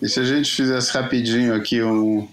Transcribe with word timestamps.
E 0.00 0.08
se 0.08 0.20
a 0.20 0.24
gente 0.24 0.50
fizesse 0.50 0.92
rapidinho 0.92 1.54
aqui 1.54 1.82
um, 1.82 2.28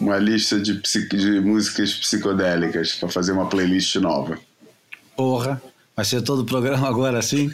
uma 0.00 0.18
lista 0.18 0.60
de, 0.60 0.80
de 0.80 1.40
músicas 1.40 1.92
psicodélicas 1.94 2.92
para 2.92 3.08
fazer 3.08 3.32
uma 3.32 3.48
playlist 3.48 3.96
nova? 3.96 4.38
Porra, 5.16 5.60
vai 5.96 6.04
ser 6.04 6.22
todo 6.22 6.40
o 6.40 6.46
programa 6.46 6.88
agora 6.88 7.18
assim? 7.18 7.50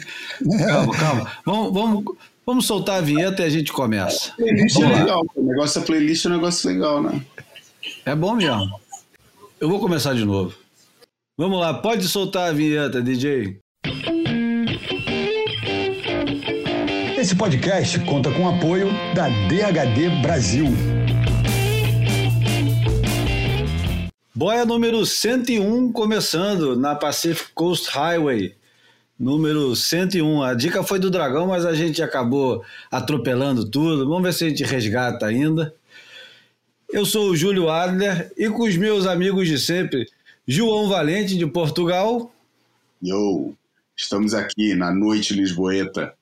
Calma, 0.67 0.95
calma. 0.95 1.31
Vamos, 1.45 1.73
vamos, 1.73 2.05
vamos 2.45 2.65
soltar 2.65 2.99
a 2.99 3.01
vinheta 3.01 3.41
e 3.41 3.45
a 3.45 3.49
gente 3.49 3.71
começa. 3.71 4.33
Playlist 4.35 4.79
é 4.79 4.87
legal. 4.87 5.25
O 5.35 5.43
negócio 5.43 5.79
da 5.81 5.85
playlist 5.85 6.25
é 6.25 6.29
um 6.29 6.33
negócio 6.33 6.69
legal, 6.69 7.01
né? 7.01 7.21
É 8.05 8.15
bom 8.15 8.35
mesmo. 8.35 8.79
Eu 9.59 9.67
vou 9.67 9.79
começar 9.79 10.13
de 10.13 10.25
novo. 10.25 10.55
Vamos 11.37 11.59
lá, 11.59 11.73
pode 11.73 12.07
soltar 12.07 12.49
a 12.49 12.53
vinheta, 12.53 13.01
DJ. 13.01 13.59
Esse 17.29 17.37
podcast 17.37 17.99
conta 18.05 18.31
com 18.31 18.45
o 18.45 18.49
apoio 18.49 18.87
da 19.13 19.29
DHD 19.29 20.09
Brasil. 20.23 20.65
Boia 24.33 24.65
número 24.65 25.05
101 25.05 25.91
começando 25.91 26.75
na 26.75 26.95
Pacific 26.95 27.51
Coast 27.53 27.87
Highway. 27.91 28.55
Número 29.19 29.75
101. 29.75 30.41
A 30.41 30.55
dica 30.55 30.81
foi 30.81 30.97
do 30.97 31.11
Dragão, 31.11 31.45
mas 31.45 31.67
a 31.67 31.75
gente 31.75 32.01
acabou 32.01 32.65
atropelando 32.89 33.63
tudo. 33.63 34.09
Vamos 34.09 34.23
ver 34.23 34.33
se 34.33 34.45
a 34.45 34.49
gente 34.49 34.63
resgata 34.63 35.27
ainda. 35.27 35.71
Eu 36.91 37.05
sou 37.05 37.29
o 37.29 37.35
Júlio 37.37 37.69
Adler 37.69 38.33
e 38.35 38.49
com 38.49 38.63
os 38.63 38.75
meus 38.75 39.05
amigos 39.05 39.47
de 39.47 39.59
sempre, 39.59 40.09
João 40.47 40.89
Valente 40.89 41.37
de 41.37 41.45
Portugal. 41.45 42.33
Yo, 43.03 43.53
estamos 43.95 44.33
aqui 44.33 44.73
na 44.73 44.91
noite 44.91 45.35
lisboeta 45.35 46.17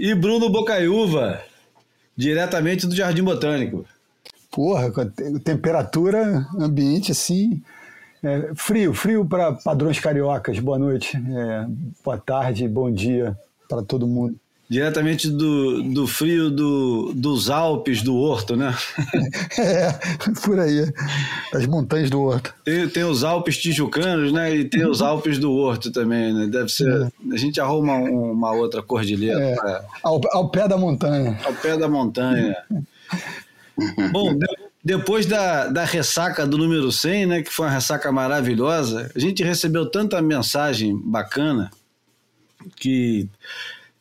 e 0.00 0.14
Bruno 0.14 0.48
Bocaiúva, 0.48 1.42
diretamente 2.16 2.86
do 2.86 2.96
Jardim 2.96 3.22
Botânico. 3.22 3.84
Porra, 4.50 4.90
temperatura 5.44 6.46
ambiente 6.58 7.12
assim. 7.12 7.62
É, 8.22 8.50
frio, 8.54 8.94
frio 8.94 9.26
para 9.26 9.52
padrões 9.52 10.00
cariocas. 10.00 10.58
Boa 10.58 10.78
noite, 10.78 11.18
é, 11.18 11.66
boa 12.02 12.16
tarde, 12.16 12.66
bom 12.66 12.90
dia 12.90 13.36
para 13.68 13.82
todo 13.82 14.06
mundo 14.06 14.34
diretamente 14.70 15.28
do, 15.28 15.82
do 15.82 16.06
frio 16.06 16.48
do, 16.48 17.12
dos 17.12 17.50
Alpes 17.50 18.02
do 18.02 18.16
Horto, 18.16 18.54
né? 18.54 18.72
É, 19.58 19.92
por 20.44 20.58
aí, 20.58 20.90
as 21.52 21.66
montanhas 21.66 22.08
do 22.08 22.20
Horto. 22.20 22.54
Tem, 22.64 22.88
tem 22.88 23.04
os 23.04 23.24
Alpes 23.24 23.58
Tijucanos, 23.58 24.32
né? 24.32 24.54
E 24.54 24.64
tem 24.64 24.86
os 24.86 25.02
Alpes 25.02 25.38
do 25.38 25.52
Horto 25.52 25.90
também, 25.90 26.32
né? 26.32 26.46
Deve 26.46 26.68
ser. 26.68 26.88
É. 26.88 27.34
A 27.34 27.36
gente 27.36 27.60
arruma 27.60 27.94
uma 27.94 28.52
outra 28.52 28.80
cordilheira. 28.80 29.40
É, 29.40 29.54
pra... 29.56 29.84
ao, 30.02 30.20
ao 30.32 30.48
pé 30.48 30.68
da 30.68 30.78
montanha. 30.78 31.38
Ao 31.44 31.52
pé 31.52 31.76
da 31.76 31.88
montanha. 31.88 32.56
Bom, 34.12 34.34
de, 34.34 34.46
depois 34.84 35.26
da, 35.26 35.66
da 35.66 35.84
ressaca 35.84 36.46
do 36.46 36.56
número 36.56 36.92
100, 36.92 37.26
né? 37.26 37.42
Que 37.42 37.50
foi 37.50 37.66
uma 37.66 37.72
ressaca 37.72 38.10
maravilhosa, 38.12 39.10
a 39.14 39.18
gente 39.18 39.42
recebeu 39.42 39.90
tanta 39.90 40.22
mensagem 40.22 40.96
bacana 40.96 41.70
que 42.76 43.28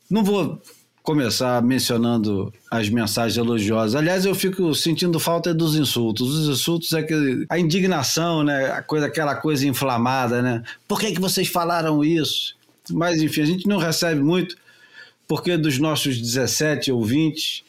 não 0.09 0.23
vou 0.23 0.61
começar 1.03 1.61
mencionando 1.63 2.53
as 2.69 2.89
mensagens 2.89 3.37
elogiosas. 3.37 3.95
Aliás, 3.95 4.25
eu 4.25 4.35
fico 4.35 4.73
sentindo 4.75 5.19
falta 5.19 5.53
dos 5.53 5.75
insultos. 5.75 6.29
Os 6.35 6.47
insultos 6.47 6.93
é 6.93 7.01
que 7.01 7.45
a 7.49 7.57
indignação, 7.57 8.43
né? 8.43 8.71
A 8.71 8.81
coisa, 8.81 9.07
aquela 9.07 9.35
coisa 9.35 9.67
inflamada, 9.67 10.41
né? 10.41 10.63
Por 10.87 10.99
que, 10.99 11.11
que 11.11 11.19
vocês 11.19 11.47
falaram 11.47 12.03
isso? 12.03 12.55
Mas 12.91 13.21
enfim, 13.21 13.41
a 13.41 13.45
gente 13.45 13.67
não 13.67 13.77
recebe 13.77 14.21
muito, 14.21 14.55
porque 15.27 15.57
dos 15.57 15.79
nossos 15.79 16.19
17 16.19 16.91
ouvintes, 16.91 17.63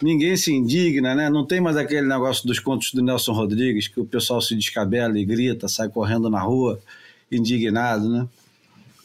ninguém 0.00 0.36
se 0.36 0.52
indigna, 0.52 1.14
né? 1.14 1.30
Não 1.30 1.46
tem 1.46 1.60
mais 1.60 1.76
aquele 1.76 2.06
negócio 2.06 2.46
dos 2.46 2.58
contos 2.58 2.92
do 2.92 3.02
Nelson 3.02 3.32
Rodrigues, 3.32 3.88
que 3.88 4.00
o 4.00 4.04
pessoal 4.04 4.40
se 4.40 4.54
descabela 4.54 5.18
e 5.18 5.24
grita, 5.24 5.68
sai 5.68 5.88
correndo 5.88 6.28
na 6.28 6.40
rua, 6.40 6.80
indignado, 7.30 8.08
né? 8.08 8.26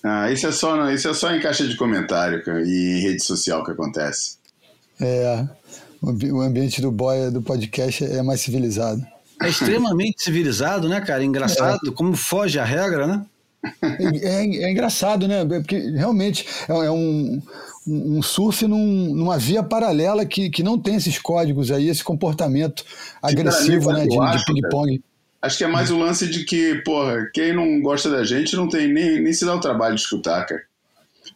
Ah, 0.03 0.31
isso 0.31 0.47
é 0.47 0.52
só, 0.52 0.90
isso 0.91 1.08
é 1.09 1.13
só 1.13 1.34
em 1.34 1.41
caixa 1.41 1.68
de 1.68 1.75
comentário 1.75 2.41
e 2.66 3.02
rede 3.02 3.24
social 3.24 3.63
que 3.63 3.72
acontece. 3.72 4.38
É, 5.00 5.47
o 6.02 6.41
ambiente 6.41 6.81
do 6.81 6.91
boy 6.91 7.31
do 7.31 7.41
podcast 7.41 8.03
é 8.03 8.22
mais 8.22 8.41
civilizado. 8.41 9.06
É 9.41 9.50
extremamente 9.50 10.24
civilizado, 10.24 10.90
né, 10.90 11.00
cara? 11.02 11.24
Engraçado, 11.24 11.90
é. 11.90 11.91
como 11.91 12.16
foge 12.16 12.59
a 12.59 12.66
regra, 12.66 13.06
né? 13.06 13.25
É, 13.81 14.28
é, 14.28 14.63
é, 14.63 14.72
engraçado, 14.72 15.28
né? 15.28 15.46
Porque 15.46 15.78
realmente 15.91 16.46
é, 16.68 16.74
é 16.74 16.91
um, 16.91 17.41
um 17.86 18.22
surf 18.22 18.66
num, 18.68 19.13
numa 19.13 19.38
via 19.38 19.62
paralela 19.62 20.25
que, 20.25 20.50
que 20.50 20.63
não 20.63 20.78
tem 20.78 20.96
esses 20.96 21.19
códigos 21.19 21.72
aí, 21.72 21.90
esse 21.90 22.03
comportamento 22.03 22.84
agressivo 23.22 23.91
né, 23.91 24.06
de, 24.07 24.18
de 24.18 24.46
ping-pong. 24.46 25.02
Acho 25.42 25.58
que 25.58 25.64
é 25.64 25.68
mais 25.68 25.92
o 25.92 25.98
lance 25.98 26.28
de 26.28 26.44
que, 26.46 26.75
porra, 26.84 27.30
quem 27.34 27.53
não 27.53 27.81
gosta 27.81 28.09
da 28.09 28.24
gente 28.24 28.56
não 28.56 28.68
tem 28.68 28.92
nem, 28.92 29.22
nem 29.22 29.34
se 29.34 29.46
dá 29.46 29.56
o 29.56 29.59
trabalho 29.59 29.96
de 29.96 30.02
escutar, 30.02 30.46
cara. 30.46 30.64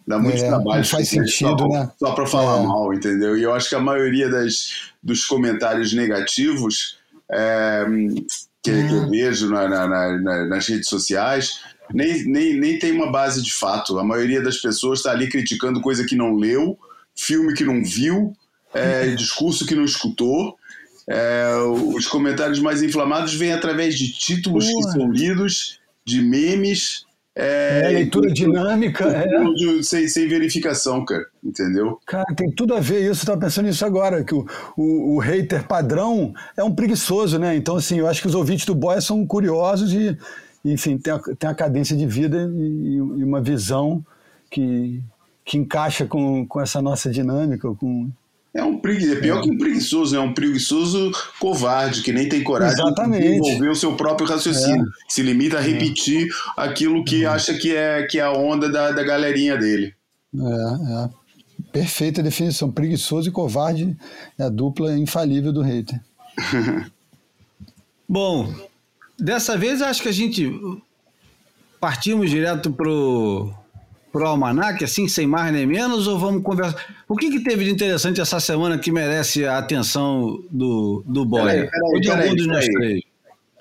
Dá 0.07 0.17
muito 0.17 0.43
é, 0.43 0.47
trabalho. 0.47 0.79
Não 0.79 0.85
faz 0.85 1.09
sentido, 1.09 1.59
só, 1.59 1.67
né? 1.67 1.91
Só 1.99 2.11
pra 2.13 2.25
falar 2.25 2.61
é. 2.61 2.65
mal, 2.65 2.93
entendeu? 2.93 3.37
E 3.37 3.43
eu 3.43 3.53
acho 3.53 3.69
que 3.69 3.75
a 3.75 3.79
maioria 3.79 4.29
das, 4.29 4.91
dos 5.01 5.25
comentários 5.25 5.93
negativos 5.93 6.97
é, 7.29 7.85
que, 8.61 8.71
hum. 8.71 8.87
que, 8.87 8.93
eu 8.93 9.01
hum. 9.03 9.09
vejo 9.09 9.49
na, 9.49 9.67
na, 9.67 9.87
na, 10.17 10.45
nas 10.45 10.67
redes 10.67 10.89
sociais 10.89 11.61
nem, 11.93 12.25
nem, 12.25 12.59
nem 12.59 12.79
tem 12.79 12.91
uma 12.91 13.11
base 13.11 13.41
de 13.41 13.53
fato. 13.53 13.99
A 13.99 14.03
maioria 14.03 14.41
das 14.41 14.57
pessoas 14.57 14.99
está 14.99 15.11
ali 15.11 15.29
criticando 15.29 15.81
coisa 15.81 16.05
que 16.05 16.15
não 16.15 16.35
leu, 16.35 16.77
filme 17.15 17.53
que 17.53 17.63
não 17.63 17.83
viu, 17.83 18.35
é, 18.73 19.07
discurso 19.15 19.65
que 19.65 19.75
não 19.75 19.85
escutou. 19.85 20.57
É, 21.13 21.55
os 21.93 22.07
comentários 22.07 22.59
mais 22.59 22.81
inflamados 22.81 23.33
vêm 23.33 23.51
através 23.51 23.97
de 23.97 24.13
títulos 24.13 24.65
que 24.65 24.83
são 24.83 25.11
lidos, 25.11 25.81
de 26.05 26.21
memes. 26.21 27.05
É, 27.35 27.81
é 27.83 27.89
leitura 27.89 28.31
dinâmica. 28.31 29.05
É. 29.05 29.27
Sem, 29.83 30.07
sem, 30.07 30.27
verificação, 30.29 31.03
cara. 31.03 31.25
Entendeu? 31.43 31.99
Cara, 32.05 32.33
tem 32.33 32.49
tudo 32.49 32.73
a 32.73 32.79
ver 32.79 33.11
isso. 33.11 33.23
Eu 33.23 33.27
tava 33.27 33.41
pensando 33.41 33.65
nisso 33.65 33.85
agora, 33.85 34.23
que 34.23 34.33
o, 34.33 34.45
o, 34.77 35.15
o, 35.15 35.19
hater 35.19 35.67
padrão 35.67 36.33
é 36.55 36.63
um 36.63 36.73
preguiçoso, 36.73 37.37
né? 37.37 37.57
Então, 37.57 37.75
assim, 37.75 37.99
eu 37.99 38.07
acho 38.07 38.21
que 38.21 38.27
os 38.27 38.35
ouvintes 38.35 38.65
do 38.65 38.73
Boy 38.73 39.01
são 39.01 39.25
curiosos 39.27 39.93
e, 39.93 40.17
enfim, 40.63 40.97
tem 40.97 41.11
a, 41.11 41.19
tem 41.19 41.49
a 41.49 41.55
cadência 41.55 41.95
de 41.95 42.05
vida 42.05 42.49
e, 42.55 42.95
e 42.95 43.23
uma 43.23 43.41
visão 43.41 44.01
que, 44.49 45.01
que 45.43 45.57
encaixa 45.57 46.05
com, 46.05 46.45
com 46.45 46.61
essa 46.61 46.81
nossa 46.81 47.09
dinâmica, 47.09 47.67
com, 47.75 48.09
é 48.53 48.63
um 48.63 48.77
preguiçoso, 48.77 49.17
é 49.17 49.21
pior 49.21 49.39
é. 49.39 49.41
que 49.41 49.49
um 49.49 49.57
preguiçoso, 49.57 50.15
é 50.15 50.19
um 50.19 50.33
preguiçoso 50.33 51.11
covarde, 51.39 52.01
que 52.01 52.11
nem 52.11 52.27
tem 52.27 52.43
coragem 52.43 52.73
Exatamente. 52.73 53.23
de 53.23 53.39
desenvolver 53.39 53.69
o 53.69 53.75
seu 53.75 53.95
próprio 53.95 54.27
raciocínio. 54.27 54.85
É. 54.85 54.89
Se 55.07 55.21
limita 55.21 55.57
a 55.57 55.61
repetir 55.61 56.27
é. 56.27 56.29
aquilo 56.57 57.03
que 57.05 57.25
uhum. 57.25 57.31
acha 57.31 57.53
que 57.53 57.73
é, 57.73 58.03
que 58.03 58.19
é 58.19 58.23
a 58.23 58.31
onda 58.31 58.69
da, 58.69 58.91
da 58.91 59.03
galerinha 59.03 59.57
dele. 59.57 59.93
É, 60.35 61.05
é. 61.05 61.09
Perfeita 61.71 62.21
definição. 62.21 62.69
Preguiçoso 62.69 63.29
e 63.29 63.31
covarde 63.31 63.95
é 64.37 64.43
a 64.43 64.49
dupla 64.49 64.97
infalível 64.97 65.53
do 65.53 65.61
hater. 65.61 66.01
Bom, 68.07 68.53
dessa 69.17 69.57
vez 69.57 69.81
acho 69.81 70.01
que 70.01 70.09
a 70.09 70.13
gente 70.13 70.51
partimos 71.79 72.29
direto 72.29 72.69
pro 72.69 73.53
pro 74.11 74.25
almanac, 74.25 74.83
assim, 74.83 75.07
sem 75.07 75.25
mais 75.25 75.53
nem 75.53 75.65
menos, 75.65 76.07
ou 76.07 76.19
vamos 76.19 76.43
conversar? 76.43 76.75
O 77.07 77.15
que, 77.15 77.31
que 77.31 77.43
teve 77.43 77.65
de 77.65 77.71
interessante 77.71 78.19
essa 78.19 78.39
semana 78.39 78.77
que 78.77 78.91
merece 78.91 79.45
a 79.45 79.57
atenção 79.57 80.43
do, 80.51 81.03
do 81.05 81.25
Boy? 81.25 81.69
Ou 81.83 81.99
de 81.99 82.11
algum 82.11 82.35
dos 82.35 82.47
nós 82.47 82.65
três? 82.65 83.01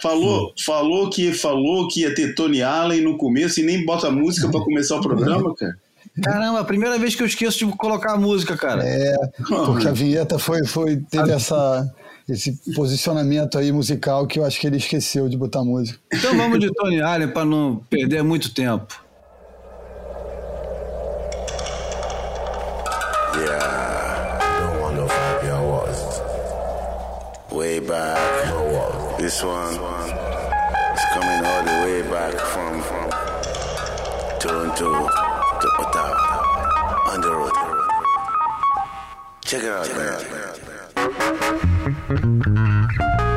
Falou, 0.03 0.47
hum. 0.47 0.53
falou 0.65 1.11
que 1.11 1.33
falou 1.33 1.87
que 1.87 2.01
ia 2.01 2.15
ter 2.15 2.35
Tony 2.35 2.63
Allen 2.63 3.03
no 3.03 3.19
começo 3.19 3.61
e 3.61 3.63
nem 3.63 3.85
bota 3.85 4.11
música 4.11 4.49
para 4.49 4.61
começar 4.61 4.97
o 4.97 5.01
programa, 5.01 5.55
cara. 5.55 5.77
Caramba, 6.23 6.61
a 6.61 6.65
primeira 6.65 6.99
vez 6.99 7.15
que 7.15 7.23
eu 7.23 7.27
esqueço 7.27 7.59
de 7.59 7.67
colocar 7.77 8.15
a 8.15 8.17
música, 8.17 8.57
cara. 8.57 8.83
É, 8.85 9.15
porque 9.47 9.87
a 9.87 9.93
vinheta 9.93 10.39
foi, 10.39 10.65
foi 10.67 10.97
teve 10.97 11.31
essa, 11.31 11.89
esse 12.29 12.59
posicionamento 12.75 13.59
aí 13.59 13.71
musical 13.71 14.27
que 14.27 14.39
eu 14.39 14.45
acho 14.45 14.59
que 14.59 14.67
ele 14.67 14.77
esqueceu 14.77 15.29
de 15.29 15.37
botar 15.37 15.63
música. 15.63 15.99
Então 16.13 16.37
vamos 16.37 16.59
de 16.59 16.73
Tony 16.73 17.01
Allen 17.01 17.29
para 17.29 17.45
não 17.45 17.77
perder 17.89 18.23
muito 18.23 18.53
tempo. 18.53 19.03
Back. 27.87 29.19
This 29.19 29.43
one 29.43 29.75
is 29.75 29.81
coming 31.13 31.45
all 31.45 31.63
the 31.63 31.71
way 31.85 32.03
back 32.03 32.35
from 32.35 32.83
Toronto 34.39 35.09
to 35.61 35.69
Ottawa 35.79 36.41
on 37.13 37.21
the 37.21 37.31
road. 37.31 37.53
Check 39.45 39.63
it 39.65 39.71
out, 39.71 39.89
man. 43.17 43.30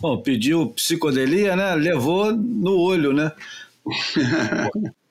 Bom, 0.00 0.20
pediu 0.22 0.68
psicodelia, 0.68 1.54
né? 1.54 1.74
Levou 1.74 2.32
no 2.32 2.76
olho, 2.78 3.12
né? 3.12 3.32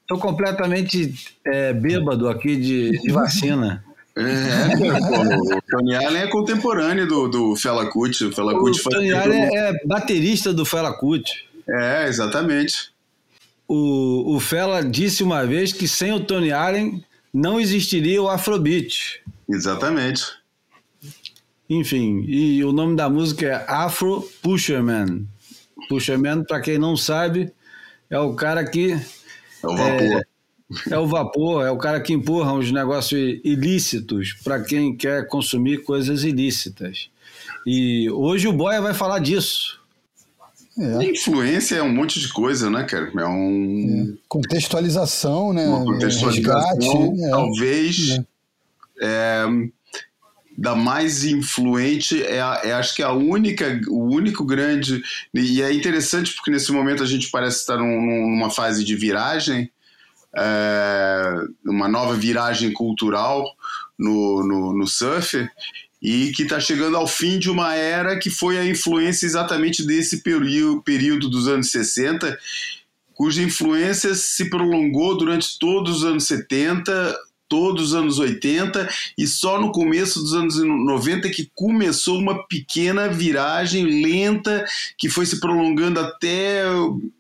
Estou 0.02 0.18
completamente 0.18 1.14
é, 1.46 1.72
bêbado 1.72 2.28
aqui 2.28 2.56
de, 2.56 3.00
de 3.00 3.12
vacina. 3.12 3.84
É, 4.16 5.56
o 5.56 5.62
Tony 5.70 5.96
Allen 5.96 6.24
é 6.24 6.28
contemporâneo 6.28 7.08
do, 7.08 7.28
do 7.28 7.56
Fela 7.56 7.86
Kuti. 7.86 8.26
O, 8.26 8.32
Fela 8.34 8.58
Kuti 8.58 8.80
o 8.80 8.84
Tony 8.90 9.14
Allen 9.14 9.44
é, 9.44 9.70
é 9.70 9.74
baterista 9.86 10.52
do 10.52 10.66
Fela 10.66 10.92
Kuti. 10.94 11.48
É, 11.68 12.08
exatamente. 12.08 12.92
O, 13.68 14.36
o 14.36 14.40
Fela 14.40 14.84
disse 14.84 15.22
uma 15.22 15.46
vez 15.46 15.72
que 15.72 15.88
sem 15.88 16.12
o 16.12 16.20
Tony 16.20 16.52
Allen 16.52 17.04
não 17.32 17.60
existiria 17.60 18.22
o 18.22 18.28
Afrobeat. 18.28 19.22
Exatamente. 19.48 20.39
Enfim, 21.70 22.24
e 22.28 22.64
o 22.64 22.72
nome 22.72 22.96
da 22.96 23.08
música 23.08 23.46
é 23.46 23.66
Afro 23.68 24.28
Pusherman. 24.42 25.28
Pusherman, 25.88 26.44
para 26.44 26.60
quem 26.62 26.80
não 26.80 26.98
sabe, 26.98 27.52
é 28.10 28.18
o 28.18 28.34
cara 28.34 28.66
que. 28.66 28.94
É 29.62 29.68
o 29.68 29.76
vapor. 29.76 30.02
É, 30.02 30.24
é 30.90 30.98
o 30.98 31.08
vapor, 31.08 31.66
é 31.66 31.72
o 31.72 31.78
cara 31.78 32.02
que 32.02 32.14
empurra 32.14 32.54
os 32.54 32.72
negócios 32.72 33.40
ilícitos 33.44 34.34
para 34.44 34.64
quem 34.64 34.96
quer 34.96 35.28
consumir 35.28 35.84
coisas 35.84 36.24
ilícitas. 36.24 37.10
E 37.66 38.10
hoje 38.10 38.48
o 38.48 38.54
Boia 38.54 38.82
vai 38.82 38.94
falar 38.94 39.20
disso. 39.20 39.80
É. 40.80 41.04
Influência 41.04 41.76
é 41.76 41.84
um 41.84 41.94
monte 41.94 42.20
de 42.20 42.30
coisa, 42.30 42.70
né, 42.70 42.84
cara? 42.84 43.12
É 43.16 43.28
um. 43.28 44.14
É. 44.14 44.18
Contextualização, 44.28 45.54
né? 45.54 45.68
Uma 45.68 45.84
contextualização, 45.84 46.68
Resgate, 46.72 47.24
é. 47.26 47.30
talvez. 47.30 48.22
É. 49.02 49.46
é 50.60 50.62
da 50.62 50.76
mais 50.76 51.24
influente 51.24 52.22
é, 52.24 52.42
a, 52.42 52.62
é, 52.64 52.74
acho 52.74 52.96
que 52.96 53.02
a 53.02 53.12
única 53.12 53.80
o 53.88 54.14
único 54.14 54.46
grande 54.46 55.02
e 55.34 55.62
é 55.62 55.74
interessante 55.74 56.34
porque 56.34 56.52
nesse 56.52 56.72
momento 56.72 57.02
a 57.02 57.06
gente 57.06 57.30
parece 57.30 57.60
estar 57.60 57.78
num, 57.78 58.02
numa 58.02 58.50
fase 58.50 58.84
de 58.84 58.96
viragem 58.96 59.72
é, 60.36 61.24
uma 61.66 61.88
nova 61.88 62.14
viragem 62.14 62.72
cultural 62.72 63.46
no, 63.98 64.44
no, 64.44 64.78
no 64.78 64.88
surf 64.88 65.48
e 66.02 66.32
que 66.32 66.44
está 66.44 66.60
chegando 66.60 66.96
ao 66.96 67.08
fim 67.08 67.40
de 67.40 67.50
uma 67.50 67.74
era 67.76 68.18
que 68.20 68.30
foi 68.30 68.58
a 68.58 68.66
influência 68.66 69.26
exatamente 69.26 69.86
desse 69.86 70.22
período, 70.22 70.82
período 70.84 71.30
dos 71.30 71.48
anos 71.48 71.72
60 71.72 72.38
cuja 73.14 73.42
influência 73.42 74.14
se 74.16 74.50
prolongou 74.50 75.18
durante 75.18 75.58
todos 75.60 75.98
os 75.98 76.04
anos 76.06 76.26
70 76.26 77.18
todos 77.50 77.88
os 77.88 77.94
anos 77.94 78.20
80 78.20 78.88
e 79.18 79.28
só 79.28 79.60
no 79.60 79.72
começo 79.72 80.22
dos 80.22 80.34
anos 80.34 80.56
90 80.58 81.30
que 81.30 81.52
começou 81.56 82.20
uma 82.20 82.48
pequena 82.48 83.10
viragem 83.10 83.84
lenta 83.84 84.64
que 84.98 85.10
foi 85.10 85.26
se 85.26 85.40
prolongando 85.40 86.00
até 86.00 86.64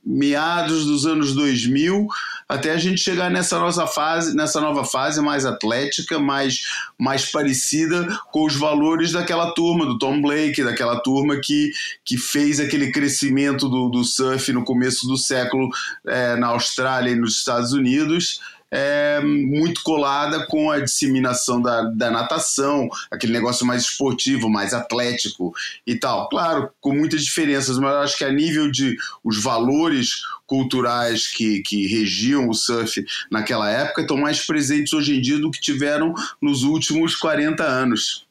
meados 0.06 0.86
dos 0.86 1.06
anos 1.06 1.34
2000 1.34 2.08
até 2.50 2.72
a 2.72 2.78
gente 2.78 3.00
chegar 3.00 3.30
nessa 3.30 3.60
nossa 3.60 3.86
fase, 3.86 4.36
nessa 4.36 4.60
nova 4.60 4.84
fase 4.84 5.22
mais 5.22 5.46
atlética, 5.46 6.18
mais, 6.18 6.64
mais 6.98 7.32
parecida 7.32 8.08
com 8.32 8.44
os 8.44 8.56
valores 8.56 9.12
daquela 9.12 9.52
turma, 9.52 9.86
do 9.86 10.00
Tom 10.00 10.20
Blake, 10.20 10.64
daquela 10.64 11.00
turma 11.00 11.40
que, 11.40 11.72
que 12.04 12.18
fez 12.18 12.60
aquele 12.60 12.92
crescimento 12.92 13.70
do, 13.70 13.88
do 13.90 14.04
surf 14.04 14.52
no 14.52 14.64
começo 14.64 15.08
do 15.08 15.16
século 15.16 15.70
é, 16.08 16.36
na 16.38 16.48
Austrália 16.48 17.12
e 17.12 17.16
nos 17.16 17.38
Estados 17.38 17.72
Unidos 17.72 18.40
é, 18.72 19.20
muito 19.22 19.82
colada 19.84 20.46
com 20.46 20.70
a 20.70 20.80
disseminação 20.80 21.62
da, 21.62 21.84
da 21.84 22.12
natação, 22.12 22.88
aquele 23.10 23.34
negócio 23.34 23.66
mais 23.66 23.84
esportivo, 23.84 24.50
mais 24.50 24.74
atlético 24.74 25.54
e 25.86 25.96
tal. 25.96 26.30
Claro, 26.30 26.70
com 26.80 26.94
muitas 26.94 27.24
diferenças, 27.24 27.78
mas 27.78 27.94
acho 27.96 28.18
que 28.18 28.26
a 28.26 28.32
nível 28.32 28.70
de 28.70 28.96
os 29.24 29.42
valores 29.42 30.22
culturais 30.46 31.28
que, 31.28 31.62
que 31.62 31.88
regiam 31.88 32.50
o 32.50 32.54
surf 32.54 33.06
naquela 33.32 33.70
época 33.70 34.02
estão 34.02 34.18
mais 34.18 34.46
presentes 34.46 34.94
hoje 34.94 35.18
em 35.18 35.22
dia 35.22 35.40
do 35.40 35.52
que 35.52 35.62
tiveram 35.62 36.14
nos 36.42 36.64
últimos 36.64 37.16
40 37.16 37.64
anos. 37.64 38.28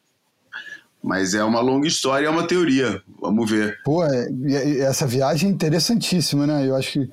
Mas 1.03 1.33
é 1.33 1.45
uma 1.45 1.61
longa 1.61 1.87
história, 1.87 2.27
é 2.27 2.31
uma 2.31 2.47
teoria. 2.47 3.01
Vamos 3.21 3.49
ver. 3.49 3.79
Pô, 3.85 4.05
é, 4.05 4.29
essa 4.81 5.07
viagem 5.07 5.49
é 5.49 5.53
interessantíssima, 5.53 6.45
né? 6.45 6.67
Eu 6.67 6.75
acho 6.75 6.93
que 6.93 7.11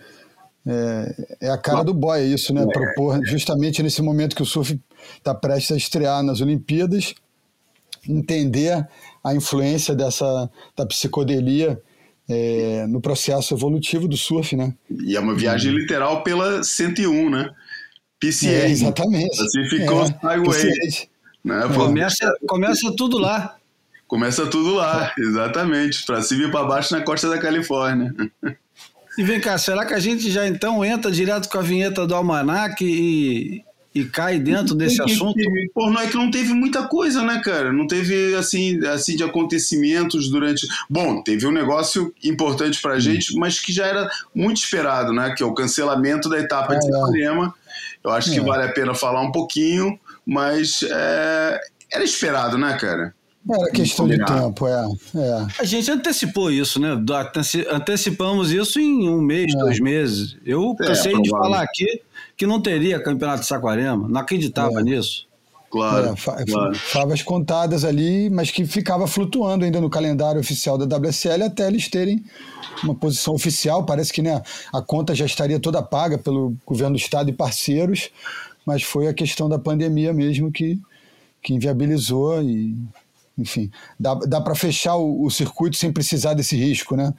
é, 0.67 1.38
é 1.41 1.50
a 1.50 1.57
cara 1.57 1.83
do 1.83 1.94
boy 1.94 2.21
isso, 2.21 2.53
né? 2.53 2.63
É. 2.63 2.65
Propor 2.65 3.23
justamente 3.25 3.83
nesse 3.83 4.01
momento 4.01 4.35
que 4.35 4.41
o 4.41 4.45
surf 4.45 4.79
está 5.17 5.33
prestes 5.33 5.71
a 5.71 5.77
estrear 5.77 6.23
nas 6.23 6.41
Olimpíadas, 6.41 7.13
entender 8.07 8.88
a 9.23 9.35
influência 9.35 9.94
dessa 9.95 10.50
da 10.75 10.85
psicodelia 10.85 11.79
é, 12.27 12.85
no 12.88 13.00
processo 13.00 13.53
evolutivo 13.53 14.07
do 14.07 14.17
surf, 14.17 14.56
né? 14.56 14.73
E 14.89 15.15
é 15.15 15.19
uma 15.19 15.35
viagem 15.35 15.71
e... 15.71 15.75
literal 15.75 16.24
pela 16.24 16.63
101, 16.63 17.29
né? 17.29 17.51
PCA. 18.19 18.48
É, 18.48 18.69
exatamente. 18.69 19.38
Pacific 19.38 19.86
Coast 19.86 20.15
é, 20.15 20.27
Highway. 20.27 20.74
Né? 21.43 21.62
Começa, 21.75 22.38
começa 22.48 22.95
tudo 22.98 23.19
lá. 23.19 23.55
Começa 24.07 24.48
tudo 24.48 24.74
lá, 24.75 25.13
exatamente. 25.17 26.03
Para 26.05 26.24
cima 26.24 26.45
e 26.45 26.51
para 26.51 26.65
baixo 26.65 26.95
na 26.95 27.03
costa 27.03 27.29
da 27.29 27.38
Califórnia. 27.38 28.13
E 29.17 29.24
vem 29.24 29.39
cá, 29.39 29.57
será 29.57 29.86
que 29.86 29.93
a 29.93 30.00
gente 30.00 30.29
já 30.29 30.48
então 30.48 30.84
entra 30.84 31.12
direto 31.12 31.48
com 31.50 31.57
a 31.57 31.62
vinheta 31.62 32.05
do 32.05 32.13
Almanac 32.13 32.84
e, 32.84 33.63
e 33.93 34.03
cai 34.05 34.39
dentro 34.39 34.75
desse 34.75 35.01
assunto? 35.01 35.39
Pô, 35.74 35.89
não 35.89 36.01
é 36.01 36.07
que 36.07 36.17
não 36.17 36.29
teve 36.29 36.53
muita 36.53 36.88
coisa, 36.88 37.24
né, 37.24 37.41
cara? 37.43 37.72
Não 37.72 37.88
teve, 37.88 38.36
assim, 38.36 38.86
assim 38.86 39.15
de 39.15 39.24
acontecimentos 39.24 40.29
durante... 40.29 40.67
Bom, 40.89 41.22
teve 41.22 41.48
um 41.48 41.51
negócio 41.51 42.13
importante 42.24 42.81
pra 42.81 43.00
gente, 43.00 43.36
mas 43.38 43.60
que 43.60 43.72
já 43.72 43.86
era 43.86 44.10
muito 44.34 44.57
esperado, 44.57 45.13
né? 45.13 45.34
Que 45.36 45.43
é 45.43 45.45
o 45.45 45.53
cancelamento 45.53 46.27
da 46.27 46.38
etapa 46.39 46.75
é, 46.75 46.79
de 46.79 46.86
Saquarema. 46.86 47.53
Eu 48.03 48.12
acho 48.12 48.31
é. 48.31 48.34
que 48.34 48.41
vale 48.41 48.63
a 48.63 48.72
pena 48.72 48.93
falar 48.93 49.22
um 49.22 49.31
pouquinho, 49.31 49.98
mas 50.25 50.84
é, 50.84 51.62
era 51.91 52.03
esperado, 52.03 52.57
né, 52.57 52.77
cara? 52.77 53.13
Era 53.48 53.72
questão 53.72 54.08
de 54.08 54.18
tempo, 54.25 54.68
é, 54.68 54.88
é. 55.16 55.48
A 55.60 55.64
gente 55.64 55.92
antecipou 55.92 56.50
isso, 56.50 56.80
né? 56.80 56.98
Antecipamos 57.72 58.52
isso 58.52 58.80
em 58.80 59.08
um 59.08 59.22
mês, 59.22 59.54
é. 59.54 59.58
dois 59.58 59.80
meses. 59.80 60.36
Eu 60.44 60.75
é, 60.82 60.88
cansei 60.88 61.22
de 61.22 61.30
falar 61.30 61.62
aqui 61.62 62.02
que 62.36 62.48
não 62.48 62.60
teria 62.60 63.02
campeonato 63.02 63.42
de 63.42 63.48
Saquarema, 63.48 64.08
não 64.08 64.20
acreditava 64.20 64.80
é. 64.80 64.84
nisso. 64.84 65.28
Claro, 65.70 66.16
é, 66.40 66.46
claro. 66.46 66.75
Favas 66.75 67.22
contadas 67.22 67.84
ali, 67.84 68.30
mas 68.30 68.50
que 68.50 68.66
ficava 68.66 69.06
flutuando 69.08 69.66
ainda 69.66 69.82
no 69.82 69.90
calendário 69.90 70.40
oficial 70.40 70.78
da 70.78 70.98
WSL 70.98 71.44
até 71.44 71.68
eles 71.68 71.90
terem 71.90 72.24
uma 72.82 72.96
posição 72.96 73.36
oficial. 73.36 73.86
Parece 73.86 74.12
que 74.12 74.22
né, 74.22 74.42
a 74.74 74.82
conta 74.82 75.14
já 75.14 75.25
estaria 75.25 75.60
toda 75.60 75.84
paga 75.84 76.18
pelo 76.18 76.56
governo 76.66 76.96
do 76.96 77.00
estado 77.00 77.30
e 77.30 77.34
parceiros, 77.34 78.10
mas 78.66 78.84
foi 78.84 79.08
a 79.08 79.14
questão 79.14 79.50
da 79.50 79.60
pandemia 79.60 80.14
mesmo 80.14 80.52
que, 80.52 80.80
que 81.44 81.54
inviabilizou 81.54 82.42
e 82.42 82.74
enfim, 83.38 83.70
dá, 84.00 84.15
dá 84.15 84.42
para 84.42 84.56
fechar 84.56 84.96
o, 84.96 85.25
o, 85.25 85.30
circuito 85.30 85.75
sem 85.75 85.92
precisar 85.92 86.34
desse 86.34 86.56
risco, 86.56 86.96
né? 86.96 87.13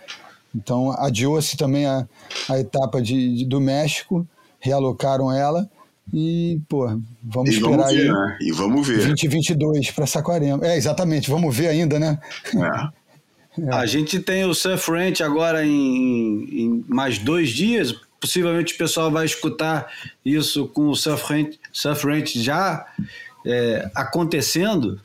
Então, 0.54 0.92
adiou-se 0.92 1.56
também 1.56 1.84
a, 1.84 2.08
a 2.48 2.58
etapa 2.58 3.02
de, 3.02 3.38
de, 3.38 3.44
do 3.44 3.60
México, 3.60 4.26
realocaram 4.58 5.30
ela 5.30 5.68
e, 6.12 6.58
pô, 6.68 6.86
vamos 7.22 7.50
e 7.50 7.54
esperar 7.54 7.76
vamos 7.76 7.92
ver, 7.92 8.00
aí. 8.00 8.08
Né? 8.08 8.38
E 8.40 8.52
vamos 8.52 8.88
ver. 8.88 9.06
2022 9.06 9.90
para 9.90 10.06
Saquarema. 10.06 10.66
É, 10.66 10.76
exatamente, 10.76 11.28
vamos 11.28 11.54
ver 11.54 11.68
ainda, 11.68 11.98
né? 11.98 12.18
É. 12.54 13.62
é. 13.62 13.74
A 13.74 13.84
gente 13.84 14.18
tem 14.20 14.44
o 14.44 14.54
Surf 14.54 14.90
Ranch 14.90 15.20
agora 15.20 15.66
em, 15.66 15.70
em, 15.70 16.84
mais 16.88 17.18
dois 17.18 17.50
dias. 17.50 17.94
Possivelmente 18.18 18.74
o 18.74 18.78
pessoal 18.78 19.10
vai 19.10 19.26
escutar 19.26 19.92
isso 20.24 20.66
com 20.68 20.88
o 20.88 20.96
Surf 20.96 21.30
Ranch, 21.30 21.58
Surf 21.70 22.06
Ranch 22.06 22.38
já 22.38 22.86
é, 23.44 23.90
acontecendo 23.94 25.00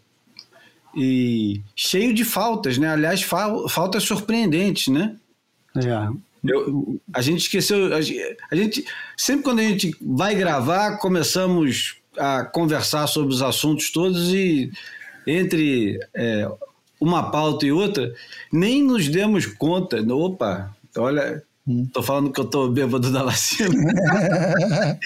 e 0.96 1.62
cheio 1.76 2.14
de 2.14 2.26
faltas, 2.26 2.78
né? 2.78 2.90
Aliás, 2.90 3.22
faltas 3.22 4.04
surpreendentes, 4.04 4.88
né? 4.88 5.16
É. 5.76 6.10
Eu, 6.44 7.00
a 7.14 7.22
gente 7.22 7.42
esqueceu. 7.42 7.94
A 7.94 8.02
gente, 8.02 8.38
a 8.52 8.56
gente, 8.56 8.86
sempre 9.16 9.44
quando 9.44 9.60
a 9.60 9.64
gente 9.64 9.96
vai 10.02 10.36
gravar, 10.36 10.98
começamos 10.98 11.98
a 12.18 12.44
conversar 12.44 13.08
sobre 13.08 13.34
os 13.34 13.42
assuntos 13.42 13.92
todos 13.92 14.34
e 14.34 14.72
entre 15.26 16.00
é, 16.14 16.50
uma 17.00 17.32
pauta 17.32 17.66
e 17.66 17.72
outra, 17.72 18.14
nem 18.52 18.84
nos 18.84 19.08
demos 19.08 19.46
conta. 19.46 20.02
Opa, 20.14 20.76
olha, 20.98 21.44
Tô 21.94 22.02
falando 22.02 22.32
que 22.32 22.40
eu 22.40 22.46
tô 22.46 22.70
bêbado 22.70 23.12
da 23.12 23.24
vacina. 23.24 23.70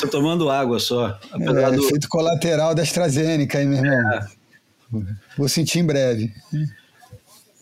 tô 0.00 0.06
tomando 0.06 0.48
água 0.48 0.78
só. 0.78 1.18
É, 1.32 1.70
do... 1.72 1.84
Efeito 1.84 2.08
colateral 2.08 2.72
da 2.72 2.82
AstraZeneca 2.82 3.58
aí, 3.58 3.66
meu 3.66 3.78
irmão. 3.78 4.12
É. 4.12 4.28
Vou 5.36 5.48
sentir 5.48 5.80
em 5.80 5.84
breve. 5.84 6.32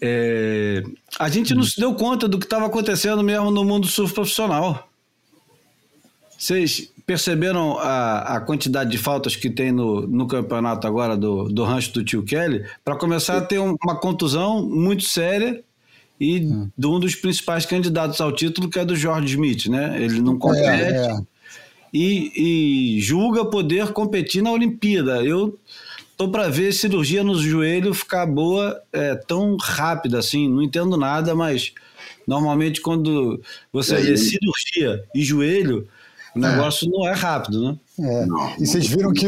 É, 0.00 0.82
a 1.18 1.28
gente 1.28 1.54
não 1.54 1.62
se 1.62 1.78
deu 1.78 1.94
conta 1.94 2.26
do 2.26 2.38
que 2.38 2.44
estava 2.44 2.66
acontecendo 2.66 3.22
mesmo 3.22 3.50
no 3.50 3.64
mundo 3.64 3.86
surf 3.86 4.12
profissional. 4.12 4.88
Vocês 6.36 6.92
perceberam 7.06 7.78
a, 7.78 8.36
a 8.36 8.40
quantidade 8.40 8.90
de 8.90 8.98
faltas 8.98 9.36
que 9.36 9.48
tem 9.48 9.70
no, 9.70 10.06
no 10.06 10.26
campeonato 10.26 10.88
agora 10.88 11.16
do, 11.16 11.48
do 11.48 11.62
rancho 11.62 11.92
do 11.92 12.04
tio 12.04 12.24
Kelly? 12.24 12.64
Para 12.84 12.96
começar 12.96 13.38
a 13.38 13.40
ter 13.40 13.58
uma 13.58 13.96
contusão 14.00 14.66
muito 14.68 15.04
séria 15.04 15.62
e 16.18 16.40
de 16.76 16.86
um 16.86 16.98
dos 16.98 17.14
principais 17.14 17.64
candidatos 17.64 18.20
ao 18.20 18.32
título, 18.32 18.68
que 18.68 18.78
é 18.78 18.84
do 18.84 18.96
George 18.96 19.34
Smith, 19.34 19.66
né? 19.66 20.02
Ele 20.02 20.20
não 20.20 20.36
compete 20.36 20.66
é, 20.66 21.12
é. 21.12 21.20
E, 21.92 22.96
e 22.96 23.00
julga 23.00 23.44
poder 23.44 23.92
competir 23.92 24.42
na 24.42 24.50
Olimpíada. 24.50 25.22
Eu 25.22 25.58
tô 26.16 26.28
para 26.28 26.48
ver 26.48 26.72
cirurgia 26.72 27.22
no 27.22 27.40
joelho 27.40 27.94
ficar 27.94 28.26
boa 28.26 28.80
é, 28.92 29.14
tão 29.14 29.56
rápida 29.56 30.18
assim. 30.18 30.48
Não 30.48 30.62
entendo 30.62 30.96
nada, 30.96 31.34
mas 31.34 31.72
normalmente 32.26 32.80
quando 32.80 33.40
você 33.72 33.96
vê 33.96 34.16
cirurgia 34.16 35.04
e 35.14 35.22
joelho, 35.22 35.88
o 36.34 36.38
é. 36.38 36.50
negócio 36.50 36.86
é. 36.86 36.90
não 36.90 37.08
é 37.08 37.12
rápido, 37.12 37.62
né? 37.62 37.78
É. 38.00 38.26
E 38.62 38.66
vocês 38.66 38.86
viram 38.86 39.12
que, 39.12 39.26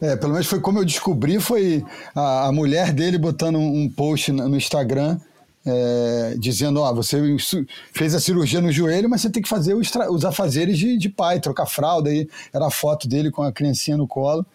é, 0.00 0.16
pelo 0.16 0.32
menos 0.32 0.46
foi 0.46 0.60
como 0.60 0.78
eu 0.78 0.84
descobri, 0.84 1.40
foi 1.40 1.84
a, 2.14 2.46
a 2.46 2.52
mulher 2.52 2.92
dele 2.92 3.18
botando 3.18 3.58
um 3.58 3.88
post 3.88 4.30
no 4.32 4.56
Instagram 4.56 5.18
é, 5.66 6.36
dizendo, 6.38 6.80
ó, 6.80 6.94
você 6.94 7.18
fez 7.92 8.14
a 8.14 8.20
cirurgia 8.20 8.60
no 8.60 8.70
joelho, 8.70 9.10
mas 9.10 9.20
você 9.20 9.30
tem 9.30 9.42
que 9.42 9.48
fazer 9.48 9.74
os, 9.74 9.90
os 10.10 10.24
afazeres 10.24 10.78
de, 10.78 10.96
de 10.96 11.08
pai, 11.08 11.40
trocar 11.40 11.66
fralda. 11.66 12.08
Aí 12.08 12.28
era 12.52 12.68
a 12.68 12.70
foto 12.70 13.08
dele 13.08 13.32
com 13.32 13.42
a 13.42 13.50
criancinha 13.50 13.96
no 13.96 14.06
colo. 14.06 14.46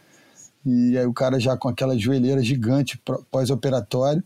E 0.65 0.97
aí 0.97 1.05
o 1.05 1.13
cara 1.13 1.39
já 1.39 1.57
com 1.57 1.67
aquela 1.67 1.97
joelheira 1.97 2.41
gigante 2.41 3.01
pós-operatório. 3.31 4.23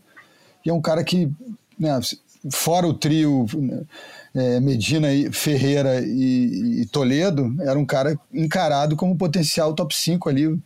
E 0.64 0.70
é 0.70 0.72
um 0.72 0.80
cara 0.80 1.02
que, 1.02 1.30
né, 1.78 1.98
fora 2.50 2.86
o 2.86 2.94
trio 2.94 3.46
é, 4.34 4.60
Medina, 4.60 5.08
Ferreira 5.32 6.00
e, 6.04 6.82
e, 6.82 6.86
Toledo, 6.86 7.54
era 7.60 7.78
um 7.78 7.86
cara 7.86 8.18
encarado 8.32 8.96
como 8.96 9.16
potencial 9.16 9.74
top 9.74 9.94
5 9.94 10.28
ali. 10.28 10.58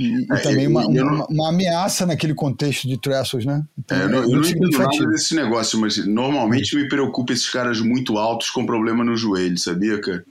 E, 0.00 0.26
é, 0.30 0.36
e 0.36 0.42
também 0.42 0.66
uma, 0.66 0.82
não... 0.84 0.90
uma, 0.90 1.26
uma, 1.26 1.48
ameaça 1.48 2.06
naquele 2.06 2.34
contexto 2.34 2.88
de 2.88 2.98
Trestles, 2.98 3.44
né? 3.44 3.62
Então, 3.78 3.98
é, 3.98 4.04
eu 4.04 4.08
não, 4.08 4.22
eu 4.22 4.28
não 4.30 4.40
entendo 4.40 4.78
nada 4.78 5.06
desse 5.08 5.34
negócio, 5.34 5.78
mas 5.78 6.04
normalmente 6.06 6.76
me 6.76 6.88
preocupa 6.88 7.32
esses 7.32 7.50
caras 7.50 7.80
muito 7.80 8.16
altos 8.16 8.50
com 8.50 8.64
problema 8.64 9.04
no 9.04 9.16
joelho, 9.16 9.58
sabia, 9.58 10.00
cara? 10.00 10.24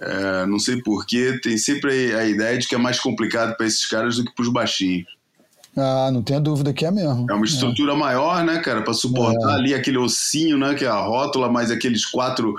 É, 0.00 0.46
não 0.46 0.58
sei 0.58 0.80
porquê, 0.82 1.38
tem 1.42 1.58
sempre 1.58 2.14
a, 2.14 2.24
ideia 2.24 2.56
de 2.56 2.68
que 2.68 2.74
é 2.74 2.78
mais 2.78 3.00
complicado 3.00 3.56
para 3.56 3.66
esses 3.66 3.84
caras 3.86 4.16
do 4.16 4.24
que 4.24 4.34
para 4.34 4.44
os 4.44 4.52
baixinhos. 4.52 5.06
Ah, 5.76 6.10
não 6.12 6.22
tenho 6.22 6.40
dúvida 6.40 6.72
que 6.72 6.84
é 6.84 6.90
mesmo. 6.90 7.26
É 7.28 7.34
uma 7.34 7.44
estrutura 7.44 7.92
é. 7.92 7.96
maior, 7.96 8.44
né, 8.44 8.58
cara, 8.58 8.82
para 8.82 8.94
suportar 8.94 9.50
é. 9.50 9.54
ali 9.54 9.74
aquele 9.74 9.98
ossinho, 9.98 10.56
né, 10.56 10.74
que 10.74 10.84
é 10.84 10.88
a 10.88 11.00
rótula, 11.00 11.50
mais 11.50 11.70
aqueles 11.70 12.04
quatro 12.06 12.54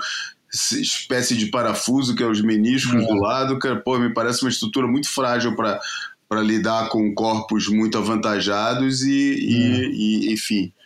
espécie 0.52 1.36
de 1.36 1.46
parafuso 1.46 2.14
que 2.14 2.22
é 2.22 2.26
os 2.26 2.42
meniscos 2.42 3.00
é. 3.02 3.06
do 3.06 3.14
lado, 3.14 3.58
cara, 3.58 3.76
pô, 3.76 3.98
me 3.98 4.12
parece 4.12 4.42
uma 4.42 4.50
estrutura 4.50 4.86
muito 4.86 5.08
frágil 5.08 5.54
para 5.54 6.42
lidar 6.42 6.88
com 6.88 7.14
corpos 7.14 7.68
muito 7.68 7.96
avantajados 7.96 9.02
e, 9.02 9.12
e, 9.12 10.26
e 10.28 10.32
enfim, 10.32 10.72
é, 10.76 10.79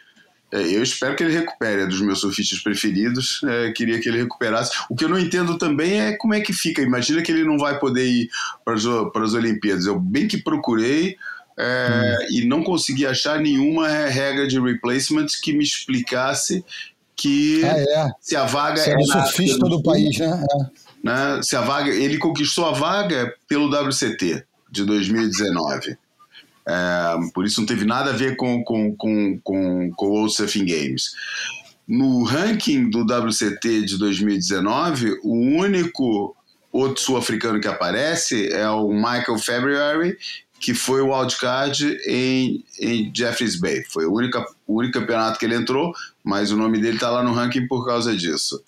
eu 0.63 0.83
espero 0.83 1.17
que 1.17 1.25
ele 1.25 1.33
recupere, 1.33 1.83
é 1.83 1.87
dos 1.87 2.01
meus 2.01 2.21
surfistas 2.21 2.61
preferidos. 2.61 3.41
É, 3.45 3.73
queria 3.73 4.01
que 4.01 4.09
ele 4.09 4.19
recuperasse. 4.19 4.71
O 4.89 4.95
que 4.95 5.05
eu 5.05 5.09
não 5.09 5.19
entendo 5.19 5.59
também 5.59 6.01
é 6.01 6.17
como 6.17 6.35
é 6.35 6.41
que 6.41 6.53
fica. 6.53 6.83
Imagina 6.83 7.23
que 7.23 7.33
ele 7.33 7.45
não 7.45 7.59
vai 7.59 7.79
poder 7.79 8.07
ir 8.07 8.31
para 8.65 8.75
as 8.75 9.35
Olimpíadas. 9.35 9.87
Eu 9.87 9.99
bem 9.99 10.29
que 10.29 10.39
procurei 10.39 11.17
é, 11.57 12.19
hum. 12.21 12.27
e 12.31 12.45
não 12.47 12.63
consegui 12.63 13.07
achar 13.07 13.41
nenhuma 13.41 13.89
regra 13.89 14.47
de 14.47 14.61
replacement 14.61 15.27
que 15.43 15.53
me 15.53 15.65
explicasse 15.65 16.65
que 17.17 17.65
ah, 17.65 17.79
é. 17.79 18.11
se 18.21 18.37
a 18.37 18.45
vaga 18.45 18.83
Você 18.83 18.91
é, 18.91 18.95
é 18.95 19.05
surfista 19.05 19.69
do 19.69 19.83
país, 19.83 20.19
né? 20.19 20.45
né? 21.03 21.41
Se 21.43 21.57
a 21.57 21.61
vaga, 21.61 21.91
ele 21.91 22.19
conquistou 22.19 22.67
a 22.67 22.73
vaga 22.73 23.35
pelo 23.49 23.67
WCT 23.67 24.45
de 24.71 24.85
2019. 24.85 25.97
É, 26.67 27.17
por 27.33 27.45
isso 27.45 27.61
não 27.61 27.67
teve 27.67 27.85
nada 27.85 28.11
a 28.11 28.15
ver 28.15 28.37
com, 28.37 28.65
com, 28.65 28.95
com, 28.97 29.39
com, 29.43 29.91
com 29.93 30.23
o 30.23 30.29
Surfing 30.29 30.65
Games. 30.65 31.13
No 31.87 32.23
ranking 32.23 32.89
do 32.89 33.03
WCT 33.03 33.83
de 33.85 33.99
2019, 33.99 35.21
o 35.23 35.35
único 35.59 36.35
outro 36.73 37.03
sul-africano 37.03 37.61
que 37.61 37.69
aparece 37.69 38.51
é 38.51 38.69
o 38.71 38.89
Michael 38.89 39.39
February, 39.39 40.17
que 40.59 40.73
foi 40.73 41.03
o 41.03 41.15
wildcard 41.15 41.99
em, 42.07 42.65
em 42.81 43.13
Jeffreys 43.15 43.61
Bay. 43.61 43.85
Foi 43.85 44.07
o 44.07 44.15
único, 44.15 44.43
o 44.67 44.79
único 44.79 44.99
campeonato 44.99 45.39
que 45.39 45.45
ele 45.45 45.55
entrou, 45.55 45.93
mas 46.23 46.51
o 46.51 46.57
nome 46.57 46.81
dele 46.81 46.97
está 46.97 47.11
lá 47.11 47.23
no 47.23 47.35
ranking 47.35 47.67
por 47.67 47.85
causa 47.85 48.17
disso. 48.17 48.63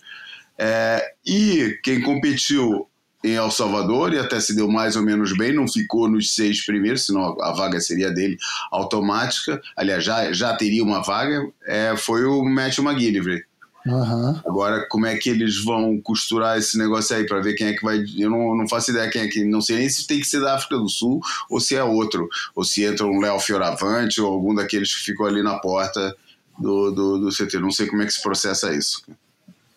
É, 0.59 1.03
e 1.25 1.79
quem 1.83 2.03
competiu 2.03 2.87
em 3.26 3.35
El 3.35 3.50
Salvador 3.50 4.12
e 4.12 4.18
até 4.18 4.38
se 4.38 4.54
deu 4.54 4.68
mais 4.68 4.95
ou 4.95 5.02
menos 5.02 5.37
bem, 5.37 5.52
não 5.52 5.66
ficou 5.66 6.09
nos 6.09 6.35
seis 6.35 6.64
primeiros, 6.64 7.06
senão 7.06 7.37
a 7.42 7.52
vaga 7.52 7.80
seria 7.80 8.11
dele 8.11 8.37
automática. 8.71 9.61
Aliás, 9.76 10.04
já, 10.04 10.33
já 10.33 10.54
teria 10.54 10.83
uma 10.85 11.02
vaga. 11.02 11.45
É, 11.66 11.97
foi 11.97 12.25
o 12.25 12.45
Matthew 12.45 12.85
McGillivray. 12.85 13.42
Uhum. 13.85 14.40
Agora, 14.45 14.87
como 14.88 15.06
é 15.06 15.16
que 15.16 15.30
eles 15.30 15.62
vão 15.62 16.00
costurar 16.00 16.59
esse 16.59 16.76
negócio 16.76 17.14
aí 17.14 17.25
para 17.25 17.40
ver 17.40 17.54
quem 17.54 17.68
é 17.68 17.73
que 17.73 17.85
vai. 17.85 18.04
Eu 18.16 18.30
não, 18.30 18.56
não 18.56 18.68
faço 18.68 18.90
ideia 18.90 19.11
quem 19.11 19.23
é 19.23 19.28
que. 19.28 19.45
Não 19.45 19.61
sei 19.61 19.76
nem 19.76 19.88
se 19.88 20.06
tem 20.06 20.18
que 20.18 20.26
ser 20.26 20.40
da 20.40 20.54
África 20.54 20.76
do 20.76 20.88
Sul 20.88 21.21
ou 21.49 21.61
se 21.61 21.76
é 21.76 21.83
outro. 21.83 22.28
Ou 22.54 22.64
se 22.64 22.85
entra 22.85 23.06
um 23.06 23.21
Léo 23.21 23.38
Fioravante 23.38 24.21
ou 24.21 24.33
algum 24.33 24.54
daqueles 24.54 24.95
que 24.95 25.04
ficou 25.04 25.26
ali 25.26 25.42
na 25.42 25.59
porta 25.59 26.14
do, 26.59 26.90
do, 26.90 27.18
do 27.18 27.28
CT. 27.30 27.59
Não 27.59 27.71
sei 27.71 27.87
como 27.87 28.02
é 28.02 28.06
que 28.06 28.12
se 28.12 28.23
processa 28.23 28.75
isso. 28.75 29.02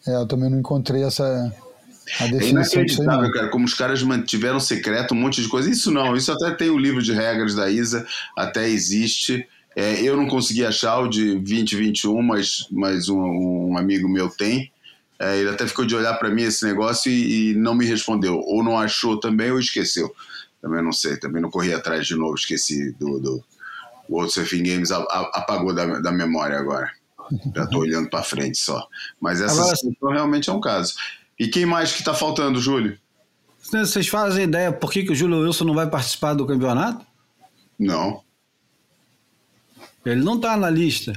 É, 0.08 0.16
eu 0.16 0.28
também 0.28 0.50
não 0.50 0.60
encontrei 0.60 1.04
essa, 1.04 1.54
é 2.20 2.50
inacreditável, 2.50 3.32
cara, 3.32 3.50
como 3.50 3.66
os 3.66 3.74
caras 3.74 4.02
mantiveram 4.04 4.60
secreto 4.60 5.14
um 5.14 5.18
monte 5.18 5.42
de 5.42 5.48
coisa. 5.48 5.70
Isso 5.70 5.92
não, 5.92 6.16
isso 6.16 6.32
até 6.32 6.52
tem 6.52 6.70
o 6.70 6.78
livro 6.78 7.02
de 7.02 7.14
regras 7.14 7.56
da 7.56 7.70
ISA, 7.70 8.06
até 8.36 8.68
existe. 8.68 9.48
É, 9.76 10.02
eu 10.02 10.18
não 10.18 10.28
consegui 10.28 10.66
achar 10.66 11.00
o 11.00 11.08
de 11.08 11.36
2021, 11.36 12.22
mas, 12.22 12.68
mas 12.72 13.08
um, 13.10 13.72
um 13.72 13.78
amigo 13.78 14.10
meu 14.10 14.30
tem. 14.30 14.72
É, 15.20 15.38
ele 15.38 15.50
até 15.50 15.68
ficou 15.68 15.86
de 15.86 15.96
olhar 15.96 16.14
para 16.16 16.30
mim 16.30 16.44
esse 16.44 16.66
negócio 16.66 17.12
e, 17.12 17.52
e, 17.52 17.56
não 17.56 17.76
me 17.76 17.86
respondeu. 17.86 18.40
Ou 18.40 18.64
não 18.64 18.78
achou 18.78 19.20
também, 19.20 19.52
ou 19.52 19.60
esqueceu. 19.60 20.14
Também 20.62 20.84
não 20.84 20.92
sei, 20.92 21.18
também 21.18 21.42
não 21.42 21.50
corri 21.50 21.74
atrás 21.74 22.08
de 22.08 22.16
novo, 22.16 22.36
esqueci 22.36 22.92
do. 22.94 23.20
do 23.20 23.44
o 24.08 24.16
World 24.16 24.34
Surfing 24.34 24.64
Games 24.64 24.90
apagou 24.92 25.74
da, 25.74 26.00
da 26.00 26.12
memória 26.12 26.58
agora. 26.58 26.92
Já 27.56 27.64
estou 27.64 27.82
olhando 27.82 28.10
para 28.10 28.24
frente 28.24 28.58
só. 28.58 28.88
Mas 29.22 29.40
essa 29.40 29.62
agora, 29.62 29.76
situação 29.76 30.10
realmente 30.10 30.50
é 30.50 30.54
um 30.54 30.60
caso. 30.60 30.96
E 31.40 31.48
quem 31.48 31.66
mais 31.66 31.94
que 31.94 32.00
está 32.00 32.14
faltando, 32.14 32.60
Júlio? 32.60 32.98
Vocês 33.72 34.08
fazem 34.08 34.44
ideia 34.44 34.72
por 34.72 34.92
que, 34.92 35.04
que 35.04 35.12
o 35.12 35.16
Júlio 35.16 35.40
Wilson 35.40 35.64
não 35.64 35.74
vai 35.74 35.90
participar 35.90 36.34
do 36.34 36.46
campeonato? 36.46 37.06
Não. 37.80 38.22
Ele 40.06 40.22
não 40.22 40.36
está 40.36 40.58
na 40.58 40.70
lista. 40.70 41.14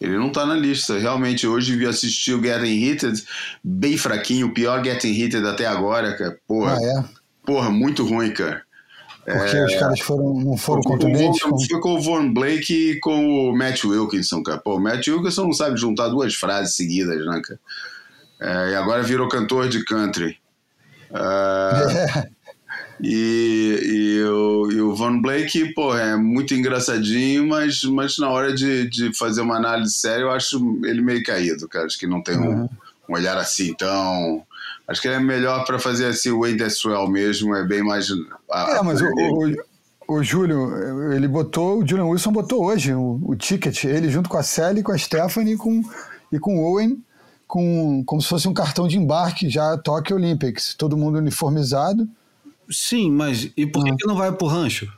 Ele 0.00 0.16
não 0.16 0.28
está 0.28 0.46
na 0.46 0.54
lista. 0.54 0.98
Realmente, 0.98 1.46
hoje 1.46 1.76
vi 1.76 1.86
assistir 1.86 2.32
o 2.32 2.42
Getting 2.42 2.84
Hitted, 2.84 3.22
bem 3.62 3.96
fraquinho, 3.96 4.48
o 4.48 4.54
pior 4.54 4.82
Getting 4.82 5.12
Hitted 5.12 5.46
até 5.46 5.66
agora, 5.66 6.16
cara. 6.16 6.38
Porra, 6.48 6.76
ah, 6.76 6.82
é? 6.82 7.04
porra 7.44 7.70
muito 7.70 8.04
ruim, 8.04 8.32
cara. 8.32 8.62
Porque 9.24 9.56
é, 9.56 9.64
os 9.66 9.74
caras 9.74 10.00
foram, 10.00 10.34
não 10.34 10.56
foram 10.56 10.82
contundentes? 10.82 11.42
Com... 11.42 11.58
Foi 11.58 11.80
com 11.80 11.94
o 11.94 12.00
Von 12.00 12.32
Blake 12.32 12.72
e 12.72 13.00
com 13.00 13.50
o 13.50 13.56
Matt 13.56 13.84
Wilkinson, 13.84 14.42
cara. 14.42 14.58
Pô, 14.58 14.76
o 14.76 14.80
Matt 14.80 15.06
Wilkinson 15.06 15.44
não 15.44 15.52
sabe 15.52 15.78
juntar 15.78 16.08
duas 16.08 16.34
frases 16.34 16.74
seguidas, 16.74 17.24
né, 17.26 17.40
cara? 17.44 17.60
É, 18.40 18.70
e 18.70 18.74
agora 18.74 19.02
virou 19.02 19.28
cantor 19.28 19.68
de 19.68 19.84
country. 19.84 20.38
É, 21.12 22.28
e, 23.02 23.80
e, 23.82 24.24
o, 24.24 24.72
e 24.72 24.80
o 24.80 24.94
Van 24.94 25.20
Blake, 25.20 25.74
pô, 25.74 25.94
é 25.94 26.16
muito 26.16 26.54
engraçadinho, 26.54 27.46
mas, 27.46 27.84
mas 27.84 28.16
na 28.18 28.30
hora 28.30 28.54
de, 28.54 28.88
de 28.88 29.16
fazer 29.16 29.42
uma 29.42 29.56
análise 29.56 29.92
séria, 29.92 30.22
eu 30.22 30.30
acho 30.30 30.80
ele 30.84 31.02
meio 31.02 31.22
caído, 31.22 31.68
cara. 31.68 31.84
Acho 31.84 31.98
que 31.98 32.06
não 32.06 32.22
tem 32.22 32.38
uhum. 32.38 32.62
um, 32.62 32.68
um, 33.10 33.14
olhar 33.14 33.36
assim 33.36 33.74
tão. 33.74 34.42
Acho 34.88 35.02
que 35.02 35.08
ele 35.08 35.16
é 35.16 35.20
melhor 35.20 35.64
para 35.66 35.78
fazer 35.78 36.06
assim 36.06 36.30
o 36.30 36.40
Wayne 36.40 36.62
Well 36.84 37.08
mesmo, 37.08 37.54
é 37.54 37.62
bem 37.62 37.82
mais. 37.82 38.08
A, 38.50 38.78
é, 38.78 38.82
mas 38.82 39.02
o, 39.02 39.06
o, 39.06 40.16
o, 40.16 40.22
Júlio, 40.22 41.12
ele 41.12 41.28
botou, 41.28 41.78
o 41.78 41.86
Julian 41.86 42.06
Wilson 42.06 42.32
botou 42.32 42.64
hoje 42.64 42.94
o, 42.94 43.20
o 43.22 43.36
ticket, 43.36 43.84
ele 43.84 44.08
junto 44.08 44.30
com 44.30 44.38
a 44.38 44.42
Sally, 44.42 44.82
com 44.82 44.92
a 44.92 44.98
Stephanie 44.98 45.56
com, 45.56 45.82
e 46.32 46.38
com 46.38 46.58
o 46.58 46.72
Owen 46.72 47.00
com 47.50 48.04
como 48.06 48.22
se 48.22 48.28
fosse 48.28 48.46
um 48.46 48.54
cartão 48.54 48.86
de 48.86 48.96
embarque 48.96 49.50
já 49.50 49.76
Tokyo 49.76 50.14
Olympics, 50.14 50.72
todo 50.72 50.96
mundo 50.96 51.18
uniformizado. 51.18 52.08
Sim, 52.70 53.10
mas 53.10 53.50
e 53.56 53.66
por 53.66 53.82
que, 53.82 53.90
ah. 53.90 53.96
que 53.98 54.06
não 54.06 54.14
vai 54.14 54.30
pro 54.30 54.46
rancho? 54.46 54.88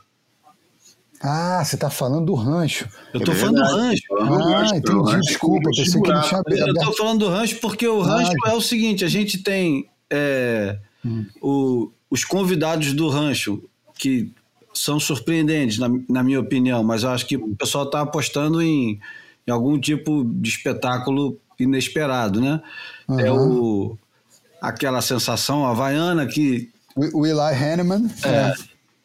Ah, 1.19 1.63
você 1.65 1.73
está 1.73 1.89
falando 1.89 2.27
do 2.27 2.35
rancho. 2.35 2.87
Eu 3.11 3.19
estou 3.19 3.33
é 3.33 3.37
falando 3.37 3.55
do 3.55 3.63
rancho. 3.63 4.03
Ah, 4.19 4.77
entendi, 4.77 5.19
desculpa, 5.21 5.69
pensei 5.75 5.99
que 5.99 6.09
não 6.11 6.21
tinha 6.21 6.39
aberto. 6.41 6.67
Eu 6.67 6.73
estou 6.73 6.93
falando 6.93 7.19
do 7.21 7.29
rancho 7.29 7.59
porque 7.59 7.87
o 7.87 8.01
rancho 8.01 8.33
ah, 8.45 8.51
é 8.51 8.53
o 8.53 8.61
seguinte, 8.61 9.03
a 9.03 9.07
gente 9.07 9.41
tem 9.41 9.89
é, 10.11 10.77
hum. 11.03 11.25
o, 11.41 11.91
os 12.07 12.23
convidados 12.23 12.93
do 12.93 13.09
rancho, 13.09 13.63
que 13.97 14.31
são 14.75 14.99
surpreendentes, 14.99 15.79
na, 15.79 15.89
na 16.07 16.21
minha 16.21 16.39
opinião, 16.39 16.83
mas 16.83 17.01
eu 17.01 17.09
acho 17.09 17.25
que 17.25 17.35
o 17.35 17.55
pessoal 17.55 17.85
está 17.85 18.01
apostando 18.01 18.61
em, 18.61 18.99
em, 19.47 19.51
algum 19.51 19.79
tipo 19.79 20.23
de 20.23 20.49
espetáculo 20.49 21.39
inesperado, 21.59 22.41
né? 22.41 22.61
Uhum. 23.07 23.19
É 23.19 23.31
o, 23.31 23.97
aquela 24.61 25.01
sensação 25.01 25.65
havaiana 25.65 26.25
que... 26.25 26.69
O 26.95 27.25
Eli 27.25 27.39
Hanneman. 27.39 28.09
É, 28.23 28.29
é 28.29 28.53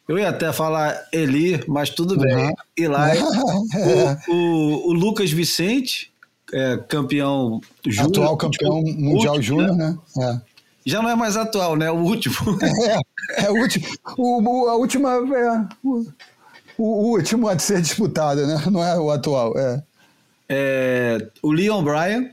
eu 0.09 0.17
ia 0.17 0.29
até 0.29 0.51
falar 0.51 1.07
Eli, 1.13 1.63
mas 1.67 1.91
tudo 1.91 2.15
uhum. 2.15 2.21
bem. 2.21 2.55
Eli. 2.75 2.95
o, 4.27 4.33
o, 4.33 4.89
o, 4.89 4.93
Lucas 4.93 5.29
Vicente, 5.29 6.11
é, 6.51 6.77
campeão 6.77 7.61
júnior. 7.85 8.09
Atual 8.09 8.37
campeão 8.37 8.77
último, 8.77 8.99
mundial 8.99 9.35
último, 9.35 9.59
júnior, 9.61 9.75
né? 9.75 9.97
né? 10.15 10.41
É. 10.43 10.49
Já 10.83 11.03
não 11.03 11.09
é 11.11 11.15
mais 11.15 11.37
atual, 11.37 11.75
né? 11.75 11.91
O 11.91 11.97
último. 11.97 12.35
É, 13.37 13.45
é 13.45 13.51
o 13.51 13.53
último. 13.53 13.85
O, 14.17 14.67
a 14.67 14.75
última. 14.75 15.11
É, 15.11 15.67
o, 16.75 17.11
último 17.11 17.47
a 17.47 17.59
ser 17.59 17.79
disputado, 17.79 18.47
né? 18.47 18.63
Não 18.71 18.83
é 18.83 18.99
o 18.99 19.11
atual. 19.11 19.53
É. 19.55 19.83
é 20.49 21.27
o 21.43 21.51
Leon 21.51 21.83
Bryan. 21.83 22.31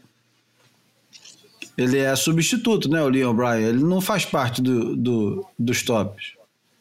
Ele 1.76 1.98
é 1.98 2.14
substituto, 2.16 2.88
né? 2.88 3.02
O 3.02 3.08
Leon 3.08 3.34
Bryan. 3.34 3.68
Ele 3.68 3.84
não 3.84 4.00
faz 4.00 4.24
parte 4.24 4.62
do, 4.62 4.96
do 4.96 5.44
dos 5.58 5.82
tops. 5.82 6.36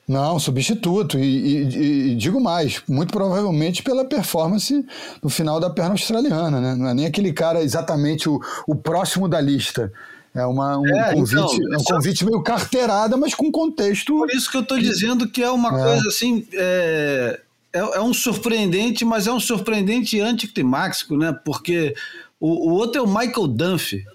Não, 0.07 0.39
substituto. 0.39 1.17
E, 1.17 1.23
e, 1.23 2.11
e, 2.11 2.15
digo 2.15 2.39
mais, 2.39 2.81
muito 2.87 3.11
provavelmente 3.11 3.81
pela 3.81 4.05
performance 4.05 4.85
no 5.21 5.29
final 5.29 5.59
da 5.59 5.69
perna 5.69 5.91
australiana, 5.91 6.61
né? 6.61 6.75
Não 6.75 6.87
é 6.87 6.93
nem 6.93 7.05
aquele 7.05 7.33
cara 7.33 7.63
exatamente 7.63 8.29
o, 8.29 8.39
o 8.67 8.75
próximo 8.75 9.27
da 9.27 9.41
lista. 9.41 9.91
É, 10.33 10.45
uma, 10.45 10.77
um, 10.77 10.87
é, 10.87 11.13
convite, 11.13 11.55
então, 11.55 11.73
é 11.73 11.77
um 11.77 11.83
convite 11.83 12.25
meio 12.25 12.43
carteirada, 12.43 13.17
mas 13.17 13.33
com 13.33 13.49
contexto. 13.51 14.13
Por 14.13 14.29
isso 14.29 14.51
que 14.51 14.57
eu 14.57 14.61
estou 14.61 14.77
dizendo 14.77 15.27
que 15.29 15.41
é 15.41 15.49
uma 15.49 15.69
é. 15.69 15.83
coisa 15.83 16.07
assim. 16.09 16.45
É, 16.53 17.39
é, 17.73 17.79
é, 17.79 18.01
um 18.01 18.13
surpreendente, 18.13 19.03
mas 19.03 19.27
é 19.27 19.31
um 19.31 19.39
surpreendente 19.39 20.19
anticlimáxico, 20.19 21.17
né? 21.17 21.37
Porque 21.43 21.95
o, 22.39 22.69
o 22.69 22.73
outro 22.73 23.01
é 23.01 23.03
o 23.03 23.07
Michael 23.07 23.47
Dunphy. 23.47 24.05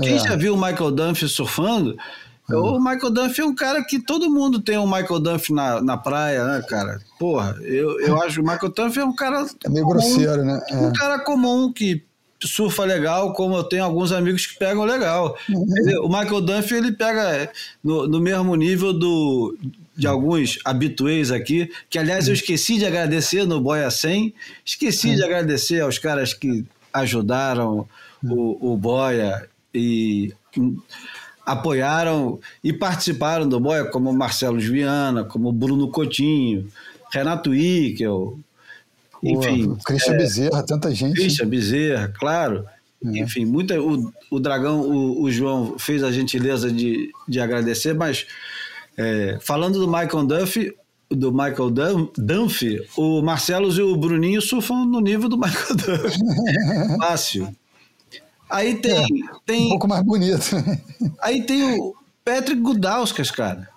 Quem 0.00 0.14
é. 0.14 0.18
já 0.18 0.36
viu 0.36 0.54
o 0.54 0.56
Michael 0.56 0.92
Dunphy 0.92 1.28
surfando 1.28 1.96
o 2.56 2.72
uhum. 2.72 2.80
Michael 2.80 3.10
Duff 3.10 3.40
é 3.40 3.44
um 3.44 3.54
cara 3.54 3.84
que 3.84 3.98
todo 3.98 4.30
mundo 4.30 4.60
tem 4.60 4.78
um 4.78 4.86
Michael 4.86 5.20
Duff 5.20 5.52
na, 5.52 5.82
na 5.82 5.98
praia, 5.98 6.44
né, 6.44 6.62
cara? 6.66 6.98
Porra, 7.18 7.54
eu, 7.60 8.00
eu 8.00 8.22
acho 8.22 8.36
que 8.36 8.40
o 8.40 8.44
Michael 8.44 8.72
Duff 8.72 8.98
é 8.98 9.04
um 9.04 9.14
cara. 9.14 9.46
É 9.64 9.68
meio 9.68 9.84
comum, 9.84 9.98
grosseiro, 9.98 10.44
né? 10.44 10.60
É. 10.70 10.76
Um 10.76 10.92
cara 10.94 11.18
comum 11.18 11.70
que 11.70 12.02
surfa 12.42 12.84
legal, 12.84 13.34
como 13.34 13.54
eu 13.54 13.64
tenho 13.64 13.84
alguns 13.84 14.12
amigos 14.12 14.46
que 14.46 14.58
pegam 14.58 14.84
legal. 14.84 15.36
Uhum. 15.46 15.66
Ele, 15.76 15.98
o 15.98 16.08
Michael 16.08 16.40
Duff, 16.40 16.74
ele 16.74 16.92
pega 16.92 17.50
no, 17.84 18.08
no 18.08 18.18
mesmo 18.18 18.54
nível 18.54 18.94
do, 18.94 19.58
de 19.94 20.06
alguns 20.06 20.58
habituês 20.64 21.30
aqui, 21.30 21.70
que 21.90 21.98
aliás 21.98 22.28
eu 22.28 22.34
esqueci 22.34 22.78
de 22.78 22.86
agradecer 22.86 23.44
no 23.44 23.60
Boia 23.60 23.90
100, 23.90 24.32
esqueci 24.64 25.14
de 25.14 25.22
agradecer 25.22 25.82
aos 25.82 25.98
caras 25.98 26.32
que 26.32 26.64
ajudaram 26.94 27.86
o, 28.24 28.72
o 28.72 28.76
Boia 28.76 29.46
e 29.78 30.34
apoiaram 31.46 32.38
e 32.62 32.72
participaram 32.72 33.48
do 33.48 33.58
Boia, 33.58 33.84
como 33.86 34.12
Marcelo 34.12 34.58
Viana, 34.58 35.24
como 35.24 35.50
Bruno 35.50 35.88
Coutinho, 35.90 36.68
Renato 37.10 37.54
Ickel, 37.54 38.38
enfim. 39.22 39.76
Christian 39.84 40.14
é, 40.14 40.18
Bezerra, 40.18 40.62
tanta 40.62 40.94
gente. 40.94 41.14
Christian 41.14 41.48
Bezerra, 41.48 42.08
claro. 42.18 42.64
É. 43.04 43.18
Enfim, 43.20 43.44
muita, 43.44 43.80
o, 43.80 44.12
o 44.30 44.40
Dragão, 44.40 44.80
o, 44.80 45.22
o, 45.22 45.30
João 45.30 45.78
fez 45.78 46.02
a 46.02 46.10
gentileza 46.10 46.70
de, 46.70 47.10
de 47.28 47.40
agradecer, 47.40 47.94
mas 47.94 48.26
é, 48.96 49.38
falando 49.40 49.78
do 49.78 49.86
Michael 49.86 50.26
Duff, 50.26 50.76
do 51.10 51.32
Michael 51.32 51.70
Dunphy, 52.18 52.86
o 52.96 53.22
Marcelo 53.22 53.72
e 53.72 53.80
o 53.80 53.96
Bruninho 53.96 54.42
surfam 54.42 54.84
no 54.84 55.00
nível 55.00 55.28
do 55.28 55.38
Michael 55.38 55.76
Duff. 55.76 56.18
Fácil. 56.98 57.48
Aí 58.50 58.76
tem, 58.76 59.04
é, 59.04 59.06
tem. 59.44 59.66
Um 59.66 59.70
pouco 59.70 59.88
mais 59.88 60.02
bonito. 60.02 60.42
Aí 61.20 61.42
tem 61.42 61.78
o 61.78 61.94
Patrick 62.24 62.60
Gudauskas, 62.60 63.30
cara. 63.30 63.68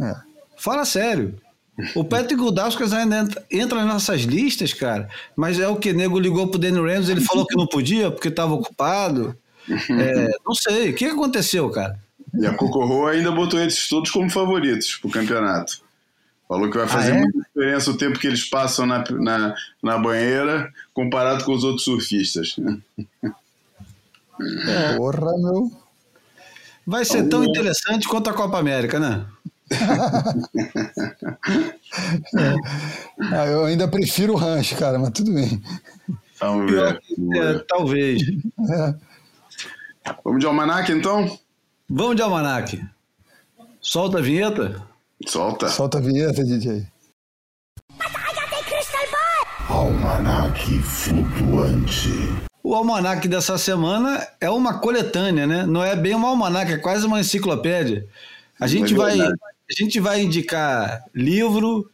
É. 0.00 0.14
Fala 0.56 0.84
sério. 0.84 1.34
O 1.94 2.04
Patrick 2.04 2.34
Gudauskas 2.34 2.92
ainda 2.92 3.20
entra, 3.20 3.44
entra 3.50 3.84
nessas 3.84 4.22
listas, 4.22 4.72
cara. 4.72 5.08
Mas 5.36 5.60
é 5.60 5.68
o 5.68 5.76
que? 5.76 5.92
Nego 5.92 6.18
ligou 6.18 6.48
pro 6.48 6.58
Danny 6.58 6.78
Ramos, 6.78 7.08
ele 7.08 7.20
falou 7.20 7.46
que 7.46 7.56
não 7.56 7.66
podia 7.66 8.10
porque 8.10 8.28
estava 8.28 8.52
ocupado. 8.52 9.36
É, 9.68 10.28
não 10.44 10.54
sei. 10.54 10.90
O 10.90 10.94
que 10.94 11.04
aconteceu, 11.04 11.70
cara? 11.70 11.98
E 12.34 12.46
a 12.46 12.54
Cocorro 12.54 13.06
ainda 13.06 13.30
botou 13.30 13.60
eles 13.60 13.88
todos 13.88 14.10
como 14.10 14.28
favoritos 14.28 14.96
pro 14.96 15.10
campeonato. 15.10 15.80
Falou 16.48 16.70
que 16.70 16.78
vai 16.78 16.88
fazer 16.88 17.12
ah, 17.12 17.16
é? 17.16 17.20
muita 17.20 17.38
diferença 17.40 17.90
o 17.90 17.96
tempo 17.96 18.18
que 18.18 18.26
eles 18.26 18.44
passam 18.44 18.86
na, 18.86 19.04
na, 19.10 19.54
na 19.82 19.98
banheira 19.98 20.72
comparado 20.94 21.44
com 21.44 21.52
os 21.52 21.62
outros 21.62 21.84
surfistas. 21.84 22.56
É. 24.40 24.96
Porra, 24.96 25.36
meu. 25.38 25.70
Vai 26.86 27.04
ser 27.04 27.28
tão 27.28 27.44
interessante 27.44 28.08
quanto 28.08 28.30
a 28.30 28.32
Copa 28.32 28.58
América, 28.58 28.98
né? 28.98 29.26
é. 32.36 32.54
ah, 33.34 33.46
eu 33.46 33.64
ainda 33.66 33.86
prefiro 33.86 34.32
o 34.32 34.36
rancho, 34.36 34.76
cara, 34.76 34.98
mas 34.98 35.10
tudo 35.10 35.32
bem. 35.34 35.62
Vamos 36.40 36.70
ver. 36.70 37.00
É, 37.36 37.58
talvez. 37.68 38.22
É. 38.22 38.94
Vamos 40.24 40.40
de 40.40 40.46
almanac, 40.46 40.90
então? 40.90 41.38
Vamos 41.88 42.16
de 42.16 42.22
almanac. 42.22 42.82
Solta 43.80 44.18
a 44.18 44.22
vinheta? 44.22 44.82
Solta. 45.26 45.68
Solta 45.68 45.98
a 45.98 46.00
vinheta, 46.00 46.44
DJ. 46.44 46.86
Almanac 49.68 50.78
flutuante. 50.82 52.10
O 52.62 52.74
almanac 52.74 53.26
dessa 53.28 53.56
semana 53.56 54.26
é 54.40 54.50
uma 54.50 54.78
coletânea, 54.78 55.46
né? 55.46 55.64
Não 55.66 55.82
é 55.82 55.94
bem 55.96 56.14
um 56.14 56.26
almanac, 56.26 56.72
é 56.72 56.78
quase 56.78 57.06
uma 57.06 57.20
enciclopédia. 57.20 58.06
A 58.60 58.66
gente, 58.66 58.94
é 58.94 58.96
vai, 58.96 59.20
a 59.20 59.72
gente 59.76 60.00
vai 60.00 60.22
indicar 60.22 61.04
livro, 61.14 61.90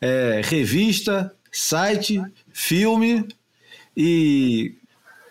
é, 0.00 0.40
revista, 0.44 1.34
site, 1.50 2.22
filme 2.52 3.26
e 3.96 4.76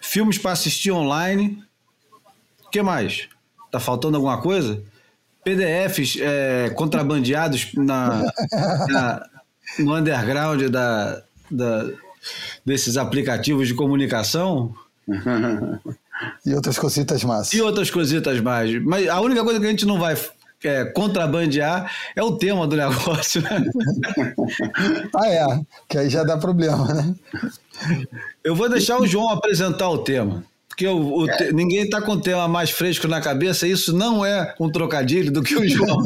filmes 0.01 0.37
para 0.37 0.51
assistir 0.51 0.91
online. 0.91 1.63
O 2.65 2.69
que 2.69 2.81
mais? 2.81 3.29
Tá 3.71 3.79
faltando 3.79 4.17
alguma 4.17 4.41
coisa? 4.41 4.83
PDFs 5.43 6.17
é, 6.19 6.69
contrabandeados 6.71 7.73
na, 7.73 8.23
na, 8.87 9.29
no 9.79 9.95
underground 9.95 10.63
da, 10.69 11.23
da, 11.51 11.89
desses 12.65 12.97
aplicativos 12.97 13.67
de 13.67 13.73
comunicação. 13.73 14.73
e 16.45 16.53
outras 16.53 16.77
cositas 16.77 17.23
mais. 17.23 17.51
E 17.53 17.61
outras 17.61 17.89
cositas 17.89 18.39
mais. 18.39 18.81
Mas 18.83 19.07
a 19.07 19.19
única 19.21 19.43
coisa 19.43 19.59
que 19.59 19.65
a 19.65 19.69
gente 19.69 19.85
não 19.85 19.99
vai 19.99 20.15
é, 20.63 20.85
contrabandear 20.85 21.91
é 22.15 22.23
o 22.23 22.37
tema 22.37 22.65
do 22.67 22.75
negócio, 22.77 23.41
né? 23.41 23.65
ah, 25.15 25.27
é. 25.27 25.61
Que 25.87 25.97
aí 25.97 26.09
já 26.09 26.23
dá 26.23 26.37
problema, 26.37 26.87
né? 26.93 27.15
Eu 28.43 28.55
vou 28.55 28.69
deixar 28.69 28.99
o 28.99 29.07
João 29.07 29.29
apresentar 29.29 29.89
o 29.89 29.99
tema. 29.99 30.43
Porque 30.73 30.87
o, 30.87 31.19
o 31.19 31.27
te, 31.27 31.53
ninguém 31.53 31.83
está 31.83 32.01
com 32.01 32.13
o 32.13 32.19
tema 32.19 32.47
mais 32.47 32.71
fresco 32.71 33.07
na 33.07 33.21
cabeça, 33.21 33.67
isso 33.67 33.95
não 33.95 34.25
é 34.25 34.55
um 34.59 34.71
trocadilho 34.71 35.31
do 35.31 35.43
que 35.43 35.55
o 35.55 35.69
João. 35.69 36.01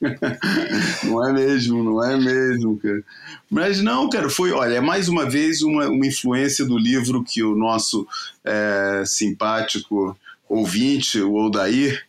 não 1.02 1.28
é 1.28 1.32
mesmo, 1.32 1.82
não 1.82 2.04
é 2.04 2.16
mesmo, 2.16 2.78
cara. 2.78 3.02
Mas 3.50 3.82
não, 3.82 4.08
cara, 4.08 4.30
foi, 4.30 4.52
olha, 4.52 4.76
é 4.76 4.80
mais 4.80 5.08
uma 5.08 5.28
vez 5.28 5.60
uma, 5.60 5.88
uma 5.88 6.06
influência 6.06 6.64
do 6.64 6.78
livro 6.78 7.24
que 7.24 7.42
o 7.42 7.56
nosso 7.56 8.06
é, 8.44 9.02
simpático 9.04 10.16
ouvinte, 10.48 11.20
o 11.20 11.34
Odair, 11.34 12.06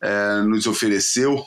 é, 0.00 0.42
nos 0.42 0.68
ofereceu, 0.68 1.44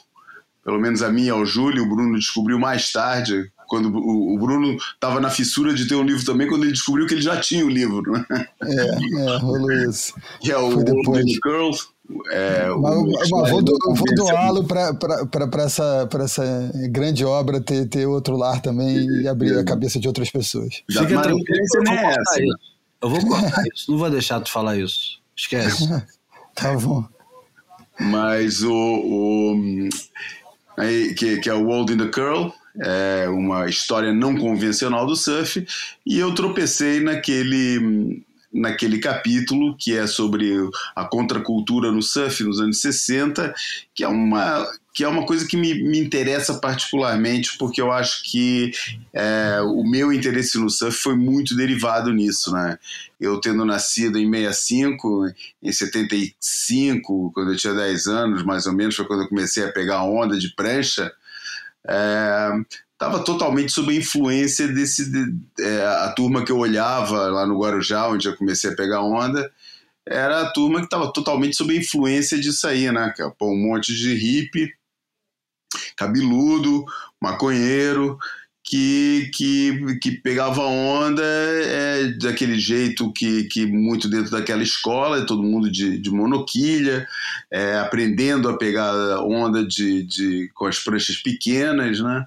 pelo 0.62 0.78
menos 0.78 1.02
a 1.02 1.10
mim 1.10 1.28
e 1.28 1.30
ao 1.30 1.46
Júlio, 1.46 1.84
o 1.84 1.90
Bruno 1.90 2.20
descobriu 2.20 2.60
mais 2.60 2.92
tarde, 2.92 3.50
quando 3.76 3.94
o, 3.94 4.38
Bruno 4.38 4.78
estava 4.94 5.20
na 5.20 5.30
fissura 5.30 5.74
de 5.74 5.86
ter 5.86 5.96
um 5.96 6.04
livro 6.04 6.24
também, 6.24 6.48
quando 6.48 6.64
ele 6.64 6.72
descobriu 6.72 7.06
que 7.06 7.14
ele 7.14 7.22
já 7.22 7.38
tinha 7.42 7.66
o 7.66 7.70
livro. 7.70 8.10
Né? 8.10 8.26
É, 8.64 9.34
é, 9.34 9.38
rolou 9.38 9.72
isso. 9.72 10.14
Que 10.40 10.52
é 10.52 10.58
o 10.58 10.72
Foi 10.72 10.84
depois. 10.86 11.26
Girls. 11.44 11.88
É, 12.30 12.70
mas, 12.70 13.30
mas 13.30 13.50
vou, 13.50 13.64
do, 13.64 13.78
vou 13.84 14.16
doá-lo 14.16 14.64
para 14.64 15.64
essa, 15.64 16.08
essa 16.22 16.72
grande 16.90 17.26
obra 17.26 17.60
ter, 17.60 17.88
ter 17.88 18.06
outro 18.06 18.38
lar 18.38 18.62
também 18.62 19.06
e 19.22 19.28
abrir 19.28 19.58
a 19.58 19.64
cabeça 19.64 20.00
de 20.00 20.08
outras 20.08 20.30
pessoas. 20.30 20.84
Fica 20.90 21.22
tranquilo, 21.22 21.44
eu 21.76 21.84
vou 21.84 21.98
cortar 21.98 22.44
isso. 22.44 22.58
Eu 23.02 23.10
vou 23.10 23.28
cortar 23.28 23.64
isso, 23.74 23.92
não 23.92 23.98
vou 23.98 24.10
deixar 24.10 24.40
tu 24.40 24.52
falar 24.52 24.78
isso. 24.78 25.20
Esquece. 25.36 25.90
Tá 26.56 26.74
bom. 26.78 27.04
Mas 28.00 28.64
o. 28.64 28.72
o 28.72 29.90
aí, 30.78 31.14
que, 31.14 31.38
que 31.40 31.50
é 31.50 31.54
o 31.54 31.66
World 31.66 31.92
in 31.92 31.98
the 31.98 32.08
Curl, 32.08 32.54
é 32.80 33.28
uma 33.30 33.68
história 33.68 34.14
não 34.14 34.36
convencional 34.36 35.06
do 35.06 35.16
surf, 35.16 35.66
e 36.06 36.20
eu 36.20 36.34
tropecei 36.34 37.00
naquele 37.00 38.24
naquele 38.56 39.00
capítulo 39.00 39.76
que 39.78 39.98
é 39.98 40.08
sobre 40.08 40.56
a 40.96 41.04
contracultura 41.04 41.92
no 41.92 42.02
surf 42.02 42.42
nos 42.42 42.62
anos 42.62 42.80
60, 42.80 43.54
que 43.94 44.04
é 44.04 44.08
uma 44.08 44.66
que 44.94 45.04
é 45.04 45.08
uma 45.10 45.26
coisa 45.26 45.46
que 45.46 45.58
me, 45.58 45.74
me 45.74 46.00
interessa 46.00 46.54
particularmente, 46.54 47.58
porque 47.58 47.82
eu 47.82 47.92
acho 47.92 48.24
que 48.24 48.72
é, 49.12 49.60
o 49.62 49.84
meu 49.84 50.14
interesse 50.14 50.58
no 50.58 50.70
surf 50.70 50.98
foi 50.98 51.18
muito 51.18 51.54
derivado 51.54 52.14
nisso, 52.14 52.54
né? 52.54 52.80
Eu 53.20 53.42
tendo 53.42 53.66
nascido 53.66 54.18
em 54.18 54.32
65, 54.32 55.34
em 55.62 55.72
75, 55.74 57.30
quando 57.34 57.52
eu 57.52 57.58
tinha 57.58 57.74
10 57.74 58.08
anos, 58.08 58.44
mais 58.44 58.68
ou 58.68 58.74
menos, 58.74 58.96
foi 58.96 59.06
quando 59.06 59.24
eu 59.24 59.28
comecei 59.28 59.66
a 59.66 59.72
pegar 59.72 60.02
onda 60.06 60.40
de 60.40 60.56
prancha, 60.56 61.12
estava 61.86 63.20
é, 63.20 63.24
totalmente 63.24 63.72
sob 63.72 63.92
a 63.92 63.98
influência 63.98 64.68
desse 64.68 65.12
de, 65.12 65.64
é, 65.64 65.86
a 65.86 66.14
turma 66.14 66.44
que 66.44 66.52
eu 66.52 66.58
olhava 66.58 67.28
lá 67.28 67.46
no 67.46 67.60
Guarujá, 67.60 68.08
onde 68.08 68.28
eu 68.28 68.36
comecei 68.36 68.72
a 68.72 68.76
pegar 68.76 69.02
onda, 69.02 69.52
era 70.08 70.42
a 70.42 70.52
turma 70.52 70.80
que 70.80 70.86
estava 70.86 71.12
totalmente 71.12 71.56
sob 71.56 71.74
a 71.74 71.80
influência 71.80 72.40
disso 72.40 72.68
aí, 72.68 72.92
né? 72.92 73.14
É, 73.20 73.30
pô, 73.38 73.52
um 73.52 73.58
monte 73.58 73.94
de 73.94 74.14
hippie 74.14 74.74
cabeludo, 75.96 76.86
maconheiro, 77.22 78.18
que, 78.66 79.30
que, 79.36 80.00
que 80.00 80.12
pegava 80.12 80.64
onda 80.64 81.24
é, 81.24 82.08
daquele 82.20 82.60
jeito 82.60 83.14
que, 83.14 83.44
que 83.44 83.64
muito 83.64 84.10
dentro 84.10 84.32
daquela 84.32 84.64
escola, 84.64 85.26
todo 85.26 85.44
mundo 85.44 85.72
de, 85.72 86.00
de 86.00 86.10
monoquilha, 86.10 87.08
é, 87.52 87.78
aprendendo 87.78 88.50
a 88.50 88.58
pegar 88.58 89.20
onda 89.20 89.64
de, 89.64 90.02
de, 90.04 90.50
com 90.56 90.66
as 90.66 90.80
pranchas 90.80 91.18
pequenas, 91.18 92.00
né? 92.00 92.26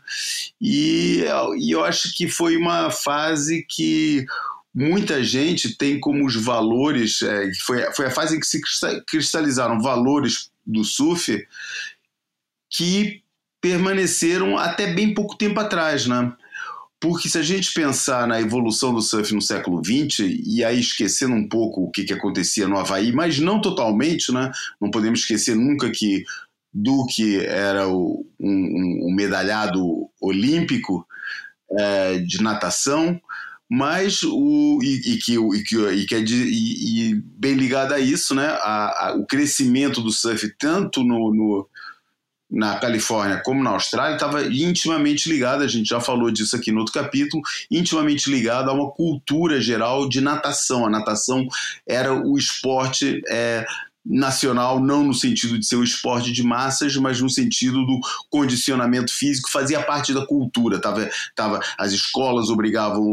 E, 0.61 1.25
e 1.59 1.73
eu 1.73 1.85
acho 1.85 2.15
que 2.15 2.29
foi 2.29 2.57
uma 2.57 2.89
fase 2.89 3.67
que 3.69 4.25
muita 4.73 5.25
gente 5.25 5.77
tem 5.77 5.99
como 5.99 6.25
os 6.25 6.37
valores, 6.37 7.21
é, 7.21 7.51
foi, 7.67 7.83
foi 7.93 8.07
a 8.07 8.13
fase 8.13 8.37
em 8.37 8.41
que 8.41 8.47
se 8.47 8.61
cristalizaram 9.09 9.83
valores 9.83 10.51
do 10.65 10.85
surf 10.85 11.45
que 12.71 13.23
permaneceram 13.61 14.57
até 14.57 14.93
bem 14.93 15.15
pouco 15.15 15.37
tempo 15.37 15.59
atrás, 15.61 16.07
né? 16.07 16.33
Porque 17.01 17.29
se 17.29 17.39
a 17.39 17.43
gente 17.43 17.73
pensar 17.73 18.27
na 18.27 18.41
evolução 18.41 18.93
do 18.93 19.01
surf 19.01 19.33
no 19.33 19.41
século 19.41 19.81
XX, 19.85 20.31
e 20.45 20.65
aí 20.65 20.81
esquecendo 20.81 21.35
um 21.35 21.49
pouco 21.49 21.83
o 21.83 21.91
que, 21.91 22.05
que 22.05 22.13
acontecia 22.13 22.67
no 22.67 22.77
Havaí, 22.77 23.13
mas 23.13 23.39
não 23.39 23.61
totalmente, 23.61 24.33
né? 24.33 24.51
Não 24.81 24.91
podemos 24.91 25.21
esquecer 25.21 25.55
nunca 25.55 25.91
que 25.91 26.25
Duque 26.75 27.39
era 27.45 27.89
o, 27.89 28.27
um, 28.39 29.09
um 29.09 29.15
medalhado 29.15 30.11
olímpico 30.21 31.07
é, 31.71 32.19
de 32.19 32.43
natação, 32.43 33.21
mas 33.71 34.23
o 34.23 34.81
e, 34.83 35.13
e, 35.13 35.19
que, 35.19 35.35
e, 35.35 35.63
que, 35.63 35.77
e, 35.77 36.07
que 36.07 36.15
é 36.15 36.21
de, 36.21 36.35
e, 36.35 37.11
e, 37.11 37.15
bem 37.15 37.55
ligado 37.55 37.93
a 37.93 38.01
isso, 38.01 38.35
né? 38.35 38.47
A, 38.47 39.09
a, 39.09 39.17
o 39.17 39.27
crescimento 39.27 40.01
do 40.01 40.11
surf 40.11 40.53
tanto 40.59 41.05
no, 41.05 41.33
no 41.33 41.69
na 42.51 42.79
Califórnia 42.79 43.43
como 43.45 43.63
na 43.63 43.71
Austrália 43.71 44.15
estava 44.15 44.43
intimamente 44.43 45.29
ligada, 45.29 45.65
a 45.65 45.69
gente 45.69 45.89
já 45.89 46.01
falou 46.01 46.31
disso 46.31 46.57
aqui 46.57 46.73
no 46.73 46.81
outro 46.81 46.95
capítulo, 46.95 47.43
intimamente 47.71 48.31
ligada 48.31 48.71
a 48.71 48.75
uma 48.75 48.91
cultura 48.91 49.61
geral 49.61 50.09
de 50.09 50.21
natação. 50.21 50.87
A 50.87 50.91
natação 50.91 51.47
era 51.87 52.13
o 52.13 52.39
esporte 52.39 53.21
é, 53.29 53.67
nacional, 54.09 54.81
não 54.81 55.05
no 55.05 55.15
sentido 55.15 55.59
de 55.59 55.67
ser 55.67 55.77
o 55.77 55.85
esporte 55.85 56.33
de 56.33 56.43
massas, 56.43 56.97
mas 56.97 57.21
no 57.21 57.29
sentido 57.29 57.85
do 57.85 58.01
condicionamento 58.31 59.13
físico, 59.13 59.51
fazia 59.51 59.83
parte 59.83 60.15
da 60.15 60.25
cultura. 60.25 60.81
Tava, 60.81 61.09
tava, 61.37 61.61
as 61.77 61.93
escolas 61.93 62.49
obrigavam 62.49 63.05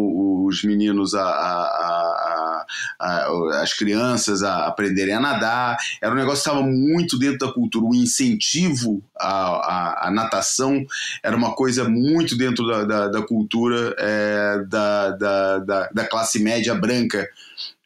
os 0.46 0.64
meninos 0.64 1.14
a, 1.14 1.24
a, 1.24 2.66
a, 3.00 3.62
as 3.62 3.74
crianças 3.74 4.42
a 4.42 4.68
aprenderem 4.68 5.16
a 5.16 5.20
nadar. 5.20 5.78
Era 6.02 6.14
um 6.14 6.18
negócio 6.18 6.44
que 6.44 6.50
estava 6.50 6.66
muito 6.66 7.20
dentro 7.20 7.40
da 7.40 7.52
cultura. 7.52 7.86
O 7.86 7.96
incentivo 7.96 9.04
à, 9.20 10.10
natação 10.14 10.86
era 11.22 11.36
uma 11.36 11.54
coisa 11.54 11.90
muito 11.90 12.38
dentro 12.38 12.66
da, 12.66 12.84
da, 12.86 13.08
da 13.10 13.22
cultura 13.22 13.94
é, 13.98 14.64
da, 14.68 15.12
da, 15.12 15.90
da 15.94 16.08
classe 16.08 16.40
média 16.40 16.74
branca 16.74 17.28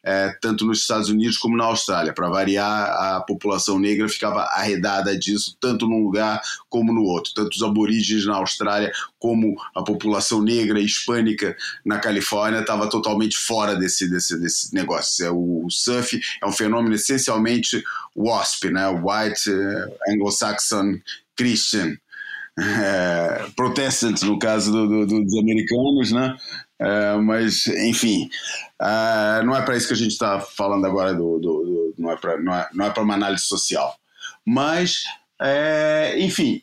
é, 0.02 0.30
tanto 0.40 0.64
nos 0.64 0.80
Estados 0.80 1.08
Unidos 1.08 1.36
como 1.36 1.56
na 1.56 1.64
Austrália. 1.64 2.12
Para 2.12 2.28
variar, 2.28 3.16
a 3.16 3.20
população 3.20 3.78
negra 3.78 4.08
ficava 4.08 4.42
arredada 4.42 5.16
disso, 5.18 5.56
tanto 5.60 5.86
num 5.86 6.02
lugar 6.02 6.40
como 6.68 6.92
no 6.92 7.02
outro. 7.02 7.32
Tanto 7.34 7.54
os 7.54 7.62
aborígenes 7.62 8.26
na 8.26 8.36
Austrália 8.36 8.92
como 9.18 9.54
a 9.74 9.82
população 9.82 10.42
negra 10.42 10.80
e 10.80 10.84
hispânica 10.84 11.56
na 11.84 11.98
Califórnia 11.98 12.60
estava 12.60 12.88
totalmente 12.88 13.36
fora 13.36 13.76
desse, 13.76 14.08
desse, 14.08 14.38
desse 14.40 14.74
negócio. 14.74 15.24
É, 15.24 15.30
o, 15.30 15.66
o 15.66 15.70
surf 15.70 16.20
é 16.42 16.46
um 16.46 16.52
fenômeno 16.52 16.94
essencialmente 16.94 17.82
WASP, 18.16 18.70
né? 18.70 18.88
White 18.88 19.50
uh, 19.50 20.12
Anglo-Saxon 20.12 21.00
Christian. 21.36 21.96
É, 22.58 23.46
Protestant, 23.56 24.20
no 24.22 24.38
caso 24.38 24.70
do, 24.70 25.06
do, 25.06 25.24
dos 25.24 25.38
americanos, 25.38 26.12
né? 26.12 26.36
É, 26.80 27.14
mas, 27.16 27.66
enfim, 27.66 28.30
uh, 28.80 29.44
não 29.44 29.54
é 29.54 29.62
para 29.62 29.76
isso 29.76 29.86
que 29.86 29.92
a 29.92 29.96
gente 29.96 30.12
está 30.12 30.40
falando 30.40 30.86
agora, 30.86 31.12
do, 31.12 31.38
do, 31.38 31.64
do 31.64 31.94
não 31.98 32.10
é 32.10 32.16
para 32.16 32.40
não 32.40 32.54
é, 32.54 32.68
não 32.72 32.86
é 32.86 33.00
uma 33.00 33.14
análise 33.14 33.44
social. 33.44 33.94
Mas, 34.46 35.04
é, 35.40 36.14
enfim, 36.18 36.62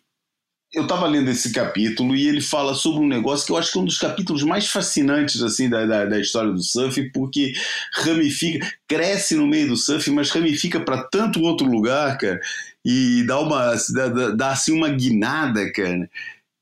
eu 0.74 0.84
estava 0.84 1.06
lendo 1.08 1.30
esse 1.30 1.52
capítulo 1.54 2.16
e 2.16 2.28
ele 2.28 2.42
fala 2.42 2.74
sobre 2.74 3.00
um 3.00 3.08
negócio 3.08 3.46
que 3.46 3.52
eu 3.52 3.58
acho 3.58 3.72
que 3.72 3.78
é 3.78 3.82
um 3.82 3.86
dos 3.86 4.00
capítulos 4.00 4.44
mais 4.44 4.68
fascinantes 4.68 5.42
assim 5.42 5.70
da, 5.70 5.86
da, 5.86 6.06
da 6.06 6.20
história 6.20 6.52
do 6.52 6.64
surf, 6.64 7.12
porque 7.12 7.54
ramifica, 7.94 8.68
cresce 8.88 9.36
no 9.36 9.48
meio 9.48 9.70
do 9.70 9.78
surf, 9.78 10.10
mas 10.12 10.32
ramifica 10.32 10.80
para 10.80 11.04
tanto 11.04 11.42
outro 11.42 11.68
lugar, 11.68 12.18
cara, 12.18 12.40
e 12.84 13.24
dá 13.28 13.40
uma 13.40 13.76
dá, 13.94 14.32
dá 14.32 14.52
assim 14.52 14.74
uma 14.74 14.90
guinada, 14.90 15.72
cara, 15.72 16.10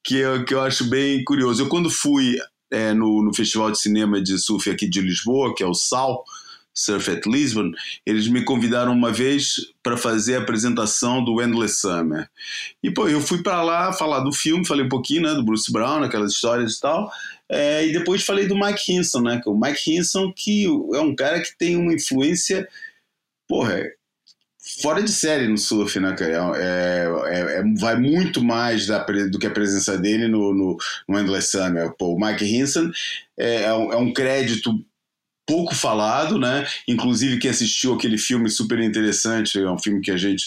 que 0.03 0.17
eu, 0.17 0.45
que 0.45 0.53
eu 0.53 0.61
acho 0.61 0.89
bem 0.89 1.23
curioso. 1.23 1.63
Eu 1.63 1.69
quando 1.69 1.89
fui 1.89 2.37
é, 2.75 2.93
no, 2.93 3.23
no 3.23 3.33
Festival 3.33 3.71
de 3.71 3.79
Cinema 3.79 4.21
de 4.21 4.37
Surf 4.37 4.69
aqui 4.69 4.85
de 4.85 4.99
Lisboa, 4.99 5.55
que 5.55 5.63
é 5.63 5.65
o 5.65 5.73
SAL, 5.73 6.25
Surf 6.73 7.09
at 7.09 7.25
Lisbon, 7.25 7.71
eles 8.05 8.27
me 8.27 8.43
convidaram 8.43 8.91
uma 8.91 9.09
vez 9.09 9.55
para 9.81 9.95
fazer 9.95 10.35
a 10.35 10.39
apresentação 10.39 11.23
do 11.23 11.41
Endless 11.41 11.79
Summer. 11.79 12.29
E 12.83 12.91
pô, 12.91 13.07
eu 13.07 13.21
fui 13.21 13.41
para 13.41 13.63
lá 13.63 13.93
falar 13.93 14.19
do 14.19 14.33
filme, 14.33 14.67
falei 14.67 14.85
um 14.85 14.89
pouquinho, 14.89 15.21
né, 15.21 15.33
do 15.33 15.43
Bruce 15.43 15.71
Brown, 15.71 16.03
aquelas 16.03 16.33
histórias 16.33 16.75
e 16.75 16.81
tal. 16.81 17.09
É, 17.47 17.87
e 17.87 17.93
depois 17.93 18.25
falei 18.25 18.45
do 18.45 18.59
Mike 18.59 18.91
Hinson, 18.91 19.21
né, 19.21 19.39
que 19.41 19.47
é 19.47 19.51
o 19.51 19.57
Mike 19.57 19.95
Hinson 19.95 20.33
que 20.33 20.65
é 20.65 20.99
um 20.99 21.15
cara 21.15 21.39
que 21.41 21.57
tem 21.57 21.77
uma 21.77 21.93
influência, 21.93 22.67
porra, 23.47 23.81
fora 24.81 25.01
de 25.01 25.11
série 25.11 25.47
no 25.47 25.57
surf, 25.57 25.99
né, 25.99 26.13
cara? 26.13 26.57
É, 26.57 27.07
é, 27.27 27.59
é, 27.59 27.63
vai 27.77 27.97
muito 27.97 28.43
mais 28.43 28.87
da, 28.87 28.99
do 29.03 29.39
que 29.39 29.47
a 29.47 29.51
presença 29.51 29.97
dele 29.97 30.27
no, 30.27 30.53
no, 30.53 30.77
no 31.07 31.19
Endless 31.19 31.49
Summer. 31.49 31.93
Pô, 31.97 32.13
o 32.13 32.19
Mike 32.19 32.45
Hinson 32.45 32.91
é, 33.37 33.63
é, 33.63 33.73
um, 33.73 33.93
é 33.93 33.97
um 33.97 34.13
crédito 34.13 34.73
pouco 35.45 35.75
falado, 35.75 36.39
né? 36.39 36.65
Inclusive 36.87 37.37
quem 37.37 37.51
assistiu 37.51 37.93
aquele 37.93 38.17
filme 38.17 38.49
super 38.49 38.79
interessante, 38.79 39.59
é 39.59 39.69
um 39.69 39.77
filme 39.77 40.01
que 40.01 40.11
a 40.11 40.17
gente 40.17 40.45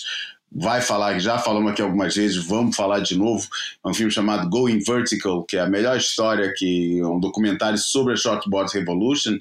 vai 0.50 0.80
falar, 0.80 1.18
já 1.18 1.38
falamos 1.38 1.70
aqui 1.70 1.82
algumas 1.82 2.14
vezes, 2.16 2.36
vamos 2.36 2.74
falar 2.74 3.00
de 3.00 3.16
novo. 3.16 3.46
É 3.84 3.88
um 3.88 3.94
filme 3.94 4.10
chamado 4.10 4.48
Going 4.48 4.78
Vertical, 4.80 5.44
que 5.44 5.56
é 5.56 5.60
a 5.60 5.68
melhor 5.68 5.96
história, 5.96 6.52
que 6.56 6.98
é 6.98 7.06
um 7.06 7.20
documentário 7.20 7.78
sobre 7.78 8.14
a 8.14 8.16
Shortboard 8.16 8.72
Revolution 8.72 9.38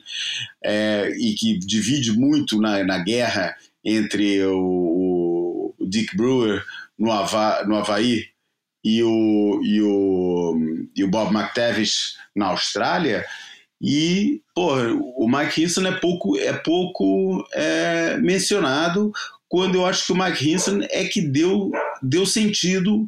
é, 0.61 1.09
e 1.17 1.33
que 1.33 1.57
divide 1.57 2.11
muito 2.11 2.59
na, 2.59 2.83
na 2.83 2.99
guerra 2.99 3.55
entre 3.87 4.43
o, 4.43 5.73
o 5.79 5.87
Dick 5.87 6.15
Brewer 6.17 6.61
no, 6.99 7.09
Hava, 7.09 7.63
no 7.63 7.77
Havaí 7.77 8.25
e 8.83 9.01
o, 9.01 9.61
e, 9.63 9.81
o, 9.81 10.55
e 10.93 11.03
o 11.05 11.09
Bob 11.09 11.33
McTavish 11.33 12.17
na 12.35 12.47
Austrália. 12.47 13.25
E, 13.81 14.41
porra, 14.53 14.91
o 14.91 15.25
Mike 15.29 15.63
Hinson 15.63 15.87
é 15.87 15.91
pouco, 15.93 16.37
é 16.37 16.51
pouco 16.51 17.47
é, 17.53 18.17
mencionado 18.17 19.11
quando 19.47 19.75
eu 19.75 19.85
acho 19.85 20.05
que 20.05 20.11
o 20.11 20.17
Mike 20.17 20.51
Hinson 20.51 20.81
é 20.89 21.05
que 21.05 21.21
deu, 21.21 21.71
deu 22.01 22.25
sentido 22.25 23.07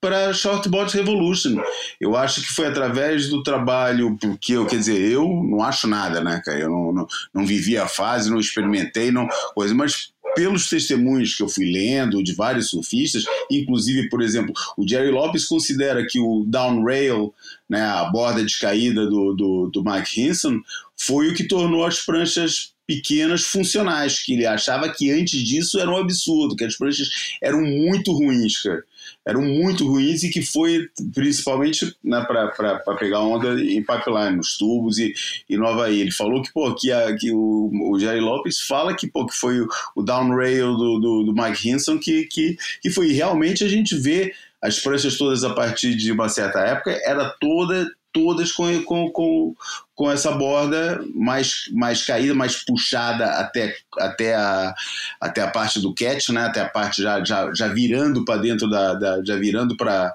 para 0.00 0.32
Shortboard 0.32 0.96
Revolution. 0.96 1.62
Eu 2.00 2.16
acho 2.16 2.40
que 2.40 2.48
foi 2.48 2.66
através 2.66 3.28
do 3.28 3.42
trabalho, 3.42 4.16
porque 4.18 4.54
eu, 4.54 4.66
quer 4.66 4.76
dizer, 4.76 4.98
eu 4.98 5.26
não 5.28 5.62
acho 5.62 5.86
nada, 5.86 6.22
né, 6.22 6.40
cara? 6.44 6.58
Eu 6.58 6.70
não, 6.70 6.92
não, 6.92 7.06
não 7.34 7.46
vivi 7.46 7.76
a 7.76 7.86
fase, 7.86 8.30
não 8.30 8.40
experimentei, 8.40 9.10
não, 9.10 9.28
coisa, 9.54 9.74
mas 9.74 10.12
pelos 10.34 10.68
testemunhos 10.68 11.34
que 11.34 11.42
eu 11.42 11.48
fui 11.48 11.70
lendo 11.70 12.22
de 12.22 12.34
vários 12.34 12.70
surfistas, 12.70 13.24
inclusive, 13.50 14.08
por 14.08 14.22
exemplo, 14.22 14.52
o 14.76 14.86
Jerry 14.86 15.10
Lopes 15.10 15.44
considera 15.44 16.06
que 16.06 16.18
o 16.18 16.44
down 16.46 16.84
rail, 16.84 17.34
né, 17.68 17.82
a 17.82 18.04
borda 18.04 18.42
descaída 18.42 19.06
do, 19.06 19.34
do, 19.34 19.70
do 19.72 19.84
Mike 19.84 20.20
Hinson, 20.20 20.60
foi 20.96 21.28
o 21.28 21.34
que 21.34 21.44
tornou 21.44 21.84
as 21.84 22.00
pranchas 22.00 22.72
pequenas 22.90 23.42
funcionais, 23.44 24.18
que 24.18 24.32
ele 24.32 24.44
achava 24.44 24.88
que 24.88 25.12
antes 25.12 25.40
disso 25.40 25.78
era 25.78 25.88
um 25.88 25.96
absurdo, 25.96 26.56
que 26.56 26.64
as 26.64 26.76
pranchas 26.76 27.08
eram 27.40 27.60
muito 27.60 28.10
ruins, 28.10 28.60
cara. 28.60 28.82
Eram 29.24 29.42
muito 29.42 29.86
ruins 29.86 30.24
e 30.24 30.30
que 30.30 30.42
foi 30.42 30.88
principalmente 31.14 31.94
né, 32.02 32.24
para 32.26 32.96
pegar 32.98 33.20
onda 33.20 33.60
em 33.62 33.80
pipeline, 33.80 34.36
nos 34.36 34.56
tubos 34.56 34.98
e, 34.98 35.14
e 35.48 35.56
no 35.56 35.68
Havaí. 35.68 36.00
Ele 36.00 36.10
falou 36.10 36.42
que, 36.42 36.52
pô, 36.52 36.74
que, 36.74 36.90
a, 36.90 37.16
que 37.16 37.30
o, 37.32 37.70
o 37.92 37.98
Jerry 37.98 38.18
Lopes 38.18 38.58
fala 38.60 38.96
que, 38.96 39.06
pô, 39.06 39.24
que 39.24 39.36
foi 39.36 39.60
o, 39.60 39.68
o 39.94 40.02
downrail 40.02 40.74
do, 40.74 40.98
do, 40.98 41.22
do 41.24 41.32
Mike 41.32 41.68
Hinson 41.68 41.96
que, 41.96 42.24
que, 42.24 42.56
que 42.82 42.90
foi. 42.90 43.12
realmente 43.12 43.62
a 43.62 43.68
gente 43.68 43.94
vê 43.94 44.34
as 44.60 44.80
pranchas 44.80 45.16
todas 45.16 45.44
a 45.44 45.54
partir 45.54 45.94
de 45.94 46.10
uma 46.10 46.28
certa 46.28 46.58
época, 46.58 46.90
era 47.04 47.30
toda 47.40 47.88
todas 48.12 48.52
com, 48.52 48.82
com, 48.84 49.10
com, 49.10 49.54
com 49.94 50.10
essa 50.10 50.32
borda 50.32 51.04
mais, 51.14 51.64
mais 51.72 52.04
caída, 52.04 52.34
mais 52.34 52.56
puxada 52.64 53.26
até, 53.32 53.76
até, 53.98 54.34
a, 54.34 54.74
até 55.20 55.42
a 55.42 55.50
parte 55.50 55.80
do 55.80 55.94
catch, 55.94 56.30
né? 56.30 56.44
até 56.44 56.60
a 56.60 56.68
parte 56.68 57.02
já, 57.02 57.24
já, 57.24 57.52
já 57.54 57.68
virando 57.68 58.24
para 58.24 58.40
dentro 58.40 58.68
da, 58.68 58.94
da, 58.94 59.24
já 59.24 59.36
virando 59.36 59.76
para 59.76 60.14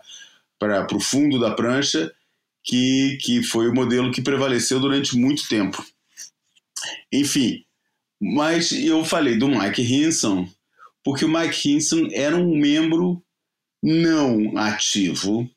o 0.94 1.00
fundo 1.00 1.40
da 1.40 1.52
prancha, 1.52 2.12
que, 2.64 3.18
que 3.22 3.44
foi 3.44 3.70
o 3.70 3.74
modelo 3.74 4.12
que 4.12 4.22
prevaleceu 4.22 4.80
durante 4.80 5.16
muito 5.18 5.48
tempo. 5.48 5.86
Enfim, 7.12 7.64
mas 8.20 8.72
eu 8.72 9.04
falei 9.06 9.38
do 9.38 9.48
Mike 9.48 9.82
Hinson, 9.82 10.48
porque 11.04 11.24
o 11.24 11.30
Mike 11.30 11.70
Hinson 11.70 12.08
era 12.12 12.36
um 12.36 12.58
membro 12.58 13.22
não 13.82 14.58
ativo 14.58 15.50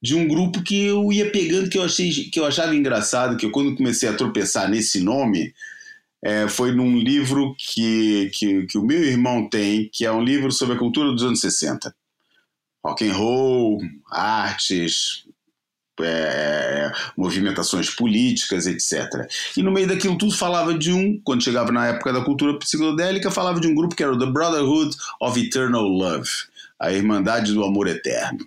de 0.00 0.14
um 0.14 0.28
grupo 0.28 0.62
que 0.62 0.84
eu 0.84 1.12
ia 1.12 1.30
pegando, 1.30 1.68
que 1.68 1.78
eu, 1.78 1.82
achei, 1.82 2.10
que 2.10 2.38
eu 2.38 2.46
achava 2.46 2.74
engraçado, 2.74 3.36
que 3.36 3.44
eu, 3.44 3.50
quando 3.50 3.76
comecei 3.76 4.08
a 4.08 4.14
tropeçar 4.14 4.68
nesse 4.68 5.00
nome, 5.00 5.52
é, 6.22 6.48
foi 6.48 6.72
num 6.72 6.98
livro 6.98 7.54
que, 7.58 8.30
que, 8.34 8.66
que, 8.66 8.78
o 8.78 8.84
meu 8.84 9.02
irmão 9.02 9.48
tem, 9.48 9.88
que 9.92 10.04
é 10.04 10.12
um 10.12 10.22
livro 10.22 10.50
sobre 10.50 10.74
a 10.76 10.78
cultura 10.78 11.12
dos 11.12 11.22
anos 11.22 11.40
60. 11.40 11.94
Rock 12.84 13.08
and 13.08 13.12
roll, 13.12 13.80
artes, 14.10 15.24
é, 16.00 16.92
movimentações 17.16 17.90
políticas, 17.90 18.66
etc. 18.66 19.28
E 19.56 19.62
no 19.62 19.72
meio 19.72 19.88
daquilo 19.88 20.16
tudo 20.16 20.36
falava 20.36 20.74
de 20.74 20.92
um, 20.92 21.20
quando 21.24 21.42
chegava 21.42 21.72
na 21.72 21.88
época 21.88 22.12
da 22.12 22.24
cultura 22.24 22.58
psicodélica, 22.58 23.30
falava 23.30 23.60
de 23.60 23.66
um 23.66 23.74
grupo 23.74 23.94
que 23.94 24.02
era 24.02 24.12
o 24.12 24.18
The 24.18 24.26
Brotherhood 24.26 24.96
of 25.20 25.40
Eternal 25.40 25.82
Love, 25.82 26.28
a 26.78 26.92
Irmandade 26.92 27.52
do 27.52 27.64
Amor 27.64 27.88
Eterno. 27.88 28.46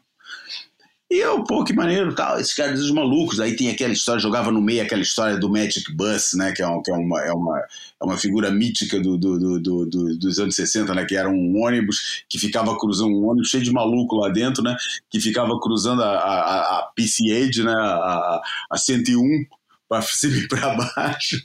E 1.11 1.19
eu, 1.19 1.43
pô, 1.43 1.61
que 1.65 1.73
maneiro, 1.73 2.15
tal, 2.15 2.39
esses 2.39 2.53
caras 2.53 2.79
os 2.79 2.89
malucos. 2.89 3.41
Aí 3.41 3.53
tem 3.53 3.69
aquela 3.69 3.91
história, 3.91 4.21
jogava 4.21 4.49
no 4.49 4.61
meio 4.61 4.81
aquela 4.81 5.01
história 5.01 5.37
do 5.37 5.49
Magic 5.49 5.93
Bus, 5.93 6.31
né, 6.35 6.53
que 6.53 6.63
é, 6.63 6.81
que 6.81 6.89
é, 6.89 6.93
uma, 6.93 7.21
é, 7.21 7.33
uma, 7.33 7.59
é 7.59 8.05
uma 8.05 8.17
figura 8.17 8.49
mítica 8.49 8.97
do, 8.97 9.17
do, 9.17 9.59
do, 9.59 9.85
do, 9.85 10.17
dos 10.17 10.39
anos 10.39 10.55
60, 10.55 10.95
né, 10.95 11.03
que 11.03 11.17
era 11.17 11.29
um 11.29 11.61
ônibus 11.61 12.23
que 12.29 12.39
ficava 12.39 12.79
cruzando, 12.79 13.13
um 13.13 13.27
ônibus 13.27 13.49
cheio 13.49 13.61
de 13.61 13.73
maluco 13.73 14.15
lá 14.15 14.29
dentro, 14.29 14.63
né, 14.63 14.73
que 15.09 15.19
ficava 15.19 15.59
cruzando 15.59 16.01
a, 16.01 16.11
a, 16.11 16.79
a 16.79 16.91
PCH, 16.95 17.57
né, 17.61 17.73
a, 17.73 18.41
a 18.71 18.77
101, 18.77 19.45
para 19.91 20.01
cima 20.03 20.37
e 20.37 20.47
para 20.47 20.73
baixo. 20.73 21.35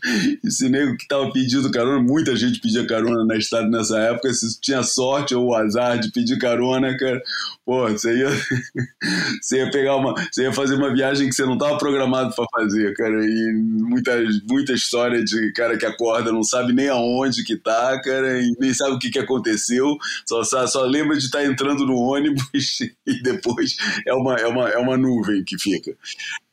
Esse 0.45 0.69
nego 0.69 0.97
que 0.97 1.09
tava 1.09 1.33
pedindo 1.33 1.69
carona, 1.69 2.01
muita 2.01 2.37
gente 2.37 2.61
pedia 2.61 2.87
carona 2.87 3.25
na 3.25 3.37
estrada 3.37 3.69
nessa 3.69 3.99
época. 3.99 4.33
Se 4.33 4.61
tinha 4.61 4.85
sorte 4.85 5.35
ou 5.35 5.53
azar 5.53 5.99
de 5.99 6.13
pedir 6.13 6.39
carona, 6.39 6.97
cara, 6.97 7.21
pô, 7.65 7.89
você 7.89 8.17
ia, 8.17 8.29
você 9.43 9.57
ia 9.57 9.71
pegar 9.73 9.97
uma. 9.97 10.15
Você 10.31 10.43
ia 10.43 10.53
fazer 10.53 10.77
uma 10.77 10.95
viagem 10.95 11.29
que 11.29 11.35
você 11.35 11.45
não 11.45 11.59
tava 11.59 11.77
programado 11.77 12.37
para 12.37 12.45
fazer, 12.55 12.95
cara. 12.95 13.27
E 13.27 13.53
muita, 13.53 14.13
muita 14.49 14.73
história 14.73 15.25
de 15.25 15.53
cara 15.53 15.77
que 15.77 15.85
acorda, 15.85 16.31
não 16.31 16.45
sabe 16.45 16.73
nem 16.73 16.89
aonde 16.89 17.43
que 17.43 17.57
tá, 17.57 18.01
cara, 18.01 18.41
e 18.41 18.53
nem 18.61 18.73
sabe 18.73 18.93
o 18.93 18.99
que, 19.01 19.11
que 19.11 19.19
aconteceu, 19.19 19.97
só, 20.25 20.45
só 20.45 20.85
lembra 20.85 21.17
de 21.17 21.25
estar 21.25 21.41
tá 21.41 21.45
entrando 21.45 21.85
no 21.85 21.97
ônibus 21.97 22.79
e 23.05 23.23
depois 23.23 23.77
é 24.07 24.15
uma, 24.15 24.37
é 24.37 24.47
uma, 24.47 24.69
é 24.69 24.79
uma 24.79 24.97
nuvem 24.97 25.43
que 25.43 25.59
fica. 25.59 25.97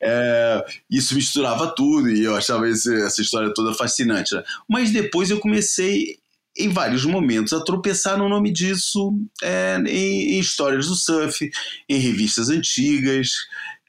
É, 0.05 0.65
isso 0.91 1.15
misturava 1.15 1.73
tudo 1.73 2.09
e 2.09 2.25
eu 2.25 2.35
achava 2.35 2.67
esse, 2.67 2.93
essa 3.03 3.21
história 3.21 3.53
toda 3.53 3.73
fascinante. 3.73 4.35
Né? 4.35 4.43
Mas 4.69 4.91
depois 4.91 5.29
eu 5.29 5.39
comecei, 5.39 6.17
em 6.57 6.69
vários 6.69 7.05
momentos, 7.05 7.53
a 7.53 7.63
tropeçar 7.63 8.17
no 8.17 8.27
nome 8.27 8.51
disso 8.51 9.13
é, 9.41 9.77
em, 9.87 10.33
em, 10.33 10.39
histórias 10.39 10.87
do 10.87 10.95
surf, 10.95 11.49
em 11.87 11.97
revistas 11.97 12.49
antigas. 12.49 13.29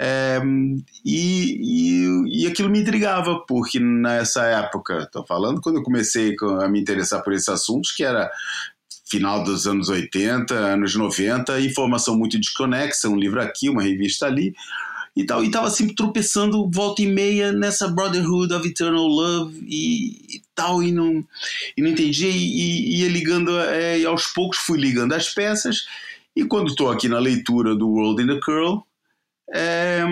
É, 0.01 0.41
e, 1.05 2.03
e, 2.31 2.43
e, 2.43 2.47
aquilo 2.47 2.71
me 2.71 2.81
intrigava, 2.81 3.45
porque 3.47 3.79
nessa 3.81 4.45
época, 4.45 5.03
estou 5.05 5.25
falando 5.25 5.61
quando 5.61 5.77
eu 5.77 5.83
comecei 5.83 6.35
a 6.63 6.69
me 6.69 6.81
interessar 6.81 7.23
por 7.23 7.33
esses 7.33 7.49
assuntos, 7.49 7.93
que 7.93 8.05
era 8.05 8.31
final 9.07 9.45
dos 9.45 9.67
anos 9.67 9.89
80, 9.89 10.55
anos 10.55 10.95
90, 10.95 11.61
informação 11.61 12.17
muito 12.17 12.39
desconexa, 12.41 13.09
um 13.09 13.17
livro 13.17 13.41
aqui, 13.41 13.69
uma 13.69 13.83
revista 13.83 14.27
ali 14.27 14.53
e 15.17 15.25
tal. 15.25 15.45
E 15.45 15.51
tava 15.51 15.71
sempre 15.71 15.95
tropeçando 15.95 16.69
volta 16.71 17.03
e 17.03 17.07
meia 17.07 17.53
nessa 17.53 17.89
Brotherhood 17.89 18.53
of 18.53 18.67
Eternal 18.67 19.07
Love 19.07 19.65
e, 19.67 20.37
e 20.37 20.43
tal, 20.55 20.83
e 20.83 20.91
não, 20.91 21.25
e 21.77 21.83
não 21.83 21.91
entendia, 21.91 22.29
e, 22.29 22.37
e 22.37 23.01
ia 23.03 23.09
ligando, 23.09 23.59
é, 23.59 23.99
e 23.99 24.07
aos 24.07 24.27
poucos 24.27 24.59
fui 24.59 24.79
ligando 24.79 25.13
as 25.13 25.29
peças, 25.29 25.87
e 26.35 26.45
quando 26.45 26.69
estou 26.69 26.91
aqui 26.91 27.09
na 27.09 27.19
leitura 27.19 27.75
do 27.75 27.89
World 27.89 28.23
in 28.23 28.27
the 28.27 28.41
Curl, 28.41 28.83
é, 29.53 30.05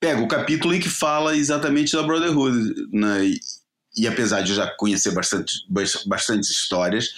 pego 0.00 0.22
o 0.22 0.28
capítulo 0.28 0.74
em 0.74 0.80
que 0.80 0.88
fala 0.88 1.36
exatamente 1.36 1.92
da 1.92 2.02
Brotherhood, 2.02 2.88
né? 2.92 3.26
e, 3.26 3.40
e 3.96 4.08
apesar 4.08 4.40
de 4.40 4.54
já 4.54 4.66
conhecer 4.76 5.12
bastante, 5.12 5.66
bastante 6.06 6.50
histórias, 6.50 7.10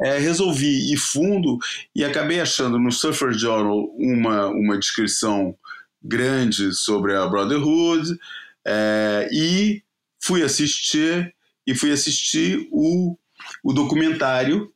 é, 0.00 0.18
resolvi 0.18 0.92
ir 0.92 0.96
fundo 0.96 1.58
e 1.94 2.04
acabei 2.04 2.40
achando 2.40 2.78
no 2.78 2.90
Surfer 2.90 3.32
Journal 3.32 3.84
uma, 3.98 4.46
uma 4.46 4.78
descrição 4.78 5.54
grande 6.02 6.72
sobre 6.74 7.14
a 7.14 7.26
Brotherhood 7.26 8.18
é, 8.66 9.28
e 9.32 9.82
fui 10.22 10.42
assistir 10.42 11.34
e 11.66 11.74
fui 11.74 11.92
assistir 11.92 12.68
o, 12.70 13.16
o 13.62 13.72
documentário 13.72 14.72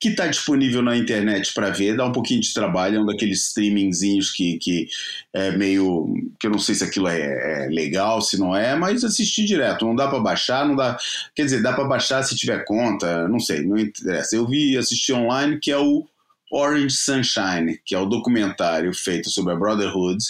que 0.00 0.10
está 0.10 0.28
disponível 0.28 0.80
na 0.80 0.96
internet 0.96 1.52
para 1.52 1.70
ver, 1.70 1.96
dá 1.96 2.06
um 2.06 2.12
pouquinho 2.12 2.40
de 2.40 2.54
trabalho, 2.54 2.96
é 2.96 3.00
um 3.00 3.06
daqueles 3.06 3.48
streamingzinhos 3.48 4.30
que, 4.30 4.56
que 4.58 4.88
é 5.32 5.50
meio. 5.56 6.06
que 6.38 6.46
eu 6.46 6.52
não 6.52 6.58
sei 6.58 6.76
se 6.76 6.84
aquilo 6.84 7.08
é, 7.08 7.64
é 7.64 7.68
legal, 7.68 8.22
se 8.22 8.38
não 8.38 8.54
é, 8.54 8.76
mas 8.76 9.02
assisti 9.02 9.44
direto, 9.44 9.84
não 9.84 9.96
dá 9.96 10.06
para 10.06 10.20
baixar, 10.20 10.66
não 10.66 10.76
dá. 10.76 10.96
Quer 11.34 11.44
dizer, 11.44 11.62
dá 11.62 11.72
para 11.72 11.84
baixar 11.84 12.22
se 12.22 12.36
tiver 12.36 12.64
conta, 12.64 13.26
não 13.26 13.40
sei, 13.40 13.62
não 13.66 13.76
interessa. 13.76 14.36
Eu 14.36 14.46
vi 14.46 14.76
assisti 14.76 15.12
online, 15.12 15.58
que 15.58 15.72
é 15.72 15.78
o 15.78 16.06
Orange 16.52 16.94
Sunshine, 16.96 17.80
que 17.84 17.94
é 17.94 17.98
o 17.98 18.06
documentário 18.06 18.94
feito 18.94 19.28
sobre 19.30 19.52
a 19.52 19.56
Brotherhood, 19.56 20.24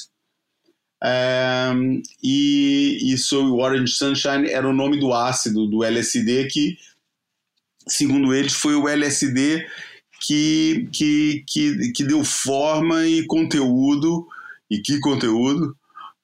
um, 1.05 2.03
e, 2.23 3.13
e 3.13 3.19
sobre 3.19 3.53
o 3.53 3.59
Orange 3.59 3.93
Sunshine 3.93 4.51
era 4.51 4.69
o 4.69 4.73
nome 4.73 4.99
do 4.99 5.13
ácido 5.13 5.67
do 5.67 5.85
LSD 5.85 6.47
que, 6.49 6.77
segundo 7.87 8.35
eles, 8.35 8.53
foi 8.53 8.75
o 8.75 8.89
LSD 8.89 9.65
que, 10.21 10.89
que, 10.93 11.45
que, 11.47 11.93
que 11.93 12.05
deu 12.05 12.25
forma 12.25 13.07
e 13.07 13.25
conteúdo, 13.27 14.27
e 14.69 14.79
que 14.81 14.99
conteúdo, 14.99 15.77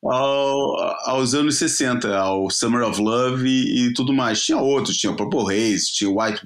ao, 0.03 0.77
aos 1.09 1.35
anos 1.35 1.57
60, 1.57 2.15
ao 2.17 2.51
Summer 2.51 2.83
of 2.83 3.01
Love 3.01 3.49
e, 3.49 3.87
e, 3.87 3.95
tudo 3.95 4.13
mais. 4.13 4.43
Tinha 4.43 4.59
outros, 4.59 4.97
tinha 4.97 5.13
o 5.13 5.17
Purple 5.17 5.55
Haze, 5.55 5.93
tinha 5.93 6.11
o 6.11 6.21
White, 6.21 6.43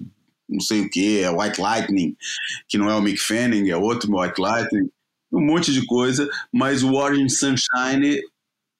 não 0.46 0.60
sei 0.60 0.82
o 0.82 0.90
que, 0.90 1.20
é 1.20 1.30
White 1.30 1.60
Lightning, 1.60 2.14
que 2.68 2.76
não 2.76 2.90
é 2.90 2.94
o 2.94 3.00
Mick 3.00 3.18
Fanning, 3.18 3.70
é 3.70 3.76
outro 3.76 4.14
White 4.14 4.38
Lightning 4.38 4.90
um 5.32 5.44
monte 5.44 5.72
de 5.72 5.84
coisa, 5.84 6.28
mas 6.52 6.82
o 6.82 6.94
Orange 6.94 7.30
Sunshine, 7.30 8.20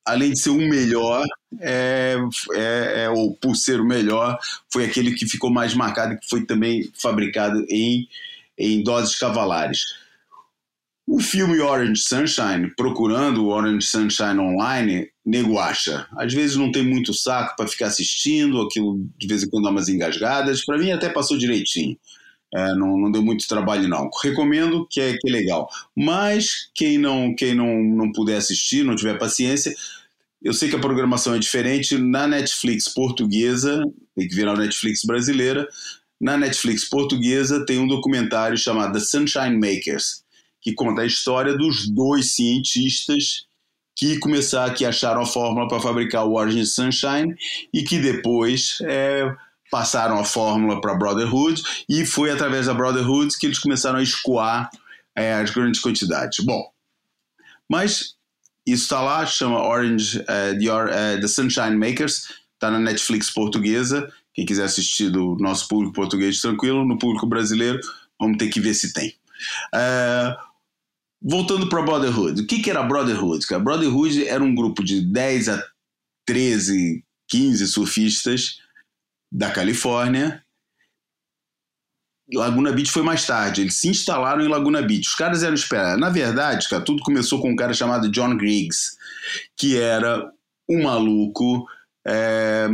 além 0.07 0.33
de 0.33 0.41
ser 0.41 0.51
o 0.51 0.57
melhor, 0.57 1.27
é, 1.61 2.17
é, 2.55 3.03
é, 3.05 3.11
ou 3.11 3.35
por 3.37 3.55
ser 3.57 3.81
o 3.81 3.87
melhor, 3.87 4.39
foi 4.73 4.85
aquele 4.85 5.15
que 5.15 5.27
ficou 5.27 5.51
mais 5.51 5.75
marcado 5.75 6.19
que 6.19 6.29
foi 6.29 6.45
também 6.45 6.91
fabricado 7.01 7.65
em, 7.69 8.09
em 8.57 8.83
doses 8.83 9.17
cavalares. 9.17 9.81
O 11.07 11.21
filme 11.21 11.59
Orange 11.61 12.03
Sunshine, 12.03 12.71
procurando 12.77 13.45
o 13.45 13.49
Orange 13.49 13.87
Sunshine 13.87 14.39
online, 14.39 15.09
nego 15.25 15.59
acha. 15.59 16.07
Às 16.17 16.35
vezes 16.35 16.57
não 16.57 16.71
tem 16.71 16.83
muito 16.83 17.15
saco 17.15 17.57
para 17.57 17.67
ficar 17.67 17.87
assistindo, 17.87 18.61
aquilo 18.61 18.99
de 19.17 19.27
vez 19.27 19.43
em 19.43 19.49
quando 19.49 19.65
dá 19.65 19.71
umas 19.71 19.89
engasgadas. 19.89 20.65
Para 20.65 20.77
mim 20.77 20.91
até 20.91 21.09
passou 21.09 21.39
direitinho. 21.39 21.97
É, 22.55 22.75
não, 22.75 22.97
não, 22.97 23.11
deu 23.11 23.23
muito 23.23 23.47
trabalho 23.47 23.89
não. 23.89 24.09
Recomendo 24.23 24.87
que 24.91 25.01
é, 25.01 25.17
que 25.19 25.29
é 25.29 25.33
legal. 25.33 25.69
Mas 25.95 26.71
quem 26.75 26.97
não 26.97 27.35
quem 27.35 27.55
não, 27.55 27.83
não 27.83 28.11
puder 28.13 28.37
assistir, 28.37 28.85
não 28.85 28.97
tiver 28.97 29.19
paciência, 29.19 29.75
eu 30.43 30.53
sei 30.53 30.69
que 30.69 30.77
a 30.77 30.81
programação 30.81 31.35
é 31.35 31.39
diferente 31.39 31.99
na 31.99 32.27
Netflix 32.27 32.89
portuguesa, 32.89 33.83
tem 34.17 34.29
que 34.29 34.35
virar 34.35 34.53
a 34.53 34.59
Netflix 34.59 35.05
brasileira. 35.05 35.69
Na 36.21 36.37
Netflix 36.37 36.89
portuguesa 36.89 37.65
tem 37.67 37.79
um 37.79 37.87
documentário 37.87 38.57
chamado 38.57 38.93
The 38.93 39.01
Sunshine 39.01 39.57
Makers, 39.57 40.23
que 40.61 40.73
conta 40.73 41.03
a 41.03 41.07
história 41.07 41.57
dos 41.57 41.89
dois 41.89 42.35
cientistas 42.35 43.47
que 43.97 44.17
começaram 44.21 44.75
que 44.75 44.85
acharam 44.85 45.23
a 45.23 45.27
fórmula 45.27 45.67
para 45.67 45.81
fabricar 45.81 46.25
o 46.25 46.35
Orange 46.35 46.67
Sunshine 46.67 47.35
e 47.75 47.83
que 47.83 47.99
depois 47.99 48.79
é, 48.83 49.29
passaram 49.71 50.19
a 50.19 50.25
fórmula 50.25 50.81
para 50.81 50.95
Brotherhood 50.95 51.63
e 51.89 52.05
foi 52.07 52.31
através 52.31 52.67
da 52.67 52.75
Brotherhood 52.75 53.37
que 53.39 53.47
eles 53.47 53.59
começaram 53.59 53.99
a 53.99 54.03
escoar 54.03 54.71
é, 55.15 55.35
as 55.35 55.51
grandes 55.51 55.81
quantidades. 55.81 56.45
Bom, 56.45 56.71
mas 57.69 58.15
isso 58.67 58.85
está 58.85 59.01
lá, 59.01 59.25
chama 59.27 59.63
Orange 59.63 60.19
uh, 60.21 60.59
the, 60.59 60.71
uh, 60.71 61.21
the 61.21 61.29
Sunshine 61.29 61.77
Makers, 61.77 62.29
está 62.55 62.71
na 62.71 62.79
Netflix 62.79 63.31
portuguesa. 63.31 64.13
Quem 64.35 64.47
quiser 64.47 64.65
assistir 64.65 65.11
do 65.11 65.37
nosso 65.41 65.67
público 65.69 65.95
português 65.95 66.41
tranquilo, 66.41 66.85
no 66.85 66.99
público 66.99 67.27
brasileiro, 67.27 67.81
vamos 68.21 68.37
ter 68.37 68.49
que 68.49 68.61
ver 68.61 68.75
se 68.75 68.93
tem. 68.93 69.15
Uh, 69.75 70.37
voltando 71.21 71.69
para 71.69 71.83
Brotherhood. 71.83 72.43
O 72.43 72.47
que, 72.47 72.61
que 72.61 72.71
era 72.71 72.83
Brotherhood? 72.83 73.47
Cara? 73.47 73.63
Brotherhood 73.63 74.27
era 74.27 74.43
um 74.43 74.55
grupo 74.55 74.85
de 74.85 75.01
10 75.01 75.49
a 75.49 75.65
13, 76.27 77.03
15 77.29 77.67
surfistas 77.67 78.59
da 79.31 79.51
Califórnia. 79.51 80.43
Laguna 82.33 82.73
Beach 82.73 82.91
foi 82.91 83.03
mais 83.03 83.25
tarde, 83.25 83.63
eles 83.63 83.77
se 83.77 83.89
instalaram 83.89 84.43
em 84.43 84.49
Laguna 84.49 84.83
Beach. 84.83 85.09
Os 85.09 85.15
caras 85.15 85.43
eram 85.43 85.55
esperados. 85.55 86.01
Na 86.01 86.11
verdade, 86.11 86.69
cara, 86.69 86.85
tudo 86.85 87.03
começou 87.03 87.41
com 87.41 87.51
um 87.51 87.57
cara 87.57 87.73
chamado 87.73 88.11
John 88.11 88.37
Griggs, 88.37 88.97
que 89.57 89.79
era 89.79 90.31
um 90.69 90.83
maluco 90.83 91.67
é, 92.07 92.69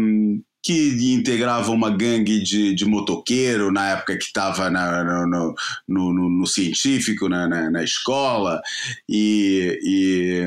que 0.65 1.13
integrava 1.13 1.71
uma 1.71 1.91
gangue 1.91 2.43
de, 2.43 2.75
de 2.75 2.85
motoqueiro 2.87 3.71
na 3.71 3.91
época 3.91 4.17
que 4.17 4.25
estava 4.25 4.71
no, 4.71 5.27
no, 5.27 5.55
no, 5.87 6.31
no, 6.31 6.47
científico, 6.47 7.29
na, 7.29 7.47
na, 7.47 7.71
na 7.71 7.85
escola, 7.85 8.63
e, 9.09 9.79
e 9.85 10.45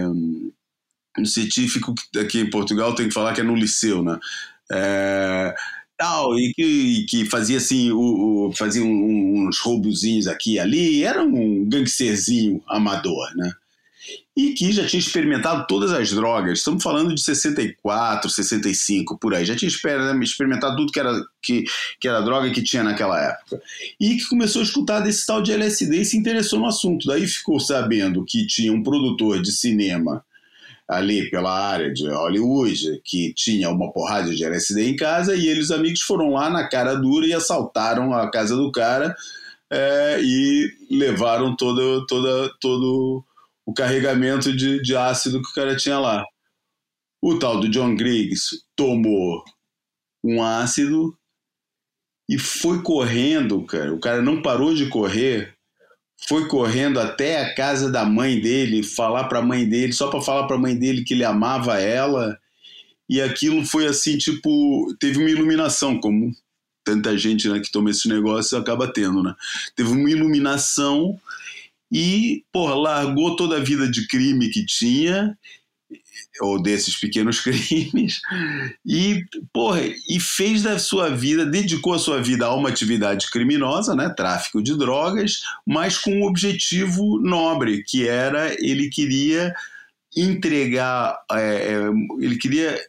no 1.18 1.26
científico 1.26 1.94
aqui 2.20 2.40
em 2.40 2.50
Portugal 2.50 2.96
tem 2.96 3.08
que 3.08 3.14
falar 3.14 3.34
que 3.34 3.42
é 3.42 3.44
no 3.44 3.56
liceu, 3.56 4.04
né? 4.04 4.20
É, 4.72 5.56
tal, 5.98 6.38
e 6.38 6.54
que, 6.54 7.06
que 7.10 7.26
fazia 7.26 7.58
assim, 7.58 7.92
o, 7.92 8.48
o 8.48 8.54
fazia 8.54 8.84
um, 8.84 9.48
uns 9.48 9.60
roubozinhos 9.60 10.28
aqui 10.28 10.54
e 10.54 10.60
ali, 10.60 11.04
era 11.04 11.24
um 11.24 11.66
gangsterzinho 11.68 12.62
amador, 12.68 13.36
né? 13.36 13.52
E 14.36 14.54
que 14.54 14.72
já 14.72 14.86
tinha 14.86 15.00
experimentado 15.00 15.66
todas 15.68 15.92
as 15.92 16.12
drogas, 16.12 16.60
estamos 16.60 16.84
falando 16.84 17.14
de 17.14 17.20
64, 17.20 18.30
65, 18.30 19.18
por 19.18 19.34
aí, 19.34 19.44
já 19.44 19.56
tinha 19.56 19.68
experimentado 19.68 20.76
tudo 20.76 20.92
que 20.92 21.00
era, 21.00 21.12
que, 21.42 21.64
que 22.00 22.08
era 22.08 22.22
droga 22.22 22.52
que 22.52 22.62
tinha 22.62 22.84
naquela 22.84 23.20
época. 23.20 23.60
E 24.00 24.16
que 24.16 24.30
começou 24.30 24.62
a 24.62 24.64
escutar 24.64 25.00
desse 25.00 25.26
tal 25.26 25.42
de 25.42 25.52
LSD 25.52 26.02
e 26.02 26.06
se 26.06 26.16
interessou 26.16 26.60
no 26.60 26.68
assunto. 26.68 27.08
Daí 27.08 27.26
ficou 27.26 27.60
sabendo 27.60 28.24
que 28.24 28.46
tinha 28.46 28.72
um 28.72 28.84
produtor 28.84 29.42
de 29.42 29.52
cinema 29.52 30.24
ali 30.88 31.30
pela 31.30 31.52
área 31.52 31.94
de 31.94 32.08
Hollywood, 32.08 33.02
que 33.04 33.34
tinha 33.34 33.70
uma 33.70 33.92
porrada 33.92 34.34
de 34.34 34.44
LSD 34.44 34.90
em 34.90 34.96
casa, 34.96 35.36
e 35.36 35.48
eles, 35.48 35.70
amigos, 35.70 36.02
foram 36.02 36.32
lá 36.32 36.50
na 36.50 36.68
cara 36.68 36.96
dura 36.96 37.26
e 37.26 37.34
assaltaram 37.34 38.14
a 38.14 38.32
casa 38.32 38.56
do 38.56 38.72
cara 38.72 39.16
é, 39.70 40.20
e 40.22 40.72
levaram 40.90 41.56
todo, 41.56 42.06
todo, 42.06 42.58
todo 42.60 43.24
o 43.66 43.74
carregamento 43.74 44.56
de, 44.56 44.82
de 44.82 44.96
ácido 44.96 45.42
que 45.42 45.50
o 45.50 45.54
cara 45.54 45.76
tinha 45.76 46.00
lá. 46.00 46.26
O 47.22 47.38
tal 47.38 47.60
do 47.60 47.68
John 47.68 47.96
Griggs 47.96 48.64
tomou 48.76 49.44
um 50.24 50.42
ácido 50.42 51.18
e 52.30 52.38
foi 52.38 52.82
correndo, 52.82 53.66
cara. 53.66 53.94
O 53.94 54.00
cara 54.00 54.22
não 54.22 54.42
parou 54.42 54.74
de 54.74 54.88
correr 54.88 55.57
foi 56.28 56.48
correndo 56.48 57.00
até 57.00 57.42
a 57.42 57.54
casa 57.54 57.92
da 57.92 58.04
mãe 58.06 58.40
dele, 58.40 58.84
falar 58.84 59.26
para 59.26 59.40
a 59.40 59.46
mãe 59.46 59.68
dele, 59.68 59.94
só 59.94 60.10
para 60.10 60.22
falar 60.22 60.48
para 60.48 60.56
a 60.56 60.60
mãe 60.60 60.76
dele 60.76 61.04
que 61.04 61.14
ele 61.14 61.24
amava 61.24 61.80
ela. 61.80 62.38
E 63.10 63.22
aquilo 63.22 63.66
foi 63.66 63.86
assim, 63.86 64.18
tipo, 64.18 64.94
teve 65.00 65.20
uma 65.20 65.30
iluminação, 65.30 66.00
como 66.00 66.36
tanta 66.84 67.18
gente 67.18 67.48
né, 67.50 67.60
que 67.60 67.72
toma 67.72 67.92
esse 67.92 68.08
negócio 68.08 68.58
acaba 68.58 68.92
tendo, 68.92 69.22
né? 69.22 69.36
Teve 69.76 69.92
uma 69.92 70.10
iluminação 70.10 71.20
e, 71.92 72.44
porra, 72.52 72.76
largou 72.76 73.36
toda 73.36 73.58
a 73.58 73.64
vida 73.64 73.90
de 73.90 74.08
crime 74.08 74.50
que 74.50 74.66
tinha 74.66 75.38
ou 76.42 76.62
desses 76.62 76.96
pequenos 76.96 77.40
crimes 77.42 78.22
e 78.86 79.24
porra, 79.54 79.82
e 79.82 80.20
fez 80.20 80.62
da 80.62 80.80
sua 80.80 81.10
vida, 81.10 81.46
dedicou 81.46 81.94
a 81.94 82.00
sua 82.00 82.22
vida 82.22 82.46
a 82.46 82.56
uma 82.56 82.70
atividade 82.70 83.30
criminosa, 83.32 83.96
né, 83.96 84.10
tráfico 84.10 84.62
de 84.62 84.78
drogas, 84.78 85.42
mas 85.66 85.98
com 85.98 86.12
um 86.12 86.24
objetivo 86.24 87.20
nobre, 87.20 87.84
que 87.84 88.08
era 88.08 88.54
ele 88.60 88.90
queria 88.90 89.54
entregar, 90.16 91.20
é, 91.32 91.38
é 91.40 91.78
ele 92.20 92.38
queria 92.38 92.80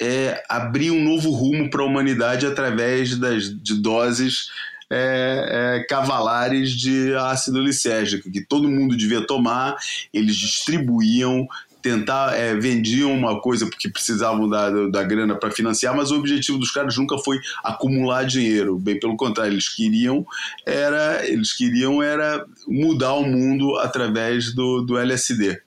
é, 0.00 0.42
abrir 0.48 0.90
um 0.90 1.02
novo 1.02 1.30
rumo 1.30 1.70
para 1.70 1.82
a 1.82 1.86
humanidade 1.86 2.46
através 2.46 3.16
das, 3.16 3.44
de 3.62 3.74
doses 3.74 4.46
é, 4.90 5.78
é, 5.80 5.84
cavalares 5.84 6.70
de 6.72 7.14
ácido 7.16 7.60
lisérgico, 7.60 8.30
que 8.30 8.40
todo 8.40 8.70
mundo 8.70 8.96
devia 8.96 9.26
tomar, 9.26 9.76
eles 10.12 10.36
distribuíam 10.36 11.46
tentar 11.82 12.36
é, 12.36 12.54
vendiam 12.54 13.12
uma 13.12 13.40
coisa 13.40 13.66
porque 13.66 13.88
precisavam 13.88 14.48
da, 14.48 14.70
da 14.88 15.02
grana 15.02 15.34
para 15.34 15.50
financiar, 15.50 15.96
mas 15.96 16.10
o 16.10 16.16
objetivo 16.16 16.58
dos 16.58 16.70
caras 16.70 16.96
nunca 16.96 17.16
foi 17.18 17.38
acumular 17.62 18.24
dinheiro, 18.24 18.78
bem 18.78 18.98
pelo 18.98 19.16
contrário, 19.16 19.52
eles 19.52 19.68
queriam 19.68 20.26
era 20.64 21.24
eles 21.26 21.52
queriam 21.52 22.02
era 22.02 22.44
mudar 22.66 23.14
o 23.14 23.24
mundo 23.24 23.76
através 23.76 24.54
do, 24.54 24.82
do 24.82 24.98
LSD. 24.98 25.60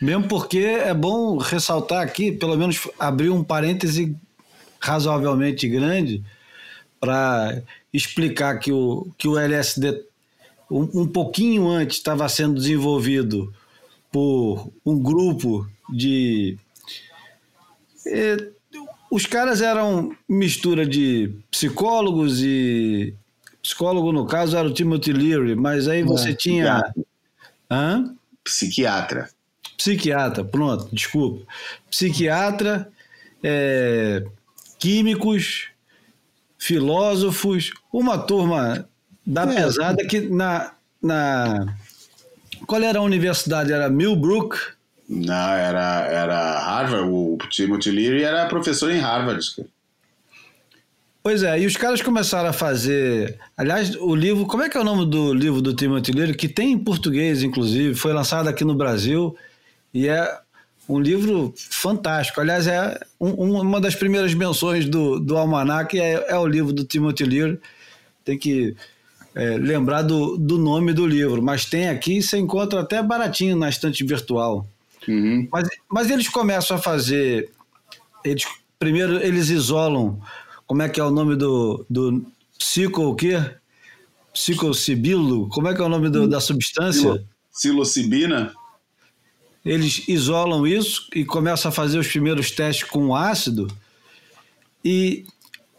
Mesmo 0.00 0.28
porque 0.28 0.58
é 0.58 0.92
bom 0.92 1.38
ressaltar 1.38 2.02
aqui, 2.02 2.30
pelo 2.30 2.56
menos 2.56 2.86
abrir 2.98 3.30
um 3.30 3.42
parêntese 3.42 4.14
razoavelmente 4.78 5.66
grande 5.68 6.22
para 7.00 7.62
explicar 7.92 8.58
que 8.58 8.70
o, 8.70 9.08
que 9.16 9.26
o 9.26 9.38
LSD 9.38 10.02
um, 10.70 11.02
um 11.02 11.06
pouquinho 11.06 11.68
antes 11.68 11.96
estava 11.96 12.28
sendo 12.28 12.54
desenvolvido 12.54 13.52
por 14.16 14.72
um 14.82 14.98
grupo 14.98 15.68
de. 15.90 16.56
É, 18.06 18.48
os 19.10 19.26
caras 19.26 19.60
eram 19.60 20.16
mistura 20.26 20.86
de 20.86 21.34
psicólogos 21.50 22.40
e. 22.40 23.12
Psicólogo, 23.62 24.12
no 24.12 24.24
caso, 24.24 24.56
era 24.56 24.66
o 24.66 24.72
Timothy 24.72 25.12
Leary, 25.12 25.54
mas 25.54 25.86
aí 25.86 26.02
você 26.02 26.30
é, 26.30 26.34
tinha. 26.34 26.64
Psiquiatra. 26.64 27.04
Hã? 27.70 28.16
Psiquiatra. 28.42 29.30
Psiquiatra, 29.76 30.44
pronto, 30.44 30.88
desculpa. 30.94 31.44
Psiquiatra, 31.90 32.90
é, 33.42 34.24
químicos, 34.78 35.68
filósofos, 36.56 37.70
uma 37.92 38.16
turma 38.16 38.88
da 39.26 39.42
é. 39.42 39.54
pesada 39.54 40.06
que 40.06 40.20
na, 40.20 40.72
na 41.02 41.76
qual 42.66 42.82
era 42.82 42.98
a 42.98 43.02
universidade? 43.02 43.72
Era 43.72 43.88
Millbrook? 43.88 44.56
Não, 45.08 45.52
era, 45.52 46.06
era 46.06 46.58
Harvard. 46.58 47.08
O 47.08 47.38
Timothy 47.50 47.90
Leary 47.90 48.22
era 48.22 48.46
professor 48.46 48.90
em 48.90 48.98
Harvard. 48.98 49.44
Pois 51.22 51.42
é, 51.42 51.60
e 51.60 51.66
os 51.66 51.76
caras 51.76 52.00
começaram 52.00 52.48
a 52.48 52.52
fazer. 52.52 53.38
Aliás, 53.56 53.96
o 53.96 54.14
livro. 54.14 54.46
Como 54.46 54.62
é 54.62 54.68
que 54.68 54.76
é 54.76 54.80
o 54.80 54.84
nome 54.84 55.06
do 55.06 55.34
livro 55.34 55.60
do 55.60 55.74
Timothy 55.74 56.12
Leary? 56.12 56.34
Que 56.34 56.48
tem 56.48 56.72
em 56.72 56.78
português, 56.78 57.42
inclusive, 57.42 57.94
foi 57.94 58.12
lançado 58.12 58.48
aqui 58.48 58.64
no 58.64 58.74
Brasil 58.74 59.36
e 59.92 60.08
é 60.08 60.38
um 60.88 61.00
livro 61.00 61.52
fantástico. 61.56 62.40
Aliás, 62.40 62.66
é 62.66 62.98
um, 63.20 63.60
uma 63.60 63.80
das 63.80 63.94
primeiras 63.94 64.34
menções 64.34 64.88
do, 64.88 65.18
do 65.18 65.36
Almanac 65.36 65.98
é, 65.98 66.26
é 66.28 66.38
o 66.38 66.46
livro 66.46 66.72
do 66.72 66.84
Timothy 66.84 67.24
Leary. 67.24 67.58
Tem 68.24 68.38
que 68.38 68.76
é, 69.36 69.58
lembrar 69.58 70.00
do, 70.00 70.38
do 70.38 70.56
nome 70.56 70.94
do 70.94 71.06
livro, 71.06 71.42
mas 71.42 71.66
tem 71.66 71.90
aqui, 71.90 72.22
você 72.22 72.38
encontra 72.38 72.80
até 72.80 73.02
baratinho 73.02 73.54
na 73.54 73.68
estante 73.68 74.02
virtual. 74.02 74.66
Uhum. 75.06 75.46
Mas, 75.52 75.68
mas 75.92 76.10
eles 76.10 76.28
começam 76.28 76.76
a 76.76 76.80
fazer. 76.80 77.50
Eles, 78.24 78.46
primeiro, 78.78 79.22
eles 79.22 79.50
isolam. 79.50 80.18
Como 80.66 80.80
é 80.80 80.88
que 80.88 80.98
é 80.98 81.04
o 81.04 81.10
nome 81.10 81.36
do, 81.36 81.84
do 81.88 82.24
psico 82.58 83.02
o 83.02 83.14
quê? 83.14 83.38
Psicocibilo? 84.32 85.48
Como 85.50 85.68
é 85.68 85.74
que 85.74 85.82
é 85.82 85.84
o 85.84 85.88
nome 85.88 86.08
do, 86.08 86.26
da 86.26 86.40
substância? 86.40 87.22
Psilocibina? 87.52 88.54
Eles 89.64 90.08
isolam 90.08 90.66
isso 90.66 91.08
e 91.14 91.24
começam 91.24 91.68
a 91.68 91.72
fazer 91.72 91.98
os 91.98 92.08
primeiros 92.08 92.50
testes 92.50 92.88
com 92.88 93.14
ácido 93.14 93.68
e 94.84 95.24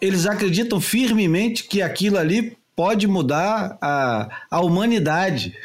eles 0.01 0.25
acreditam 0.25 0.81
firmemente 0.81 1.63
que 1.63 1.81
aquilo 1.81 2.17
ali 2.17 2.56
pode 2.77 3.07
mudar 3.07 3.75
a, 3.81 4.29
a 4.51 4.61
humanidade. 4.61 5.57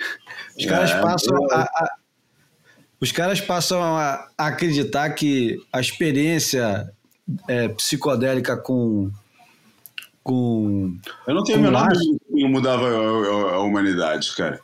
Os 0.59 0.65
caras 0.65 0.91
é, 0.91 1.01
passam 1.03 1.37
a, 1.53 1.61
a, 1.61 1.95
os 2.99 3.13
caras 3.13 3.39
passam 3.39 3.83
a, 3.83 4.29
acreditar 4.39 5.11
que 5.11 5.63
a 5.71 5.79
experiência 5.79 6.91
é, 7.47 7.69
psicodélica 7.69 8.57
com 8.57 9.11
com 10.25 10.97
eu 11.27 11.35
não 11.35 11.45
tenho 11.45 11.59
a 11.59 11.63
menor 11.63 11.89
dúvida 11.89 12.19
que 12.33 12.49
mudava 12.49 12.89
a, 12.89 13.55
a, 13.57 13.59
humanidade, 13.59 14.35
cara. 14.35 14.61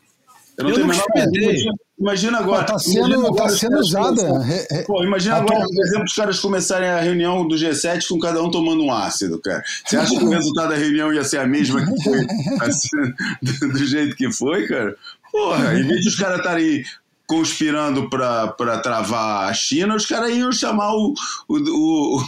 Eu 0.59 0.65
não 0.65 0.71
eu 0.71 0.75
tenho 0.75 0.87
imagina, 0.87 1.73
imagina 2.01 2.39
agora. 2.39 2.63
Está 2.63 2.79
sendo, 2.81 3.35
tá 3.35 3.49
sendo 3.49 3.79
usada. 3.79 4.23
Pô, 4.87 5.05
imagina 5.05 5.37
agora, 5.37 5.65
por 5.65 5.85
exemplo, 5.85 6.05
os 6.05 6.15
caras 6.15 6.41
começarem 6.41 6.89
a 6.89 7.01
reunião 7.01 7.47
do 7.47 7.55
G7 7.55 8.09
com 8.09 8.19
cada 8.19 8.43
um 8.43 8.51
tomando 8.51 8.83
um 8.83 8.93
ácido, 8.93 9.41
cara. 9.41 9.63
Você 9.87 9.97
acha 9.97 10.19
que 10.19 10.25
o 10.25 10.31
resultado 10.31 10.71
da 10.71 10.77
reunião 10.77 11.15
ia 11.15 11.23
ser 11.23 11.39
a 11.39 11.47
mesma 11.47 11.81
que 11.81 12.03
foi, 12.03 12.27
assim, 12.67 13.15
do, 13.41 13.73
do 13.73 13.87
jeito 13.87 14.17
que 14.17 14.33
foi, 14.33 14.67
cara? 14.67 14.97
Porra, 15.31 15.79
em 15.79 15.87
vez 15.87 16.01
de 16.01 16.09
os 16.09 16.17
caras 16.17 16.39
estarem 16.39 16.83
conspirando 17.29 18.09
para 18.09 18.79
travar 18.79 19.51
a 19.51 19.53
China, 19.53 19.95
os 19.95 20.07
caras 20.07 20.35
iam 20.35 20.51
chamar 20.51 20.95
o, 20.95 21.12
o, 21.47 21.57
o, 21.59 22.24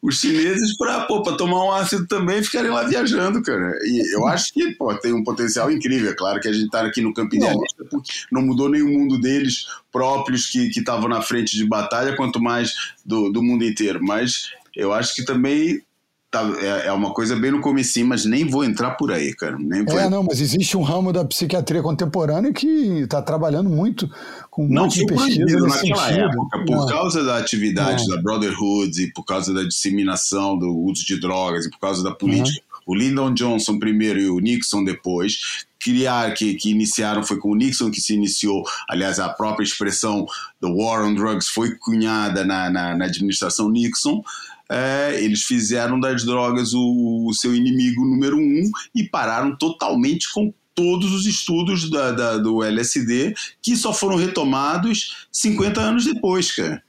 os 0.00 0.20
chineses 0.20 0.76
para 0.78 1.04
tomar 1.36 1.64
um 1.64 1.72
ácido 1.72 2.06
também 2.06 2.38
e 2.38 2.44
ficarem 2.44 2.70
lá 2.70 2.84
viajando, 2.84 3.42
cara. 3.42 3.76
E 3.82 4.14
eu 4.14 4.24
acho 4.28 4.54
que 4.54 4.72
pô, 4.76 4.94
tem 4.94 5.12
um 5.12 5.24
potencial 5.24 5.68
incrível. 5.68 6.12
É 6.12 6.14
claro 6.14 6.40
que 6.40 6.46
a 6.46 6.52
gente 6.52 6.66
está 6.66 6.82
aqui 6.82 7.00
no 7.00 7.12
campo 7.12 7.34
idealista, 7.34 7.84
porque 7.90 8.12
não 8.30 8.42
mudou 8.42 8.68
nem 8.68 8.82
o 8.82 8.88
mundo 8.88 9.20
deles 9.20 9.66
próprios 9.90 10.46
que 10.46 10.68
estavam 10.68 11.08
na 11.08 11.20
frente 11.20 11.56
de 11.56 11.66
batalha, 11.66 12.14
quanto 12.14 12.40
mais 12.40 12.72
do, 13.04 13.32
do 13.32 13.42
mundo 13.42 13.64
inteiro. 13.64 13.98
Mas 14.00 14.52
eu 14.76 14.92
acho 14.92 15.12
que 15.12 15.24
também 15.24 15.82
Tá, 16.30 16.48
é, 16.60 16.86
é, 16.86 16.92
uma 16.92 17.12
coisa 17.12 17.34
bem 17.34 17.50
no 17.50 17.60
comecinho, 17.60 18.06
mas 18.06 18.24
nem 18.24 18.48
vou 18.48 18.62
entrar 18.62 18.92
por 18.92 19.10
aí, 19.10 19.34
cara. 19.34 19.56
Nem 19.58 19.80
é, 19.80 20.08
não, 20.08 20.22
mas 20.22 20.40
existe 20.40 20.76
um 20.76 20.82
ramo 20.82 21.12
da 21.12 21.24
psiquiatria 21.24 21.82
contemporânea 21.82 22.52
que 22.52 23.00
está 23.00 23.20
trabalhando 23.20 23.68
muito 23.68 24.08
com 24.48 24.68
não 24.68 24.86
de 24.86 25.04
pesquisa 25.06 25.58
naquela 25.58 26.06
sentido. 26.06 26.20
época, 26.20 26.64
por 26.64 26.88
é. 26.88 26.92
causa 26.92 27.24
da 27.24 27.36
atividade 27.36 28.04
é. 28.04 28.14
da 28.14 28.22
Brotherhood 28.22 29.02
e 29.02 29.12
por 29.12 29.24
causa 29.24 29.52
da 29.52 29.64
disseminação 29.64 30.56
do 30.56 30.72
uso 30.72 31.04
de 31.04 31.18
drogas 31.18 31.66
e 31.66 31.70
por 31.70 31.80
causa 31.80 32.00
da 32.00 32.12
política. 32.12 32.62
Uhum. 32.86 32.94
O 32.94 32.94
Lyndon 32.94 33.34
Johnson 33.34 33.80
primeiro 33.80 34.20
e 34.20 34.30
o 34.30 34.38
Nixon 34.38 34.84
depois 34.84 35.66
criar, 35.80 36.32
que, 36.34 36.54
que 36.54 36.70
iniciaram, 36.70 37.24
foi 37.24 37.38
com 37.38 37.50
o 37.50 37.54
Nixon 37.54 37.90
que 37.90 38.00
se 38.00 38.14
iniciou, 38.14 38.62
aliás, 38.88 39.18
a 39.18 39.30
própria 39.30 39.64
expressão 39.64 40.26
The 40.60 40.68
War 40.68 41.04
on 41.04 41.14
Drugs 41.14 41.48
foi 41.48 41.74
cunhada 41.76 42.44
na, 42.44 42.68
na, 42.68 42.94
na 42.94 43.04
administração 43.06 43.70
Nixon, 43.70 44.22
é, 44.70 45.20
eles 45.20 45.42
fizeram 45.42 45.98
das 45.98 46.24
drogas 46.24 46.72
o, 46.72 47.26
o, 47.26 47.34
seu 47.34 47.52
inimigo 47.52 48.04
número 48.04 48.38
um 48.38 48.70
e 48.94 49.02
pararam 49.02 49.56
totalmente 49.56 50.32
com 50.32 50.54
todos 50.72 51.12
os 51.12 51.26
estudos 51.26 51.90
da, 51.90 52.12
da, 52.12 52.36
do 52.38 52.62
LSD 52.62 53.34
que 53.60 53.74
só 53.74 53.92
foram 53.92 54.16
retomados 54.16 55.26
50 55.32 55.80
anos 55.80 56.04
depois, 56.04 56.52
cara. 56.54 56.80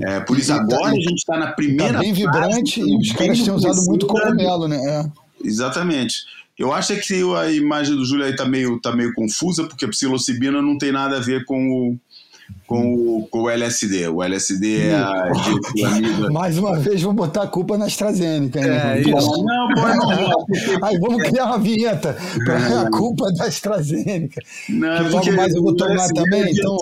É. 0.00 0.14
é 0.14 0.20
por 0.20 0.38
isso 0.38 0.48
tá 0.48 0.60
agora 0.60 0.84
tá, 0.84 0.88
a 0.88 0.94
gente 0.94 1.18
está 1.18 1.36
na 1.36 1.52
primeira 1.52 1.94
tá 1.94 1.98
bem 1.98 2.14
vibrante 2.14 2.80
e 2.80 2.96
os 2.96 3.12
caras 3.12 3.42
têm 3.42 3.52
usado 3.52 3.84
muito 3.84 4.06
cogumelo, 4.06 4.66
né? 4.66 4.76
É. 4.76 5.04
Exatamente. 5.44 6.24
Eu 6.58 6.72
acho 6.72 6.96
que 6.96 7.22
a 7.36 7.52
imagem 7.52 7.94
do 7.94 8.04
Júlio 8.04 8.24
aí 8.24 8.34
tá 8.34 8.44
meio, 8.44 8.80
tá 8.80 8.94
meio 8.94 9.12
confusa, 9.14 9.64
porque 9.64 9.84
a 9.84 9.88
psilocibina 9.88 10.60
não 10.62 10.78
tem 10.78 10.90
nada 10.90 11.18
a 11.18 11.20
ver 11.20 11.44
com 11.44 11.70
o, 11.70 12.00
com 12.68 12.94
o, 12.94 13.26
com 13.28 13.44
o 13.44 13.50
LSD. 13.50 14.08
O 14.08 14.22
LSD 14.22 14.88
é 14.88 14.94
a 14.94 16.30
Mais 16.30 16.58
uma 16.58 16.78
vez, 16.78 17.00
vou 17.00 17.14
botar 17.14 17.44
a 17.44 17.46
culpa 17.46 17.78
na 17.78 17.86
AstraZeneca. 17.86 18.60
É, 18.60 19.00
isso. 19.00 19.42
Não, 19.42 19.68
pô, 19.68 19.80
não. 19.80 20.46
Aí 20.86 20.98
vamos 20.98 21.22
criar 21.22 21.46
uma 21.46 21.58
vinheta 21.58 22.14
para 22.44 22.82
a 22.82 22.90
culpa 22.90 23.32
da 23.32 23.46
AstraZeneca. 23.46 24.42
Não, 24.68 25.02
que 25.02 25.10
logo 25.10 25.32
mais 25.32 25.54
eu 25.54 25.62
vou 25.62 25.74
tomar 25.74 26.08
também. 26.08 26.42
É 26.42 26.50
então... 26.52 26.76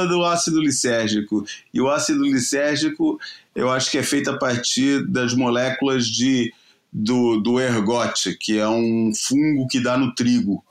a 0.00 0.04
do 0.04 0.24
ácido 0.24 0.60
lisérgico. 0.60 1.44
E 1.72 1.80
o 1.80 1.90
ácido 1.90 2.22
lisérgico, 2.24 3.18
eu 3.56 3.72
acho 3.72 3.90
que 3.90 3.98
é 3.98 4.04
feito 4.04 4.30
a 4.30 4.38
partir 4.38 5.04
das 5.08 5.34
moléculas 5.34 6.06
de, 6.06 6.52
do, 6.92 7.40
do 7.40 7.58
ergote, 7.58 8.38
que 8.40 8.56
é 8.56 8.68
um 8.68 9.10
fungo 9.12 9.66
que 9.66 9.82
dá 9.82 9.98
no 9.98 10.14
trigo. 10.14 10.62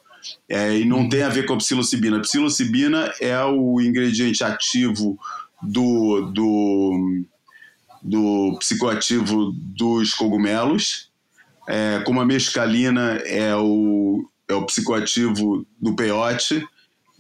É, 0.48 0.78
e 0.78 0.86
não 0.86 1.00
uhum. 1.00 1.10
tem 1.10 1.24
a 1.24 1.30
ver 1.30 1.46
com 1.46 1.54
a 1.54 1.58
psilocibina. 1.58 2.18
A 2.18 2.22
psilocibina 2.22 3.14
é 3.20 3.44
o 3.44 3.82
ingrediente 3.82 4.44
ativo 4.44 5.18
do, 5.62 6.32
do, 6.32 7.24
do 8.02 8.58
psicoativo 8.60 9.52
dos 9.54 10.14
cogumelos, 10.14 11.10
é, 11.68 12.02
como 12.06 12.20
a 12.20 12.26
mescalina 12.26 13.22
é 13.26 13.56
o, 13.56 14.30
é 14.48 14.54
o 14.54 14.66
psicoativo 14.66 15.66
do 15.80 15.96
peiote, 15.96 16.66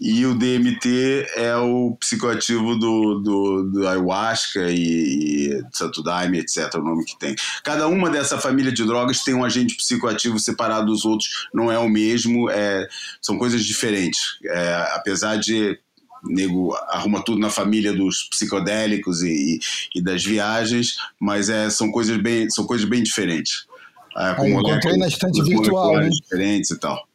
e 0.06 0.26
o 0.26 0.36
DMT 0.36 1.28
é 1.38 1.56
o 1.56 1.96
psicoativo 1.98 2.76
do, 2.76 3.22
do, 3.22 3.64
do 3.72 3.88
ayahuasca 3.88 4.70
e, 4.70 4.76
e 5.48 5.62
santo 5.72 6.04
daime, 6.04 6.40
etc., 6.40 6.76
o 6.76 6.84
nome 6.84 7.06
que 7.06 7.18
tem. 7.18 7.34
Cada 7.64 7.88
uma 7.88 8.10
dessa 8.10 8.38
família 8.38 8.70
de 8.70 8.84
drogas 8.84 9.24
tem 9.24 9.34
um 9.34 9.46
agente 9.46 9.78
psicoativo 9.78 10.38
separado 10.40 10.88
dos 10.88 11.06
outros, 11.06 11.48
não 11.54 11.72
é 11.72 11.80
o 11.80 11.88
mesmo, 11.88 12.50
é, 12.50 12.86
são 13.22 13.38
coisas 13.38 13.64
diferentes. 13.64 14.38
É, 14.46 14.90
apesar 14.94 15.38
de 15.38 15.80
nego 16.26 16.76
arruma 16.90 17.24
tudo 17.24 17.40
na 17.40 17.50
família 17.50 17.94
dos 17.94 18.24
psicodélicos 18.24 19.22
e, 19.22 19.30
e, 19.30 19.60
e 20.00 20.02
das 20.02 20.22
viagens, 20.22 20.98
mas 21.18 21.48
é, 21.50 21.70
são 21.70 21.90
coisas 21.92 22.18
bem 22.18 22.50
são 22.50 22.66
coisas 22.66 22.88
bem 22.88 23.02
diferentes. 23.02 23.66
É, 24.18 24.34
com 24.34 24.44
Aí, 24.44 24.52
encontrei 24.52 24.98
na 24.98 25.08
estante 25.08 25.42
virtual, 25.42 25.96
né? 25.96 26.10
diferentes 26.10 26.72
e 26.72 26.78
tal. 26.78 27.08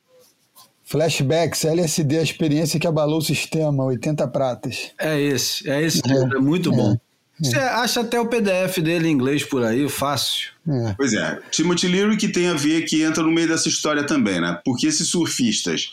Flashbacks, 0.88 1.66
LSD, 1.66 2.18
a 2.18 2.22
experiência 2.22 2.80
que 2.80 2.86
abalou 2.86 3.18
o 3.18 3.22
sistema, 3.22 3.84
80 3.84 4.26
pratas. 4.28 4.90
É 4.98 5.20
esse, 5.20 5.68
é 5.68 5.82
esse, 5.82 6.00
é, 6.10 6.36
é 6.36 6.40
muito 6.40 6.72
bom. 6.72 6.94
É. 6.94 7.44
Você 7.44 7.58
acha 7.58 8.00
até 8.00 8.18
o 8.18 8.26
PDF 8.26 8.78
dele 8.78 9.06
em 9.06 9.12
inglês 9.12 9.44
por 9.44 9.62
aí, 9.62 9.86
fácil. 9.86 10.48
É. 10.66 10.94
Pois 10.96 11.12
é, 11.12 11.38
Timothy 11.50 11.88
Leary 11.88 12.16
que 12.16 12.28
tem 12.28 12.48
a 12.48 12.54
ver, 12.54 12.86
que 12.86 13.02
entra 13.02 13.22
no 13.22 13.30
meio 13.30 13.46
dessa 13.46 13.68
história 13.68 14.02
também, 14.02 14.40
né? 14.40 14.58
Porque 14.64 14.86
esses 14.86 15.08
surfistas, 15.08 15.92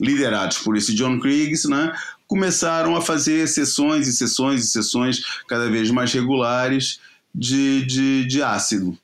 liderados 0.00 0.58
por 0.58 0.76
esse 0.76 0.94
John 0.94 1.18
Kriegs, 1.18 1.64
né? 1.64 1.92
Começaram 2.28 2.94
a 2.94 3.02
fazer 3.02 3.48
sessões 3.48 4.06
e 4.06 4.12
sessões 4.12 4.64
e 4.64 4.68
sessões 4.68 5.22
cada 5.48 5.68
vez 5.68 5.90
mais 5.90 6.12
regulares 6.12 7.00
de, 7.34 7.84
de, 7.84 8.24
de 8.26 8.42
ácido. 8.44 8.96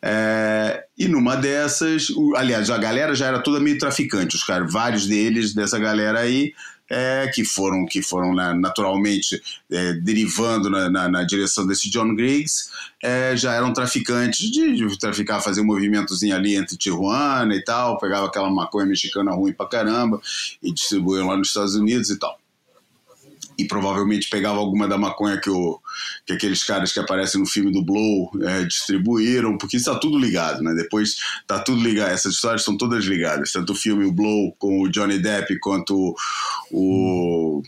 É, 0.00 0.83
e 0.96 1.08
numa 1.08 1.36
dessas, 1.36 2.08
o, 2.10 2.36
aliás, 2.36 2.70
a 2.70 2.78
galera 2.78 3.14
já 3.14 3.26
era 3.26 3.40
toda 3.40 3.60
meio 3.60 3.78
traficante, 3.78 4.36
os 4.36 4.44
caras, 4.44 4.72
vários 4.72 5.06
deles 5.06 5.52
dessa 5.52 5.78
galera 5.78 6.20
aí, 6.20 6.52
é, 6.88 7.30
que 7.34 7.44
foram, 7.44 7.86
que 7.86 8.02
foram 8.02 8.34
né, 8.34 8.52
naturalmente 8.54 9.40
é, 9.70 9.94
derivando 9.94 10.68
na, 10.68 10.90
na, 10.90 11.08
na, 11.08 11.22
direção 11.24 11.66
desse 11.66 11.90
John 11.90 12.14
Griggs, 12.14 12.68
é, 13.02 13.34
já 13.36 13.54
eram 13.54 13.72
traficantes 13.72 14.50
de, 14.50 14.76
de, 14.76 14.98
traficar, 14.98 15.40
fazer 15.40 15.62
um 15.62 15.66
movimentozinho 15.66 16.36
ali 16.36 16.54
entre 16.54 16.76
Tijuana 16.76 17.54
e 17.54 17.64
tal, 17.64 17.98
pegava 17.98 18.26
aquela 18.26 18.50
maconha 18.50 18.86
mexicana 18.86 19.32
ruim 19.32 19.52
pra 19.52 19.66
caramba 19.66 20.20
e 20.62 20.72
distribuíam 20.72 21.26
lá 21.26 21.36
nos 21.36 21.48
Estados 21.48 21.74
Unidos 21.74 22.10
e 22.10 22.18
tal 22.18 22.38
e 23.58 23.64
provavelmente 23.64 24.28
pegava 24.28 24.58
alguma 24.58 24.88
da 24.88 24.98
maconha 24.98 25.38
que, 25.38 25.50
o, 25.50 25.80
que 26.26 26.32
aqueles 26.32 26.64
caras 26.64 26.92
que 26.92 27.00
aparecem 27.00 27.40
no 27.40 27.46
filme 27.46 27.72
do 27.72 27.84
Blow 27.84 28.30
é, 28.42 28.64
distribuíram, 28.64 29.56
porque 29.58 29.76
está 29.76 29.98
tudo 29.98 30.18
ligado, 30.18 30.62
né? 30.62 30.74
Depois 30.74 31.16
está 31.40 31.58
tudo 31.58 31.82
ligado, 31.82 32.10
essas 32.10 32.34
histórias 32.34 32.62
estão 32.62 32.76
todas 32.76 33.04
ligadas, 33.04 33.52
tanto 33.52 33.72
o 33.72 33.76
filme 33.76 34.04
o 34.04 34.12
Blow 34.12 34.54
com 34.58 34.82
o 34.82 34.88
Johnny 34.88 35.18
Depp 35.18 35.58
quanto 35.60 36.14
o, 36.70 37.62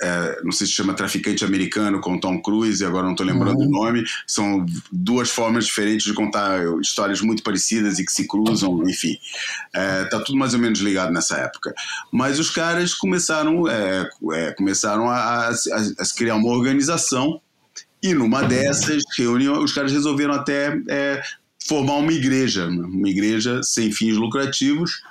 é, 0.00 0.40
não 0.42 0.52
sei 0.52 0.66
se 0.66 0.72
chama 0.74 0.94
Traficante 0.94 1.44
Americano 1.44 2.00
com 2.00 2.18
Tom 2.18 2.40
Cruise, 2.40 2.84
agora 2.84 3.04
não 3.04 3.12
estou 3.12 3.26
lembrando 3.26 3.60
uhum. 3.60 3.66
o 3.66 3.70
nome. 3.70 4.04
São 4.26 4.64
duas 4.92 5.30
formas 5.30 5.66
diferentes 5.66 6.06
de 6.06 6.12
contar 6.12 6.60
histórias 6.80 7.20
muito 7.20 7.42
parecidas 7.42 7.98
e 7.98 8.04
que 8.04 8.12
se 8.12 8.26
cruzam, 8.26 8.82
enfim. 8.88 9.16
É, 9.74 10.04
tá 10.04 10.20
tudo 10.20 10.38
mais 10.38 10.54
ou 10.54 10.60
menos 10.60 10.80
ligado 10.80 11.12
nessa 11.12 11.36
época. 11.38 11.74
Mas 12.12 12.38
os 12.38 12.50
caras 12.50 12.94
começaram, 12.94 13.68
é, 13.68 14.08
é 14.32 14.52
começaram 14.52 15.08
a, 15.08 15.48
a, 15.48 15.50
a, 15.50 16.16
criar 16.16 16.36
uma 16.36 16.50
organização 16.50 17.40
e 18.02 18.14
numa 18.14 18.42
dessas 18.42 19.02
reuniões 19.16 19.64
os 19.64 19.72
caras 19.72 19.92
resolveram 19.92 20.34
até 20.34 20.78
é, 20.88 21.22
formar 21.66 21.96
uma 21.96 22.12
igreja, 22.12 22.66
uma 22.66 23.08
igreja 23.08 23.62
sem 23.62 23.90
fins 23.90 24.16
lucrativos, 24.16 25.02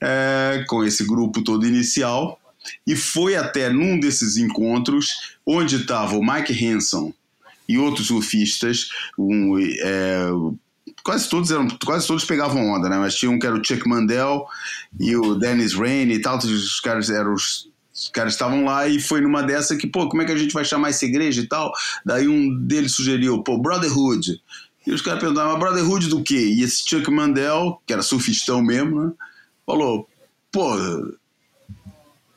é, 0.00 0.64
com 0.68 0.84
esse 0.84 1.04
grupo 1.06 1.42
todo 1.42 1.66
inicial 1.66 2.38
e 2.86 2.96
foi 2.96 3.36
até 3.36 3.68
num 3.70 3.98
desses 3.98 4.36
encontros 4.36 5.36
onde 5.46 5.76
estava 5.76 6.16
o 6.16 6.24
Mike 6.24 6.52
Hanson 6.66 7.12
e 7.68 7.78
outros 7.78 8.08
surfistas, 8.08 8.88
um, 9.18 9.58
é, 9.58 10.26
quase 11.02 11.28
todos 11.28 11.50
eram, 11.50 11.66
quase 11.84 12.06
todos 12.06 12.24
pegavam 12.24 12.66
onda, 12.70 12.88
né? 12.88 12.98
Mas 12.98 13.14
tinha 13.14 13.30
um 13.30 13.38
que 13.38 13.46
era 13.46 13.56
o 13.56 13.64
Chuck 13.64 13.88
Mandel 13.88 14.46
e 15.00 15.16
o 15.16 15.34
Dennis 15.34 15.74
Rainey 15.74 16.16
e 16.16 16.22
tal, 16.22 16.38
os 16.38 16.80
caras 16.80 17.10
eram 17.10 17.32
os 17.34 17.72
os 17.94 18.08
caras 18.08 18.32
estavam 18.32 18.64
lá 18.64 18.88
e 18.88 19.00
foi 19.00 19.20
numa 19.20 19.40
dessa 19.40 19.76
que, 19.76 19.86
pô, 19.86 20.08
como 20.08 20.20
é 20.20 20.24
que 20.24 20.32
a 20.32 20.36
gente 20.36 20.52
vai 20.52 20.64
chamar 20.64 20.88
essa 20.88 21.04
igreja 21.04 21.40
e 21.40 21.46
tal? 21.46 21.72
Daí 22.04 22.26
um 22.26 22.66
deles 22.66 22.92
sugeriu, 22.92 23.40
pô, 23.44 23.56
Brotherhood. 23.56 24.42
E 24.84 24.92
os 24.92 25.00
caras 25.00 25.20
perguntavam, 25.20 25.52
mas 25.52 25.60
Brotherhood 25.60 26.08
do 26.08 26.22
quê? 26.22 26.54
E 26.56 26.62
esse 26.62 26.82
Chuck 26.86 27.08
Mandel, 27.08 27.80
que 27.86 27.92
era 27.92 28.02
surfistão 28.02 28.60
mesmo, 28.60 29.00
né? 29.00 29.12
Falou, 29.64 30.08
pô, 30.50 30.76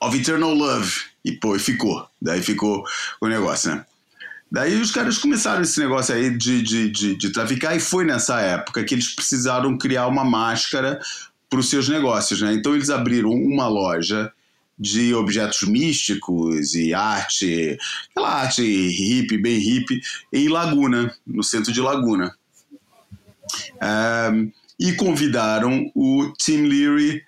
of 0.02 0.18
Eternal 0.18 0.54
Love. 0.54 0.92
E 1.24 1.32
pô, 1.34 1.56
e 1.56 1.60
ficou. 1.60 2.08
Daí 2.22 2.42
ficou 2.42 2.84
o 3.22 3.28
negócio, 3.28 3.76
né? 3.76 3.86
Daí 4.50 4.80
os 4.80 4.92
caras 4.92 5.18
começaram 5.18 5.62
esse 5.62 5.78
negócio 5.80 6.16
aí 6.16 6.30
de, 6.30 6.62
de, 6.62 6.90
de, 6.90 7.16
de 7.16 7.30
traficar 7.32 7.76
e 7.76 7.82
foi 7.82 8.06
nessa 8.06 8.40
época 8.40 8.84
que 8.84 8.96
eles 8.96 9.14
precisaram 9.14 9.78
criar 9.78 10.08
uma 10.08 10.24
máscara 10.24 11.02
para 11.50 11.60
os 11.60 11.70
seus 11.70 11.90
negócios, 11.90 12.42
né? 12.42 12.54
Então 12.54 12.74
eles 12.74 12.90
abriram 12.90 13.32
uma 13.32 13.68
loja 13.68 14.32
de 14.80 15.14
objetos 15.14 15.64
místicos 15.64 16.76
e 16.76 16.94
arte, 16.94 17.78
aquela 18.12 18.42
arte 18.42 18.62
hippie, 18.62 19.38
bem 19.38 19.58
hippie, 19.58 20.02
em 20.32 20.48
Laguna, 20.48 21.14
no 21.26 21.44
centro 21.44 21.74
de 21.74 21.82
Laguna. 21.82 22.34
Um, 24.32 24.52
e 24.80 24.94
convidaram 24.94 25.92
o 25.96 26.32
Tim 26.38 26.68
Leary 26.68 27.24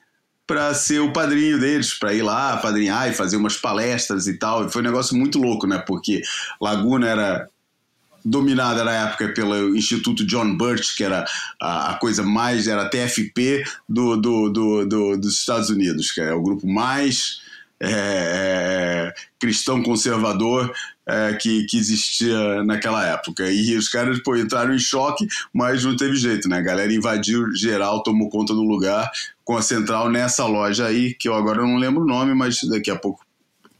para 0.49 0.73
ser 0.73 0.99
o 0.99 1.13
padrinho 1.13 1.59
deles, 1.59 1.93
para 1.93 2.11
ir 2.11 2.23
lá, 2.23 2.57
padrinhar 2.57 3.07
e 3.07 3.13
fazer 3.13 3.37
umas 3.37 3.55
palestras 3.55 4.25
e 4.25 4.33
tal. 4.33 4.65
E 4.65 4.71
foi 4.71 4.81
um 4.81 4.85
negócio 4.85 5.15
muito 5.15 5.37
louco, 5.37 5.67
né? 5.67 5.77
Porque 5.77 6.23
Laguna 6.59 7.07
era 7.07 7.47
dominada 8.25 8.83
na 8.83 9.09
época 9.09 9.27
pelo 9.29 9.75
Instituto 9.75 10.25
John 10.25 10.57
Birch, 10.57 10.95
que 10.95 11.03
era 11.03 11.23
a, 11.61 11.91
a 11.91 11.93
coisa 11.99 12.23
mais, 12.23 12.67
era 12.67 12.81
a 12.81 12.89
TFP 12.89 13.63
do, 13.87 14.17
do, 14.17 14.49
do, 14.49 14.85
do, 14.87 15.17
dos 15.17 15.35
Estados 15.35 15.69
Unidos, 15.69 16.09
que 16.09 16.19
é 16.19 16.33
o 16.33 16.41
grupo 16.41 16.67
mais 16.67 17.41
é, 17.79 17.91
é, 17.91 19.13
cristão 19.39 19.83
conservador 19.83 20.73
é, 21.05 21.33
que, 21.33 21.63
que 21.65 21.77
existia 21.77 22.63
naquela 22.63 23.05
época. 23.05 23.49
E 23.49 23.75
os 23.77 23.87
caras 23.87 24.19
pô, 24.23 24.35
entraram 24.35 24.73
em 24.73 24.79
choque, 24.79 25.27
mas 25.53 25.85
não 25.85 25.95
teve 25.95 26.15
jeito, 26.15 26.49
né? 26.49 26.57
A 26.57 26.61
galera 26.61 26.93
invadiu 26.93 27.55
geral, 27.55 28.03
tomou 28.03 28.29
conta 28.29 28.53
do 28.53 28.63
lugar 28.63 29.09
com 29.49 29.57
a 29.57 29.63
central 29.63 30.11
nessa 30.11 30.45
loja 30.45 30.85
aí, 30.85 31.15
que 31.15 31.27
eu 31.27 31.33
agora 31.33 31.63
não 31.63 31.75
lembro 31.77 32.03
o 32.03 32.05
nome, 32.05 32.35
mas 32.35 32.59
daqui 32.69 32.91
a 32.91 32.95
pouco 32.95 33.25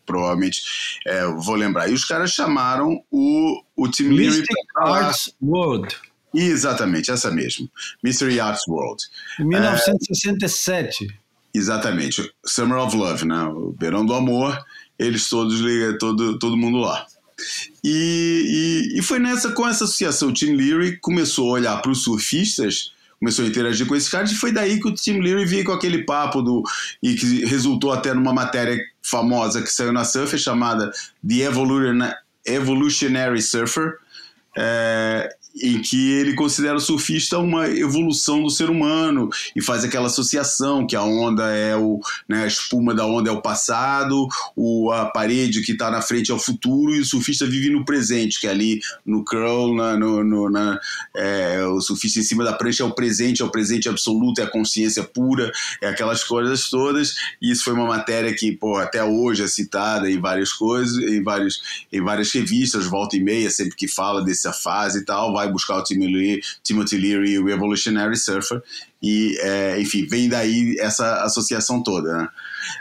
provavelmente 0.03 0.63
é, 1.05 1.23
vou 1.27 1.53
lembrar. 1.53 1.87
E 1.87 1.93
os 1.93 2.03
caras 2.03 2.31
chamaram 2.31 3.03
o, 3.11 3.61
o 3.75 3.87
Tim 3.87 4.09
Leary 4.09 4.43
Arts 4.75 5.31
World. 5.39 5.95
Exatamente, 6.33 7.11
essa 7.11 7.29
mesmo. 7.29 7.69
Mystery 8.03 8.39
Arts 8.39 8.67
World. 8.67 9.03
1967. 9.37 11.05
É, 11.05 11.07
exatamente. 11.53 12.33
Summer 12.43 12.79
of 12.79 12.97
Love, 12.97 13.25
né? 13.27 13.43
O 13.43 13.75
Verão 13.79 14.03
do 14.03 14.15
Amor. 14.15 14.59
Eles 14.97 15.29
todos, 15.29 15.61
todo, 15.99 16.39
todo 16.39 16.57
mundo 16.57 16.79
lá. 16.79 17.05
E, 17.83 18.87
e, 18.95 18.97
e, 18.97 19.01
foi 19.03 19.19
nessa, 19.19 19.51
com 19.51 19.67
essa 19.67 19.83
associação, 19.83 20.29
o 20.29 20.33
Tim 20.33 20.55
Leary 20.55 20.97
começou 20.97 21.49
a 21.49 21.59
olhar 21.59 21.79
para 21.79 21.91
os 21.91 22.01
surfistas 22.03 22.91
começou 23.19 23.45
a 23.45 23.47
interagir 23.47 23.85
com 23.85 23.95
esses 23.95 24.09
caras, 24.09 24.31
e 24.31 24.35
foi 24.35 24.51
daí 24.51 24.79
que 24.79 24.87
o 24.87 24.93
Tim 24.93 25.19
Leary 25.19 25.45
veio 25.45 25.65
com 25.65 25.73
aquele 25.73 26.03
papo 26.05 26.41
do. 26.41 26.63
e 27.03 27.15
que 27.15 27.45
resultou 27.45 27.91
até 27.91 28.13
numa 28.13 28.33
matéria 28.33 28.79
famosa 29.01 29.61
que 29.61 29.69
saiu 29.69 29.91
na 29.91 30.05
Surfer 30.05 30.39
chamada 30.39 30.91
The 31.27 31.45
Evolutionary 32.45 33.41
Surfer. 33.41 33.97
É, 34.57 35.35
em 35.61 35.81
que 35.81 36.11
ele 36.11 36.33
considera 36.33 36.77
o 36.77 36.79
surfista 36.79 37.37
uma 37.39 37.67
evolução 37.67 38.43
do 38.43 38.49
ser 38.49 38.69
humano 38.69 39.29
e 39.55 39.61
faz 39.61 39.83
aquela 39.83 40.07
associação 40.07 40.85
que 40.85 40.95
a 40.95 41.03
onda 41.03 41.49
é 41.51 41.75
o 41.75 41.99
né, 42.27 42.43
a 42.43 42.47
espuma 42.47 42.93
da 42.93 43.05
onda 43.05 43.29
é 43.29 43.33
o 43.33 43.41
passado, 43.41 44.27
o, 44.55 44.91
a 44.91 45.05
parede 45.05 45.61
que 45.61 45.71
está 45.71 45.89
na 45.89 46.01
frente 46.01 46.31
é 46.31 46.33
o 46.33 46.39
futuro 46.39 46.93
e 46.93 46.99
o 46.99 47.05
surfista 47.05 47.45
vive 47.45 47.69
no 47.69 47.85
presente, 47.85 48.39
que 48.39 48.47
é 48.47 48.51
ali 48.51 48.79
no 49.05 49.23
curl, 49.23 49.75
na, 49.75 49.97
no, 49.97 50.23
no, 50.23 50.49
na, 50.49 50.79
é, 51.15 51.63
o 51.65 51.81
surfista 51.81 52.19
em 52.19 52.23
cima 52.23 52.43
da 52.43 52.53
prancha 52.53 52.83
é 52.83 52.85
o 52.85 52.93
presente, 52.93 53.41
é 53.41 53.45
o 53.45 53.51
presente 53.51 53.89
absoluto, 53.89 54.41
é 54.41 54.43
a 54.43 54.49
consciência 54.49 55.03
pura, 55.03 55.51
é 55.81 55.87
aquelas 55.87 56.23
coisas 56.23 56.69
todas. 56.69 57.15
E 57.41 57.51
isso 57.51 57.63
foi 57.63 57.73
uma 57.73 57.85
matéria 57.85 58.33
que 58.33 58.51
pô, 58.51 58.77
até 58.77 59.03
hoje 59.03 59.43
é 59.43 59.47
citada 59.47 60.09
em 60.09 60.19
várias 60.19 60.53
coisas, 60.53 60.97
em, 60.97 61.23
vários, 61.23 61.85
em 61.91 62.01
várias 62.01 62.31
revistas, 62.31 62.85
volta 62.85 63.17
e 63.17 63.23
meia, 63.23 63.49
sempre 63.49 63.75
que 63.75 63.87
fala 63.87 64.23
dessa 64.23 64.53
fase 64.53 64.99
e 64.99 65.05
tal, 65.05 65.33
vai 65.39 65.51
buscar 65.51 65.81
Timothy 66.63 66.97
Leary 66.97 67.37
Revolutionary 67.37 68.17
Surfer, 68.17 68.61
e, 69.01 69.37
é, 69.39 69.81
enfim, 69.81 70.05
vem 70.05 70.27
daí 70.27 70.75
essa 70.79 71.23
associação 71.23 71.81
toda. 71.81 72.17
Né? 72.17 72.29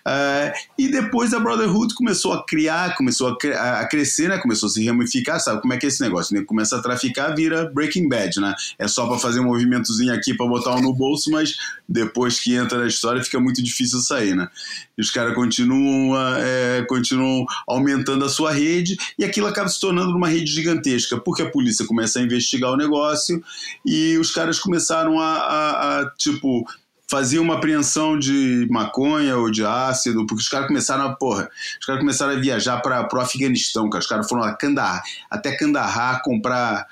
Uh, 0.06 0.52
e 0.76 0.88
depois 0.88 1.32
a 1.32 1.38
Brotherhood 1.38 1.94
começou 1.94 2.32
a 2.32 2.44
criar, 2.44 2.96
começou 2.96 3.28
a, 3.28 3.38
cre 3.38 3.52
a, 3.52 3.86
crescer, 3.86 4.28
né? 4.28 4.38
começou 4.38 4.66
a 4.66 4.70
se 4.70 4.84
ramificar, 4.84 5.38
sabe 5.38 5.60
como 5.60 5.72
é 5.72 5.76
que 5.76 5.86
é 5.86 5.88
esse 5.88 6.00
negócio? 6.00 6.36
Né? 6.36 6.44
Começa 6.44 6.76
a 6.76 6.82
traficar, 6.82 7.34
vira 7.34 7.70
Breaking 7.72 8.08
Bad, 8.08 8.40
né? 8.40 8.54
É 8.78 8.88
só 8.88 9.06
para 9.06 9.18
fazer 9.18 9.40
um 9.40 9.44
movimentozinho 9.44 10.12
aqui 10.12 10.34
para 10.34 10.46
botar 10.46 10.74
um 10.74 10.80
no 10.80 10.92
bolso, 10.92 11.30
mas 11.30 11.56
depois 11.88 12.40
que 12.40 12.54
entra 12.54 12.78
na 12.78 12.86
história 12.86 13.22
fica 13.22 13.38
muito 13.38 13.62
difícil 13.62 14.00
sair, 14.00 14.34
né? 14.34 14.48
E 14.96 15.00
os 15.00 15.10
caras 15.10 15.34
continuam, 15.34 16.16
é, 16.38 16.84
continuam 16.88 17.46
aumentando 17.68 18.24
a 18.24 18.28
sua 18.28 18.52
rede 18.52 18.96
e 19.16 19.24
aquilo 19.24 19.46
acaba 19.46 19.68
se 19.68 19.80
tornando 19.80 20.16
uma 20.16 20.28
rede 20.28 20.50
gigantesca, 20.50 21.18
porque 21.18 21.42
a 21.42 21.50
polícia 21.50 21.86
começa 21.86 22.18
a 22.18 22.22
investigar 22.22 22.72
o 22.72 22.76
negócio 22.76 23.42
e 23.86 24.18
os 24.18 24.32
caras 24.32 24.58
começaram 24.58 25.20
a, 25.20 25.36
a, 25.36 26.00
a 26.00 26.07
tipo 26.16 26.64
fazia 27.11 27.40
uma 27.40 27.54
apreensão 27.54 28.18
de 28.18 28.66
maconha 28.70 29.36
ou 29.38 29.50
de 29.50 29.64
ácido, 29.64 30.26
porque 30.26 30.42
os 30.42 30.48
caras 30.48 30.66
começaram 30.66 31.04
a, 31.04 31.14
porra, 31.14 31.50
os 31.80 31.86
caras 31.86 32.00
começaram 32.00 32.34
a 32.34 32.40
viajar 32.40 32.80
para 32.80 33.09
o 33.11 33.20
Afeganistão, 33.20 33.88
cara. 33.88 34.02
Os 34.02 34.09
caras 34.09 34.28
foram 34.28 34.42
a 34.42 34.54
Kandahar, 34.54 35.02
até 35.30 35.56
Kandahar 35.56 36.22
comprar 36.22 36.86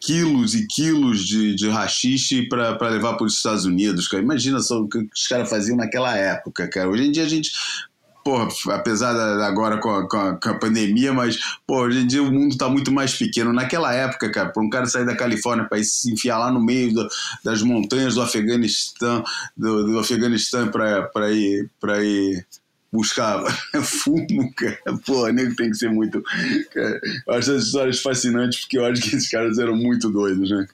quilos 0.00 0.54
e 0.54 0.66
quilos 0.66 1.24
de, 1.24 1.54
de 1.54 1.68
rachixe 1.68 2.48
para 2.48 2.88
levar 2.88 3.14
para 3.14 3.26
os 3.26 3.34
Estados 3.34 3.64
Unidos, 3.64 4.08
cara. 4.08 4.22
Imagina 4.22 4.58
só 4.60 4.80
o 4.80 4.88
que 4.88 4.98
os 4.98 5.28
caras 5.28 5.48
faziam 5.48 5.76
naquela 5.76 6.16
época, 6.16 6.66
cara. 6.66 6.88
Hoje 6.88 7.06
em 7.06 7.12
dia 7.12 7.24
a 7.24 7.28
gente 7.28 7.52
porra, 8.24 8.48
apesar 8.70 9.12
da, 9.12 9.46
agora 9.46 9.78
com 9.78 9.90
a, 9.90 10.08
com, 10.08 10.16
a, 10.16 10.36
com 10.36 10.48
a, 10.48 10.54
pandemia, 10.54 11.12
mas, 11.12 11.38
pô, 11.66 11.82
hoje 11.82 12.00
em 12.00 12.06
dia 12.06 12.22
o 12.22 12.30
mundo 12.30 12.56
tá 12.56 12.68
muito 12.68 12.92
mais 12.92 13.14
pequeno. 13.14 13.52
Naquela 13.52 13.92
época, 13.92 14.30
cara, 14.30 14.48
para 14.50 14.62
um 14.62 14.70
cara 14.70 14.86
sair 14.86 15.04
da 15.04 15.16
Califórnia 15.16 15.66
para 15.68 15.82
se 15.82 16.12
enfiar 16.12 16.38
lá 16.38 16.50
no 16.50 16.64
meio 16.64 16.92
do, 16.92 17.08
das 17.44 17.62
montanhas 17.62 18.14
do 18.14 18.22
Afeganistão, 18.22 19.24
do, 19.56 19.84
do 19.84 19.98
Afeganistão 19.98 20.68
para 20.68 21.32
ir, 21.32 21.70
para 21.80 22.02
ir 22.02 22.46
buscar 22.92 23.42
fumo, 23.82 24.52
cara. 24.54 24.98
Pô, 25.06 25.26
nego 25.28 25.56
tem 25.56 25.70
que 25.70 25.76
ser 25.76 25.90
muito. 25.90 26.22
Cara, 26.70 27.00
eu 27.26 27.34
acho 27.34 27.50
essas 27.50 27.66
histórias 27.66 28.00
fascinantes 28.00 28.60
porque 28.60 28.78
eu 28.78 28.84
acho 28.84 29.00
que 29.00 29.16
esses 29.16 29.30
caras 29.30 29.58
eram 29.58 29.74
muito 29.74 30.10
doidos, 30.10 30.50
né? 30.50 30.66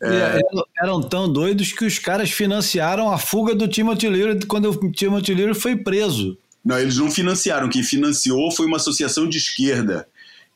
É... 0.00 0.40
Eram 0.80 1.02
tão 1.02 1.30
doidos 1.30 1.72
que 1.72 1.84
os 1.84 1.98
caras 1.98 2.30
financiaram 2.30 3.12
a 3.12 3.18
fuga 3.18 3.54
do 3.54 3.66
Timothy 3.66 4.08
Leary 4.08 4.46
quando 4.46 4.70
o 4.70 4.92
Timothy 4.92 5.34
Leary 5.34 5.54
foi 5.54 5.74
preso. 5.76 6.38
Não, 6.64 6.78
eles 6.78 6.96
não 6.96 7.10
financiaram. 7.10 7.68
Quem 7.68 7.82
financiou 7.82 8.50
foi 8.50 8.66
uma 8.66 8.76
associação 8.76 9.28
de 9.28 9.38
esquerda, 9.38 10.06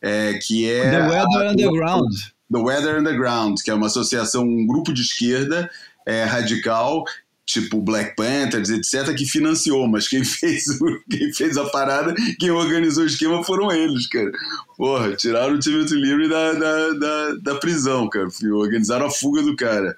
é, 0.01 0.35
que 0.35 0.71
é. 0.71 0.91
The 0.91 1.09
Weather 1.09 1.49
a, 1.49 1.53
Underground. 1.53 2.13
The 2.53 2.59
Weather 2.59 3.01
Underground, 3.01 3.59
que 3.65 3.71
é 3.71 3.75
uma 3.75 3.87
associação, 3.87 4.45
um 4.45 4.67
grupo 4.67 4.93
de 4.93 5.01
esquerda 5.01 5.71
é, 6.07 6.25
radical, 6.25 7.05
tipo 7.45 7.81
Black 7.81 8.15
Panthers, 8.15 8.71
etc., 8.71 9.15
que 9.17 9.25
financiou, 9.25 9.89
mas 9.89 10.09
quem 10.09 10.23
fez, 10.25 10.65
quem 11.11 11.33
fez 11.33 11.57
a 11.57 11.65
parada, 11.71 12.15
quem 12.39 12.51
organizou 12.51 13.05
o 13.05 13.07
esquema 13.07 13.43
foram 13.45 13.73
eles, 13.73 14.07
cara. 14.07 14.31
Porra, 14.77 15.15
tiraram 15.17 15.55
o 15.55 15.59
Timothy 15.59 15.95
Leary 15.95 16.29
da, 16.29 16.53
da, 16.53 16.93
da, 16.93 17.35
da 17.43 17.55
prisão, 17.57 18.09
cara. 18.09 18.29
Organizaram 18.53 19.07
a 19.07 19.11
fuga 19.11 19.43
do 19.43 19.57
cara. 19.57 19.97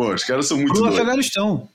Pô, 0.00 0.14
os 0.14 0.24
caras 0.24 0.48
são 0.48 0.56
muito 0.56 0.72
Pro 0.72 0.80
doidos. 0.84 0.98
Afeganistão. 0.98 1.68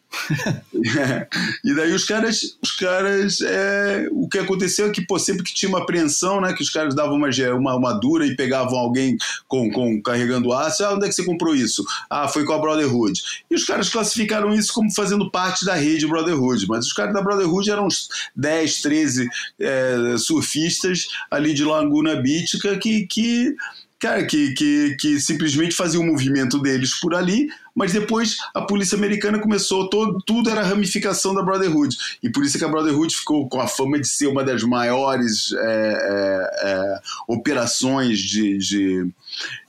é. 0.99 1.27
E 1.63 1.75
daí 1.75 1.93
os 1.93 2.05
caras, 2.05 2.57
os 2.59 2.71
caras, 2.71 3.39
é, 3.41 4.07
o 4.11 4.27
que 4.27 4.39
aconteceu 4.39 4.87
é 4.87 4.89
que 4.89 5.05
pô, 5.05 5.19
sempre 5.19 5.43
que 5.43 5.53
tinha 5.53 5.69
uma 5.69 5.83
apreensão, 5.83 6.41
né, 6.41 6.51
que 6.53 6.63
os 6.63 6.71
caras 6.71 6.95
davam 6.95 7.17
uma, 7.17 7.29
uma, 7.55 7.75
uma 7.75 7.93
dura 7.93 8.25
e 8.25 8.35
pegavam 8.35 8.79
alguém 8.79 9.15
com, 9.47 9.69
com 9.69 10.01
carregando 10.01 10.51
ácido, 10.53 10.89
ah, 10.89 10.93
onde 10.95 11.05
é 11.05 11.07
que 11.07 11.13
você 11.13 11.23
comprou 11.23 11.55
isso? 11.55 11.85
Ah, 12.09 12.27
foi 12.27 12.45
com 12.45 12.53
a 12.53 12.57
Brotherhood. 12.57 13.21
E 13.51 13.53
os 13.53 13.63
caras 13.63 13.89
classificaram 13.89 14.51
isso 14.51 14.73
como 14.73 14.91
fazendo 14.91 15.29
parte 15.29 15.63
da 15.63 15.75
rede 15.75 16.07
Brotherhood, 16.07 16.65
mas 16.67 16.87
os 16.87 16.93
caras 16.93 17.13
da 17.13 17.21
Brotherhood 17.21 17.69
eram 17.69 17.85
uns 17.85 18.09
10, 18.35 18.81
13 18.81 19.29
é, 19.59 20.15
surfistas 20.17 21.09
ali 21.29 21.53
de 21.53 21.63
Laguna 21.63 22.15
Beach 22.15 22.57
que, 22.79 23.05
que 23.05 23.55
cara, 23.99 24.25
que, 24.25 24.53
que, 24.53 24.97
que 24.99 25.19
simplesmente 25.19 25.75
fazia 25.75 25.99
o 25.99 26.05
movimento 26.05 26.59
deles 26.59 26.99
por 26.99 27.15
ali, 27.15 27.47
mas 27.75 27.91
depois 27.91 28.37
a 28.53 28.61
polícia 28.61 28.97
americana 28.97 29.37
começou, 29.37 29.89
todo, 29.89 30.19
tudo 30.25 30.49
era 30.49 30.63
ramificação 30.63 31.35
da 31.35 31.43
Brotherhood. 31.43 31.97
E 32.23 32.29
por 32.29 32.45
isso 32.45 32.57
que 32.57 32.63
a 32.63 32.69
Brotherhood 32.69 33.13
ficou 33.13 33.49
com 33.49 33.59
a 33.59 33.67
fama 33.67 33.99
de 33.99 34.07
ser 34.07 34.27
uma 34.27 34.43
das 34.45 34.63
maiores 34.63 35.51
é, 35.51 35.59
é, 35.59 36.69
é, 36.69 36.99
operações 37.27 38.19
de, 38.19 38.57
de, 38.57 39.07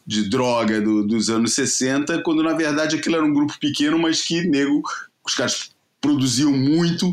de 0.07 0.31
droga 0.31 0.81
do, 0.81 1.05
dos 1.05 1.29
anos 1.29 1.55
60, 1.55 2.23
quando 2.23 2.45
na 2.45 2.55
verdade 2.55 2.95
aquilo 2.95 3.17
era 3.17 3.25
um 3.25 3.35
grupo 3.35 3.59
pequeno, 3.59 3.99
mas 3.99 4.23
que 4.23 4.47
nego, 4.49 4.83
os 5.25 5.35
caras 5.35 5.71
produziam 6.01 6.53
muito 6.53 7.13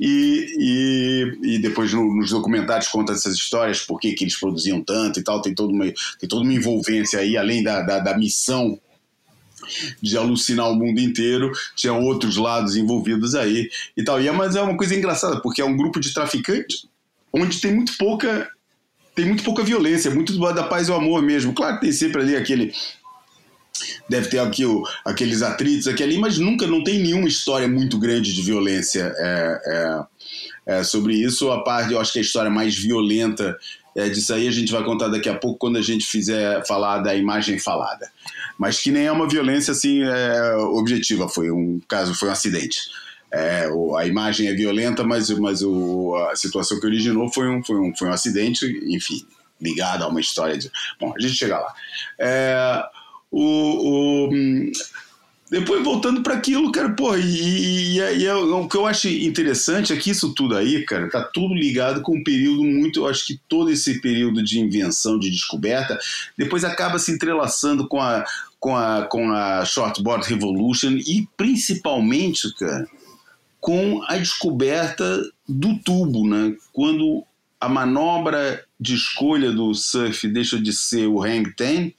e, 0.00 1.36
e, 1.44 1.54
e 1.54 1.58
depois 1.60 1.92
no, 1.92 2.16
nos 2.16 2.30
documentários 2.30 2.88
conta 2.88 3.12
essas 3.12 3.36
histórias, 3.36 3.82
por 3.82 4.00
que 4.00 4.16
eles 4.20 4.36
produziam 4.36 4.82
tanto 4.82 5.20
e 5.20 5.22
tal, 5.22 5.40
tem 5.40 5.54
toda 5.54 5.72
uma, 5.72 5.84
tem 6.18 6.28
toda 6.28 6.42
uma 6.42 6.52
envolvência 6.52 7.20
aí, 7.20 7.36
além 7.36 7.62
da, 7.62 7.82
da, 7.82 8.00
da 8.00 8.18
missão 8.18 8.80
de 10.00 10.16
alucinar 10.16 10.70
o 10.70 10.76
mundo 10.76 11.00
inteiro, 11.00 11.50
tinha 11.74 11.92
outros 11.92 12.36
lados 12.36 12.76
envolvidos 12.76 13.34
aí 13.34 13.68
e 13.96 14.02
tal. 14.02 14.20
E 14.20 14.28
é, 14.28 14.32
mas 14.32 14.56
é 14.56 14.62
uma 14.62 14.76
coisa 14.76 14.94
engraçada, 14.94 15.40
porque 15.40 15.60
é 15.60 15.64
um 15.64 15.76
grupo 15.76 16.00
de 16.00 16.12
traficantes 16.12 16.86
onde 17.32 17.60
tem 17.60 17.74
muito 17.74 17.96
pouca 17.96 18.48
tem 19.14 19.26
muito 19.26 19.44
pouca 19.44 19.62
violência, 19.62 20.10
muito 20.10 20.38
da 20.54 20.62
paz 20.62 20.88
e 20.88 20.90
o 20.90 20.94
amor 20.94 21.22
mesmo. 21.22 21.52
Claro 21.52 21.74
que 21.74 21.82
tem 21.82 21.92
sempre 21.92 22.22
ali 22.22 22.34
aquele 22.34 22.72
deve 24.08 24.28
ter 24.28 24.38
aqui 24.38 24.64
o, 24.64 24.82
aqueles 25.04 25.42
atritos 25.42 25.88
aqui 25.88 26.02
ali, 26.02 26.18
mas 26.18 26.38
nunca 26.38 26.66
não 26.66 26.82
tem 26.82 26.98
nenhuma 27.00 27.28
história 27.28 27.68
muito 27.68 27.98
grande 27.98 28.32
de 28.32 28.42
violência 28.42 29.12
é, 29.16 29.60
é, 29.66 30.74
é, 30.74 30.84
sobre 30.84 31.14
isso. 31.14 31.50
A 31.50 31.62
parte, 31.62 31.92
eu 31.92 32.00
acho 32.00 32.12
que 32.12 32.18
a 32.18 32.22
história 32.22 32.50
mais 32.50 32.76
violenta 32.76 33.56
é, 33.96 34.08
disso 34.08 34.32
aí 34.32 34.48
a 34.48 34.50
gente 34.50 34.72
vai 34.72 34.84
contar 34.84 35.08
daqui 35.08 35.28
a 35.28 35.34
pouco 35.34 35.58
quando 35.58 35.76
a 35.76 35.82
gente 35.82 36.06
fizer 36.06 36.64
falar 36.66 36.98
da 36.98 37.14
imagem 37.14 37.58
falada. 37.58 38.10
Mas 38.58 38.80
que 38.80 38.90
nem 38.90 39.06
é 39.06 39.12
uma 39.12 39.28
violência 39.28 39.72
assim 39.72 40.02
é, 40.02 40.54
objetiva, 40.56 41.28
foi 41.28 41.50
um 41.50 41.80
caso, 41.88 42.14
foi 42.14 42.28
um 42.28 42.32
acidente. 42.32 42.78
É, 43.32 43.66
a 43.96 44.06
imagem 44.06 44.46
é 44.48 44.52
violenta, 44.52 45.02
mas, 45.02 45.30
mas 45.30 45.62
o, 45.62 46.14
a 46.30 46.36
situação 46.36 46.78
que 46.78 46.86
originou 46.86 47.32
foi 47.32 47.48
um, 47.48 47.64
foi, 47.64 47.76
um, 47.76 47.96
foi 47.96 48.08
um 48.08 48.12
acidente, 48.12 48.66
enfim, 48.86 49.26
ligado 49.60 50.04
a 50.04 50.08
uma 50.08 50.20
história 50.20 50.58
de. 50.58 50.70
Bom, 51.00 51.14
a 51.16 51.20
gente 51.20 51.34
chega 51.34 51.58
lá. 51.58 51.74
É, 52.18 52.84
o, 53.30 54.28
o, 54.28 54.30
depois 55.52 55.84
voltando 55.84 56.22
para 56.22 56.32
aquilo, 56.32 56.72
cara, 56.72 56.88
pô, 56.94 57.14
e, 57.14 57.20
e, 57.20 57.98
e, 57.98 58.26
é, 58.26 58.34
o 58.34 58.66
que 58.66 58.74
eu 58.74 58.86
acho 58.86 59.06
interessante 59.06 59.92
é 59.92 59.96
que 59.98 60.08
isso 60.08 60.32
tudo 60.32 60.56
aí, 60.56 60.82
cara, 60.86 61.10
tá 61.10 61.22
tudo 61.22 61.52
ligado 61.52 62.00
com 62.00 62.16
um 62.16 62.24
período 62.24 62.64
muito, 62.64 63.00
eu 63.00 63.06
acho 63.06 63.26
que 63.26 63.38
todo 63.50 63.70
esse 63.70 64.00
período 64.00 64.42
de 64.42 64.58
invenção, 64.58 65.18
de 65.18 65.30
descoberta, 65.30 65.98
depois 66.38 66.64
acaba 66.64 66.98
se 66.98 67.12
entrelaçando 67.12 67.86
com 67.86 68.00
a, 68.00 68.24
com 68.58 68.74
a, 68.74 69.02
com 69.02 69.30
a 69.30 69.62
Shortboard 69.66 70.26
Revolution 70.26 70.92
e 70.92 71.28
principalmente, 71.36 72.50
cara, 72.54 72.88
com 73.60 74.02
a 74.08 74.16
descoberta 74.16 75.20
do 75.46 75.78
tubo, 75.80 76.26
né? 76.26 76.56
Quando 76.72 77.24
a 77.60 77.68
manobra 77.68 78.64
de 78.80 78.94
escolha 78.94 79.52
do 79.52 79.74
surf 79.74 80.26
deixa 80.28 80.58
de 80.58 80.72
ser 80.72 81.08
o 81.08 81.22
hang 81.22 81.54
ten, 81.54 81.94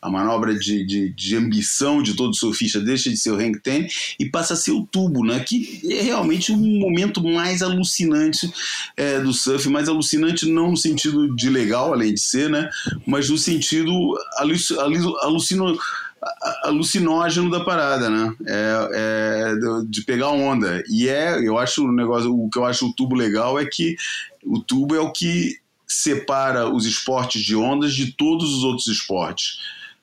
a 0.00 0.10
manobra 0.10 0.54
de, 0.54 0.84
de, 0.84 1.10
de, 1.10 1.36
ambição 1.36 2.02
de 2.02 2.14
todo 2.14 2.34
surfista 2.34 2.80
deixa 2.80 3.10
de 3.10 3.16
ser 3.16 3.30
o 3.30 3.36
hang 3.36 3.58
ten 3.60 3.88
e 4.18 4.26
passa 4.26 4.54
a 4.54 4.56
ser 4.56 4.72
o 4.72 4.86
tubo, 4.86 5.24
né? 5.24 5.40
que 5.40 5.80
é 5.90 6.02
realmente 6.02 6.52
um 6.52 6.78
momento 6.78 7.22
mais 7.22 7.62
alucinante 7.62 8.50
é, 8.96 9.20
do 9.20 9.32
surf, 9.32 9.68
mais 9.68 9.88
alucinante 9.88 10.46
não 10.46 10.70
no 10.70 10.76
sentido 10.76 11.34
de 11.34 11.48
legal, 11.48 11.92
além 11.92 12.14
de 12.14 12.20
ser, 12.20 12.48
né? 12.48 12.68
mas 13.06 13.28
no 13.28 13.38
sentido 13.38 13.92
alucino 15.22 15.76
alucinógeno 16.64 17.50
da 17.50 17.60
parada, 17.60 18.10
né? 18.10 18.34
É, 18.46 18.88
é, 18.92 19.54
de 19.88 20.02
pegar 20.02 20.30
onda. 20.30 20.82
E 20.88 21.08
é, 21.08 21.38
eu 21.46 21.58
acho 21.58 21.84
o 21.84 21.92
negócio, 21.92 22.34
o 22.34 22.48
que 22.50 22.58
eu 22.58 22.64
acho 22.64 22.86
o 22.86 22.92
tubo 22.92 23.14
legal 23.14 23.58
é 23.58 23.64
que 23.64 23.96
o 24.44 24.58
tubo 24.58 24.94
é 24.94 25.00
o 25.00 25.12
que 25.12 25.56
separa 25.86 26.68
os 26.68 26.84
esportes 26.84 27.42
de 27.42 27.54
ondas 27.54 27.94
de 27.94 28.12
todos 28.12 28.52
os 28.52 28.64
outros 28.64 28.88
esportes. 28.88 29.58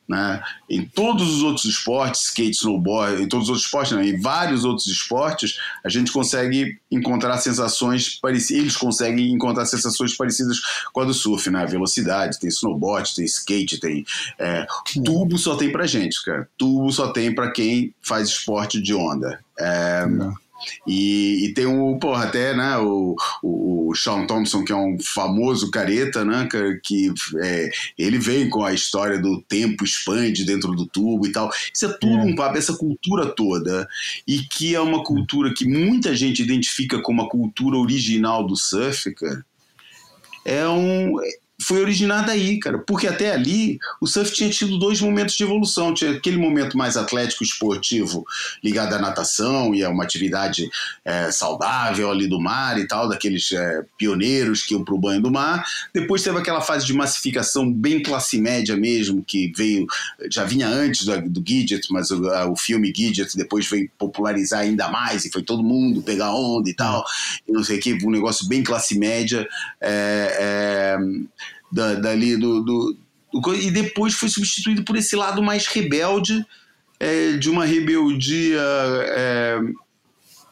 Né? 0.07 0.43
Em 0.69 0.85
todos 0.85 1.27
os 1.33 1.43
outros 1.43 1.65
esportes, 1.65 2.25
skate, 2.25 2.57
snowboard, 2.57 3.23
em 3.23 3.27
todos 3.27 3.45
os 3.45 3.49
outros 3.49 3.65
esportes, 3.65 3.93
não, 3.93 4.03
em 4.03 4.19
vários 4.19 4.65
outros 4.65 4.87
esportes, 4.87 5.57
a 5.83 5.87
gente 5.87 6.11
consegue 6.11 6.77
encontrar 6.91 7.37
sensações 7.37 8.19
parecidas, 8.19 8.61
eles 8.61 8.75
conseguem 8.75 9.31
encontrar 9.31 9.65
sensações 9.65 10.15
parecidas 10.15 10.59
com 10.91 11.01
a 11.01 11.05
do 11.05 11.13
surf, 11.13 11.49
né? 11.49 11.65
Velocidade, 11.65 12.37
tem 12.39 12.49
snowboard, 12.49 13.15
tem 13.15 13.25
skate, 13.25 13.79
tem. 13.79 14.05
É, 14.37 14.67
tubo 15.05 15.37
só 15.37 15.55
tem 15.55 15.71
pra 15.71 15.87
gente, 15.87 16.23
cara. 16.23 16.49
Tubo 16.57 16.91
só 16.91 17.13
tem 17.13 17.33
pra 17.33 17.51
quem 17.51 17.93
faz 18.01 18.27
esporte 18.27 18.81
de 18.81 18.93
onda. 18.93 19.39
É, 19.57 20.05
e, 20.87 21.45
e 21.45 21.53
tem 21.53 21.65
o, 21.65 21.97
porra, 21.97 22.25
até, 22.25 22.55
né, 22.55 22.77
o, 22.77 23.15
o, 23.41 23.93
Sean 23.95 24.25
Thompson, 24.25 24.63
que 24.63 24.71
é 24.71 24.75
um 24.75 24.97
famoso 24.99 25.69
careta, 25.69 26.25
né, 26.25 26.47
que 26.83 27.13
é, 27.41 27.69
ele 27.97 28.17
vem 28.17 28.49
com 28.49 28.63
a 28.63 28.73
história 28.73 29.19
do 29.19 29.41
tempo 29.41 29.83
expande 29.83 30.45
dentro 30.45 30.71
do 30.73 30.85
tubo 30.85 31.25
e 31.25 31.31
tal. 31.31 31.51
Isso 31.73 31.85
é 31.85 31.89
tudo 31.89 32.19
é. 32.19 32.23
um 32.23 32.35
papo, 32.35 32.57
essa 32.57 32.75
cultura 32.75 33.27
toda, 33.27 33.87
e 34.27 34.39
que 34.39 34.73
é 34.75 34.79
uma 34.79 35.03
cultura 35.03 35.53
que 35.53 35.65
muita 35.65 36.15
gente 36.15 36.41
identifica 36.41 37.01
como 37.01 37.21
a 37.21 37.29
cultura 37.29 37.77
original 37.77 38.45
do 38.45 38.55
surf, 38.55 39.13
cara. 39.13 39.45
É 40.45 40.67
um, 40.67 41.15
foi 41.63 41.81
originada 41.81 42.31
aí, 42.31 42.59
cara. 42.59 42.79
Porque 42.79 43.07
até 43.07 43.31
ali 43.31 43.79
o 44.01 44.07
surf 44.07 44.31
tinha 44.33 44.49
tido 44.49 44.77
dois 44.77 45.01
momentos 45.01 45.35
de 45.35 45.43
evolução. 45.43 45.93
Tinha 45.93 46.11
aquele 46.11 46.37
momento 46.37 46.77
mais 46.77 46.97
atlético 46.97 47.43
esportivo 47.43 48.25
ligado 48.63 48.93
à 48.93 48.99
natação 48.99 49.73
e 49.73 49.83
a 49.83 49.89
uma 49.89 50.03
atividade 50.03 50.69
é, 51.05 51.31
saudável 51.31 52.11
ali 52.11 52.27
do 52.27 52.39
mar 52.39 52.77
e 52.79 52.87
tal, 52.87 53.07
daqueles 53.07 53.51
é, 53.51 53.83
pioneiros 53.97 54.63
que 54.63 54.73
iam 54.73 54.83
para 54.83 54.93
o 54.93 54.99
banho 54.99 55.21
do 55.21 55.31
mar. 55.31 55.65
Depois 55.93 56.21
teve 56.23 56.37
aquela 56.37 56.61
fase 56.61 56.85
de 56.85 56.93
massificação 56.93 57.71
bem 57.71 58.01
classe 58.01 58.39
média 58.39 58.75
mesmo, 58.75 59.23
que 59.23 59.51
veio, 59.55 59.85
já 60.29 60.43
vinha 60.43 60.67
antes 60.67 61.05
do, 61.05 61.29
do 61.29 61.43
Gidget, 61.45 61.87
mas 61.91 62.11
o, 62.11 62.21
o 62.51 62.55
filme 62.55 62.93
Gidget 62.95 63.35
depois 63.37 63.69
veio 63.69 63.89
popularizar 63.97 64.61
ainda 64.61 64.89
mais 64.89 65.25
e 65.25 65.31
foi 65.31 65.43
todo 65.43 65.63
mundo 65.63 66.01
pegar 66.01 66.33
onda 66.33 66.69
e 66.69 66.73
tal, 66.73 67.03
e 67.47 67.51
não 67.51 67.63
sei 67.63 67.77
o 67.77 67.81
que, 67.81 68.05
um 68.05 68.11
negócio 68.11 68.47
bem 68.47 68.63
classe 68.63 68.97
média. 68.97 69.47
É, 69.81 70.97
é 70.97 70.97
da, 71.73 71.95
dali 71.95 72.37
do, 72.37 72.63
do, 72.63 72.97
do, 73.33 73.55
E 73.55 73.71
depois 73.71 74.13
foi 74.13 74.29
substituído 74.29 74.83
por 74.83 74.95
esse 74.95 75.15
lado 75.15 75.41
mais 75.41 75.65
rebelde, 75.65 76.45
é, 76.99 77.33
de 77.33 77.49
uma 77.49 77.65
rebeldia. 77.65 78.61
É, 78.61 79.59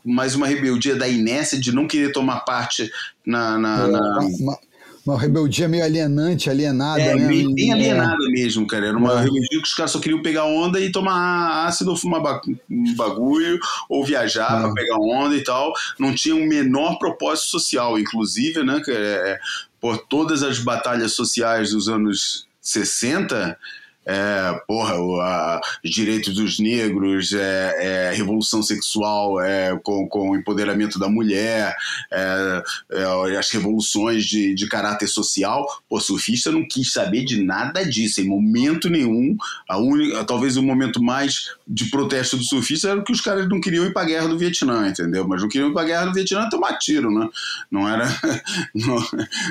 mais 0.03 0.33
uma 0.33 0.47
rebeldia 0.47 0.95
da 0.95 1.07
inércia, 1.07 1.59
de 1.59 1.71
não 1.71 1.87
querer 1.87 2.11
tomar 2.11 2.39
parte 2.39 2.91
na. 3.23 3.57
na, 3.59 3.83
é, 3.83 3.87
na... 3.87 4.19
Uma, 4.39 4.57
uma, 5.05 5.19
rebeldia 5.19 5.67
meio 5.67 5.83
alienante, 5.83 6.49
alienada, 6.49 6.99
é, 6.99 7.15
né? 7.15 7.27
Bem, 7.27 7.53
bem 7.53 7.71
alienada 7.71 8.27
mesmo, 8.31 8.65
cara. 8.65 8.87
Era 8.87 8.97
uma 8.97 9.13
é. 9.13 9.17
rebeldia 9.17 9.61
que 9.61 9.67
os 9.67 9.75
caras 9.75 9.91
só 9.91 9.99
queriam 9.99 10.23
pegar 10.23 10.45
onda 10.45 10.79
e 10.79 10.91
tomar 10.91 11.67
ácido, 11.67 11.95
fumar 11.95 12.41
um 12.67 12.95
bagulho, 12.95 13.59
ou 13.87 14.03
viajar 14.03 14.57
é. 14.57 14.61
para 14.61 14.73
pegar 14.73 14.97
onda 14.97 15.35
e 15.35 15.43
tal. 15.43 15.71
Não 15.99 16.15
tinha 16.15 16.35
um 16.35 16.47
menor 16.47 16.97
propósito 16.97 17.49
social, 17.49 17.99
inclusive, 17.99 18.63
né? 18.63 18.81
É, 18.87 19.39
por 19.81 19.97
todas 19.97 20.43
as 20.43 20.59
batalhas 20.59 21.13
sociais 21.13 21.71
dos 21.71 21.89
anos 21.89 22.47
60, 22.61 23.57
é, 24.05 24.59
porra, 24.67 24.95
a, 24.95 25.61
os 25.83 25.91
direitos 25.91 26.33
dos 26.33 26.59
negros, 26.59 27.33
é, 27.33 28.09
é, 28.09 28.13
revolução 28.13 28.63
sexual 28.63 29.39
é, 29.39 29.77
com, 29.83 30.07
com 30.07 30.31
o 30.31 30.35
empoderamento 30.35 30.97
da 30.97 31.07
mulher, 31.07 31.75
é, 32.11 32.63
é, 32.91 33.37
as 33.37 33.49
revoluções 33.51 34.25
de, 34.25 34.55
de 34.55 34.67
caráter 34.67 35.07
social. 35.07 35.65
O 35.89 35.99
surfista 35.99 36.51
não 36.51 36.67
quis 36.67 36.91
saber 36.91 37.23
de 37.25 37.43
nada 37.43 37.83
disso, 37.83 38.21
em 38.21 38.27
momento 38.27 38.89
nenhum. 38.89 39.37
A 39.69 39.77
única, 39.77 40.23
talvez 40.23 40.57
o 40.57 40.63
momento 40.63 41.01
mais 41.01 41.51
de 41.67 41.85
protesto 41.85 42.37
do 42.37 42.43
surfista 42.43 42.89
era 42.89 43.03
que 43.03 43.11
os 43.11 43.21
caras 43.21 43.47
não 43.47 43.61
queriam 43.61 43.85
ir 43.85 43.93
para 43.93 44.01
a 44.01 44.05
guerra 44.05 44.27
do 44.27 44.37
Vietnã, 44.37 44.87
entendeu? 44.87 45.27
Mas 45.27 45.41
não 45.41 45.49
queriam 45.49 45.69
ir 45.69 45.73
para 45.73 45.83
a 45.83 45.85
guerra 45.85 46.05
do 46.05 46.13
Vietnã 46.13 46.49
tomar 46.49 46.77
tiro, 46.79 47.11
né? 47.11 47.29
Não 47.69 47.87
era, 47.87 48.07
não, 48.73 49.05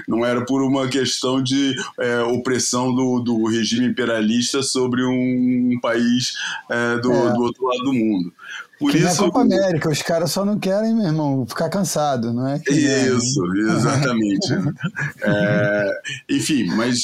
não 0.09 0.25
era 0.25 0.45
por 0.45 0.63
uma 0.63 0.89
questão 0.89 1.43
de 1.43 1.75
opressão 2.33 2.95
do, 2.95 3.21
do 3.21 3.47
regime 3.47 3.87
imperialista 3.87 4.40
sobre 4.43 5.05
um 5.05 5.79
país 5.81 6.35
é, 6.71 6.99
do, 6.99 7.13
é. 7.13 7.33
do, 7.33 7.43
outro 7.43 7.67
lado 7.67 7.85
do 7.85 7.93
mundo. 7.93 8.33
Por 8.79 8.93
que 8.93 8.99
isso, 8.99 9.19
Copa 9.19 9.43
América, 9.43 9.91
os 9.91 10.01
caras 10.01 10.33
só 10.33 10.43
não 10.43 10.59
querem, 10.59 10.95
meu 10.95 11.05
irmão, 11.05 11.47
ficar 11.47 11.69
cansado, 11.69 12.33
não 12.33 12.49
é? 12.49 12.59
Que 12.59 12.73
isso, 12.73 13.45
exatamente. 13.69 14.49
é, 15.23 16.01
enfim, 16.31 16.65
mas 16.75 17.01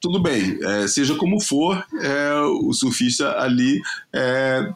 tudo 0.00 0.20
bem, 0.20 0.58
é, 0.60 0.88
seja 0.88 1.14
como 1.14 1.40
for, 1.40 1.84
é, 2.00 2.40
o 2.40 2.72
surfista 2.72 3.38
ali 3.38 3.80
é, 4.12 4.68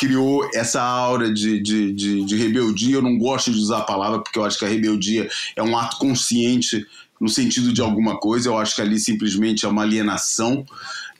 criou 0.00 0.48
essa 0.54 0.80
aura 0.80 1.30
de, 1.30 1.60
de, 1.60 1.92
de, 1.92 2.24
de, 2.24 2.36
rebeldia. 2.36 2.94
Eu 2.94 3.02
não 3.02 3.18
gosto 3.18 3.50
de 3.50 3.58
usar 3.58 3.78
a 3.78 3.84
palavra 3.84 4.20
porque 4.20 4.38
eu 4.38 4.44
acho 4.44 4.58
que 4.58 4.64
a 4.64 4.68
rebeldia 4.68 5.28
é 5.54 5.62
um 5.62 5.76
ato 5.76 5.98
consciente 5.98 6.86
no 7.20 7.28
sentido 7.28 7.70
de 7.70 7.82
alguma 7.82 8.18
coisa. 8.18 8.48
Eu 8.48 8.56
acho 8.56 8.74
que 8.74 8.80
ali 8.80 8.98
simplesmente 8.98 9.66
é 9.66 9.68
uma 9.68 9.82
alienação 9.82 10.64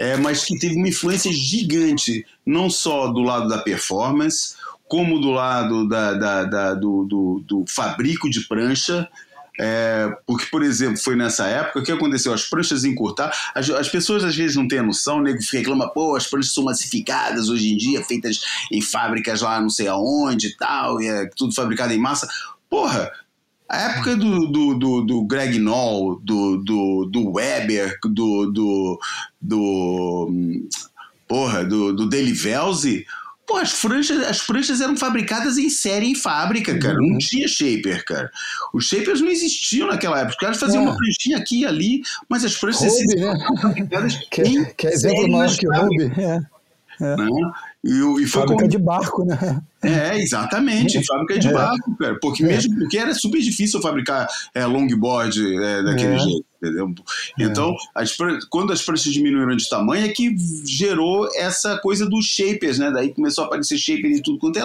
é, 0.01 0.16
mas 0.16 0.46
que 0.46 0.59
teve 0.59 0.76
uma 0.76 0.88
influência 0.88 1.30
gigante, 1.30 2.24
não 2.44 2.70
só 2.70 3.09
do 3.09 3.20
lado 3.20 3.46
da 3.51 3.59
performance, 3.59 4.55
como 4.88 5.20
do 5.20 5.30
lado 5.30 5.86
da, 5.86 6.14
da, 6.14 6.44
da 6.44 6.74
do, 6.74 7.05
do, 7.05 7.44
do, 7.46 7.64
fabrico 7.68 8.30
de 8.30 8.40
prancha. 8.48 9.07
É, 9.61 10.11
porque, 10.26 10.46
por 10.46 10.62
exemplo, 10.62 10.96
foi 10.96 11.14
nessa 11.14 11.46
época 11.46 11.82
que 11.82 11.92
aconteceu 11.92 12.32
as 12.32 12.46
pranchas 12.46 12.82
encurtar. 12.82 13.30
As, 13.55 13.68
as 13.68 13.90
pessoas 13.90 14.24
às 14.24 14.34
vezes 14.34 14.57
não 14.57 14.66
têm 14.66 14.78
a 14.78 14.82
noção, 14.82 15.18
o 15.18 15.22
nego 15.22 15.38
reclama, 15.53 15.92
pô, 15.92 16.16
as 16.16 16.26
pranchas 16.26 16.55
são 16.55 16.64
massificadas 16.64 17.51
hoje 17.51 17.70
em 17.70 17.76
dia, 17.76 18.03
feitas 18.03 18.40
em 18.72 18.80
fábricas 18.80 19.42
lá 19.42 19.61
não 19.61 19.68
sei 19.68 19.86
aonde 19.86 20.46
e 20.46 20.57
tal, 20.57 20.98
e 21.03 21.09
é 21.09 21.26
tudo 21.36 21.55
fabricado 21.55 21.92
em 21.92 21.98
massa. 21.98 22.26
Porra, 22.70 23.12
a 23.71 23.79
época 23.83 24.16
do, 24.16 24.49
do, 24.49 24.75
do, 24.75 25.01
do 25.03 25.25
Greg 25.25 25.57
Noll, 25.61 26.21
do, 26.25 26.57
do, 26.57 27.05
do 27.07 27.31
Weber, 27.31 27.97
do, 28.03 28.51
do, 28.51 29.01
do 29.41 30.68
porra, 31.29 31.64
do, 31.64 31.93
do 31.93 32.09
Deli 32.09 32.33
Velze, 32.33 33.07
pô, 33.47 33.59
as 33.59 33.73
pranchas, 33.81 34.18
as 34.25 34.43
pranchas 34.43 34.81
eram 34.81 34.97
fabricadas 34.97 35.57
em 35.57 35.71
série 35.71 36.07
em 36.07 36.16
fábrica, 36.16 36.77
cara. 36.81 36.99
Uhum. 36.99 37.12
Não 37.12 37.18
tinha 37.18 37.47
shaper, 37.47 38.05
cara. 38.05 38.29
Os 38.75 38.87
shapers 38.87 39.21
não 39.21 39.29
existiam 39.29 39.87
naquela 39.87 40.18
época. 40.18 40.33
Os 40.33 40.41
caras 40.41 40.59
faziam 40.59 40.83
é. 40.83 40.87
uma 40.87 40.97
pranchinha 40.97 41.39
aqui 41.39 41.61
e 41.61 41.66
ali, 41.66 42.03
mas 42.29 42.45
as 42.45 42.57
pranchas 42.57 42.93
Hobby, 42.93 43.21
né? 43.21 43.35
fabricadas 43.62 44.16
que, 44.29 44.43
em 44.43 44.64
que 44.75 44.89
é 44.89 44.93
exemplo 44.93 45.29
maior 45.29 45.57
que 45.57 45.68
Hobby. 45.68 46.12
É. 46.18 46.41
É. 47.01 47.16
Né? 47.16 47.29
E, 47.85 47.91
e 47.91 48.27
foi 48.27 48.43
fábrica 48.43 48.57
como... 48.57 48.68
de 48.68 48.79
barco, 48.79 49.25
né? 49.25 49.62
É, 49.83 50.18
exatamente, 50.18 51.05
fábrica 51.07 51.39
de 51.39 51.49
É. 51.49 51.53
barco, 51.53 51.97
cara. 51.97 52.18
Porque 52.20 52.43
mesmo 52.43 52.78
porque 52.78 52.99
era 52.99 53.14
super 53.14 53.41
difícil 53.41 53.81
fabricar 53.81 54.26
é, 54.55 54.64
longboard 54.66 55.41
é, 55.62 55.83
daquele 55.83 56.14
É. 56.14 56.18
jeito, 56.18 56.45
entendeu? 56.62 56.95
Então, 57.39 57.74
as 57.95 58.14
quando 58.51 58.72
as 58.72 58.83
pranchas 58.83 59.11
diminuíram 59.12 59.57
de 59.57 59.68
tamanho, 59.70 60.05
é 60.05 60.09
que 60.09 60.37
gerou 60.66 61.28
essa 61.35 61.78
coisa 61.78 62.07
dos 62.07 62.26
shapers, 62.26 62.78
né? 62.78 62.91
Daí 62.91 63.14
começou 63.14 63.45
a 63.45 63.47
aparecer 63.47 63.78
shaper 63.78 64.11
em 64.11 64.20
tudo 64.20 64.39
quanto 64.39 64.59
é, 64.59 64.62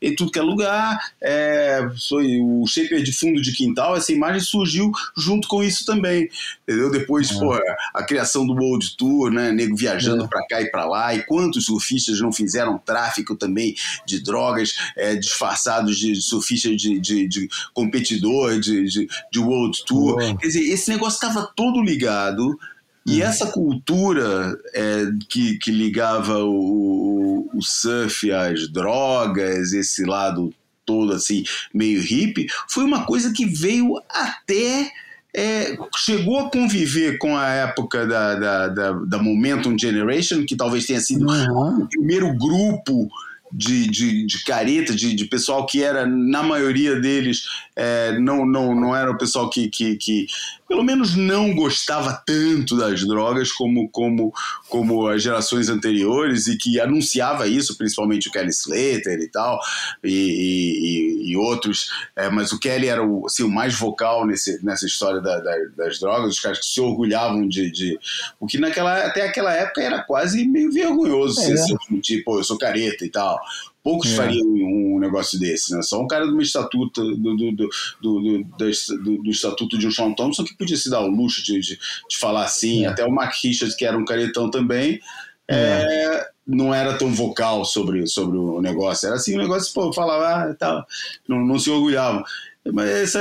em 0.00 0.14
tudo 0.14 0.30
que 0.30 0.38
é 0.38 0.42
lugar. 0.42 0.98
É, 1.20 1.86
foi 2.08 2.40
o 2.40 2.66
shaper 2.66 3.02
de 3.02 3.12
fundo 3.12 3.42
de 3.42 3.52
quintal, 3.52 3.96
essa 3.96 4.12
imagem 4.12 4.40
surgiu 4.40 4.90
junto 5.16 5.46
com 5.46 5.62
isso 5.62 5.84
também, 5.84 6.28
entendeu? 6.66 6.90
Depois, 6.90 7.30
É. 7.30 7.34
pô, 7.38 7.52
a 7.94 8.02
criação 8.02 8.46
do 8.46 8.54
World 8.54 8.96
Tour, 8.96 9.30
né? 9.30 9.52
Nego 9.52 9.76
viajando 9.76 10.24
É. 10.24 10.28
pra 10.28 10.46
cá 10.46 10.62
e 10.62 10.70
pra 10.70 10.86
lá, 10.86 11.14
e 11.14 11.22
quantos 11.24 11.66
surfistas 11.66 12.18
não 12.20 12.32
fizeram 12.32 12.78
tráfico 12.78 13.36
também 13.36 13.74
de 14.06 14.20
drogas 14.22 14.53
é, 14.96 15.14
disfarçados 15.16 15.98
de 15.98 16.14
surfista 16.20 16.74
de, 16.74 16.98
de, 17.00 17.28
de 17.28 17.48
competidor, 17.72 18.58
de, 18.60 18.84
de, 18.84 19.08
de 19.32 19.38
World 19.38 19.84
Tour. 19.86 20.16
Boa. 20.16 20.36
Quer 20.36 20.46
dizer, 20.46 20.60
esse 20.60 20.88
negócio 20.90 21.16
estava 21.16 21.50
todo 21.56 21.82
ligado. 21.82 22.58
E 23.06 23.20
essa 23.20 23.48
cultura 23.48 24.58
é, 24.72 25.04
que, 25.28 25.58
que 25.58 25.70
ligava 25.70 26.42
o, 26.42 27.50
o 27.52 27.60
surf 27.62 28.32
às 28.32 28.66
drogas, 28.72 29.74
esse 29.74 30.04
lado 30.06 30.54
todo 30.86 31.12
assim, 31.12 31.44
meio 31.72 32.00
hippie, 32.00 32.46
foi 32.68 32.82
uma 32.84 33.04
coisa 33.04 33.30
que 33.32 33.44
veio 33.44 34.00
até. 34.08 34.90
é, 35.36 35.76
chegou 35.96 36.38
a 36.38 36.50
conviver 36.50 37.18
com 37.18 37.36
a 37.36 37.48
época 37.48 38.06
da, 38.06 38.34
da, 38.36 38.68
da, 38.68 38.92
da 38.92 39.18
Momentum 39.22 39.76
Generation, 39.78 40.44
que 40.46 40.56
talvez 40.56 40.86
tenha 40.86 41.00
sido 41.00 41.26
Uhum. 41.26 41.82
o 41.82 41.88
primeiro 41.88 42.32
grupo 42.34 43.08
de, 43.54 43.86
de, 43.86 44.26
de 44.26 44.42
careta, 44.42 44.94
de, 44.94 45.14
de 45.14 45.24
pessoal 45.26 45.64
que 45.64 45.82
era, 45.82 46.04
na 46.04 46.42
maioria 46.42 46.98
deles, 47.00 47.44
é, 47.76 48.18
não, 48.18 48.46
não, 48.46 48.74
não 48.74 48.94
era 48.94 49.10
o 49.10 49.18
pessoal 49.18 49.50
que, 49.50 49.68
que, 49.68 49.96
que, 49.96 50.26
pelo 50.68 50.84
menos, 50.84 51.16
não 51.16 51.54
gostava 51.54 52.12
tanto 52.24 52.76
das 52.76 53.04
drogas 53.04 53.50
como, 53.50 53.88
como, 53.88 54.32
como 54.68 55.08
as 55.08 55.22
gerações 55.22 55.68
anteriores 55.68 56.46
e 56.46 56.56
que 56.56 56.80
anunciava 56.80 57.48
isso, 57.48 57.76
principalmente 57.76 58.28
o 58.28 58.32
Kelly 58.32 58.50
Slater 58.50 59.18
e 59.20 59.28
tal, 59.28 59.58
e, 60.02 61.24
e, 61.24 61.32
e 61.32 61.36
outros, 61.36 61.90
é, 62.14 62.30
mas 62.30 62.52
o 62.52 62.60
Kelly 62.60 62.88
era 62.88 63.04
o, 63.04 63.26
assim, 63.26 63.42
o 63.42 63.50
mais 63.50 63.74
vocal 63.74 64.26
nesse, 64.26 64.64
nessa 64.64 64.86
história 64.86 65.20
da, 65.20 65.40
da, 65.40 65.56
das 65.76 65.98
drogas, 65.98 66.34
os 66.34 66.40
caras 66.40 66.60
que 66.60 66.66
se 66.66 66.80
orgulhavam 66.80 67.48
de, 67.48 67.70
de. 67.70 67.98
O 68.38 68.46
que 68.46 68.58
naquela, 68.58 69.06
até 69.06 69.22
aquela 69.22 69.52
época 69.52 69.82
era 69.82 70.02
quase 70.02 70.46
meio 70.46 70.70
vergonhoso 70.70 71.40
É. 71.40 71.44
ser 71.44 71.56
se 71.58 71.74
admitir, 71.74 72.22
pô, 72.22 72.38
eu 72.38 72.44
sou 72.44 72.56
careta 72.56 73.04
e 73.04 73.10
tal. 73.10 73.40
Poucos 73.84 74.10
É. 74.12 74.16
fariam 74.16 74.44
um 74.46 74.98
negócio 74.98 75.38
desse, 75.38 75.72
né? 75.76 75.82
Só 75.82 76.00
um 76.02 76.08
cara 76.08 76.26
do 76.26 76.40
estatuto 76.40 77.04
do, 77.16 77.36
do, 77.36 77.52
do, 77.52 77.52
do, 77.52 78.20
do, 78.20 78.44
da- 78.58 78.96
do- 79.04 79.22
do 79.22 79.30
estatuto 79.30 79.76
de 79.78 79.86
um 79.86 79.90
Sean 79.90 80.12
Thompson 80.14 80.42
que 80.42 80.56
podia 80.56 80.76
se 80.76 80.88
dar 80.90 81.02
o 81.02 81.06
luxo 81.10 81.44
de, 81.44 81.60
de, 81.60 81.78
de 82.08 82.16
falar 82.18 82.44
assim. 82.44 82.86
É. 82.86 82.88
Até 82.88 83.04
o 83.04 83.12
Mark 83.12 83.34
Richards, 83.44 83.76
que 83.76 83.84
era 83.84 83.96
um 83.98 84.04
caretão 84.06 84.50
também, 84.50 84.98
é, 85.46 86.26
não 86.46 86.74
era 86.74 86.96
tão 86.96 87.12
vocal 87.12 87.64
sobre, 87.66 88.06
sobre 88.06 88.38
o 88.38 88.60
negócio. 88.62 89.06
Era 89.06 89.16
assim, 89.16 89.34
o 89.34 89.38
negócio, 89.42 89.72
pô, 89.74 89.92
falava, 89.92 90.50
ah, 90.50 90.54
tal, 90.54 90.86
não, 91.28 91.44
não 91.44 91.58
se 91.58 91.68
orgulhavam. 91.70 92.24
Mas, 92.72 92.88
essa, 92.88 93.20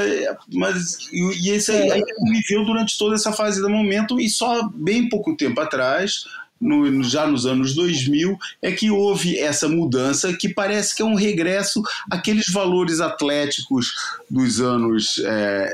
mas 0.54 0.98
e, 1.12 1.48
e 1.48 1.50
esse 1.50 1.70
aí, 1.74 1.92
aí 1.92 2.02
viveu 2.32 2.64
durante 2.64 2.98
toda 2.98 3.16
essa 3.16 3.34
fase 3.34 3.62
do 3.62 3.70
momento 3.70 4.18
e 4.18 4.30
só 4.30 4.70
bem 4.74 5.10
pouco 5.10 5.36
tempo 5.36 5.60
atrás, 5.60 6.24
no- 6.60 7.04
já 7.04 7.28
nos 7.28 7.46
anos 7.46 7.76
2000, 7.76 8.38
é 8.62 8.72
que 8.72 8.90
houve 8.90 9.38
essa 9.38 9.68
mudança 9.68 10.34
que 10.34 10.48
parece 10.50 10.96
que 10.96 11.02
é 11.02 11.06
um 11.06 11.16
regresso 11.16 11.82
àqueles 12.10 12.48
valores 12.52 13.00
atléticos 13.02 13.94
dos 14.30 14.62
anos 14.62 15.20
é, 15.26 15.74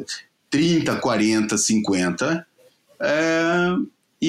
é, 0.00 0.04
30, 0.50 0.96
40, 0.96 1.56
50. 1.58 2.46
é, 3.00 3.76
e, 4.20 4.28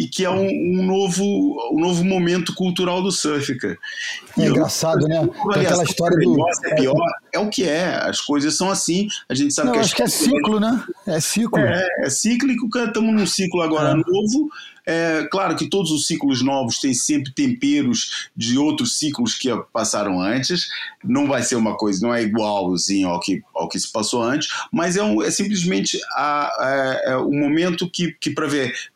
e- 0.00 0.02
e 0.04 0.08
que 0.08 0.24
é 0.24 0.30
um, 0.30 0.46
um 0.46 0.82
novo, 0.84 1.24
um 1.72 1.80
novo 1.80 2.04
momento 2.04 2.54
cultural 2.54 3.02
do 3.02 3.10
surf, 3.10 3.54
cara. 3.56 3.78
É 4.38 4.42
E 4.42 4.44
eu- 4.46 4.50
engraçado, 4.52 5.06
né? 5.08 5.26
Tem 5.54 5.62
aquela 5.66 5.84
história 5.84 6.16
do. 6.18 6.30
melhor, 6.30 6.52
se 6.52 6.66
é 6.66 6.74
pior, 6.74 7.10
é 7.32 7.38
o 7.38 7.48
que 7.48 7.64
é. 7.64 7.94
As 7.94 8.20
coisas 8.20 8.56
são 8.56 8.70
assim. 8.70 9.08
A 9.28 9.34
gente 9.34 9.54
sabe 9.54 9.68
Não, 9.68 9.74
que 9.74 9.80
acho 9.80 9.94
que 9.96 10.02
é 10.02 10.06
ciclo, 10.08 10.60
né? 10.60 10.82
É 11.06 11.20
ciclo. 11.20 11.58
é, 11.58 11.86
é 12.00 12.10
cíclico, 12.10 12.68
cara, 12.68 12.88
estamos 12.88 13.14
num 13.14 13.26
ciclo 13.26 13.62
agora 13.62 13.90
É. 13.90 13.94
novo. 13.94 14.50
É, 14.92 15.28
claro 15.30 15.54
que 15.54 15.68
todos 15.68 15.92
os 15.92 16.06
ciclos 16.06 16.42
novos 16.42 16.78
têm 16.80 16.92
sempre 16.92 17.30
temperos 17.32 18.28
de 18.36 18.58
outros 18.58 18.98
ciclos 18.98 19.34
que 19.36 19.48
passaram 19.72 20.20
antes. 20.20 20.66
Não 21.04 21.28
vai 21.28 21.42
ser 21.44 21.54
uma 21.54 21.76
coisa, 21.76 22.04
não 22.04 22.12
é 22.12 22.22
igualzinho 22.24 23.08
ao 23.08 23.20
que, 23.20 23.40
ao 23.54 23.68
que 23.68 23.78
se 23.78 23.90
passou 23.92 24.20
antes, 24.22 24.48
mas 24.72 24.96
é, 24.96 25.02
um- 25.02 25.22
é 25.22 25.30
simplesmente 25.30 25.96
a- 26.16 27.00
é 27.04 27.16
o 27.16 27.30
momento 27.30 27.88
que, 27.88 28.12
que 28.20 28.34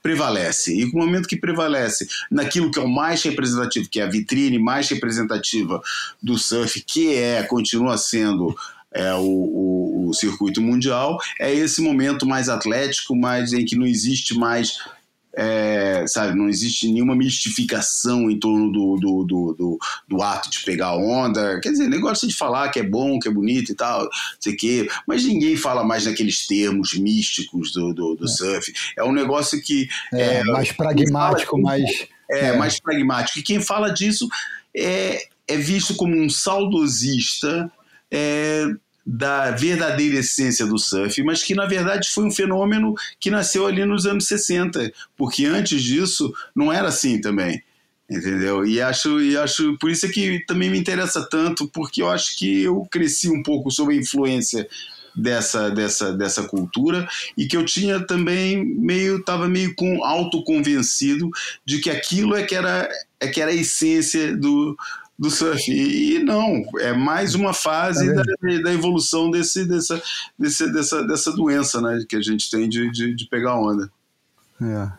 prevalece. 0.03 0.75
E 0.77 0.85
o 0.85 0.93
momento 0.97 1.29
que 1.29 1.37
prevalece 1.37 2.09
naquilo 2.31 2.71
que 2.73 2.79
é 2.79 2.83
o 2.83 2.89
mais 2.89 3.23
representativo, 3.23 3.89
que 3.89 4.01
é 4.01 4.03
a 4.03 4.11
vitrine 4.11 4.59
mais 4.59 4.89
representativa 4.89 5.81
do 6.23 6.37
surf, 6.37 6.81
que 6.83 7.15
é, 7.15 7.43
continua 7.45 7.97
sendo 7.99 8.57
é, 8.93 9.13
o, 9.15 9.21
o- 9.21 10.09
o 10.09 10.15
circuito 10.15 10.61
mundial, 10.61 11.19
é 11.41 11.53
esse 11.55 11.81
momento 11.81 12.25
mais 12.27 12.49
atlético, 12.49 13.15
mais 13.17 13.53
em 13.53 13.65
que 13.65 13.77
não 13.77 13.87
existe 13.87 14.35
mais. 14.39 14.79
É, 15.37 16.05
sabe, 16.07 16.37
não 16.37 16.49
existe 16.49 16.89
nenhuma 16.89 17.15
mistificação 17.15 18.31
em 18.31 18.39
torno 18.39 18.71
do, 18.71 18.97
do, 18.97 19.25
do, 19.25 19.55
do, 19.55 19.79
do 20.09 20.23
ato 20.23 20.51
de 20.51 20.65
pegar 20.65 20.97
onda. 20.97 21.61
Quer 21.61 21.71
dizer, 21.71 21.89
negócio 21.89 22.29
de 22.29 22.37
falar 22.37 22.69
que 22.71 22.79
é 22.79 22.83
bom, 22.83 23.19
que 23.19 23.29
é 23.29 23.33
bonito 23.33 23.73
e 23.73 23.75
tal, 23.75 24.03
não 24.03 24.11
sei 24.39 24.55
o 24.55 24.57
quê, 24.57 24.89
mas 25.07 25.25
ninguém 25.25 25.57
fala 25.57 25.85
mais 25.85 26.07
naqueles 26.07 26.47
termos 26.47 26.95
místicos 26.95 27.73
do, 27.73 27.93
do, 27.93 28.15
do 28.15 28.29
surf. 28.29 28.73
É 28.97 29.05
um 29.05 29.13
negócio 29.13 29.61
que. 29.63 29.89
É, 30.13 30.45
mais 30.45 30.73
pragmático, 30.73 31.61
mais. 31.61 31.91
É, 32.31 32.57
mais 32.57 32.81
pragmático. 32.81 33.39
E 33.39 33.43
quem 33.43 33.61
fala 33.61 33.91
disso 33.91 34.29
é, 34.75 35.27
é 35.47 35.57
visto 35.57 35.95
como 35.95 36.17
um 36.17 36.31
saudosista 36.31 37.71
é, 38.11 38.67
da 39.07 39.51
verdadeira 39.51 40.19
essência 40.19 40.67
do 40.67 40.79
surf, 40.79 41.23
mas 41.23 41.43
que 41.43 41.55
na 41.55 41.67
verdade 41.67 42.09
foi 42.11 42.25
um 42.25 42.31
fenômeno 42.31 42.95
que 43.21 43.31
nasceu 43.31 43.67
ali 43.67 43.85
nos 43.85 44.07
anos 44.07 44.27
60, 44.27 44.93
porque 45.17 45.45
antes 45.45 45.83
disso 45.83 46.33
não 46.55 46.73
era 46.73 46.89
assim 46.89 47.21
também. 47.21 47.63
Entendeu? 48.09 48.67
E 48.67 48.83
acho, 48.83 49.21
e 49.21 49.37
acho 49.37 49.79
por 49.79 49.91
isso 49.91 50.05
é 50.05 50.11
que 50.11 50.45
também 50.47 50.71
me 50.71 50.79
interessa 50.79 51.27
tanto, 51.29 51.67
porque 51.69 52.03
eu 52.03 52.11
acho 52.11 52.37
que 52.37 52.63
eu 52.63 52.87
cresci 52.91 53.31
um 53.31 53.43
pouco 53.43 53.71
sob 53.71 53.95
a 53.95 53.97
influência 53.97 54.69
dessa, 55.17 55.71
dessa, 55.71 56.13
dessa 56.13 56.43
cultura 56.43 57.09
e 57.37 57.47
que 57.47 57.57
eu 57.57 57.65
tinha 57.65 58.01
também 58.01 58.65
meio 58.65 59.19
estava 59.19 59.49
meio 59.49 59.75
com 59.75 60.05
autoconvencido 60.05 61.31
de 61.65 61.79
que 61.79 61.89
aquilo 61.89 62.35
é 62.35 62.43
que 62.43 62.55
era 62.55 62.89
é 63.21 63.29
que 63.29 63.41
era 63.41 63.51
a 63.51 63.55
essência 63.55 64.37
do, 64.37 64.77
do 65.19 65.31
surf. 65.31 65.71
E, 65.71 66.19
não 66.21 66.63
é 66.79 66.93
mais 66.93 67.35
uma 67.35 67.53
fase 67.53 68.15
Tá 68.15 68.23
da, 68.23 68.63
da 68.63 68.73
evolução 68.73 69.31
desse, 69.31 69.65
dessa, 69.65 70.03
desse, 70.39 70.73
dessa, 70.73 71.07
dessa 71.07 71.33
doença 71.33 71.81
né, 71.81 72.05
que 72.09 72.17
a 72.17 72.21
gente 72.21 72.51
tem 72.51 72.69
de, 72.69 72.91
de, 72.91 73.15
de 73.15 73.29
pegar 73.29 73.59
onda. 73.59 73.91
É. 74.61 74.91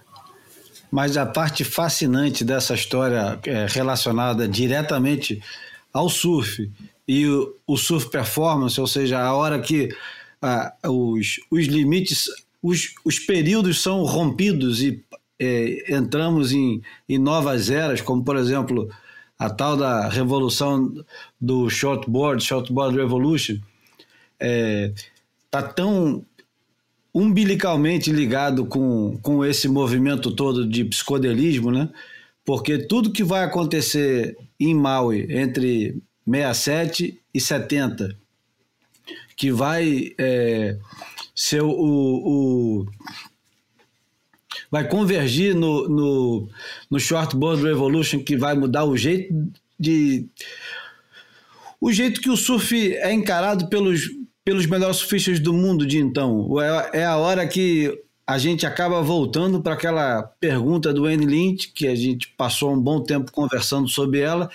Mas 0.92 1.18
a 1.18 1.26
parte 1.26 1.64
fascinante 1.64 2.44
dessa 2.44 2.74
história 2.74 3.40
é, 3.46 3.66
relacionada 3.70 4.48
diretamente 4.48 5.42
ao 5.92 6.10
surf 6.10 6.72
e 7.08 7.28
o, 7.28 7.56
o 7.68 7.78
surf 7.78 8.10
performance, 8.10 8.80
ou 8.80 8.88
seja, 8.88 9.20
a 9.20 9.34
hora 9.34 9.60
que 9.60 9.90
ah, 10.42 10.74
os, 10.86 11.40
os 11.52 11.66
limites, 11.66 12.26
os, 12.62 12.94
os 13.04 13.20
períodos 13.20 13.82
são 13.82 14.04
rompidos 14.04 14.82
e 14.82 15.04
é, 15.40 15.96
entramos 15.96 16.52
em, 16.52 16.82
em 17.10 17.18
novas 17.18 17.70
eras, 17.70 18.02
como 18.02 18.24
por 18.24 18.38
exemplo 18.38 18.90
a 19.38 19.50
tal 19.50 19.76
da 19.76 20.08
revolução 20.08 20.94
do 21.40 21.70
shortboard, 21.70 22.44
shortboard 22.44 22.98
revolution, 22.98 23.58
está 25.46 25.62
tão 25.62 26.26
umbilicalmente 27.14 28.12
ligado 28.12 28.66
com, 28.66 29.18
com 29.22 29.46
esse 29.46 29.68
movimento 29.70 30.32
todo 30.32 30.68
de 30.68 30.84
psicodelismo, 30.84 31.72
né? 31.72 31.90
Porque 32.44 32.78
tudo 32.78 33.12
que 33.12 33.24
vai 33.24 33.44
acontecer 33.44 34.38
em 34.60 34.74
Maui 34.76 35.26
entre 35.30 36.02
67 36.28 37.20
e 37.34 37.42
70, 37.42 38.18
que 39.36 39.52
vai 39.52 40.14
é, 40.18 40.78
ser 41.34 41.62
o, 41.62 41.70
o, 41.70 42.86
vai 44.76 44.86
convergir 44.86 45.56
no, 45.56 45.88
no, 45.88 46.50
no 46.92 47.00
Shortboard 47.00 47.64
Revolution, 47.64 48.20
que 48.20 48.36
vai 48.36 48.54
mudar 48.56 48.84
o 48.84 48.98
jeito 48.98 49.34
de 49.80 50.28
o 51.80 51.94
jeito 51.94 52.20
que 52.20 52.30
o 52.30 52.36
surf 52.36 52.94
é 52.98 53.14
encarado 53.14 53.70
pelos 53.70 54.02
pelos 54.44 54.66
melhores 54.66 54.98
surfistas 54.98 55.40
do 55.40 55.54
mundo 55.54 55.88
de 55.88 55.98
então. 55.98 56.60
É, 56.60 57.00
é 57.00 57.06
a 57.06 57.16
hora 57.16 57.48
que 57.48 57.90
a 58.28 58.38
gente 58.38 58.66
acaba 58.66 59.02
voltando 59.02 59.62
para 59.62 59.76
aquela 59.76 60.24
pergunta 60.42 60.94
do 60.94 61.06
Andy 61.06 61.26
Lynch, 61.26 61.72
que 61.72 61.88
a 61.88 61.96
gente 61.96 62.28
passou 62.38 62.74
um 62.74 62.80
bom 62.80 63.02
tempo 63.02 63.32
conversando 63.32 63.88
sobre 63.88 64.20
ela, 64.20 64.50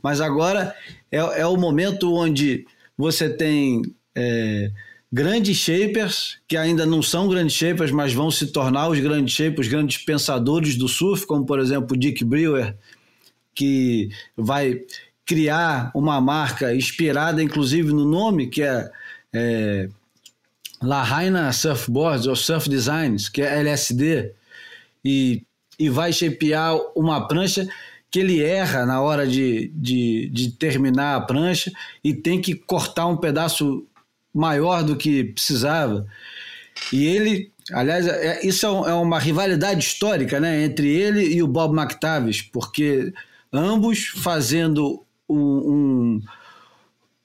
mas 0.00 0.20
agora 0.20 0.72
é, 1.10 1.18
é 1.18 1.46
o 1.46 1.56
momento 1.56 2.14
onde 2.14 2.64
você 2.96 3.28
tem 3.28 3.82
é, 4.14 4.70
grandes 5.14 5.58
shapers, 5.58 6.38
que 6.48 6.56
ainda 6.56 6.84
não 6.84 7.00
são 7.00 7.28
grandes 7.28 7.54
shapers, 7.54 7.92
mas 7.92 8.12
vão 8.12 8.32
se 8.32 8.48
tornar 8.48 8.88
os 8.88 8.98
grandes 8.98 9.32
shapers, 9.32 9.68
os 9.68 9.72
grandes 9.72 9.98
pensadores 9.98 10.74
do 10.74 10.88
surf, 10.88 11.24
como 11.24 11.46
por 11.46 11.60
exemplo 11.60 11.96
Dick 11.96 12.24
Brewer, 12.24 12.74
que 13.54 14.08
vai 14.36 14.80
criar 15.24 15.92
uma 15.94 16.20
marca 16.20 16.74
inspirada 16.74 17.40
inclusive 17.40 17.92
no 17.92 18.04
nome, 18.04 18.48
que 18.48 18.60
é, 18.60 18.90
é 19.32 19.88
Lahaina 20.82 21.52
Surfboards 21.52 22.26
ou 22.26 22.34
Surf 22.34 22.68
Designs, 22.68 23.28
que 23.28 23.40
é 23.40 23.60
LSD, 23.60 24.32
e, 25.04 25.44
e 25.78 25.88
vai 25.88 26.12
shapear 26.12 26.76
uma 26.96 27.28
prancha 27.28 27.68
que 28.10 28.18
ele 28.18 28.42
erra 28.42 28.84
na 28.84 29.00
hora 29.00 29.28
de, 29.28 29.70
de, 29.76 30.28
de 30.32 30.50
terminar 30.50 31.14
a 31.14 31.20
prancha 31.20 31.70
e 32.02 32.12
tem 32.12 32.40
que 32.40 32.56
cortar 32.56 33.06
um 33.06 33.16
pedaço 33.16 33.86
maior 34.34 34.82
do 34.82 34.96
que 34.96 35.24
precisava. 35.24 36.06
E 36.92 37.06
ele, 37.06 37.52
aliás, 37.72 38.06
é, 38.06 38.44
isso 38.44 38.66
é, 38.66 38.90
é 38.90 38.94
uma 38.94 39.18
rivalidade 39.18 39.84
histórica 39.84 40.40
né, 40.40 40.64
entre 40.64 40.88
ele 40.88 41.34
e 41.34 41.42
o 41.42 41.46
Bob 41.46 41.78
McTavish, 41.78 42.42
porque 42.42 43.12
ambos 43.52 44.06
fazendo 44.08 45.04
um, 45.28 45.38
um 45.38 46.20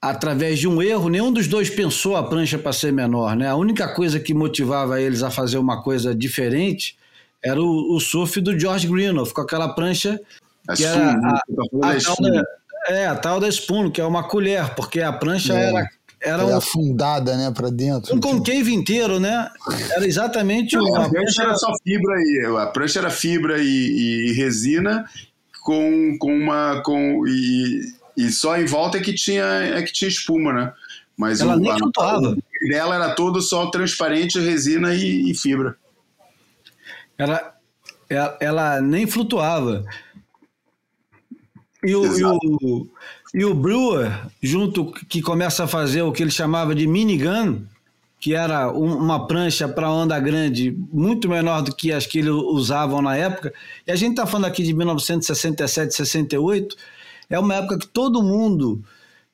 através 0.01 0.59
de 0.59 0.67
um 0.67 0.81
erro, 0.81 1.09
nenhum 1.09 1.33
dos 1.33 1.47
dois 1.47 1.69
pensou 1.69 2.15
a 2.15 2.23
prancha 2.23 2.57
para 2.57 2.71
ser 2.71 2.93
menor. 2.93 3.35
Né? 3.35 3.49
A 3.49 3.55
única 3.55 3.93
coisa 3.93 4.19
que 4.19 4.33
motivava 4.33 5.01
eles 5.01 5.23
a 5.23 5.31
fazer 5.31 5.57
uma 5.57 5.81
coisa 5.81 6.15
diferente 6.15 6.97
era 7.43 7.61
o, 7.61 7.95
o 7.95 7.99
surf 7.99 8.39
do 8.39 8.57
George 8.57 8.87
Greenough, 8.87 9.31
com 9.33 9.41
aquela 9.41 9.69
prancha 9.69 10.19
a 10.67 10.75
que 10.75 10.85
era 10.85 11.11
a, 11.11 11.41
a, 11.83 11.91
a, 11.91 12.01
tal 12.01 12.15
da, 12.21 12.43
é, 12.87 13.07
a 13.07 13.15
tal 13.15 13.39
da 13.39 13.49
spoon, 13.49 13.89
que 13.89 13.99
é 13.99 14.05
uma 14.05 14.23
colher, 14.23 14.73
porque 14.75 15.01
a 15.01 15.11
prancha 15.11 15.53
é. 15.53 15.65
era 15.65 15.89
era 16.21 16.45
um, 16.45 16.55
afundada, 16.55 17.37
né, 17.37 17.51
para 17.51 17.69
dentro. 17.69 18.15
Um 18.15 18.19
concave 18.19 18.73
inteiro, 18.73 19.19
né? 19.19 19.49
Era 19.91 20.05
exatamente 20.05 20.75
Não, 20.75 20.95
a 20.95 21.09
prancha 21.09 21.43
era 21.43 21.55
só 21.55 21.71
fibra 21.83 22.15
e 22.19 22.45
a 22.57 22.67
prancha 22.67 22.99
era 22.99 23.09
fibra 23.09 23.57
e, 23.59 24.29
e 24.29 24.33
resina 24.33 25.05
com, 25.63 26.17
com 26.19 26.35
uma 26.35 26.81
com 26.83 27.25
e, 27.27 27.93
e 28.17 28.29
só 28.31 28.57
em 28.57 28.65
volta 28.65 28.97
é 28.97 29.01
que 29.01 29.13
tinha 29.13 29.43
é 29.43 29.81
que 29.81 29.93
tinha 29.93 30.09
espuma, 30.09 30.51
né? 30.51 30.73
Mas 31.15 31.41
ela 31.41 31.55
o, 31.55 31.59
nem 31.59 31.77
flutuava. 31.77 32.37
Dela 32.69 32.95
era 32.95 33.15
todo 33.15 33.41
só 33.41 33.69
transparente, 33.69 34.39
resina 34.39 34.93
e, 34.93 35.31
e 35.31 35.35
fibra. 35.35 35.77
Ela, 37.17 37.53
ela, 38.09 38.37
ela 38.39 38.81
nem 38.81 39.05
flutuava. 39.05 39.85
E 41.83 41.95
o, 41.95 42.17
e 42.17 42.23
o, 42.23 42.87
e 43.33 43.45
o, 43.45 43.53
Brewer, 43.53 44.27
junto, 44.41 44.91
que 45.07 45.21
começa 45.21 45.63
a 45.63 45.67
fazer 45.67 46.01
o 46.01 46.11
que 46.11 46.23
ele 46.23 46.31
chamava 46.31 46.73
de 46.73 46.87
minigun, 46.87 47.61
que 48.19 48.33
era 48.33 48.71
um, 48.71 48.95
uma 48.97 49.27
prancha 49.27 49.67
para 49.67 49.91
onda 49.91 50.19
grande 50.19 50.75
muito 50.91 51.29
menor 51.29 51.61
do 51.61 51.73
que 51.73 51.91
as 51.91 52.05
que 52.05 52.19
eles 52.19 52.31
usavam 52.31 53.01
na 53.01 53.15
época. 53.15 53.53
E 53.85 53.91
a 53.91 53.95
gente 53.95 54.11
está 54.11 54.25
falando 54.25 54.45
aqui 54.45 54.63
de 54.63 54.73
1967, 54.73 55.93
68. 55.93 56.75
É 57.29 57.39
uma 57.39 57.55
época 57.55 57.77
que 57.77 57.87
todo 57.87 58.23
mundo 58.23 58.83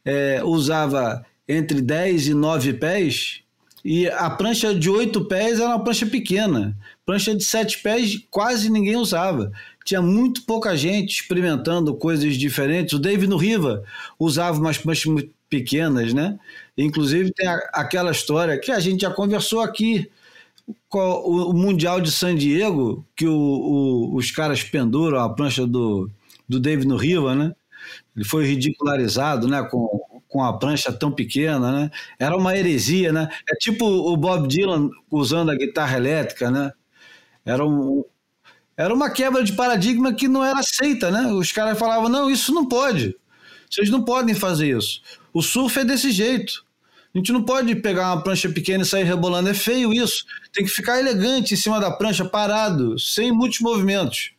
é, 0.04 0.42
usava 0.44 1.26
entre 1.48 1.82
10 1.82 2.28
e 2.28 2.34
9 2.34 2.74
pés. 2.74 3.42
E 3.84 4.08
a 4.10 4.30
prancha 4.30 4.76
de 4.76 4.90
8 4.90 5.26
pés 5.26 5.60
era 5.60 5.70
uma 5.70 5.84
prancha 5.84 6.06
pequena. 6.06 6.76
Prancha 7.06 7.34
de 7.34 7.46
7 7.46 7.82
pés 7.82 8.20
quase 8.30 8.70
ninguém 8.70 8.98
usava 8.98 9.52
tinha 9.86 10.02
muito 10.02 10.42
pouca 10.44 10.76
gente 10.76 11.12
experimentando 11.12 11.96
coisas 11.96 12.36
diferentes. 12.36 12.94
O 12.94 13.00
David 13.00 13.30
no 13.30 13.38
Riva 13.38 13.84
usava 14.20 14.60
umas 14.60 14.80
pranchas 14.80 15.06
muito 15.06 15.32
pequenas, 15.48 16.12
né? 16.12 16.40
Inclusive 16.76 17.32
tem 17.32 17.48
a, 17.48 17.56
aquela 17.72 18.12
história 18.12 18.60
que 18.60 18.72
a 18.72 18.80
gente 18.80 19.02
já 19.02 19.12
conversou 19.12 19.62
aqui, 19.62 20.10
o, 20.92 21.52
o 21.52 21.54
Mundial 21.54 22.02
de 22.02 22.12
San 22.12 22.36
Diego, 22.36 23.06
que 23.16 23.28
o, 23.28 23.32
o, 23.32 24.16
os 24.16 24.32
caras 24.32 24.64
penduram 24.64 25.20
a 25.20 25.30
prancha 25.30 25.68
do, 25.68 26.10
do 26.50 26.60
David 26.60 26.88
no 26.88 26.98
Riva, 26.98 27.36
né? 27.36 27.54
Ele 28.16 28.26
foi 28.26 28.46
ridicularizado, 28.48 29.48
né? 29.48 29.62
Com, 29.70 29.88
com 30.28 30.44
a 30.44 30.58
prancha 30.58 30.92
tão 30.92 31.12
pequena, 31.12 31.72
né? 31.72 31.92
Era 32.18 32.36
uma 32.36 32.58
heresia, 32.58 33.14
né? 33.14 33.30
É 33.48 33.56
tipo 33.56 33.86
o 33.86 34.18
Bob 34.18 34.48
Dylan 34.48 34.90
usando 35.12 35.52
a 35.52 35.56
guitarra 35.56 35.96
elétrica, 35.98 36.50
né? 36.50 36.72
Era 37.46 37.64
um, 37.64 38.04
era 38.78 38.94
uma 38.94 39.10
quebra 39.10 39.44
de 39.44 39.54
paradigma 39.54 40.14
que 40.14 40.28
não 40.28 40.44
era 40.44 40.60
aceita, 40.60 41.10
né? 41.10 41.28
Os 41.32 41.52
caras 41.52 41.78
falavam: 41.78 42.10
não, 42.10 42.30
isso 42.30 42.54
não 42.54 42.66
pode. 42.66 43.16
Vocês 43.70 43.90
não 43.90 44.04
podem 44.04 44.36
fazer 44.36 44.78
isso. 44.78 45.02
O 45.34 45.42
surf 45.42 45.80
é 45.80 45.86
desse 45.86 46.12
jeito. 46.12 46.66
A 47.14 47.18
gente 47.18 47.32
não 47.32 47.44
pode 47.44 47.74
pegar 47.76 48.14
uma 48.14 48.22
prancha 48.22 48.50
pequena 48.50 48.84
e 48.84 48.86
sair 48.86 49.06
rebolando. 49.06 49.50
É 49.50 49.54
feio 49.54 49.94
isso. 49.94 50.26
Tem 50.52 50.66
que 50.66 50.72
ficar 50.72 51.00
elegante 51.00 51.54
em 51.54 51.58
cima 51.58 51.80
da 51.80 51.90
prancha, 51.90 52.26
parado, 52.26 53.00
sem 53.00 53.32
muitos 53.32 53.62
movimentos. 53.62 54.32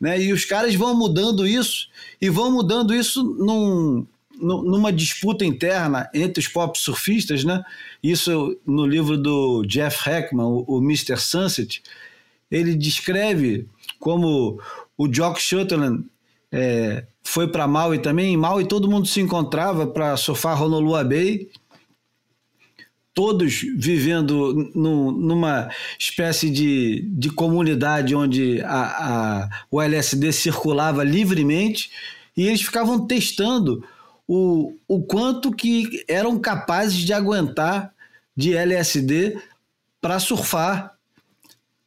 Né? 0.00 0.22
E 0.22 0.32
os 0.32 0.44
caras 0.44 0.74
vão 0.76 0.96
mudando 0.96 1.46
isso 1.46 1.88
e 2.20 2.30
vão 2.30 2.50
mudando 2.52 2.94
isso 2.94 3.22
num, 3.22 4.06
numa 4.40 4.92
disputa 4.92 5.44
interna 5.44 6.08
entre 6.14 6.40
os 6.40 6.48
pop 6.48 6.78
surfistas, 6.78 7.44
né? 7.44 7.62
Isso 8.02 8.56
no 8.64 8.86
livro 8.86 9.18
do 9.18 9.64
Jeff 9.66 10.08
Heckman, 10.08 10.46
o, 10.46 10.64
o 10.66 10.78
Mr. 10.78 11.18
Sunset, 11.18 11.82
ele 12.50 12.74
descreve 12.74 13.68
como 13.98 14.60
o 14.96 15.08
Jock 15.08 15.40
Shutterland 15.40 16.04
é, 16.50 17.04
foi 17.22 17.48
para 17.48 17.66
Maui 17.66 17.98
também. 17.98 18.34
Em 18.34 18.36
Maui 18.36 18.64
todo 18.66 18.90
mundo 18.90 19.06
se 19.06 19.20
encontrava 19.20 19.86
para 19.86 20.16
surfar 20.16 20.60
Honolulu 20.60 21.04
Bay, 21.04 21.48
todos 23.14 23.60
vivendo 23.76 24.70
no, 24.74 25.12
numa 25.12 25.70
espécie 25.98 26.50
de, 26.50 27.02
de 27.12 27.30
comunidade 27.30 28.14
onde 28.14 28.60
a, 28.62 29.44
a, 29.44 29.48
o 29.70 29.80
LSD 29.80 30.32
circulava 30.32 31.04
livremente 31.04 31.90
e 32.36 32.46
eles 32.46 32.62
ficavam 32.62 33.06
testando 33.06 33.84
o, 34.26 34.74
o 34.86 35.02
quanto 35.02 35.50
que 35.50 36.04
eram 36.08 36.38
capazes 36.38 36.98
de 36.98 37.12
aguentar 37.12 37.92
de 38.36 38.54
LSD 38.56 39.38
para 40.00 40.18
surfar 40.18 40.96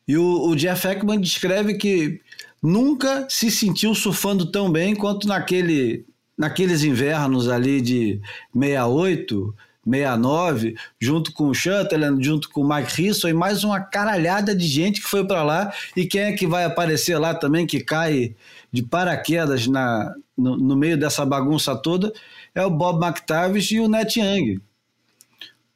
e 0.08 0.18
o, 0.18 0.50
o 0.50 0.56
Jeff 0.56 0.88
Ekman 0.88 1.20
descreve 1.20 1.76
que 1.76 2.20
nunca 2.62 3.28
se 3.30 3.50
sentiu 3.50 3.94
surfando 3.96 4.52
tão 4.52 4.72
bem 4.72 4.96
quanto 4.96 5.28
naquele, 5.28 6.06
naqueles 6.38 6.84
invernos 6.84 7.50
ali 7.50 7.82
de 7.82 8.22
68, 8.54 9.56
69, 9.86 10.76
junto 11.00 11.34
com 11.34 11.48
o 11.48 11.54
Shutterland, 11.54 12.24
junto 12.26 12.50
com 12.50 12.62
o 12.62 12.68
Mike 12.68 13.02
Risson 13.02 13.28
e 13.28 13.34
mais 13.34 13.64
uma 13.64 13.82
caralhada 13.82 14.56
de 14.56 14.66
gente 14.66 15.02
que 15.02 15.08
foi 15.08 15.26
para 15.26 15.44
lá. 15.44 15.74
E 15.96 16.06
quem 16.06 16.22
é 16.22 16.34
que 16.34 16.48
vai 16.48 16.64
aparecer 16.64 17.18
lá 17.18 17.34
também, 17.34 17.68
que 17.68 17.82
cai 17.82 18.36
de 18.72 18.82
paraquedas 18.82 19.68
na, 19.68 20.14
no, 20.38 20.58
no 20.58 20.76
meio 20.76 20.98
dessa 20.98 21.26
bagunça 21.26 21.76
toda, 21.76 22.14
é 22.56 22.66
o 22.66 22.70
Bob 22.70 23.04
McTavish 23.06 23.72
e 23.72 23.80
o 23.80 23.90
Net 23.90 24.20
Young. 24.20 24.62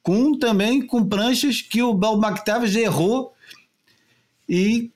Com 0.02 0.38
também 0.38 0.86
com 0.86 1.06
pranchas 1.06 1.60
que 1.60 1.82
o 1.82 1.92
Bob 1.92 2.24
McTavish 2.24 2.76
errou 2.76 3.34
e 4.48 4.90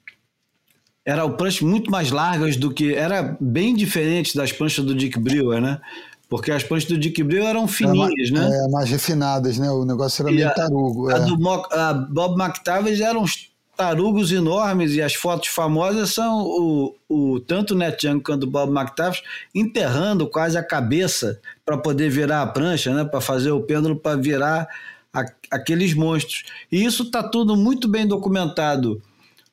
era 1.05 1.25
o 1.25 1.37
prancha 1.37 1.65
muito 1.65 1.91
mais 1.91 2.11
largas 2.11 2.57
do 2.57 2.73
que 2.73 2.95
era 2.95 3.37
bem 3.41 3.75
diferente 3.75 4.37
das 4.37 4.53
pranchas 4.53 4.85
do 4.85 4.95
Dick 4.95 5.19
Brewer, 5.19 5.61
né? 5.61 5.81
Porque 6.29 6.51
as 6.51 6.63
pranchas 6.63 6.89
do 6.89 6.97
Dick 6.97 7.23
Brewer 7.23 7.49
eram 7.49 7.69
fininhas, 7.69 8.31
é, 8.31 8.33
né? 8.33 8.65
É, 8.65 8.71
mais 8.71 8.89
refinadas, 8.89 9.59
né? 9.59 9.71
O 9.71 9.85
negócio 9.85 10.23
era 10.23 10.33
e 10.33 10.37
meio 10.37 10.49
a, 10.49 10.55
tarugo. 10.55 11.11
A 11.11 11.17
é. 11.17 11.21
do 11.21 11.51
a 11.51 11.93
Bob 11.93 12.41
McTavish 12.41 13.01
eram 13.01 13.23
uns 13.23 13.51
tarugos 13.77 14.31
enormes 14.31 14.95
e 14.95 15.03
as 15.03 15.15
fotos 15.15 15.49
famosas 15.49 16.11
são 16.11 16.43
o, 16.43 16.95
o 17.09 17.41
tanto 17.41 17.75
o 17.75 17.77
Net 17.77 18.07
Young 18.07 18.21
quanto 18.21 18.45
o 18.45 18.51
Bob 18.51 18.73
McTavish 18.73 19.23
enterrando 19.55 20.27
quase 20.27 20.57
a 20.57 20.63
cabeça 20.63 21.41
para 21.67 21.77
poder 21.77 22.09
virar 22.09 22.43
a 22.43 22.47
prancha, 22.47 22.95
né? 22.95 23.05
Para 23.05 23.21
fazer 23.21 23.51
o 23.51 23.61
pêndulo 23.61 23.97
para 23.97 24.17
virar 24.17 24.69
a, 25.13 25.25
aqueles 25.51 25.95
monstros. 25.95 26.45
E 26.71 26.85
isso 26.85 27.03
está 27.03 27.23
tudo 27.23 27.57
muito 27.57 27.89
bem 27.89 28.07
documentado 28.07 29.03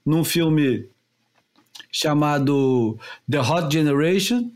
num 0.06 0.24
filme 0.24 0.88
chamado 1.92 2.98
The 3.30 3.40
Hot 3.40 3.74
Generation, 3.74 4.52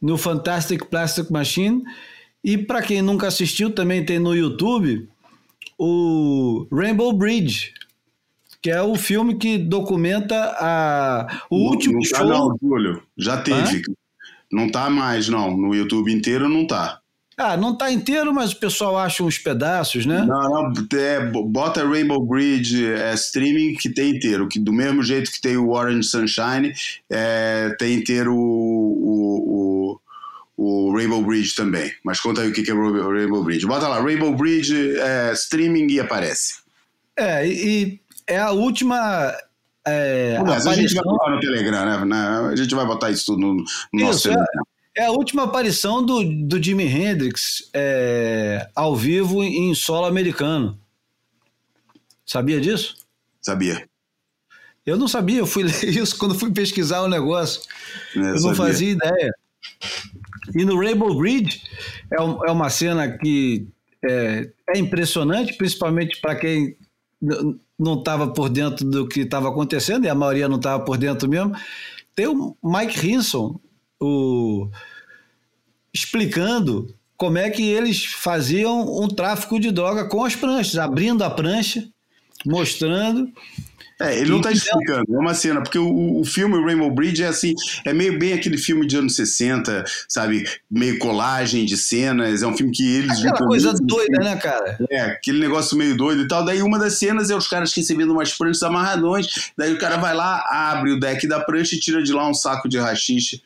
no 0.00 0.16
Fantastic 0.16 0.86
Plastic 0.86 1.30
Machine. 1.30 1.82
E 2.42 2.58
para 2.58 2.82
quem 2.82 3.00
nunca 3.00 3.26
assistiu, 3.26 3.70
também 3.70 4.04
tem 4.04 4.18
no 4.18 4.34
YouTube 4.34 5.08
o 5.78 6.66
Rainbow 6.70 7.12
Bridge, 7.12 7.72
que 8.60 8.70
é 8.70 8.82
o 8.82 8.94
filme 8.94 9.36
que 9.36 9.58
documenta 9.58 10.36
a, 10.58 11.44
o 11.50 11.58
não, 11.58 11.64
último 11.66 11.94
não 11.94 12.02
tá 12.02 12.18
show. 12.18 12.26
Não, 12.26 12.58
Júlio, 12.62 13.02
já 13.16 13.40
teve. 13.40 13.78
Hã? 13.78 13.94
Não 14.52 14.70
tá 14.70 14.88
mais, 14.88 15.28
não. 15.28 15.56
No 15.56 15.74
YouTube 15.74 16.12
inteiro 16.12 16.48
não 16.48 16.66
tá. 16.66 17.00
Ah, 17.36 17.56
não 17.56 17.76
tá 17.76 17.90
inteiro, 17.90 18.32
mas 18.32 18.52
o 18.52 18.56
pessoal 18.56 18.96
acha 18.96 19.22
uns 19.24 19.38
pedaços, 19.38 20.06
né? 20.06 20.24
Não, 20.24 20.72
não, 20.72 20.72
é, 20.98 21.20
bota 21.20 21.86
Rainbow 21.86 22.24
Bridge 22.24 22.86
é, 22.86 23.12
streaming 23.14 23.74
que 23.74 23.88
tem 23.88 24.10
inteiro, 24.10 24.48
que 24.48 24.60
do 24.60 24.72
mesmo 24.72 25.02
jeito 25.02 25.32
que 25.32 25.40
tem 25.40 25.56
o 25.56 25.70
Orange 25.70 26.06
Sunshine, 26.06 26.72
é, 27.10 27.74
tem 27.78 27.94
inteiro 27.94 28.32
o, 28.34 29.98
o, 30.56 30.86
o, 30.88 30.96
Rainbow 30.96 31.22
Bridge 31.22 31.56
também. 31.56 31.92
Mas 32.04 32.20
conta 32.20 32.42
aí 32.42 32.48
o 32.48 32.52
que 32.52 32.70
é 32.70 32.74
o 32.74 33.12
Rainbow 33.12 33.42
Bridge. 33.42 33.66
Bota 33.66 33.88
lá, 33.88 34.00
Rainbow 34.00 34.34
Bridge 34.34 34.96
é, 34.96 35.32
streaming 35.32 35.90
e 35.90 35.98
aparece. 35.98 36.62
É, 37.16 37.46
e 37.46 38.00
é 38.28 38.38
a 38.38 38.52
última. 38.52 39.34
É, 39.86 40.38
Mas 40.44 40.66
a 40.66 40.74
gente 40.74 40.94
vai 40.94 41.04
botar 41.04 41.30
no 41.30 41.40
Telegram, 41.40 42.04
né? 42.04 42.16
A 42.52 42.56
gente 42.56 42.74
vai 42.74 42.86
botar 42.86 43.10
isso 43.10 43.26
tudo 43.26 43.40
no, 43.40 43.54
no 43.54 44.04
nosso 44.04 44.18
isso, 44.18 44.28
é. 44.28 44.32
Telegram. 44.32 44.73
É. 44.96 45.06
A 45.06 45.10
última 45.10 45.44
aparição 45.44 46.04
do, 46.04 46.22
do 46.22 46.62
Jimi 46.62 46.84
Hendrix 46.84 47.68
é, 47.72 48.68
ao 48.74 48.94
vivo 48.94 49.42
em 49.42 49.74
solo 49.74 50.06
americano. 50.06 50.78
Sabia 52.24 52.60
disso? 52.60 52.96
Sabia. 53.40 53.88
Eu 54.86 54.96
não 54.96 55.08
sabia, 55.08 55.38
eu 55.38 55.46
fui 55.46 55.62
ler 55.64 55.84
isso 55.84 56.16
quando 56.18 56.38
fui 56.38 56.52
pesquisar 56.52 57.02
o 57.02 57.08
negócio. 57.08 57.62
É, 58.16 58.18
eu, 58.18 58.40
não 58.40 58.54
fazia 58.54 58.90
ideia. 58.90 59.34
E 60.54 60.64
no 60.64 60.78
Rainbow 60.78 61.16
Bridge 61.16 61.62
é, 62.10 62.16
é 62.16 62.50
uma 62.50 62.70
cena 62.70 63.08
que 63.18 63.66
é, 64.04 64.50
é 64.74 64.78
impressionante, 64.78 65.54
principalmente 65.54 66.20
para 66.20 66.36
quem 66.36 66.76
não 67.78 67.98
estava 67.98 68.28
por 68.28 68.48
dentro 68.48 68.84
do 68.84 69.08
que 69.08 69.20
estava 69.20 69.48
acontecendo, 69.48 70.04
e 70.04 70.08
a 70.08 70.14
maioria 70.14 70.48
não 70.48 70.56
estava 70.56 70.84
por 70.84 70.98
dentro 70.98 71.28
mesmo. 71.28 71.54
Tem 72.14 72.26
o 72.26 72.56
Mike 72.62 73.10
Hinson, 73.10 73.58
o, 74.04 74.70
explicando 75.92 76.94
como 77.16 77.38
é 77.38 77.48
que 77.48 77.62
eles 77.62 78.04
faziam 78.04 79.00
um 79.00 79.08
tráfico 79.08 79.60
de 79.60 79.70
droga 79.70 80.04
com 80.04 80.24
as 80.24 80.34
pranchas, 80.34 80.76
abrindo 80.76 81.22
a 81.22 81.30
prancha, 81.30 81.86
mostrando. 82.44 83.32
É, 84.00 84.18
ele 84.18 84.30
não 84.30 84.38
está 84.38 84.50
explicando, 84.50 85.14
é 85.14 85.18
uma 85.18 85.34
cena, 85.34 85.62
porque 85.62 85.78
o, 85.78 86.20
o 86.20 86.24
filme 86.24 86.60
Rainbow 86.60 86.92
Bridge 86.92 87.22
é 87.22 87.28
assim, 87.28 87.54
é 87.84 87.92
meio 87.92 88.18
bem 88.18 88.32
aquele 88.32 88.58
filme 88.58 88.84
de 88.88 88.96
anos 88.96 89.14
60, 89.14 89.84
sabe? 90.08 90.44
Meio 90.68 90.98
colagem 90.98 91.64
de 91.64 91.76
cenas, 91.76 92.42
é 92.42 92.46
um 92.46 92.56
filme 92.56 92.72
que 92.72 92.96
eles. 92.96 93.20
Aquela 93.20 93.46
coisa 93.46 93.72
doida, 93.72 94.18
né, 94.18 94.34
cara? 94.36 94.76
É, 94.90 95.00
aquele 95.02 95.38
negócio 95.38 95.78
meio 95.78 95.96
doido 95.96 96.22
e 96.22 96.28
tal. 96.28 96.44
Daí 96.44 96.60
uma 96.60 96.76
das 96.76 96.98
cenas 96.98 97.30
é 97.30 97.36
os 97.36 97.46
caras 97.46 97.72
recebendo 97.72 98.10
umas 98.10 98.32
pranchas 98.32 98.64
amarradões, 98.64 99.52
daí 99.56 99.72
o 99.72 99.78
cara 99.78 99.96
vai 99.96 100.12
lá, 100.12 100.44
abre 100.50 100.90
o 100.90 100.98
deck 100.98 101.28
da 101.28 101.38
prancha 101.38 101.76
e 101.76 101.80
tira 101.80 102.02
de 102.02 102.12
lá 102.12 102.28
um 102.28 102.34
saco 102.34 102.68
de 102.68 102.78
rachixe 102.78 103.40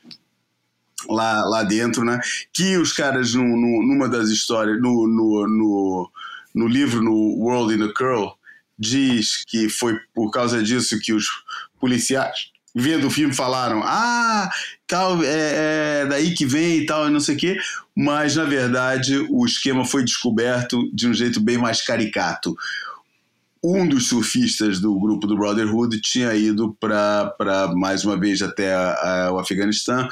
lá, 1.09 1.45
lá 1.45 1.63
dentro, 1.63 2.05
né? 2.05 2.19
Que 2.53 2.77
os 2.77 2.93
caras, 2.93 3.35
no, 3.35 3.45
no, 3.45 3.87
numa 3.87 4.09
das 4.09 4.31
histórias, 4.31 4.81
no, 4.81 5.07
no, 5.07 5.47
no, 5.47 6.11
no 6.55 6.67
livro, 6.67 7.03
no 7.03 7.13
World 7.13 7.75
in 7.75 7.83
a 7.83 7.93
Curl, 7.93 8.33
diz 8.79 9.45
que 9.45 9.69
foi 9.69 9.99
por 10.15 10.31
causa 10.31 10.63
disso 10.63 10.99
que 11.01 11.13
os 11.13 11.27
policiais 11.81 12.51
vendo 12.75 13.09
o 13.09 13.11
filme 13.11 13.35
falaram 13.35 13.83
ah 13.85 14.49
tal 14.87 15.23
é, 15.23 16.03
é, 16.03 16.07
daí 16.07 16.33
que 16.33 16.47
vem 16.47 16.79
e 16.79 16.87
tal 16.87 17.09
e 17.09 17.11
não 17.11 17.19
sei 17.19 17.35
o 17.35 17.39
quê 17.39 17.59
mas 17.97 18.37
na 18.37 18.45
verdade 18.45 19.27
o 19.31 19.45
esquema 19.45 19.85
foi 19.85 20.05
descoberto 20.05 20.89
de 20.95 21.09
um 21.09 21.15
jeito 21.15 21.41
bem 21.41 21.59
mais 21.59 21.83
caricato 21.83 22.55
um 23.63 23.89
dos 23.89 24.09
surfistas 24.09 24.79
do 24.79 24.97
grupo 25.01 25.27
do 25.27 25.37
Brotherhood 25.37 26.01
tinha 26.01 26.33
ido 26.35 26.77
para 26.79 27.73
mais 27.75 28.05
uma 28.05 28.17
vez 28.17 28.41
até 28.41 28.73
a, 28.73 28.93
a, 28.93 29.33
o 29.33 29.39
Afeganistão 29.39 30.09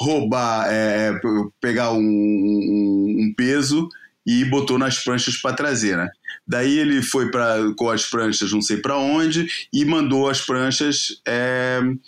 roubar, 0.00 0.66
é, 0.70 1.08
é 1.08 1.20
pegar 1.60 1.92
um, 1.92 1.98
um, 2.00 3.16
um, 3.20 3.34
peso 3.36 3.88
e 4.26 4.44
botou 4.46 4.78
nas 4.78 4.98
pranchas 4.98 5.36
para 5.36 5.54
trazer, 5.54 5.96
né? 5.96 6.08
Daí 6.46 6.78
ele 6.78 7.02
foi 7.02 7.30
para 7.30 7.58
com 7.76 7.90
as 7.90 8.06
pranchas, 8.06 8.50
não 8.52 8.62
sei 8.62 8.78
para 8.78 8.96
onde, 8.96 9.46
e 9.72 9.84
mandou 9.84 10.28
as 10.28 10.40
pranchas, 10.40 11.20
é, 11.26 11.80
não 11.82 11.98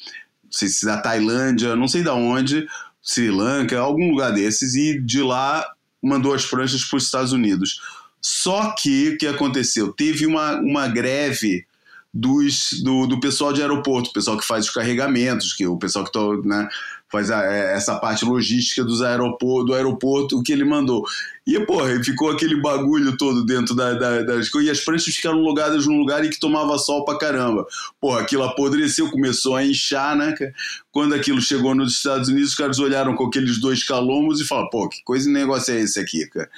sei 0.50 0.68
se 0.68 0.86
da 0.86 0.98
Tailândia, 0.98 1.76
não 1.76 1.86
sei 1.86 2.02
da 2.02 2.14
onde, 2.14 2.66
Sri 3.02 3.30
Lanka, 3.30 3.78
algum 3.78 4.10
lugar 4.10 4.32
desses, 4.32 4.74
e 4.74 4.98
de 4.98 5.22
lá 5.22 5.64
mandou 6.02 6.32
as 6.32 6.46
pranchas 6.46 6.84
para 6.84 6.96
os 6.96 7.04
Estados 7.04 7.32
Unidos. 7.32 7.80
Só 8.20 8.74
que 8.78 9.10
o 9.10 9.18
que 9.18 9.26
aconteceu? 9.26 9.92
Teve 9.92 10.26
uma, 10.26 10.54
uma 10.60 10.88
greve 10.88 11.66
dos, 12.14 12.82
do, 12.82 13.06
do 13.06 13.20
pessoal 13.20 13.52
de 13.52 13.62
aeroporto, 13.62 14.10
o 14.10 14.12
pessoal 14.12 14.38
que 14.38 14.46
faz 14.46 14.66
os 14.66 14.70
carregamentos, 14.70 15.54
que 15.54 15.66
o 15.66 15.78
pessoal 15.78 16.04
que 16.04 16.12
tá, 16.12 16.20
né, 16.44 16.68
faz 17.12 17.30
a, 17.30 17.44
é, 17.44 17.76
essa 17.76 17.94
parte 17.96 18.24
logística 18.24 18.82
dos 18.82 19.02
aeroporto, 19.02 19.66
do 19.66 19.74
aeroporto, 19.74 20.42
que 20.42 20.50
ele 20.50 20.64
mandou. 20.64 21.04
E, 21.46 21.60
porra, 21.60 22.02
ficou 22.02 22.30
aquele 22.30 22.60
bagulho 22.60 23.16
todo 23.16 23.44
dentro 23.44 23.74
da, 23.74 23.92
da, 23.92 24.22
das 24.22 24.48
coisas. 24.48 24.68
E 24.68 24.72
as 24.72 24.84
pranchas 24.84 25.14
ficaram 25.14 25.38
logadas 25.38 25.86
num 25.86 25.98
lugar 25.98 26.24
em 26.24 26.30
que 26.30 26.40
tomava 26.40 26.78
sol 26.78 27.04
pra 27.04 27.18
caramba. 27.18 27.66
Porra, 28.00 28.20
aquilo 28.20 28.44
apodreceu, 28.44 29.10
começou 29.10 29.54
a 29.54 29.64
inchar, 29.64 30.16
né? 30.16 30.34
Quando 30.90 31.14
aquilo 31.14 31.40
chegou 31.40 31.74
nos 31.74 31.92
Estados 31.92 32.28
Unidos, 32.28 32.50
os 32.50 32.56
caras 32.56 32.78
olharam 32.78 33.14
com 33.14 33.26
aqueles 33.26 33.60
dois 33.60 33.84
calombos 33.84 34.40
e 34.40 34.46
falaram, 34.46 34.70
pô, 34.70 34.88
que 34.88 35.02
coisa 35.04 35.26
de 35.26 35.32
negócio 35.32 35.74
é 35.74 35.80
esse 35.80 36.00
aqui, 36.00 36.26
cara? 36.26 36.48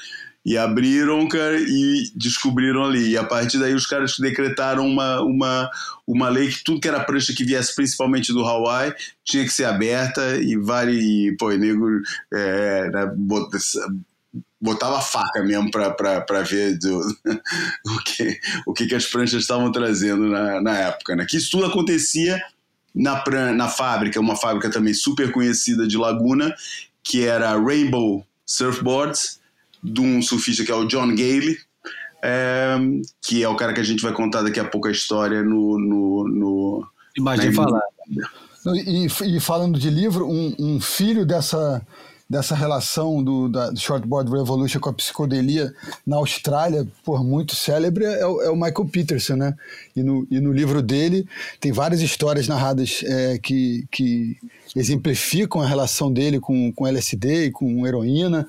E 0.45 0.59
abriram, 0.59 1.27
cara, 1.27 1.59
e 1.59 2.11
descobriram 2.15 2.85
ali. 2.85 3.11
E 3.11 3.17
a 3.17 3.25
partir 3.25 3.59
daí 3.59 3.75
os 3.75 3.87
caras 3.87 4.17
decretaram 4.19 4.87
uma, 4.87 5.23
uma, 5.23 5.71
uma 6.07 6.29
lei 6.29 6.49
que 6.49 6.63
tudo 6.63 6.81
que 6.81 6.89
era 6.89 7.03
prancha 7.03 7.33
que 7.35 7.45
viesse 7.45 7.75
principalmente 7.75 8.33
do 8.33 8.45
Hawaii 8.45 8.93
tinha 9.25 9.43
que 9.43 9.53
ser 9.53 9.65
aberta 9.65 10.37
e 10.37 10.57
vale. 10.57 10.93
E, 10.93 11.37
pô, 11.37 11.51
e 11.51 11.57
nego 11.57 11.87
é, 12.33 12.91
né, 12.91 13.13
botava 14.61 15.01
faca 15.03 15.43
mesmo 15.43 15.71
para 15.71 16.43
ver 16.43 16.79
do, 16.79 17.01
o, 17.87 17.99
que, 18.05 18.41
o 18.67 18.73
que, 18.73 18.87
que 18.87 18.95
as 18.95 19.07
pranchas 19.07 19.43
estavam 19.43 19.71
trazendo 19.71 20.27
na, 20.29 20.61
na 20.61 20.79
época. 20.79 21.15
Né? 21.15 21.27
Que 21.29 21.37
isso 21.37 21.51
tudo 21.51 21.67
acontecia 21.67 22.41
na, 22.95 23.17
pran, 23.17 23.53
na 23.53 23.69
fábrica, 23.69 24.21
uma 24.21 24.37
fábrica 24.37 24.71
também 24.71 24.95
super 24.95 25.31
conhecida 25.33 25.87
de 25.87 25.99
Laguna, 25.99 26.55
que 27.03 27.27
era 27.27 27.59
Rainbow 27.59 28.27
Surfboards 28.47 29.41
de 29.85 30.01
um 30.01 30.23
surfista 30.23 30.65
que 30.65 30.73
é 30.73 30.75
o 30.75 30.87
John 30.87 31.09
Gale, 31.09 31.59
é, 32.23 32.77
que 33.21 33.43
é 33.43 33.49
o 33.49 33.55
cara 33.55 33.75
que 33.75 33.81
a 33.81 33.85
gente 33.85 34.03
vai 34.03 34.13
contar 34.13 34.43
daqui 34.43 34.59
a 34.59 34.65
pouco 34.65 34.89
a 34.89 34.93
história 34.93 35.43
no. 35.43 35.79
no, 35.79 36.29
no 36.29 36.87
Imagem 37.17 37.53
falar. 37.53 37.83
E, 38.67 39.07
e, 39.07 39.41
falando 39.41 39.79
de 39.79 39.91
livro, 39.91 40.27
um, 40.27 40.55
um 40.59 40.81
filho 40.81 41.27
dessa, 41.27 41.87
dessa 42.29 42.55
relação 42.55 43.23
do, 43.23 43.47
da 43.47 43.75
Shortboard 43.77 44.31
Revolution 44.31 44.81
com 44.81 44.89
a 44.89 44.93
psicodelia 44.95 45.73
na 46.07 46.17
Austrália, 46.17 46.89
por 47.05 47.23
muito 47.23 47.55
célebre, 47.55 48.07
é 48.07 48.27
o, 48.27 48.41
é 48.41 48.51
o, 48.51 48.57
Michael 48.57 48.89
Peterson, 48.91 49.37
né? 49.37 49.55
E 49.95 50.03
no, 50.03 50.27
e 50.31 50.41
no 50.41 50.51
livro 50.51 50.81
dele 50.81 51.29
tem 51.61 51.73
várias 51.73 52.01
histórias 52.01 52.49
narradas 52.49 53.03
é, 53.05 53.39
que, 53.39 53.87
que 53.91 54.39
exemplificam 54.75 55.61
a 55.61 55.67
relação 55.67 56.11
dele 56.11 56.41
com, 56.41 56.73
com 56.73 56.87
LSD 56.87 57.47
e 57.47 57.51
com 57.51 57.87
heroína. 57.87 58.49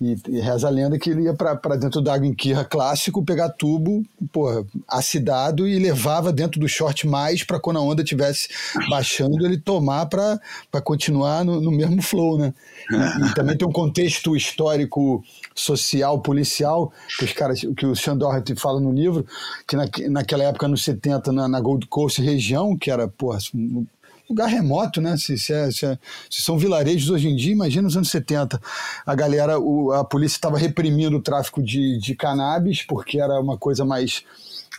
E, 0.00 0.16
e, 0.28 0.40
reza 0.40 0.66
a 0.66 0.70
lenda 0.70 0.98
que 0.98 1.10
ele 1.10 1.22
ia 1.22 1.34
para 1.34 1.76
dentro 1.76 2.00
da 2.00 2.14
água 2.14 2.26
em 2.26 2.34
Kirra 2.34 2.64
clássico, 2.64 3.24
pegar 3.24 3.50
tubo, 3.50 4.04
porra, 4.32 4.64
acidado 4.88 5.68
e 5.68 5.78
levava 5.78 6.32
dentro 6.32 6.60
do 6.60 6.68
short 6.68 7.06
mais 7.06 7.44
para 7.44 7.60
quando 7.60 7.78
a 7.78 7.82
onda 7.82 8.02
estivesse 8.02 8.48
baixando, 8.90 9.44
ele 9.44 9.58
tomar 9.58 10.06
para 10.06 10.40
continuar 10.82 11.44
no, 11.44 11.60
no, 11.60 11.70
mesmo 11.70 12.02
flow, 12.02 12.38
né? 12.38 12.52
E, 12.90 13.26
e, 13.26 13.34
também 13.34 13.56
tem 13.56 13.66
um 13.68 13.72
contexto 13.72 14.36
histórico, 14.36 15.22
social, 15.54 16.18
policial, 16.20 16.92
que 17.18 17.24
os 17.24 17.32
caras, 17.32 17.60
que 17.60 17.86
o 17.86 17.94
Sean 17.94 18.16
Doherty 18.16 18.56
fala 18.56 18.80
no 18.80 18.92
livro, 18.92 19.24
que 19.66 19.76
na, 19.76 19.84
naquela 20.10 20.44
época, 20.44 20.66
nos 20.66 20.82
70, 20.82 21.32
na, 21.32 21.48
na 21.48 21.60
Gold 21.60 21.86
Coast 21.86 22.20
região, 22.20 22.76
que 22.76 22.90
era, 22.90 23.06
porra, 23.06 23.38
lugar 24.28 24.48
remoto, 24.48 25.00
né? 25.00 25.16
Se, 25.16 25.36
se, 25.38 25.52
é, 25.52 25.70
se, 25.70 25.86
é, 25.86 25.98
se, 26.30 26.42
são 26.42 26.58
vilarejos 26.58 27.10
hoje 27.10 27.28
em 27.28 27.36
dia, 27.36 27.52
imagina 27.52 27.82
nos 27.82 27.96
anos 27.96 28.10
70. 28.10 28.60
A 29.04 29.14
galera, 29.14 29.58
o, 29.58 29.92
a 29.92 30.04
polícia 30.04 30.36
estava 30.36 30.58
reprimindo 30.58 31.16
o 31.16 31.22
tráfico 31.22 31.62
de, 31.62 31.98
de 31.98 32.14
cannabis, 32.14 32.82
porque 32.82 33.20
era 33.20 33.40
uma 33.40 33.58
coisa 33.58 33.84
mais 33.84 34.24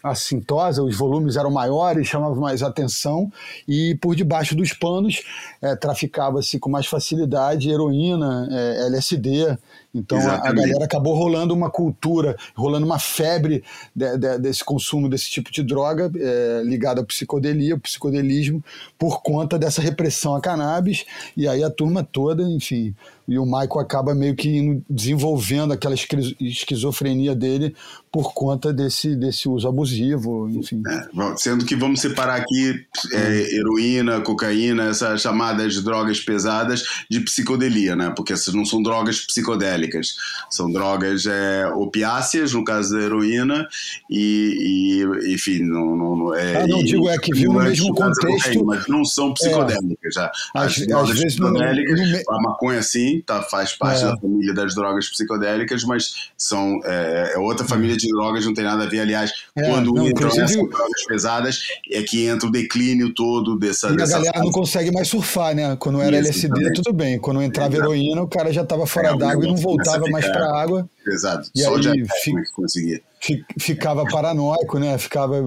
assintosa, 0.06 0.84
os 0.84 0.95
volumes 0.95 1.36
eram 1.36 1.51
maiores, 1.51 2.08
chamavam 2.08 2.39
mais 2.39 2.62
atenção, 2.62 3.32
e 3.68 3.95
por 3.95 4.16
debaixo 4.16 4.56
dos 4.56 4.72
panos 4.72 5.24
é, 5.62 5.76
traficava-se 5.76 6.60
com 6.60 6.70
mais 6.70 6.86
facilidade 6.86 7.70
heroína, 7.70 8.47
é, 8.51 8.86
LSD, 8.88 9.58
então 9.95 10.18
a, 10.18 10.49
a, 10.49 10.51
galera 10.51 10.84
acabou 10.84 11.16
rolando 11.16 11.53
uma 11.53 11.70
cultura, 11.70 12.36
rolando 12.53 12.86
uma 12.86 12.99
febre 12.99 13.64
de, 13.95 14.18
de, 14.18 14.38
desse 14.39 14.64
consumo 14.64 15.08
desse 15.08 15.32
tipo 15.32 15.49
de 15.49 15.64
droga 15.64 16.12
é, 16.14 16.62
ligada 16.66 16.99
à 16.99 17.06
psicodelia, 17.06 17.76
ao 17.76 17.80
psicodelismo, 17.80 18.62
por 18.99 19.22
conta 19.22 19.58
dessa 19.58 19.82
repressão 19.82 20.36
à 20.36 20.41
cannabis. 20.41 21.06
E 21.38 21.47
aí 21.47 21.64
a 21.64 21.70
turma 21.70 22.03
toda, 22.03 22.43
enfim, 22.43 22.93
e 23.28 23.39
o 23.39 23.45
Michael 23.45 23.80
acaba 23.80 24.13
meio 24.13 24.36
que 24.36 24.82
desenvolvendo 24.89 25.73
aquela 25.73 25.95
esquizofrenia 25.95 27.36
dele 27.36 27.76
por 28.15 28.34
conta 28.34 28.71
desse, 28.71 29.13
desse 29.13 29.49
uso 29.49 29.67
abusivo, 29.67 30.47
enfim. 30.49 30.82
É, 30.88 31.36
sendo 31.36 31.65
que 31.65 31.76
vamos 31.76 31.99
separar 31.99 32.36
aqui 32.36 32.86
é, 33.11 33.55
heroína, 33.55 34.21
cocaína, 34.21 34.86
essas 34.86 35.21
chamadas 35.21 35.84
drogas 35.84 36.21
pesadas 36.21 36.84
de 37.11 37.19
psicodelia, 37.19 37.93
né? 37.93 38.13
Porque 38.15 38.32
essas 38.32 38.53
não 38.53 38.63
são 38.63 38.82
drogas 38.82 39.19
psicodélicas, 39.19 40.15
são 40.49 40.71
drogas 40.71 41.26
é, 41.26 41.67
opiáceas, 41.76 42.53
no 42.53 42.63
caso 42.63 42.95
da 42.95 43.01
heroína, 43.01 43.67
e, 44.09 45.01
e 45.03 45.34
enfim, 45.34 45.59
não, 45.63 45.97
não, 45.97 46.34
é, 46.34 46.63
ah, 46.63 46.67
não 46.67 46.80
e, 46.80 46.86
digo 46.86 47.09
é 47.09 47.17
que 47.17 47.34
viu 47.34 47.51
no 47.51 47.59
mesmo 47.59 47.93
contexto, 47.93 48.43
cocaína, 48.43 48.63
mas 48.63 48.88
não 48.88 49.03
são 49.03 49.34
psicodélicas 49.34 50.13
já. 50.13 50.32
As, 50.55 50.78
as 50.78 50.88
drogas 50.88 51.09
vezes 51.09 51.36
psicodélicas, 51.36 51.99
no, 51.99 52.11
no... 52.11 52.32
a 52.32 52.41
maconha 52.43 52.82
sim, 52.82 53.14
tá, 53.22 53.41
faz 53.41 53.74
parte 53.74 54.03
é. 54.03 54.07
da 54.07 54.18
família 54.18 54.53
das 54.53 54.76
drogas 54.76 55.09
psicodélicas, 55.09 55.84
mas 55.84 56.32
são 56.38 56.80
é, 56.84 57.34
é 57.36 57.38
outra 57.38 57.66
família 57.66 57.95
de 57.95 58.07
drogas 58.09 58.45
não 58.45 58.53
tem 58.53 58.63
nada 58.63 58.84
a 58.84 58.88
ver. 58.88 59.01
Aliás, 59.01 59.32
é, 59.55 59.70
quando 59.70 59.93
não, 59.93 60.07
entram 60.07 60.28
essas 60.28 60.51
drogas 60.51 61.05
pesadas, 61.07 61.59
é 61.91 62.01
que 62.03 62.26
entra 62.26 62.47
o 62.47 62.51
declínio 62.51 63.13
todo 63.13 63.57
dessa. 63.57 63.89
E 63.89 63.95
dessa 63.95 64.16
a 64.16 64.18
galera 64.18 64.34
fase. 64.34 64.45
não 64.45 64.51
consegue 64.51 64.91
mais 64.91 65.07
surfar, 65.07 65.55
né? 65.55 65.76
Quando 65.78 66.01
era 66.01 66.18
Isso, 66.20 66.30
LSD, 66.30 66.53
também. 66.53 66.74
tudo 66.74 66.93
bem. 66.93 67.20
Quando 67.20 67.41
entrava 67.41 67.76
heroína, 67.76 68.22
o 68.22 68.28
cara 68.28 68.51
já 68.51 68.61
estava 68.61 68.86
fora 68.86 69.16
d'água 69.16 69.45
e 69.45 69.47
não 69.47 69.55
voltava 69.55 70.05
mais 70.09 70.26
para 70.26 70.45
a 70.45 70.61
água. 70.61 70.89
Exato. 71.07 71.49
E 71.55 71.61
Só 71.61 71.76
aí 71.76 72.05
fica, 72.24 72.43
conseguia. 72.53 73.01
Ficava 73.59 74.05
paranoico, 74.05 74.78
né? 74.78 74.97
Ficava, 74.97 75.38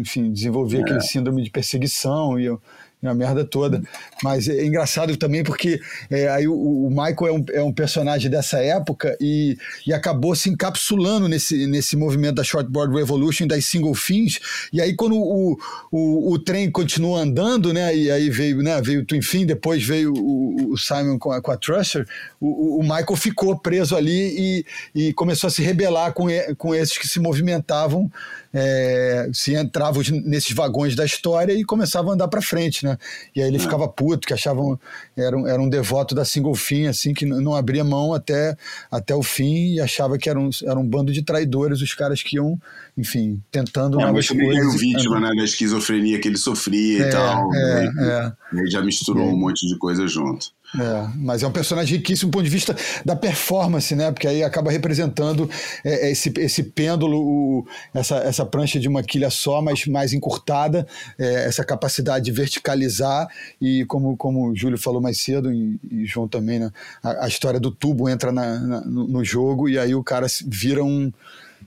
enfim, 0.00 0.32
desenvolvia 0.32 0.80
é. 0.80 0.82
aquele 0.82 1.00
síndrome 1.00 1.42
de 1.42 1.50
perseguição 1.50 2.38
e 2.38 2.44
eu 2.44 2.60
uma 3.02 3.14
merda 3.14 3.44
toda. 3.44 3.82
Mas 4.22 4.48
é 4.48 4.64
engraçado 4.64 5.16
também 5.16 5.44
porque 5.44 5.80
é, 6.10 6.28
aí 6.28 6.48
o, 6.48 6.54
o, 6.54 6.88
Michael 6.90 7.26
é 7.26 7.32
um, 7.32 7.44
é 7.52 7.62
um 7.62 7.72
personagem 7.72 8.30
dessa 8.30 8.58
época 8.58 9.16
e, 9.20 9.56
e 9.86 9.92
acabou 9.92 10.34
se 10.34 10.48
encapsulando 10.48 11.28
nesse, 11.28 11.66
nesse 11.66 11.96
movimento 11.96 12.36
da 12.36 12.44
Shortboard 12.44 12.94
Revolution, 12.94 13.46
das 13.46 13.64
single 13.66 13.94
fins. 13.94 14.40
E 14.72 14.80
aí, 14.80 14.94
quando 14.94 15.16
o, 15.16 15.58
o, 15.90 16.32
o 16.32 16.38
trem 16.38 16.70
continua 16.70 17.20
andando, 17.20 17.72
né? 17.72 17.94
E 17.94 18.10
aí 18.10 18.30
veio, 18.30 18.62
né, 18.62 18.80
veio 18.80 19.00
o 19.00 19.04
Twin 19.04 19.22
Fin, 19.22 19.46
depois 19.46 19.84
veio 19.84 20.12
o, 20.12 20.72
o 20.72 20.78
Simon 20.78 21.18
com 21.18 21.32
a, 21.32 21.40
com 21.40 21.50
a 21.50 21.56
Trusher, 21.56 22.06
o, 22.40 22.80
o 22.80 22.82
Michael 22.82 23.16
ficou 23.16 23.58
preso 23.58 23.96
ali 23.96 24.64
e, 24.94 25.06
e 25.08 25.12
começou 25.12 25.48
a 25.48 25.50
se 25.50 25.62
rebelar 25.62 26.12
com, 26.12 26.26
com 26.56 26.74
esses 26.74 26.96
que 26.98 27.08
se 27.08 27.20
movimentavam 27.20 28.10
é, 28.58 29.28
se 29.34 29.54
entravam 29.54 30.02
nesses 30.24 30.52
vagões 30.54 30.96
da 30.96 31.04
história 31.04 31.52
e 31.52 31.62
começava 31.62 32.10
a 32.10 32.14
andar 32.14 32.26
para 32.28 32.40
frente, 32.40 32.86
né? 32.86 32.96
E 33.34 33.42
aí 33.42 33.48
ele 33.48 33.58
é. 33.58 33.60
ficava 33.60 33.86
puto, 33.86 34.26
que 34.26 34.32
achavam 34.32 34.80
era 35.14 35.36
um, 35.36 35.46
era 35.46 35.60
um 35.60 35.68
devoto 35.68 36.14
da 36.14 36.24
single 36.24 36.54
fim, 36.54 36.86
assim, 36.86 37.12
que 37.12 37.26
não 37.26 37.54
abria 37.54 37.84
mão 37.84 38.14
até, 38.14 38.56
até 38.90 39.14
o 39.14 39.22
fim 39.22 39.74
e 39.74 39.80
achava 39.80 40.16
que 40.16 40.30
era 40.30 40.40
um, 40.40 40.48
era 40.64 40.78
um 40.78 40.88
bando 40.88 41.12
de 41.12 41.22
traidores 41.22 41.82
os 41.82 41.92
caras 41.92 42.22
que 42.22 42.36
iam, 42.36 42.58
enfim, 42.96 43.42
tentando 43.50 44.00
é, 44.00 44.10
mas 44.10 44.26
também 44.26 44.50
coisas. 44.50 44.80
vítima, 44.80 45.20
né, 45.20 45.28
da 45.36 45.44
esquizofrenia 45.44 46.18
que 46.18 46.26
ele 46.26 46.38
sofria 46.38 47.04
é, 47.04 47.08
e 47.08 47.10
tal. 47.10 47.54
É, 47.54 47.92
né? 47.92 48.34
é. 48.52 48.56
Ele 48.58 48.70
já 48.70 48.80
misturou 48.80 49.28
um 49.28 49.36
monte 49.36 49.66
de 49.66 49.76
coisa 49.76 50.08
junto. 50.08 50.55
É, 50.74 51.08
mas 51.14 51.42
é 51.42 51.46
um 51.46 51.52
personagem 51.52 51.98
riquíssimo 51.98 52.30
do 52.30 52.34
ponto 52.34 52.44
de 52.44 52.50
vista 52.50 52.76
da 53.04 53.14
performance, 53.14 53.94
né? 53.94 54.10
Porque 54.10 54.26
aí 54.26 54.42
acaba 54.42 54.70
representando 54.70 55.48
é, 55.84 56.08
é, 56.08 56.10
esse, 56.10 56.32
esse 56.38 56.62
pêndulo, 56.64 57.18
o, 57.18 57.66
essa, 57.94 58.16
essa 58.16 58.44
prancha 58.44 58.80
de 58.80 58.88
uma 58.88 59.02
quilha 59.02 59.30
só, 59.30 59.62
mas 59.62 59.86
mais 59.86 60.12
encurtada, 60.12 60.86
é, 61.18 61.46
essa 61.46 61.64
capacidade 61.64 62.24
de 62.24 62.32
verticalizar 62.32 63.28
e, 63.60 63.84
como, 63.86 64.16
como 64.16 64.50
o 64.50 64.56
Júlio 64.56 64.76
falou 64.76 65.00
mais 65.00 65.20
cedo, 65.20 65.52
e, 65.52 65.78
e 65.90 66.04
João 66.04 66.26
também, 66.26 66.58
né? 66.58 66.72
A, 67.02 67.24
a, 67.24 67.28
história 67.28 67.60
do 67.60 67.70
tubo 67.70 68.08
entra 68.08 68.32
na, 68.32 68.58
na, 68.58 68.80
no, 68.80 69.24
jogo 69.24 69.68
e 69.68 69.78
aí 69.78 69.94
o 69.94 70.02
cara 70.02 70.26
vira 70.46 70.82
um, 70.82 71.12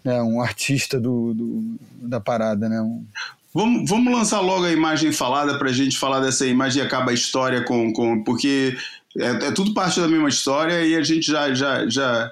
né, 0.03 0.21
um 0.21 0.41
artista 0.41 0.99
do, 0.99 1.33
do 1.33 1.79
da 2.01 2.19
parada, 2.19 2.67
né? 2.67 2.81
Um, 2.81 3.05
Vamos, 3.53 3.89
vamos 3.89 4.13
lançar 4.13 4.41
logo 4.41 4.65
a 4.65 4.71
imagem 4.71 5.11
falada 5.11 5.57
para 5.57 5.69
a 5.69 5.73
gente 5.73 5.97
falar 5.97 6.19
dessa 6.19 6.45
imagem 6.45 6.83
e 6.83 6.85
acaba 6.85 7.11
a 7.11 7.13
história 7.13 7.63
com. 7.63 7.91
com 7.91 8.23
porque 8.23 8.77
é, 9.17 9.47
é, 9.47 9.51
tudo 9.51 9.73
parte 9.73 9.99
da 9.99 10.07
mesma 10.07 10.29
história 10.29 10.85
e 10.85 10.95
a 10.95 11.03
gente 11.03 11.31
já, 11.31 11.53
já, 11.53 11.87
já, 11.89 12.31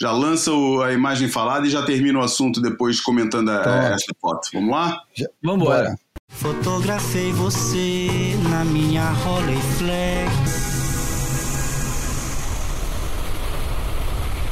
já 0.00 0.10
lança 0.10 0.50
o, 0.50 0.82
a 0.82 0.92
imagem 0.92 1.28
falada 1.28 1.66
e 1.66 1.70
já 1.70 1.82
termina 1.82 2.18
o 2.18 2.22
assunto 2.22 2.62
depois 2.62 3.00
comentando 3.00 3.50
a, 3.50 3.62
tá 3.62 3.84
essa 3.88 4.14
foto. 4.20 4.48
Vamos 4.54 4.70
lá? 4.70 5.02
Vamos 5.42 5.62
embora. 5.62 5.98
Fotografei 6.30 7.32
você 7.32 8.34
na 8.50 8.64
minha 8.64 9.10
Rolleiflex 9.10 10.47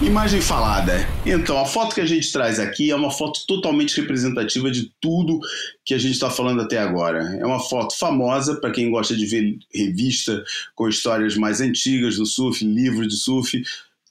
Imagem 0.03 0.43
falada. 0.43 0.93
Então, 1.25 1.59
a 1.59 1.65
foto 1.65 1.95
que 1.95 2.03
a 2.03 2.07
gente 2.07 2.31
traz 2.31 2.61
aqui 2.61 2.91
é 2.91 2.95
uma 2.95 3.11
foto 3.11 3.41
totalmente 3.47 3.99
representativa 3.99 4.71
de 4.71 4.93
tudo 5.01 5.41
que 5.87 5.95
a 5.95 5.99
gente 5.99 6.13
está 6.13 6.29
falando 6.29 6.61
até 6.61 6.79
agora. 6.79 7.35
É 7.41 7.47
uma 7.47 7.59
foto 7.59 7.97
famosa 7.97 8.57
para 8.61 8.71
quem 8.71 8.91
gosta 8.91 9.17
de 9.17 9.25
ver 9.25 9.59
revista 9.73 10.45
com 10.75 10.87
histórias 10.87 11.35
mais 11.35 11.63
antigas 11.63 12.17
do 12.17 12.27
surf, 12.27 12.63
livros 12.63 13.09
de 13.09 13.17
surf. 13.17 13.63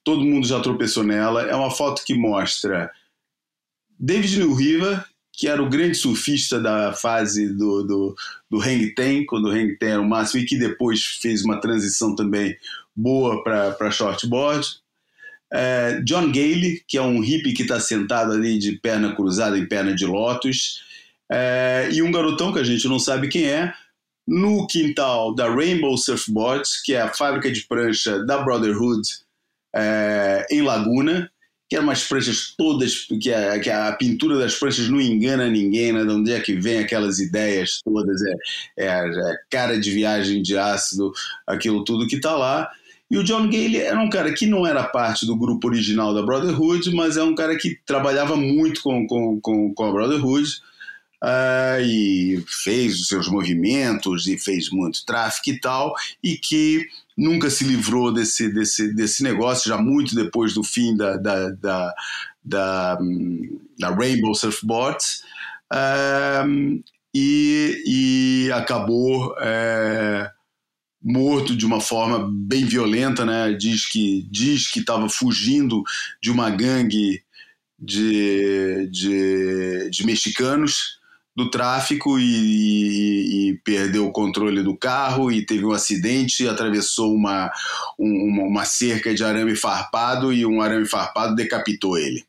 Todo 0.03 0.25
mundo 0.25 0.47
já 0.47 0.59
tropeçou 0.59 1.03
nela. 1.03 1.43
É 1.43 1.55
uma 1.55 1.69
foto 1.69 2.03
que 2.03 2.15
mostra 2.15 2.89
David 3.99 4.39
New 4.39 4.55
River, 4.55 5.05
que 5.31 5.47
era 5.47 5.61
o 5.61 5.69
grande 5.69 5.93
surfista 5.93 6.59
da 6.59 6.93
fase 6.93 7.47
do, 7.53 7.83
do, 7.83 8.15
do 8.49 8.59
Hang 8.59 8.89
Ten, 8.95 9.23
quando 9.23 9.49
o 9.49 9.51
Hang 9.51 9.77
Ten 9.77 9.89
era 9.89 10.01
o 10.01 10.09
máximo, 10.09 10.41
e 10.41 10.47
que 10.47 10.57
depois 10.57 11.03
fez 11.21 11.45
uma 11.45 11.61
transição 11.61 12.15
também 12.15 12.57
boa 12.95 13.43
para 13.43 13.91
shortboard 13.91 14.83
é, 15.55 16.01
John 16.01 16.31
Gale, 16.33 16.83
que 16.85 16.97
é 16.97 17.01
um 17.01 17.21
hippie 17.21 17.53
que 17.53 17.61
está 17.61 17.79
sentado 17.79 18.33
ali 18.33 18.59
de 18.59 18.73
perna 18.73 19.15
cruzada 19.15 19.57
em 19.57 19.65
perna 19.65 19.95
de 19.95 20.05
lótus, 20.05 20.83
é, 21.31 21.89
e 21.93 22.01
um 22.03 22.11
garotão 22.11 22.51
que 22.51 22.59
a 22.59 22.63
gente 22.63 22.85
não 22.89 22.99
sabe 22.99 23.29
quem 23.29 23.45
é, 23.45 23.73
no 24.27 24.67
quintal 24.67 25.33
da 25.33 25.47
Rainbow 25.49 25.97
Surfboards, 25.97 26.81
que 26.83 26.93
é 26.93 27.01
a 27.01 27.13
fábrica 27.13 27.49
de 27.49 27.61
prancha 27.61 28.23
da 28.25 28.39
Brotherhood 28.39 29.07
é, 29.73 30.45
em 30.51 30.61
Laguna, 30.61 31.31
que 31.69 31.75
eram 31.75 31.85
umas 31.87 32.03
pranchas 32.03 32.53
todas, 32.57 33.07
que 33.21 33.33
a, 33.33 33.59
que 33.59 33.69
a, 33.69 33.91
pintura 33.93 34.37
das 34.37 34.55
pranchas 34.55 34.89
não 34.89 34.99
engana 34.99 35.47
ninguém, 35.47 35.93
né? 35.93 36.03
De 36.03 36.11
onde 36.11 36.31
é 36.31 36.39
que 36.39 36.53
vem 36.53 36.79
aquelas 36.79 37.19
ideias 37.19 37.81
todas, 37.83 38.21
é, 38.21 38.85
é, 38.85 38.87
é 38.87 39.37
cara 39.49 39.79
de 39.79 39.89
viagem 39.89 40.41
de 40.41 40.57
ácido, 40.57 41.11
aquilo 41.47 41.83
tudo 41.83 42.07
que 42.07 42.17
está 42.17 42.35
lá. 42.35 42.69
E 43.09 43.17
o 43.17 43.23
John 43.23 43.49
Gale 43.49 43.77
era 43.77 43.99
um 43.99 44.09
cara 44.09 44.33
que 44.33 44.47
não 44.47 44.65
era 44.65 44.83
parte 44.83 45.25
do 45.25 45.35
grupo 45.35 45.67
original 45.67 46.13
da 46.13 46.23
Brotherhood, 46.23 46.93
mas 46.93 47.17
é 47.17 47.23
um 47.23 47.35
cara 47.35 47.55
que 47.55 47.79
trabalhava 47.85 48.35
muito 48.35 48.81
com, 48.81 49.05
com, 49.05 49.39
com, 49.39 49.73
com 49.73 49.83
a 49.83 49.91
Brotherhood 49.91 50.49
uh, 51.23 51.81
e 51.81 52.43
fez 52.47 52.99
os 52.99 53.07
seus 53.07 53.27
movimentos 53.27 54.27
e 54.27 54.37
fez 54.39 54.69
muito 54.71 55.05
tráfico 55.05 55.51
e 55.51 55.59
tal, 55.59 55.93
e 56.23 56.35
que 56.35 56.87
nunca 57.15 57.49
se 57.49 57.63
livrou 57.63 58.11
desse, 58.11 58.51
desse, 58.51 58.93
desse 58.93 59.21
negócio, 59.21 59.69
já 59.69 59.77
muito 59.77 60.15
depois 60.15 60.53
do 60.53 60.63
fim 60.63 60.97
da, 60.97 61.15
da, 61.15 61.49
da, 61.51 61.93
da, 62.43 62.97
da 63.77 63.89
Rainbow 63.91 64.33
Surfboards. 64.33 65.21
Uh, 65.71 66.83
e, 67.13 67.83
e 67.87 68.51
acabou. 68.51 69.31
Uh, 69.33 70.34
morto 71.05 71.55
de 71.55 71.67
uma 71.67 71.79
forma 71.79 72.27
bem 72.31 72.65
violenta, 72.65 73.23
né? 73.23 73.53
Diz 73.53 73.85
que 73.85 74.27
diz 74.31 74.67
que 74.67 74.79
estava 74.79 75.07
fugindo 75.07 75.83
de 76.19 76.31
uma 76.31 76.49
gangue 76.49 77.23
de, 77.77 78.89
de, 78.91 79.89
de 79.91 80.05
mexicanos 80.05 80.99
do 81.35 81.51
tráfico 81.51 82.17
e, 82.17 82.23
e, 82.23 83.49
e, 83.49 83.57
perdeu 83.63 84.07
o 84.07 84.11
controle 84.11 84.63
do 84.63 84.75
carro 84.75 85.31
e 85.31 85.45
teve 85.45 85.65
um 85.65 85.73
acidente, 85.73 86.47
atravessou 86.47 87.13
uma, 87.13 87.51
uma, 87.99 88.63
cerca 88.63 89.13
de 89.13 89.23
arame 89.23 89.55
farpado 89.55 90.31
e 90.31 90.45
um 90.45 90.61
arame 90.61 90.85
farpado 90.85 91.35
decapitou 91.35 91.97
ele. 91.97 92.25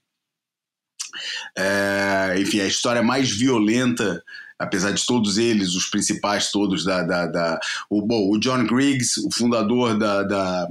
É, 1.56 2.34
enfim, 2.38 2.60
a 2.60 2.66
história 2.66 3.02
mais 3.02 3.30
violenta 3.30 4.22
apesar 4.58 4.92
de 4.92 5.04
todos 5.04 5.38
eles, 5.38 5.74
os 5.74 5.86
principais 5.86 6.50
todos 6.50 6.84
da. 6.84 7.02
da, 7.02 7.26
da 7.26 7.60
o, 7.90 8.02
bom, 8.02 8.30
o 8.30 8.38
John 8.38 8.64
Griggs, 8.64 9.20
o 9.26 9.30
fundador 9.32 9.98
da, 9.98 10.22
da 10.22 10.68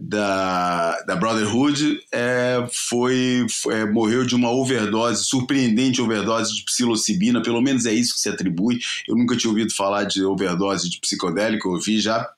da, 0.00 1.00
da 1.02 1.16
Brotherhood 1.16 2.00
é, 2.12 2.64
foi, 2.72 3.44
é, 3.70 3.84
morreu 3.84 4.24
de 4.24 4.36
uma 4.36 4.50
overdose, 4.50 5.24
surpreendente 5.24 6.00
overdose 6.00 6.54
de 6.54 6.64
psilocibina, 6.64 7.42
pelo 7.42 7.60
menos 7.60 7.84
é 7.84 7.92
isso 7.92 8.14
que 8.14 8.20
se 8.20 8.28
atribui. 8.28 8.78
Eu 9.08 9.16
nunca 9.16 9.36
tinha 9.36 9.50
ouvido 9.50 9.74
falar 9.74 10.04
de 10.04 10.24
overdose 10.24 10.88
de 10.88 11.00
psicodélico, 11.00 11.68
eu 11.68 11.72
ouvi 11.72 12.00
já 12.00 12.28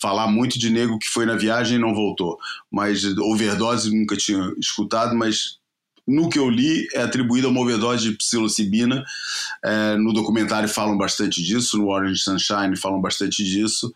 falar 0.00 0.26
muito 0.26 0.58
de 0.58 0.70
nego 0.70 0.98
que 0.98 1.08
foi 1.08 1.24
na 1.24 1.36
viagem 1.36 1.78
e 1.78 1.80
não 1.80 1.94
voltou, 1.94 2.36
mas 2.70 3.04
overdose 3.18 3.94
nunca 3.94 4.16
tinha 4.16 4.52
escutado, 4.58 5.14
mas 5.14 5.58
no 6.06 6.28
que 6.28 6.38
eu 6.38 6.48
li, 6.50 6.86
é 6.92 7.02
atribuída 7.02 7.46
a 7.46 7.50
uma 7.50 7.60
overdose 7.60 8.10
de 8.10 8.16
psilocibina. 8.16 9.04
É, 9.64 9.96
no 9.96 10.12
documentário 10.12 10.68
falam 10.68 10.96
bastante 10.96 11.42
disso, 11.42 11.78
no 11.78 11.88
Orange 11.88 12.20
Sunshine 12.20 12.76
falam 12.76 13.00
bastante 13.00 13.42
disso. 13.42 13.92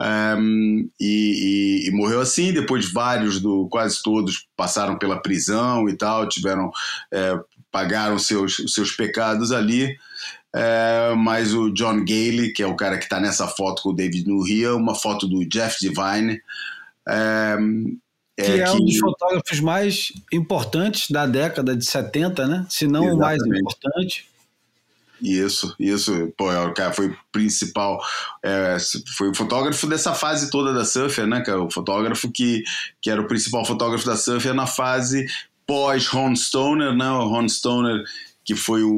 Um, 0.00 0.88
e, 0.98 1.84
e, 1.84 1.88
e, 1.88 1.90
morreu 1.90 2.20
assim. 2.20 2.52
Depois, 2.52 2.90
vários 2.90 3.40
do 3.40 3.68
quase 3.68 4.02
todos 4.02 4.46
passaram 4.56 4.96
pela 4.98 5.20
prisão 5.20 5.88
e 5.88 5.96
tal, 5.96 6.28
tiveram 6.28 6.70
é, 7.12 7.38
pagaram 7.70 8.18
seus 8.18 8.56
seus 8.68 8.92
pecados 8.92 9.52
ali. 9.52 9.94
É, 10.54 11.14
mas 11.16 11.54
o 11.54 11.70
John 11.70 12.04
Gailey, 12.04 12.52
que 12.52 12.62
é 12.62 12.66
o 12.66 12.76
cara 12.76 12.96
que 12.96 13.04
está 13.04 13.20
nessa 13.20 13.46
foto 13.46 13.82
com 13.82 13.90
o 13.90 13.94
David 13.94 14.26
Nuria, 14.26 14.74
uma 14.74 14.94
foto 14.94 15.28
do 15.28 15.46
Jeff 15.46 15.76
Divine. 15.80 16.40
É, 17.06 17.56
é 18.38 18.42
que 18.42 18.50
é 18.60 18.64
que... 18.64 18.70
um 18.70 18.84
dos 18.84 18.98
fotógrafos 18.98 19.60
mais 19.60 20.12
importantes 20.32 21.10
da 21.10 21.26
década 21.26 21.76
de 21.76 21.84
70, 21.84 22.46
né? 22.46 22.66
Se 22.68 22.86
não 22.86 23.14
o 23.14 23.18
mais 23.18 23.42
importante. 23.44 24.28
Isso, 25.22 25.74
isso, 25.78 26.32
pô, 26.36 26.50
é 26.50 26.64
o 26.64 26.72
cara 26.72 26.94
foi 26.94 27.08
o 27.08 27.16
principal, 27.30 28.00
é, 28.42 28.78
foi 29.18 29.28
o 29.28 29.34
fotógrafo 29.34 29.86
dessa 29.86 30.14
fase 30.14 30.50
toda 30.50 30.72
da 30.72 30.84
Surfer, 30.84 31.26
né, 31.26 31.42
cara? 31.42 31.62
O 31.62 31.70
fotógrafo 31.70 32.30
que, 32.30 32.62
que 33.02 33.10
era 33.10 33.20
o 33.20 33.28
principal 33.28 33.64
fotógrafo 33.64 34.06
da 34.06 34.16
Surfer 34.16 34.54
na 34.54 34.66
fase 34.66 35.26
pós 35.66 36.06
Ron 36.06 36.34
Stoner, 36.34 36.94
né? 36.94 37.10
O 37.10 37.28
Ron 37.28 37.48
Stoner 37.48 38.02
que 38.42 38.56
foi 38.56 38.82
o, 38.82 38.90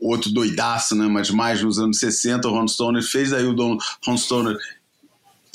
o, 0.00 0.08
outro 0.08 0.30
doidaço, 0.32 0.96
né? 0.96 1.06
Mas 1.06 1.30
mais 1.30 1.62
nos 1.62 1.78
anos 1.78 1.98
60, 1.98 2.48
o 2.48 2.50
Ron 2.50 2.66
Stoner 2.66 3.02
fez 3.02 3.32
aí 3.32 3.44
o 3.44 3.52
Don, 3.52 3.76
Ron 4.04 4.16
Stoner 4.16 4.56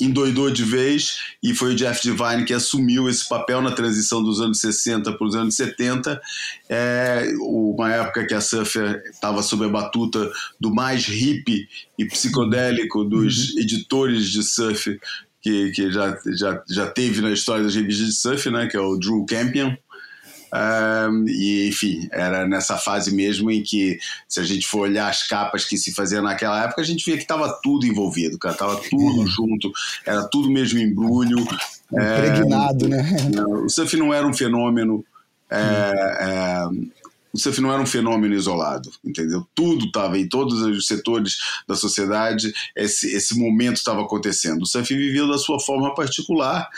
endoidou 0.00 0.50
de 0.50 0.64
vez 0.64 1.18
e 1.42 1.54
foi 1.54 1.72
o 1.72 1.74
Jeff 1.74 2.02
Divine 2.02 2.44
que 2.44 2.52
assumiu 2.52 3.08
esse 3.08 3.28
papel 3.28 3.62
na 3.62 3.72
transição 3.72 4.22
dos 4.22 4.40
anos 4.40 4.60
60 4.60 5.12
para 5.12 5.26
os 5.26 5.34
anos 5.34 5.54
70. 5.54 6.20
É 6.68 7.32
uma 7.40 7.92
época 7.92 8.26
que 8.26 8.34
a 8.34 8.40
surfer 8.40 9.02
estava 9.10 9.42
sob 9.42 9.64
a 9.64 9.68
batuta 9.68 10.30
do 10.60 10.74
mais 10.74 11.06
hippie 11.06 11.68
e 11.98 12.04
psicodélico 12.06 13.04
dos 13.04 13.50
uhum. 13.50 13.60
editores 13.60 14.28
de 14.30 14.42
surf 14.42 14.98
que, 15.44 15.72
que 15.72 15.90
já, 15.90 16.18
já, 16.38 16.62
já 16.70 16.86
teve 16.86 17.20
na 17.20 17.30
história 17.30 17.62
das 17.62 17.74
revistas 17.74 18.06
de 18.06 18.14
surf, 18.14 18.50
né, 18.50 18.66
que 18.66 18.78
é 18.78 18.80
o 18.80 18.96
Drew 18.96 19.26
Campion. 19.26 19.76
E 21.28 21.68
enfim, 21.68 22.08
era 22.12 22.46
nessa 22.46 22.76
fase 22.76 23.14
mesmo 23.14 23.50
em 23.50 23.62
que, 23.62 23.98
se 24.28 24.40
a 24.40 24.44
gente 24.44 24.66
for 24.66 24.80
olhar 24.80 25.08
as 25.08 25.26
capas 25.26 25.64
que 25.64 25.76
se 25.76 25.92
faziam 25.94 26.22
naquela 26.22 26.64
época, 26.64 26.82
a 26.82 26.84
gente 26.84 27.04
via 27.04 27.16
que 27.16 27.22
estava 27.22 27.58
tudo 27.62 27.86
envolvido, 27.86 28.38
cara, 28.38 28.54
tava 28.54 28.76
tudo 28.76 29.20
uhum. 29.20 29.26
junto, 29.26 29.72
era 30.06 30.22
tudo 30.28 30.50
mesmo 30.50 30.78
embrulho. 30.78 31.38
Impregnado, 31.92 32.86
é, 32.86 32.88
né? 32.88 33.44
O 33.64 33.68
surf 33.68 33.96
não 33.96 34.12
era 34.12 34.26
um 34.26 34.34
fenômeno. 34.34 35.04
É, 35.50 35.92
é, 36.20 36.68
o 37.34 37.38
surf 37.38 37.60
não 37.60 37.72
era 37.72 37.82
um 37.82 37.86
fenômeno 37.86 38.32
isolado, 38.32 38.92
entendeu? 39.04 39.44
Tudo 39.56 39.86
estava 39.86 40.16
em 40.16 40.28
todos 40.28 40.62
os 40.62 40.86
setores 40.86 41.36
da 41.66 41.74
sociedade, 41.74 42.52
esse, 42.76 43.12
esse 43.12 43.36
momento 43.36 43.76
estava 43.76 44.02
acontecendo. 44.02 44.62
O 44.62 44.66
surf 44.66 44.94
vivia 44.94 45.26
da 45.26 45.36
sua 45.36 45.58
forma 45.58 45.92
particular 45.96 46.70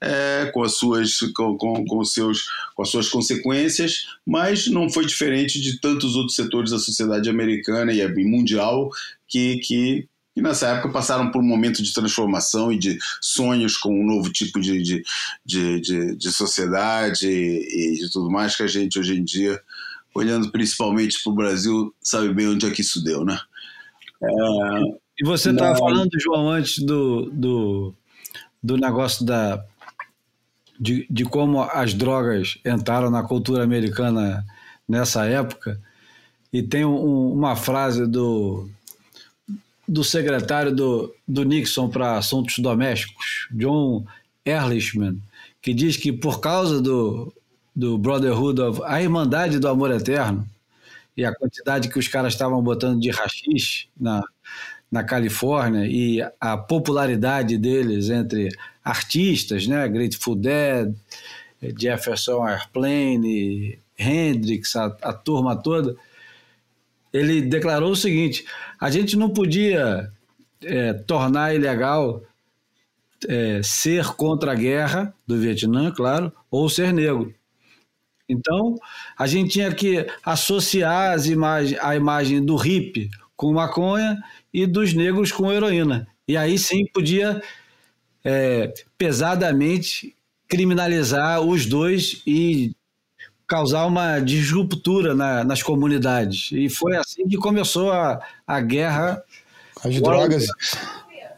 é, 0.00 0.50
com, 0.54 0.62
as 0.62 0.76
suas, 0.76 1.18
com, 1.34 1.56
com, 1.56 1.84
com, 1.84 2.04
seus, 2.04 2.44
com 2.76 2.82
as 2.82 2.90
suas 2.90 3.08
consequências, 3.08 4.06
mas 4.24 4.68
não 4.68 4.88
foi 4.88 5.04
diferente 5.04 5.60
de 5.60 5.80
tantos 5.80 6.14
outros 6.14 6.36
setores 6.36 6.70
da 6.70 6.78
sociedade 6.78 7.28
americana 7.28 7.92
e 7.92 8.24
mundial 8.24 8.90
que, 9.26 9.58
que, 9.58 10.08
que 10.32 10.42
nessa 10.42 10.68
época 10.68 10.92
passaram 10.92 11.32
por 11.32 11.40
um 11.40 11.46
momento 11.46 11.82
de 11.82 11.92
transformação 11.92 12.70
e 12.70 12.78
de 12.78 12.98
sonhos 13.20 13.76
com 13.76 13.98
um 13.98 14.06
novo 14.06 14.30
tipo 14.30 14.60
de, 14.60 14.80
de, 14.80 15.02
de, 15.44 15.80
de, 15.80 16.16
de 16.16 16.30
sociedade 16.30 17.26
e, 17.26 17.94
e 17.94 17.98
de 17.98 18.10
tudo 18.12 18.30
mais 18.30 18.54
que 18.54 18.62
a 18.62 18.68
gente 18.68 18.98
hoje 18.98 19.16
em 19.16 19.24
dia, 19.24 19.60
olhando 20.14 20.50
principalmente 20.50 21.22
para 21.22 21.32
o 21.32 21.36
Brasil, 21.36 21.94
sabe 22.00 22.32
bem 22.32 22.48
onde 22.48 22.66
é 22.66 22.70
que 22.70 22.80
isso 22.80 23.02
deu, 23.02 23.24
né? 23.24 23.38
É, 24.22 24.26
e 25.20 25.24
você 25.24 25.50
estava 25.50 25.76
falando, 25.76 26.10
João, 26.18 26.48
antes 26.48 26.78
do, 26.78 27.30
do, 27.30 27.94
do 28.62 28.76
negócio 28.76 29.24
da 29.24 29.64
de, 30.78 31.06
de 31.08 31.24
como 31.24 31.62
as 31.62 31.94
drogas 31.94 32.58
entraram 32.64 33.10
na 33.10 33.22
cultura 33.22 33.62
americana 33.62 34.44
nessa 34.88 35.24
época. 35.24 35.80
E 36.52 36.62
tem 36.62 36.84
um, 36.84 37.32
uma 37.32 37.56
frase 37.56 38.06
do, 38.06 38.68
do 39.86 40.02
secretário 40.02 40.74
do, 40.74 41.14
do 41.26 41.44
Nixon 41.44 41.88
para 41.88 42.18
assuntos 42.18 42.58
domésticos, 42.58 43.48
John 43.52 44.04
Ehrlichman, 44.44 45.20
que 45.62 45.72
diz 45.72 45.96
que 45.96 46.12
por 46.12 46.40
causa 46.40 46.80
do, 46.80 47.32
do 47.74 47.98
Brotherhood 47.98 48.60
of, 48.60 48.80
a 48.84 49.02
Irmandade 49.02 49.58
do 49.58 49.68
Amor 49.68 49.90
Eterno 49.90 50.46
e 51.16 51.24
a 51.24 51.34
quantidade 51.34 51.88
que 51.88 51.98
os 51.98 52.08
caras 52.08 52.32
estavam 52.32 52.62
botando 52.62 53.00
de 53.00 53.10
rachis 53.10 53.88
na, 53.98 54.22
na 54.90 55.02
Califórnia 55.02 55.86
e 55.86 56.20
a 56.40 56.56
popularidade 56.56 57.56
deles 57.58 58.10
entre 58.10 58.48
artistas, 58.84 59.66
né? 59.66 59.88
Grateful 59.88 60.36
Dead, 60.36 60.94
Jefferson 61.78 62.46
Airplane, 62.46 63.78
Hendrix, 63.98 64.76
a, 64.76 64.86
a 65.02 65.12
turma 65.12 65.56
toda, 65.56 65.96
ele 67.12 67.40
declarou 67.42 67.92
o 67.92 67.96
seguinte: 67.96 68.44
a 68.80 68.90
gente 68.90 69.16
não 69.16 69.30
podia 69.30 70.10
é, 70.62 70.92
tornar 70.92 71.54
ilegal 71.54 72.22
é, 73.28 73.62
ser 73.62 74.06
contra 74.14 74.52
a 74.52 74.56
guerra 74.56 75.14
do 75.26 75.38
Vietnã, 75.38 75.90
claro, 75.92 76.32
ou 76.50 76.68
ser 76.68 76.92
negro. 76.92 77.32
Então, 78.28 78.76
a 79.18 79.26
gente 79.26 79.50
tinha 79.50 79.72
que 79.72 80.06
associar 80.24 81.12
as 81.12 81.26
imagens, 81.26 81.78
a 81.82 81.94
imagem 81.94 82.44
do 82.44 82.56
hippie 82.56 83.10
com 83.36 83.52
maconha 83.52 84.18
e 84.52 84.66
dos 84.66 84.94
negros 84.94 85.32
com 85.32 85.52
heroína. 85.52 86.06
E 86.26 86.36
aí 86.36 86.58
sim 86.58 86.86
podia 86.92 87.42
é, 88.24 88.72
pesadamente 88.96 90.14
criminalizar 90.48 91.40
os 91.40 91.66
dois 91.66 92.22
e 92.26 92.74
causar 93.46 93.86
uma 93.86 94.18
disruptura 94.20 95.14
na, 95.14 95.44
nas 95.44 95.62
comunidades. 95.62 96.50
E 96.52 96.68
foi 96.68 96.96
assim 96.96 97.26
que 97.28 97.36
começou 97.36 97.92
a, 97.92 98.20
a 98.46 98.60
guerra. 98.60 99.22
As 99.84 100.00
drogas. 100.00 100.46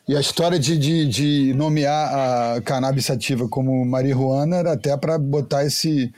E 0.08 0.16
a 0.16 0.20
história 0.20 0.56
de, 0.56 0.78
de, 0.78 1.08
de, 1.08 1.54
nomear 1.54 2.54
a 2.54 2.60
cannabis 2.60 3.06
sativa 3.06 3.48
como 3.48 3.84
marihuana 3.84 4.56
era 4.56 4.72
até 4.74 4.96
para 4.96 5.18
botar 5.18 5.64
esse, 5.64 6.12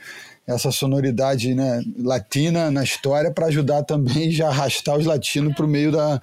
essa 0.49 0.71
sonoridade 0.71 1.53
né, 1.53 1.83
latina 1.99 2.71
na 2.71 2.83
história 2.83 3.31
para 3.31 3.45
ajudar 3.47 3.83
também 3.83 4.31
já 4.31 4.47
arrastar 4.47 4.97
os 4.97 5.05
latinos 5.05 5.53
para 5.53 5.65
o 5.65 5.69
meio 5.69 5.91
da, 5.91 6.19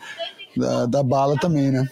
da, 0.57 0.86
da, 0.86 1.03
bala 1.03 1.36
também, 1.39 1.70
né? 1.70 1.89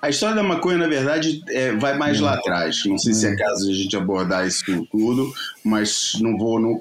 A 0.00 0.08
história 0.08 0.34
da 0.34 0.42
maconha, 0.42 0.78
na 0.78 0.86
verdade, 0.86 1.42
é, 1.48 1.72
vai 1.72 1.96
mais 1.98 2.20
lá 2.20 2.34
atrás. 2.34 2.82
Não 2.86 2.96
sei 2.96 3.12
se 3.12 3.26
é 3.26 3.36
caso 3.36 3.66
de 3.66 3.72
a 3.72 3.82
gente 3.82 3.96
abordar 3.96 4.46
isso 4.46 4.64
tudo, 4.90 5.30
mas 5.62 6.12
não 6.20 6.38
vou. 6.38 6.58
Não, 6.58 6.80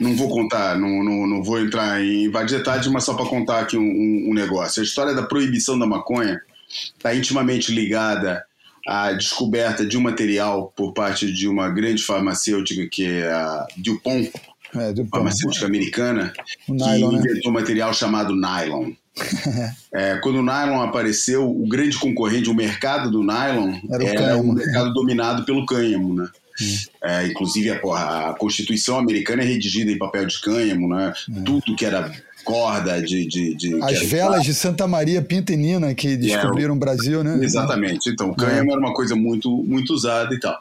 não 0.00 0.16
vou 0.16 0.30
contar, 0.30 0.78
não, 0.78 1.04
não, 1.04 1.26
não 1.26 1.42
vou 1.42 1.60
entrar 1.60 2.02
em 2.02 2.30
vários 2.30 2.52
detalhes, 2.52 2.86
mas 2.86 3.04
só 3.04 3.14
para 3.14 3.26
contar 3.26 3.60
aqui 3.60 3.76
um, 3.76 4.30
um, 4.30 4.32
negócio. 4.32 4.80
A 4.80 4.84
história 4.84 5.14
da 5.14 5.22
proibição 5.22 5.78
da 5.78 5.86
maconha 5.86 6.40
está 6.68 7.14
intimamente 7.14 7.70
ligada 7.70 8.42
à 8.86 9.12
descoberta 9.12 9.84
de 9.84 9.96
um 9.96 10.00
material 10.00 10.72
por 10.76 10.92
parte 10.92 11.32
de 11.32 11.48
uma 11.48 11.70
grande 11.70 12.02
farmacêutica 12.02 12.86
que 12.86 13.04
é 13.04 13.30
a 13.30 13.66
DuPont, 13.76 14.30
é, 14.74 14.92
DuPont. 14.92 15.10
farmacêutica 15.10 15.66
americana, 15.66 16.32
que 16.66 16.72
nylon, 16.72 17.12
né? 17.12 17.18
inventou 17.18 17.44
né? 17.44 17.50
um 17.50 17.60
material 17.60 17.94
chamado 17.94 18.34
nylon. 18.34 18.92
é, 19.94 20.16
quando 20.16 20.40
o 20.40 20.42
nylon 20.42 20.82
apareceu, 20.82 21.48
o 21.48 21.66
grande 21.68 21.96
concorrente, 21.96 22.50
o 22.50 22.54
mercado 22.54 23.10
do 23.10 23.22
nylon 23.22 23.74
era, 23.90 24.04
era 24.04 24.36
um 24.36 24.52
mercado 24.52 24.92
dominado 24.92 25.44
pelo 25.44 25.64
cânhamo, 25.66 26.14
né? 26.14 26.28
Hum. 26.60 26.76
É, 27.02 27.26
inclusive 27.26 27.70
a, 27.70 28.30
a, 28.30 28.34
Constituição 28.34 28.98
americana 28.98 29.42
é 29.42 29.46
redigida 29.46 29.90
em 29.90 29.98
papel 29.98 30.26
de 30.26 30.40
cânhamo, 30.40 30.88
né? 30.88 31.12
Hum. 31.28 31.44
Tudo 31.44 31.76
que 31.76 31.84
era 31.84 32.12
corda 32.44 33.02
de. 33.02 33.26
de, 33.26 33.54
de 33.54 33.82
As 33.82 34.02
velas 34.02 34.44
de 34.44 34.54
Santa 34.54 34.86
Maria 34.86 35.22
Pintenina 35.22 35.94
que 35.94 36.16
descobriram 36.16 36.74
é, 36.74 36.76
o 36.76 36.78
Brasil, 36.78 37.24
né? 37.24 37.42
Exatamente. 37.42 38.10
Então, 38.10 38.30
o 38.30 38.36
cânhamo 38.36 38.70
é. 38.70 38.72
era 38.72 38.80
uma 38.80 38.92
coisa 38.92 39.16
muito, 39.16 39.50
muito 39.64 39.92
usada 39.92 40.32
e 40.34 40.38
tal. 40.38 40.56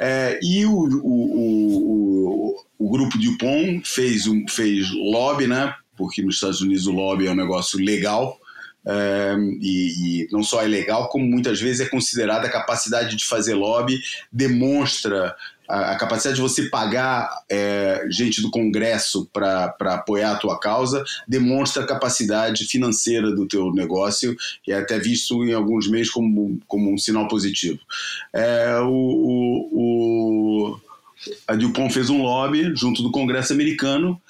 É, 0.00 0.38
e 0.42 0.66
o, 0.66 0.72
o, 0.72 2.56
o, 2.58 2.64
o, 2.78 2.90
grupo 2.90 3.16
Dupont 3.16 3.82
fez, 3.88 4.26
um, 4.26 4.44
fez 4.48 4.90
lobby, 4.90 5.46
né? 5.46 5.74
porque 6.00 6.22
nos 6.22 6.36
Estados 6.36 6.62
Unidos 6.62 6.86
o 6.86 6.92
lobby 6.92 7.26
é 7.26 7.30
um 7.30 7.36
negócio 7.36 7.78
legal. 7.78 8.38
É, 8.86 9.36
e, 9.60 10.22
e, 10.22 10.28
não 10.32 10.42
só 10.42 10.62
é 10.62 10.66
legal, 10.66 11.10
como 11.10 11.26
muitas 11.26 11.60
vezes 11.60 11.86
é 11.86 11.90
considerada 11.90 12.46
a 12.46 12.50
capacidade 12.50 13.14
de 13.14 13.26
fazer 13.26 13.52
lobby, 13.52 14.00
demonstra 14.32 15.36
a, 15.70 15.96
capacidade 15.96 16.36
de 16.36 16.42
você 16.42 16.68
pagar 16.68 17.30
é, 17.48 18.04
gente 18.10 18.42
do 18.42 18.50
Congresso 18.50 19.28
para 19.32 19.74
apoiar 19.80 20.32
a 20.32 20.36
tua 20.36 20.58
causa, 20.58 21.04
demonstra 21.28 21.84
a 21.84 21.86
capacidade 21.86 22.64
financeira 22.64 23.30
do 23.30 23.46
teu 23.46 23.72
negócio 23.72 24.36
e 24.66 24.72
é 24.72 24.78
até 24.78 24.98
visto 24.98 25.44
em 25.44 25.52
alguns 25.52 25.88
meios 25.88 26.10
como, 26.10 26.58
como 26.66 26.92
um 26.92 26.98
sinal 26.98 27.28
positivo. 27.28 27.78
É, 28.32 28.78
o, 28.80 28.88
o, 28.90 29.68
o, 29.72 30.80
a 31.46 31.54
DuPont 31.54 31.94
fez 31.94 32.10
um 32.10 32.22
lobby 32.22 32.74
junto 32.74 33.02
do 33.02 33.12
Congresso 33.12 33.52
americano 33.52 34.20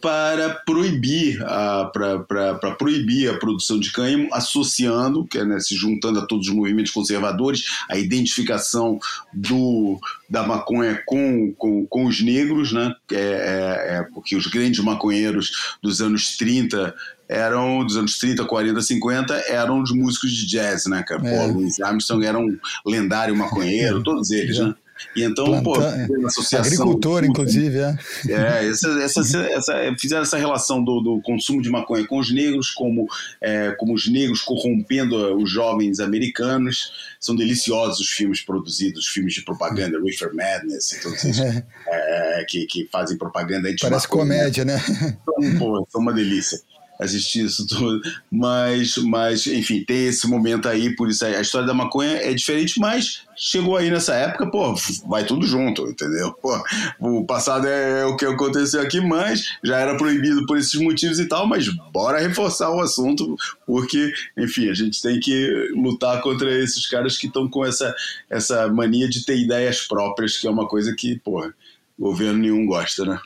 para 0.00 0.50
proibir 0.66 1.42
a, 1.42 1.90
para 1.92 2.72
proibir 2.76 3.30
a 3.30 3.38
produção 3.38 3.78
de 3.78 3.90
cânhamo, 3.90 4.28
associando, 4.32 5.24
que 5.26 5.38
é, 5.38 5.44
né, 5.44 5.58
se 5.58 5.74
juntando 5.74 6.18
a 6.18 6.26
todos 6.26 6.48
os 6.48 6.54
movimentos 6.54 6.92
conservadores, 6.92 7.64
a 7.88 7.96
identificação 7.96 8.98
do, 9.32 9.98
da 10.28 10.46
maconha 10.46 11.02
com, 11.06 11.52
com, 11.56 11.86
com 11.86 12.04
os 12.04 12.22
negros, 12.22 12.72
né, 12.72 12.94
é, 13.10 13.16
é, 13.16 13.96
é 13.96 14.02
porque 14.14 14.36
os 14.36 14.46
grandes 14.46 14.80
maconheiros 14.80 15.76
dos 15.82 16.00
anos 16.00 16.36
30 16.36 16.94
eram 17.28 17.84
dos 17.84 17.96
anos 17.96 18.18
30, 18.18 18.44
40, 18.44 18.80
50, 18.80 19.34
eram 19.48 19.82
os 19.82 19.90
músicos 19.90 20.30
de 20.32 20.46
jazz, 20.46 20.86
né, 20.86 21.02
cara? 21.02 21.26
É. 21.26 21.46
Pô, 21.48 21.52
Louis 21.54 21.80
Armstrong 21.80 22.24
era 22.24 22.38
um 22.38 22.56
lendário 22.84 23.34
maconheiro, 23.34 24.02
todos 24.04 24.30
eles, 24.30 24.58
né? 24.58 24.74
E 25.14 25.22
então, 25.22 25.46
Planta, 25.62 25.62
pô, 25.62 25.82
é. 25.82 26.26
associação. 26.26 26.66
Agricultor, 26.66 27.24
inclusive, 27.24 27.78
é. 27.78 27.98
É, 28.28 28.68
essa, 28.68 28.88
essa, 29.02 29.20
essa, 29.20 29.96
fizeram 29.98 30.22
essa 30.22 30.36
relação 30.36 30.82
do, 30.82 31.00
do, 31.00 31.20
consumo 31.22 31.62
de 31.62 31.70
maconha 31.70 32.06
com 32.06 32.18
os 32.18 32.32
negros, 32.32 32.70
como, 32.70 33.06
é, 33.40 33.72
como 33.72 33.94
os 33.94 34.08
negros 34.08 34.42
corrompendo 34.42 35.36
os 35.36 35.50
jovens 35.50 36.00
americanos. 36.00 36.92
São 37.20 37.34
deliciosos 37.34 38.00
os 38.00 38.08
filmes 38.08 38.40
produzidos, 38.40 39.06
os 39.06 39.08
filmes 39.08 39.34
de 39.34 39.42
propaganda, 39.42 40.00
Reefer 40.00 40.34
Madness 40.34 40.92
e 40.92 41.00
todos 41.00 41.24
esses, 41.24 41.40
é, 41.88 42.44
que, 42.48 42.66
que 42.66 42.88
fazem 42.90 43.16
propaganda. 43.16 43.68
Parece 43.80 44.08
comédia, 44.08 44.64
né? 44.64 44.80
Então, 44.86 45.58
pô, 45.58 45.86
são 45.90 46.00
uma 46.00 46.12
delícia 46.12 46.58
assistir 47.00 47.44
isso 47.44 47.66
tudo. 47.66 48.00
Mas, 48.30 48.96
mas, 48.98 49.46
enfim, 49.46 49.84
tem 49.84 50.06
esse 50.06 50.26
momento 50.26 50.68
aí, 50.68 50.94
por 50.94 51.08
isso 51.08 51.24
aí. 51.24 51.34
A 51.34 51.40
história 51.40 51.66
da 51.66 51.74
maconha 51.74 52.16
é 52.16 52.32
diferente, 52.34 52.80
mas 52.80 53.22
chegou 53.36 53.76
aí 53.76 53.90
nessa 53.90 54.14
época, 54.14 54.50
pô, 54.50 54.74
vai 55.06 55.24
tudo 55.24 55.46
junto, 55.46 55.86
entendeu? 55.88 56.32
Pô, 56.32 56.58
o 56.98 57.24
passado 57.24 57.66
é 57.66 58.04
o 58.06 58.16
que 58.16 58.24
aconteceu 58.24 58.80
aqui, 58.80 59.00
mas 59.00 59.56
já 59.62 59.78
era 59.78 59.96
proibido 59.96 60.46
por 60.46 60.56
esses 60.56 60.80
motivos 60.80 61.18
e 61.18 61.26
tal, 61.26 61.46
mas 61.46 61.68
bora 61.92 62.18
reforçar 62.18 62.70
o 62.70 62.80
assunto, 62.80 63.36
porque, 63.66 64.12
enfim, 64.36 64.70
a 64.70 64.74
gente 64.74 65.02
tem 65.02 65.20
que 65.20 65.70
lutar 65.74 66.20
contra 66.22 66.50
esses 66.50 66.86
caras 66.86 67.18
que 67.18 67.26
estão 67.26 67.48
com 67.48 67.64
essa, 67.64 67.94
essa 68.30 68.68
mania 68.68 69.08
de 69.08 69.24
ter 69.24 69.38
ideias 69.38 69.82
próprias, 69.82 70.38
que 70.38 70.46
é 70.46 70.50
uma 70.50 70.66
coisa 70.66 70.94
que, 70.96 71.18
pô, 71.18 71.52
governo 71.98 72.38
nenhum 72.38 72.66
gosta, 72.66 73.04
né? 73.04 73.20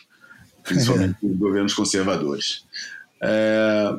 Principalmente 0.65 1.17
é. 1.25 1.29
governos 1.37 1.75
conservadores. 1.75 2.65
É, 3.23 3.95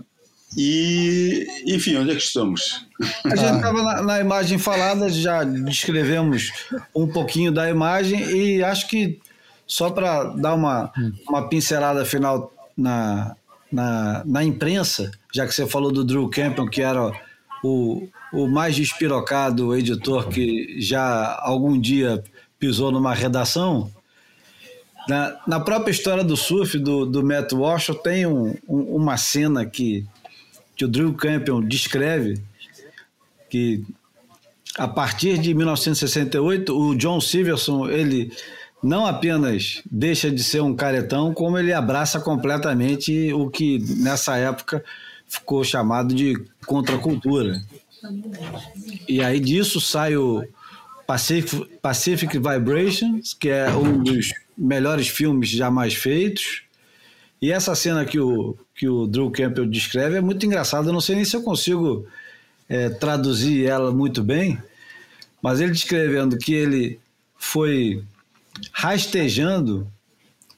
e, 0.58 1.48
enfim, 1.66 1.96
onde 1.96 2.12
é 2.12 2.16
que 2.16 2.22
estamos? 2.22 2.86
A 3.26 3.36
gente 3.36 3.56
estava 3.56 3.82
na, 3.82 4.02
na, 4.02 4.20
imagem 4.20 4.58
falada, 4.58 5.10
já 5.10 5.44
descrevemos 5.44 6.52
um 6.94 7.08
pouquinho 7.08 7.52
da 7.52 7.70
imagem 7.70 8.20
e 8.30 8.64
acho 8.64 8.88
que 8.88 9.20
só 9.66 9.90
para 9.90 10.26
dar 10.26 10.54
uma, 10.54 10.92
uma 11.28 11.48
pincelada 11.48 12.04
final 12.04 12.52
na, 12.78 13.36
na, 13.72 14.24
na, 14.26 14.44
imprensa, 14.44 15.12
já 15.34 15.48
que 15.48 15.54
você 15.54 15.66
falou 15.66 15.92
do 15.92 16.04
Drew 16.04 16.30
Campion, 16.30 16.68
que 16.68 16.82
era 16.82 17.14
o, 17.64 18.10
o 18.34 18.48
mais 18.48 18.76
despirocado 18.76 19.74
editor 19.74 20.28
que 20.28 20.82
já 20.82 21.40
algum 21.42 21.80
dia 21.80 22.22
pisou 22.60 22.92
numa 22.92 23.14
redação, 23.14 23.90
na, 25.08 25.38
na 25.48 25.60
própria 25.60 25.92
história 25.92 26.24
do 26.24 26.38
surf, 26.38 26.78
do, 26.78 27.06
do 27.06 27.24
Matt 27.24 27.52
Walsh, 27.54 27.92
tem 28.04 28.26
um, 28.26 28.56
um, 28.68 28.96
uma 28.96 29.18
cena 29.18 29.66
que, 29.66 30.06
que 30.76 30.86
o 30.86 30.88
Drew 30.88 31.14
Campion 31.14 31.62
descreve, 31.62 32.42
que 33.50 33.84
a 34.78 34.88
partir 34.88 35.38
de 35.38 35.54
1968, 35.54 36.78
o 36.78 36.96
John 36.96 37.20
Silverson, 37.20 37.90
ele 37.90 38.32
não 38.82 39.06
apenas 39.06 39.82
deixa 39.90 40.32
de 40.32 40.44
ser 40.44 40.62
um 40.62 40.76
caretão, 40.76 41.34
como 41.34 41.58
ele 41.58 41.74
abraça 41.74 42.20
completamente 42.20 43.34
o 43.34 43.50
que 43.50 43.80
nessa 43.98 44.38
época 44.38 44.84
ficou 45.28 45.64
chamado 45.64 46.14
de 46.14 46.36
contracultura. 46.66 47.62
E 49.08 49.22
aí 49.22 49.40
disso 49.40 49.80
sai 49.80 50.16
o 50.16 50.44
Pacific, 51.06 51.66
Pacific 51.82 52.40
Vibrations, 52.40 53.34
que 53.34 53.50
é 53.50 53.70
um 53.72 54.02
dos 54.02 54.32
melhores 54.58 55.08
filmes 55.08 55.50
jamais 55.50 55.94
feitos. 55.94 56.64
E 57.42 57.52
essa 57.52 57.74
cena 57.74 58.06
que 58.06 58.20
o, 58.20 58.56
que 58.76 58.88
o 58.88 59.08
Drew 59.08 59.32
Campbell 59.32 59.66
descreve 59.66 60.18
é 60.18 60.22
muito 60.22 60.46
engraçada. 60.46 60.90
Eu 60.90 60.94
não 60.94 61.02
sei 61.02 61.16
nem 61.16 61.26
se 61.26 61.36
eu 61.36 61.42
consigo 61.42 62.06
é, 62.70 62.90
traduzir 62.90 63.66
ela 63.66 63.92
muito 63.92 64.24
bem, 64.24 64.58
mas 65.42 65.60
ele 65.60 65.72
descrevendo 65.72 66.38
que 66.38 66.54
ele 66.54 67.00
foi 67.36 68.04
rastejando 68.72 69.88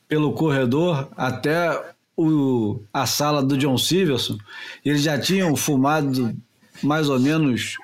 pelo 0.08 0.34
corredor 0.34 1.08
até 1.16 1.94
o, 2.18 2.82
a 2.94 3.06
sala 3.06 3.42
do 3.42 3.58
John 3.58 3.78
Silverson. 3.78 4.38
Eles 4.84 5.02
já 5.02 5.18
tinham 5.18 5.56
fumado 5.56 6.36
mais 6.84 7.10
ou 7.10 7.20
menos 7.20 7.78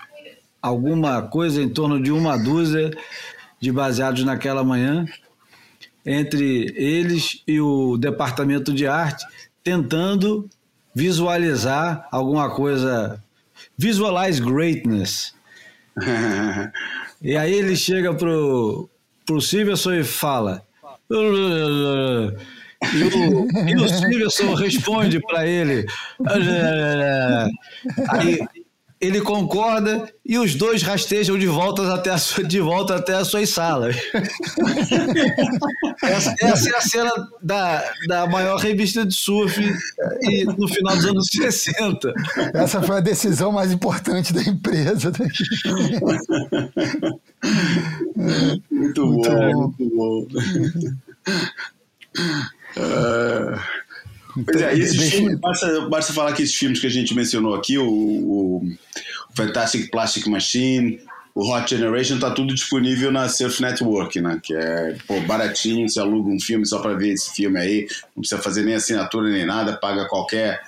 alguma 0.62 1.22
coisa 1.22 1.62
em 1.62 1.70
torno 1.70 2.02
de 2.02 2.12
uma 2.12 2.38
dúzia 2.38 2.92
de 3.60 3.72
baseados 3.72 4.24
naquela 4.24 4.64
manhã 4.64 5.06
entre 6.06 6.74
eles 6.76 7.42
e 7.48 7.60
o 7.60 7.98
departamento 7.98 8.74
de 8.74 8.88
arte, 8.88 9.26
tentando 9.64 10.50
visualizar 10.94 12.08
alguma 12.12 12.50
coisa. 12.50 13.22
Visualize 13.78 14.42
greatness. 14.42 15.34
e 17.22 17.36
aí 17.36 17.54
ele 17.54 17.76
chega 17.76 18.14
pro, 18.14 18.90
pro 19.26 19.42
Silverson 19.42 19.94
e 19.94 20.04
fala. 20.04 20.64
E 21.10 21.16
o, 23.04 23.48
e 23.68 23.76
o 23.76 23.90
Silverson 23.90 24.54
responde 24.54 25.20
para 25.20 25.46
ele. 25.46 25.86
Aí 28.10 28.40
ele 29.00 29.22
concorda 29.22 30.12
e 30.26 30.38
os 30.38 30.56
dois 30.56 30.84
rastejam 30.84 31.38
de 31.38 31.48
volta 31.48 31.94
até, 31.94 32.10
a 32.10 32.18
sua, 32.18 32.44
de 32.44 32.60
volta 32.60 32.96
até 32.96 33.14
as 33.14 33.30
suas 33.30 33.50
salas. 33.50 33.96
essa, 36.04 36.36
essa, 36.42 36.70
é 36.70 36.76
a 36.76 36.82
cena 36.82 37.10
da, 37.42 37.94
da 38.08 38.28
maior 38.28 38.58
revista 38.58 39.06
de 39.06 39.16
surf 39.16 39.58
e, 40.22 40.44
no 40.44 40.68
final 40.68 40.98
dos 40.98 41.06
anos 41.06 41.30
60. 41.32 42.14
Essa 42.54 42.82
foi 42.82 42.98
a 42.98 43.02
decisão 43.02 43.54
mais 43.54 43.72
importante 43.72 44.34
da 44.34 44.44
empresa. 44.44 45.14
muito, 48.70 48.70
muito 48.70 49.06
bom, 49.06 49.74
muito 49.78 49.96
bom. 49.96 50.28
Uh... 52.78 53.58
Pois 54.46 54.62
é, 54.62 54.78
esses 54.78 54.98
Deixa... 54.98 55.18
filmes, 55.18 55.40
basta, 55.40 55.82
basta 55.90 56.14
falar 56.14 56.34
que 56.34 56.44
esses 56.44 56.56
filmes 56.56 56.80
que 56.80 56.88
a 56.88 56.92
gente 56.92 57.14
mencionou 57.14 57.56
aqui, 57.56 57.78
o, 57.78 57.88
o 57.88 58.64
Fantastic 59.36 59.90
Plastic 59.92 60.28
Machine, 60.28 61.00
o 61.34 61.52
Hot 61.52 61.70
Generation, 61.70 62.20
tá 62.20 62.32
tudo 62.32 62.54
disponível 62.54 63.12
na 63.12 63.30
Surf 63.30 63.62
Network, 63.62 64.20
né? 64.22 64.40
Que 64.44 64.54
é 64.54 64.98
pô, 65.08 65.20
baratinho, 65.22 65.88
você 65.88 66.00
aluga 66.00 66.30
um 66.30 66.40
filme 66.40 66.66
só 66.66 66.80
para 66.80 66.96
ver 66.96 67.14
esse 67.14 67.34
filme 67.34 67.60
aí, 67.60 67.88
não 68.16 68.22
precisa 68.22 68.42
fazer 68.42 68.64
nem 68.64 68.76
assinatura 68.76 69.30
nem 69.30 69.46
nada, 69.46 69.78
paga 69.78 70.06
qualquer 70.08 70.62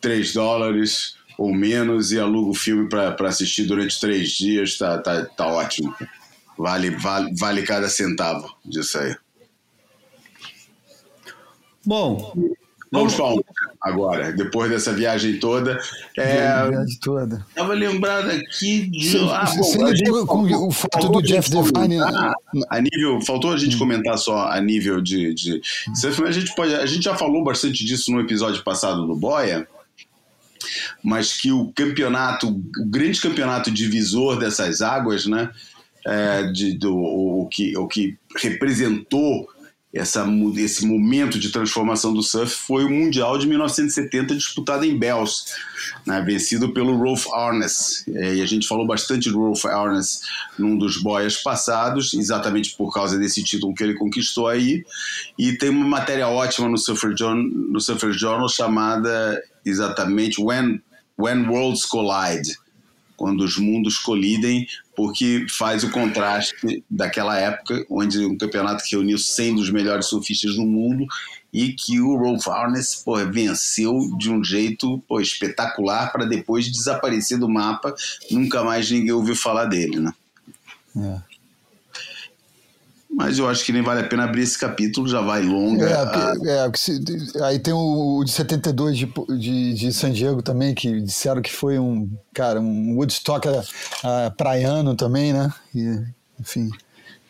3 0.00 0.32
dólares 0.32 1.16
ou 1.38 1.54
menos 1.54 2.10
e 2.10 2.18
aluga 2.18 2.50
o 2.50 2.54
filme 2.54 2.88
para 2.88 3.28
assistir 3.28 3.64
durante 3.64 4.00
três 4.00 4.30
dias, 4.30 4.76
tá, 4.76 4.98
tá, 4.98 5.24
tá 5.24 5.46
ótimo. 5.46 5.94
Vale, 6.58 6.90
vale, 6.90 7.32
vale 7.38 7.62
cada 7.62 7.88
centavo 7.88 8.52
disso 8.64 8.98
aí. 8.98 9.14
Bom, 11.86 12.34
Vamos 12.90 13.14
para 13.14 13.26
um 13.26 13.40
agora, 13.82 14.32
depois 14.32 14.70
dessa 14.70 14.92
viagem 14.92 15.38
toda. 15.38 15.78
É, 16.16 16.68
viagem 16.68 16.98
toda. 17.00 17.44
Estava 17.48 17.74
lembrado 17.74 18.30
aqui 18.30 18.86
de. 18.88 19.10
Sim, 19.10 19.28
ah, 19.30 19.44
bom, 19.44 20.26
com 20.26 20.68
o 20.68 20.70
fato 20.70 21.08
do 21.08 21.22
Jeff 21.22 21.50
Devine. 21.50 22.00
Ah, 22.00 22.32
a 22.70 22.80
nível, 22.80 23.20
faltou 23.26 23.52
a 23.52 23.56
gente 23.58 23.76
hum. 23.76 23.78
comentar 23.78 24.16
só 24.16 24.48
a 24.48 24.60
nível 24.60 25.00
de. 25.00 25.34
de 25.34 25.60
a, 26.26 26.30
gente 26.30 26.54
pode, 26.54 26.74
a 26.74 26.86
gente 26.86 27.02
já 27.04 27.14
falou 27.14 27.44
bastante 27.44 27.84
disso 27.84 28.10
no 28.10 28.20
episódio 28.20 28.62
passado 28.64 29.06
do 29.06 29.14
Boia, 29.14 29.68
mas 31.02 31.34
que 31.34 31.52
o 31.52 31.70
campeonato, 31.74 32.48
o 32.48 32.86
grande 32.86 33.20
campeonato 33.20 33.70
divisor 33.70 34.38
dessas 34.38 34.80
águas, 34.80 35.26
né? 35.26 35.50
É, 36.06 36.44
de, 36.44 36.72
do, 36.72 36.96
o, 36.96 37.48
que, 37.50 37.76
o 37.76 37.86
que 37.86 38.16
representou 38.36 39.46
essa, 39.98 40.26
esse 40.56 40.86
momento 40.86 41.38
de 41.38 41.50
transformação 41.50 42.12
do 42.12 42.22
surf 42.22 42.54
foi 42.54 42.84
o 42.84 42.90
Mundial 42.90 43.36
de 43.36 43.46
1970 43.46 44.34
disputado 44.36 44.84
em 44.84 44.96
Bells, 44.96 45.44
né, 46.06 46.22
vencido 46.22 46.72
pelo 46.72 46.96
Rolf 46.96 47.26
Arnes. 47.32 48.04
É, 48.14 48.36
e 48.36 48.42
a 48.42 48.46
gente 48.46 48.68
falou 48.68 48.86
bastante 48.86 49.30
do 49.30 49.38
Rolf 49.38 49.64
Arnes 49.66 50.20
num 50.58 50.78
dos 50.78 51.02
boias 51.02 51.36
passados, 51.36 52.14
exatamente 52.14 52.76
por 52.76 52.92
causa 52.92 53.18
desse 53.18 53.42
título 53.42 53.74
que 53.74 53.82
ele 53.82 53.94
conquistou 53.94 54.46
aí. 54.46 54.84
E 55.38 55.52
tem 55.54 55.70
uma 55.70 55.86
matéria 55.86 56.28
ótima 56.28 56.68
no 56.68 56.78
Surfer 56.78 57.16
Journal, 57.16 57.44
no 57.44 57.80
Surfer 57.80 58.12
Journal 58.12 58.48
chamada 58.48 59.42
exatamente 59.64 60.40
When, 60.40 60.80
When 61.18 61.46
Worlds 61.48 61.84
Collide 61.84 62.56
quando 63.18 63.42
os 63.42 63.58
mundos 63.58 63.98
colidem, 63.98 64.66
porque 64.96 65.44
faz 65.50 65.82
o 65.82 65.90
contraste 65.90 66.82
daquela 66.88 67.36
época, 67.36 67.84
onde 67.90 68.24
um 68.24 68.38
campeonato 68.38 68.84
que 68.84 68.92
reuniu 68.92 69.18
100 69.18 69.56
dos 69.56 69.70
melhores 69.70 70.06
surfistas 70.06 70.54
do 70.54 70.64
mundo 70.64 71.04
e 71.52 71.72
que 71.72 72.00
o 72.00 72.16
Rolf 72.16 72.46
Harness 72.46 73.02
pô, 73.04 73.16
venceu 73.26 73.98
de 74.16 74.30
um 74.30 74.42
jeito 74.44 75.02
pô, 75.08 75.20
espetacular 75.20 76.12
para 76.12 76.24
depois 76.24 76.70
desaparecer 76.70 77.38
do 77.38 77.48
mapa, 77.48 77.92
nunca 78.30 78.62
mais 78.62 78.88
ninguém 78.88 79.12
ouviu 79.12 79.34
falar 79.34 79.64
dele, 79.64 79.98
né? 79.98 80.12
É. 80.96 81.27
Mas 83.18 83.36
eu 83.36 83.48
acho 83.48 83.64
que 83.64 83.72
nem 83.72 83.82
vale 83.82 84.02
a 84.02 84.04
pena 84.04 84.22
abrir 84.22 84.42
esse 84.42 84.56
capítulo, 84.56 85.08
já 85.08 85.20
vai 85.20 85.42
longa. 85.42 85.84
É, 85.84 85.92
a... 85.92 86.70
é 87.40 87.44
aí 87.46 87.58
tem 87.58 87.74
o, 87.74 88.18
o, 88.20 88.24
de 88.24 88.30
72 88.30 88.96
de, 88.96 89.12
de, 89.36 89.74
de 89.74 89.92
San 89.92 90.12
Diego 90.12 90.40
também, 90.40 90.72
que 90.72 91.00
disseram 91.00 91.42
que 91.42 91.52
foi 91.52 91.80
um, 91.80 92.08
cara, 92.32 92.60
um 92.60 92.94
Woodstock 92.94 93.48
uh, 93.48 94.36
praiano 94.36 94.94
também, 94.94 95.32
né? 95.32 95.52
E, 95.74 96.00
enfim, 96.38 96.70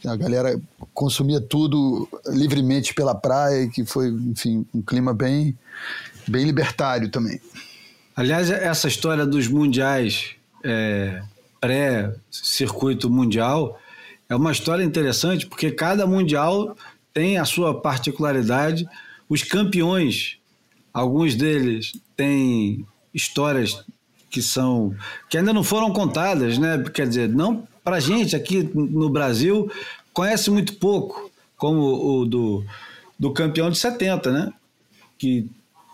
a 0.05 0.15
galera 0.15 0.61
consumia 0.93 1.41
tudo 1.41 2.07
livremente 2.27 2.93
pela 2.93 3.15
praia, 3.15 3.67
que 3.69 3.83
foi, 3.83 4.09
enfim, 4.09 4.67
um 4.75 4.83
clima 4.83 5.15
bem, 5.15 5.57
bem 6.29 6.45
libertário 6.45 7.09
também. 7.09 7.41
Aliás, 8.15 8.51
essa 8.51 8.89
história 8.89 9.25
dos 9.25 9.49
mundiais 9.49 10.33
é, 10.63 11.23
pré-circuito 11.59 13.09
mundial 13.09 13.81
é 14.29 14.37
uma 14.37 14.53
história 14.53 14.85
interessante 14.85 15.47
porque 15.47 15.71
cada 15.71 16.07
mundial 16.07 16.77
tem 17.15 17.39
a 17.39 17.45
sua 17.45 17.81
particularidade. 17.81 18.87
Os 19.29 19.43
campeões, 19.43 20.39
alguns 20.93 21.35
deles 21.35 21.93
têm 22.17 22.87
histórias 23.15 23.85
que 24.31 24.43
são 24.43 24.95
que 25.31 25.39
ainda 25.39 25.53
não 25.53 25.65
foram 25.65 25.93
contadas, 25.93 26.59
né? 26.59 26.83
Quer 26.93 27.09
dizer, 27.09 27.29
não 27.29 27.67
para 27.83 28.01
gente 28.01 28.37
aqui 28.37 28.63
no 28.75 29.09
Brasil 29.09 29.71
conhece 30.13 30.51
muito 30.51 30.75
pouco, 30.75 31.31
como 31.57 31.81
o 32.21 32.27
do, 32.27 32.65
do 33.19 33.33
campeão 33.33 33.71
de 33.71 33.79
70, 33.79 34.31
né? 34.31 34.53
Que 35.17 35.49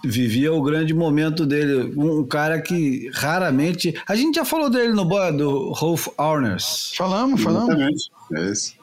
vivia 0.04 0.52
o 0.52 0.62
grande 0.62 0.94
momento 0.94 1.46
dele. 1.46 1.92
Um, 1.96 2.24
cara 2.26 2.60
que 2.60 3.10
raramente. 3.14 3.94
A 4.06 4.14
gente 4.14 4.36
já 4.36 4.44
falou 4.44 4.70
dele 4.70 4.92
no 4.92 5.04
do 5.32 5.72
Rolf 5.72 6.08
Arners. 6.18 6.92
Falamos, 6.96 7.42
falamos. 7.42 7.70
Exatamente. 7.70 8.10
É 8.32 8.50
esse. 8.50 8.74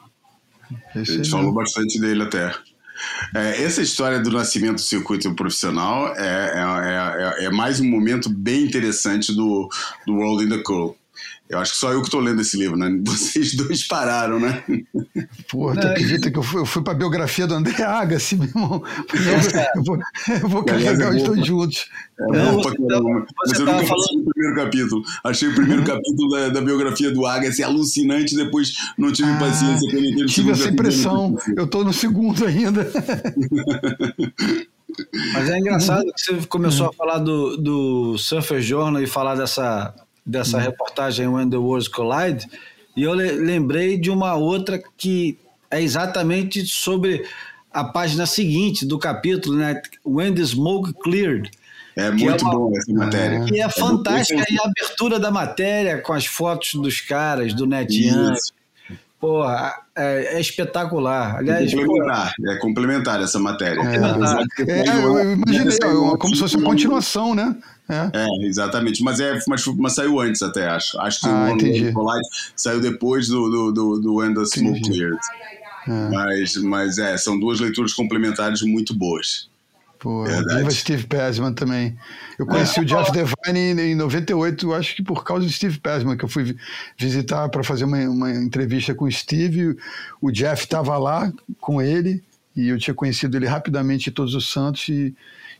a 0.94 1.04
gente 1.04 1.30
falou 1.30 1.52
bastante 1.52 2.00
dele 2.00 2.22
até. 2.22 2.52
É, 3.34 3.62
essa 3.62 3.82
história 3.82 4.20
do 4.20 4.30
nascimento 4.30 4.74
do 4.74 4.80
circuito 4.80 5.34
profissional 5.34 6.14
é, 6.16 6.52
é, 6.54 7.42
é, 7.42 7.46
é, 7.46 7.50
mais 7.50 7.80
um 7.80 7.88
momento 7.88 8.28
bem 8.28 8.64
interessante 8.64 9.34
do, 9.34 9.68
do 10.06 10.14
World 10.14 10.44
in 10.44 10.48
the 10.48 10.62
Cool. 10.62 10.96
Eu 11.52 11.58
acho 11.58 11.72
que 11.72 11.78
só 11.78 11.92
eu 11.92 12.00
que 12.00 12.06
estou 12.06 12.20
lendo 12.20 12.40
esse 12.40 12.56
livro, 12.56 12.78
né? 12.78 12.90
Vocês 13.04 13.54
dois 13.54 13.86
pararam, 13.86 14.40
né? 14.40 14.64
Porra, 15.50 15.78
tu 15.78 15.86
acredita 15.86 16.30
que 16.30 16.38
eu 16.38 16.42
fui, 16.42 16.60
eu 16.60 16.66
fui 16.66 16.82
para 16.82 16.94
a 16.94 16.96
biografia 16.96 17.46
do 17.46 17.54
André 17.54 17.82
Agassi, 17.82 18.36
meu 18.36 18.48
irmão? 18.48 18.82
Eu 19.76 19.82
vou, 19.84 19.98
eu 20.42 20.48
vou 20.48 20.64
carregar 20.64 21.14
os 21.14 21.22
dois 21.22 21.46
juntos. 21.46 21.90
É 22.18 22.26
não, 22.26 22.58
então, 22.58 23.26
Mas 23.36 23.58
eu 23.58 23.66
nunca 23.66 23.86
falando... 23.86 24.20
o 24.20 24.30
primeiro 24.32 24.56
capítulo. 24.56 25.02
Achei 25.24 25.48
o 25.48 25.54
primeiro 25.54 25.84
capítulo 25.84 26.30
da, 26.30 26.48
da 26.48 26.60
biografia 26.62 27.10
do 27.10 27.26
Agassi 27.26 27.62
alucinante, 27.62 28.34
depois 28.34 28.72
não 28.96 29.12
tive 29.12 29.30
ah, 29.30 29.38
paciência 29.38 29.90
para 29.90 29.98
entender 29.98 30.26
Tive 30.26 30.52
essa 30.52 30.70
impressão. 30.70 31.36
Eu 31.54 31.64
estou 31.64 31.84
no 31.84 31.92
segundo 31.92 32.46
ainda. 32.46 32.90
Mas 35.34 35.50
é 35.50 35.58
engraçado 35.58 36.04
que 36.14 36.22
você 36.22 36.46
começou 36.46 36.88
a 36.88 36.92
falar 36.92 37.18
do, 37.18 37.56
do 37.56 38.18
Surfer 38.18 38.62
Journal 38.62 39.02
e 39.02 39.06
falar 39.06 39.34
dessa 39.34 39.94
dessa 40.24 40.58
uhum. 40.58 40.62
reportagem 40.64 41.28
When 41.28 41.50
the 41.50 41.56
Worlds 41.56 41.88
Collide, 41.88 42.46
e 42.96 43.02
eu 43.02 43.12
lembrei 43.12 43.98
de 43.98 44.10
uma 44.10 44.34
outra 44.34 44.80
que 44.96 45.38
é 45.70 45.80
exatamente 45.80 46.66
sobre 46.66 47.24
a 47.72 47.84
página 47.84 48.26
seguinte 48.26 48.84
do 48.84 48.98
capítulo, 48.98 49.56
né? 49.56 49.80
When 50.04 50.34
the 50.34 50.44
Smoke 50.44 50.92
Cleared. 51.02 51.50
É 51.96 52.10
muito 52.10 52.44
é 52.44 52.48
uma, 52.48 52.54
bom 52.54 52.72
essa 52.76 52.92
matéria. 52.92 53.44
Que 53.44 53.60
é, 53.60 53.64
é 53.64 53.68
fantástica 53.68 54.44
e 54.50 54.58
a 54.58 54.64
abertura 54.64 55.18
da 55.18 55.30
matéria 55.30 55.98
com 55.98 56.12
as 56.12 56.26
fotos 56.26 56.74
dos 56.74 57.00
caras, 57.00 57.54
do 57.54 57.66
Netian. 57.66 58.34
Porra, 59.20 59.72
é, 59.94 60.36
é, 60.36 60.40
espetacular. 60.40 61.36
Aliás, 61.36 61.72
é 61.72 61.76
complementar, 61.76 62.32
é 62.48 62.56
complementar 62.56 63.22
essa 63.22 63.38
matéria. 63.38 63.80
É, 63.80 63.94
é, 64.68 65.04
eu 65.04 65.32
imaginei, 65.32 65.78
como 66.18 66.34
se 66.34 66.40
fosse 66.40 66.56
uma 66.56 66.64
continuação, 66.68 67.34
né? 67.34 67.54
É. 67.88 68.10
é, 68.12 68.46
exatamente. 68.46 69.02
Mas, 69.02 69.20
é, 69.20 69.38
mas, 69.46 69.66
mas, 69.66 69.94
saiu 69.94 70.20
antes 70.20 70.42
até, 70.42 70.68
acho. 70.68 70.98
Acho 71.00 71.20
que 71.20 71.28
ah, 71.28 71.52
o 71.52 71.92
Collide 71.92 72.28
saiu 72.56 72.80
depois 72.80 73.28
do, 73.28 73.50
do, 73.50 73.72
do, 73.72 74.00
do 74.00 74.34
the 74.34 74.44
Smoke 74.46 74.82
Cleared. 74.82 75.18
É. 75.88 76.08
Mas, 76.10 76.56
mas 76.56 76.98
é, 76.98 77.16
são 77.16 77.38
duas 77.38 77.60
leituras 77.60 77.92
complementares 77.92 78.62
muito 78.62 78.94
boas. 78.94 79.50
Pô, 79.98 80.24
viva 80.24 80.70
Steve 80.70 81.06
Pesman 81.06 81.52
também. 81.52 81.96
Eu 82.36 82.44
conheci 82.44 82.80
é. 82.80 82.82
o 82.82 82.84
Jeff 82.84 83.12
Devine 83.12 83.80
em 83.80 83.94
98, 83.94 84.72
acho 84.74 84.96
que 84.96 85.02
por 85.02 85.22
causa 85.22 85.46
do 85.46 85.52
Steve 85.52 85.78
Pesman, 85.78 86.16
que 86.16 86.24
eu 86.24 86.28
fui 86.28 86.56
visitar 86.98 87.48
para 87.48 87.62
fazer 87.62 87.84
uma, 87.84 87.98
uma 88.08 88.32
entrevista 88.32 88.94
com 88.96 89.04
o 89.04 89.12
Steve. 89.12 89.76
O 90.20 90.32
Jeff 90.32 90.64
estava 90.64 90.98
lá 90.98 91.32
com 91.60 91.80
ele 91.80 92.20
e 92.56 92.68
eu 92.68 92.78
tinha 92.78 92.94
conhecido 92.94 93.36
ele 93.36 93.46
rapidamente 93.46 94.10
em 94.10 94.12
Todos 94.12 94.34
os 94.34 94.50
Santos 94.50 94.88
e 94.88 95.14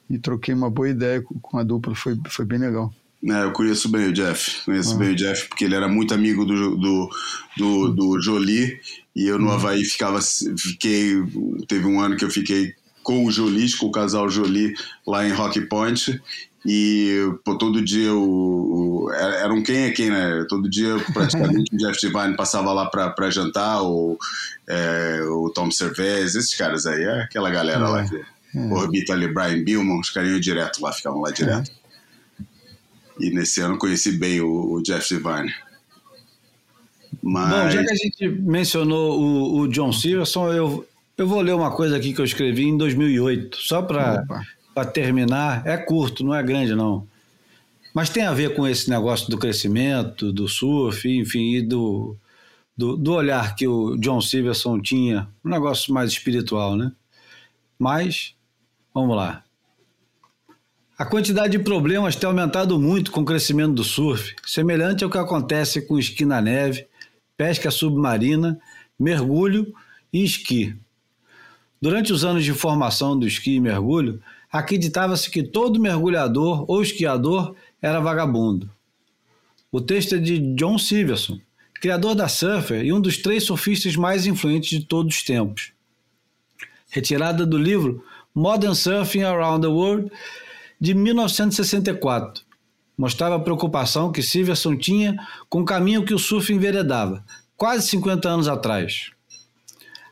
e 0.09 0.19
troquei 0.19 0.55
uma 0.55 0.71
boa 0.71 0.89
ideia 0.89 1.23
com 1.23 1.59
a 1.59 1.63
dupla, 1.63 1.95
foi, 1.95 2.19
foi 2.29 2.45
bem 2.45 2.59
legal. 2.59 2.93
É, 3.25 3.45
eu 3.45 3.53
conheço 3.53 3.89
bem 3.89 4.09
o 4.09 4.13
Jeff, 4.13 4.65
conheço 4.65 4.95
ah. 4.95 4.99
bem 4.99 5.13
o 5.13 5.17
Jeff, 5.17 5.49
porque 5.49 5.65
ele 5.65 5.77
era 5.77 5.87
muito 5.87 6.13
amigo 6.13 6.45
do, 6.45 6.77
do, 6.77 7.11
do, 7.57 7.89
do 7.93 8.21
Jolie, 8.21 8.81
e 9.15 9.27
eu 9.27 9.39
no 9.39 9.47
uhum. 9.47 9.53
Havaí 9.53 9.85
ficava, 9.85 10.21
fiquei, 10.59 11.23
teve 11.69 11.87
um 11.87 12.01
ano 12.01 12.17
que 12.17 12.25
eu 12.25 12.31
fiquei 12.31 12.75
com 13.03 13.25
o 13.25 13.31
Jolie, 13.31 13.77
com 13.77 13.87
o 13.87 13.93
casal 13.93 14.29
Jolie 14.29 14.75
lá 15.07 15.27
em 15.27 15.33
Rock 15.33 15.61
Point, 15.63 16.21
e 16.67 17.33
pô, 17.45 17.57
todo 17.57 17.85
dia 17.85 18.13
o, 18.13 19.09
era 19.13 19.53
um 19.53 19.63
quem 19.63 19.85
é 19.85 19.91
quem, 19.91 20.11
né? 20.11 20.45
Todo 20.49 20.69
dia 20.69 20.97
praticamente 21.13 21.75
o 21.75 21.79
Jeff 21.79 22.01
Divine 22.01 22.37
passava 22.37 22.73
lá 22.73 22.87
para 22.87 23.31
jantar, 23.31 23.83
ou 23.83 24.19
é, 24.69 25.21
o 25.29 25.49
Tom 25.51 25.71
Cervez, 25.71 26.35
esses 26.35 26.57
caras 26.57 26.87
aí, 26.87 27.03
é 27.03 27.23
aquela 27.23 27.51
galera 27.51 27.85
é. 27.85 27.89
lá 27.89 28.05
que 28.05 28.21
Hum. 28.55 28.73
Orbita 28.73 29.13
ali, 29.13 29.33
Brian 29.33 29.63
Billman, 29.65 30.01
os 30.01 30.11
carinhos 30.11 30.41
direto 30.41 30.83
lá, 30.83 30.93
ficavam 30.93 31.21
lá 31.21 31.31
direto. 31.31 31.71
E 33.19 33.31
nesse 33.31 33.61
ano 33.61 33.79
conheci 33.79 34.13
bem 34.13 34.41
o, 34.41 34.73
o 34.73 34.83
Jeff 34.83 35.09
Divine. 35.09 35.53
Mas... 37.23 37.51
Bom, 37.51 37.71
já 37.71 37.85
que 37.85 37.93
a 37.93 37.95
gente 37.95 38.29
mencionou 38.29 39.21
o, 39.21 39.61
o 39.61 39.69
John 39.69 39.93
Silverson, 39.93 40.53
eu, 40.53 40.87
eu 41.17 41.27
vou 41.27 41.41
ler 41.41 41.55
uma 41.55 41.71
coisa 41.71 41.97
aqui 41.97 42.13
que 42.13 42.21
eu 42.21 42.25
escrevi 42.25 42.65
em 42.65 42.77
2008, 42.77 43.57
só 43.57 43.83
para 43.83 44.85
terminar. 44.93 45.67
É 45.67 45.77
curto, 45.77 46.25
não 46.25 46.35
é 46.35 46.43
grande, 46.43 46.75
não. 46.75 47.07
Mas 47.95 48.09
tem 48.09 48.25
a 48.25 48.33
ver 48.33 48.55
com 48.55 48.67
esse 48.67 48.89
negócio 48.89 49.31
do 49.31 49.39
crescimento, 49.39 50.33
do 50.33 50.49
surf, 50.49 51.09
enfim, 51.09 51.57
e 51.57 51.63
do, 51.63 52.17
do, 52.77 52.97
do 52.97 53.13
olhar 53.13 53.55
que 53.55 53.69
o 53.69 53.97
John 53.99 54.21
Silverson 54.21 54.81
tinha, 54.81 55.29
um 55.45 55.51
negócio 55.51 55.93
mais 55.93 56.11
espiritual, 56.11 56.75
né? 56.75 56.91
Mas 57.79 58.35
Vamos 58.95 59.17
lá. 59.17 59.43
A 60.99 61.05
quantidade 61.05 61.57
de 61.57 61.65
problemas 61.65 62.15
tem 62.15 62.29
aumentado 62.29 62.79
muito 62.79 63.11
com 63.11 63.23
o 63.23 63.25
crescimento 63.25 63.75
do 63.75 63.85
surf, 63.85 64.37
semelhante 64.47 65.03
ao 65.03 65.11
que 65.11 65.19
acontece 65.19 65.83
com 65.83 65.99
esqui 65.99 66.25
na 66.25 66.41
neve, 66.41 66.87
pesca 67.37 67.71
submarina, 67.71 68.61
mergulho 68.99 69.75
e 70.13 70.23
esqui. 70.23 70.77
Durante 71.81 72.13
os 72.13 72.25
anos 72.25 72.45
de 72.45 72.53
formação 72.53 73.19
do 73.19 73.27
esqui 73.27 73.55
e 73.55 73.61
mergulho, 73.61 74.23
acreditava-se 74.51 75.31
que 75.31 75.43
todo 75.43 75.81
mergulhador 75.81 76.65
ou 76.71 76.83
esquiador 76.83 77.57
era 77.81 77.99
vagabundo. 77.99 78.71
O 79.73 79.81
texto 79.81 80.15
é 80.15 80.19
de 80.19 80.55
John 80.55 80.79
Silverson, 80.79 81.41
criador 81.81 82.15
da 82.15 82.29
Surfer 82.29 82.85
e 82.85 82.93
um 82.93 83.01
dos 83.01 83.17
três 83.17 83.43
surfistas 83.43 83.97
mais 83.97 84.27
influentes 84.27 84.79
de 84.79 84.85
todos 84.85 85.17
os 85.17 85.23
tempos. 85.25 85.73
Retirada 86.91 87.45
do 87.47 87.57
livro 87.57 88.05
Modern 88.35 88.75
Surfing 88.75 89.25
Around 89.25 89.61
the 89.61 89.69
World, 89.69 90.11
de 90.81 90.95
1964. 90.95 92.43
Mostrava 92.97 93.37
a 93.37 93.41
preocupação 93.41 94.11
que 94.11 94.23
Silverson 94.23 94.75
tinha 94.75 95.17
com 95.51 95.61
o 95.61 95.65
caminho 95.67 96.05
que 96.05 96.15
o 96.15 96.19
surf 96.19 96.51
enveredava, 96.51 97.23
quase 97.59 97.89
50 97.89 98.29
anos 98.29 98.49
atrás. 98.49 99.11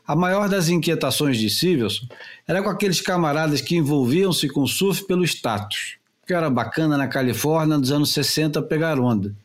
A 0.05 0.15
maior 0.15 0.47
das 0.47 0.69
inquietações 0.69 1.39
de 1.39 1.49
Silverson 1.49 2.05
era 2.47 2.61
com 2.61 2.69
aqueles 2.69 3.01
camaradas 3.01 3.59
que 3.59 3.75
envolviam-se 3.75 4.47
com 4.49 4.61
o 4.61 4.67
surf 4.67 5.03
pelo 5.07 5.23
status, 5.23 5.97
que 6.27 6.33
era 6.33 6.49
bacana 6.49 6.97
na 6.97 7.07
Califórnia 7.07 7.77
nos 7.77 7.91
anos 7.91 8.11
60 8.11 8.61
pegar 8.63 8.99
onda. 8.99 9.35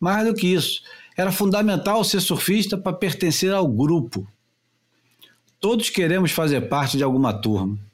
Mais 0.00 0.26
do 0.26 0.34
que 0.34 0.52
isso, 0.52 0.82
era 1.16 1.30
fundamental 1.30 2.02
ser 2.02 2.20
surfista 2.20 2.76
para 2.76 2.92
pertencer 2.92 3.52
ao 3.52 3.68
grupo. 3.68 4.26
Todos 5.60 5.90
queremos 5.90 6.32
fazer 6.32 6.62
parte 6.62 6.96
de 6.96 7.04
alguma 7.04 7.32
turma 7.32 7.85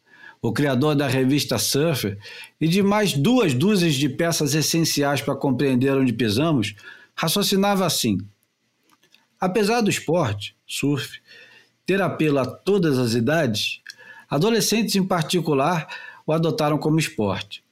o 0.42 0.52
criador 0.52 0.94
da 0.94 1.06
revista 1.06 1.56
Surfer, 1.56 2.18
e 2.60 2.68
de 2.68 2.82
mais 2.82 3.14
duas 3.14 3.54
dúzias 3.54 3.94
de 3.94 4.08
peças 4.08 4.54
essenciais 4.54 5.22
para 5.22 5.36
compreender 5.36 5.92
onde 5.92 6.12
pisamos, 6.12 6.74
raciocinava 7.14 7.86
assim: 7.86 8.18
apesar 9.40 9.80
do 9.80 9.88
esporte, 9.88 10.54
surf, 10.66 11.20
ter 11.86 12.02
apelo 12.02 12.40
a 12.40 12.44
todas 12.46 12.98
as 12.98 13.14
idades, 13.14 13.80
Adolescentes, 14.32 14.96
em 14.96 15.04
particular, 15.04 15.86
o 16.26 16.32
adotaram 16.32 16.78
como 16.78 16.98
esporte. 16.98 17.62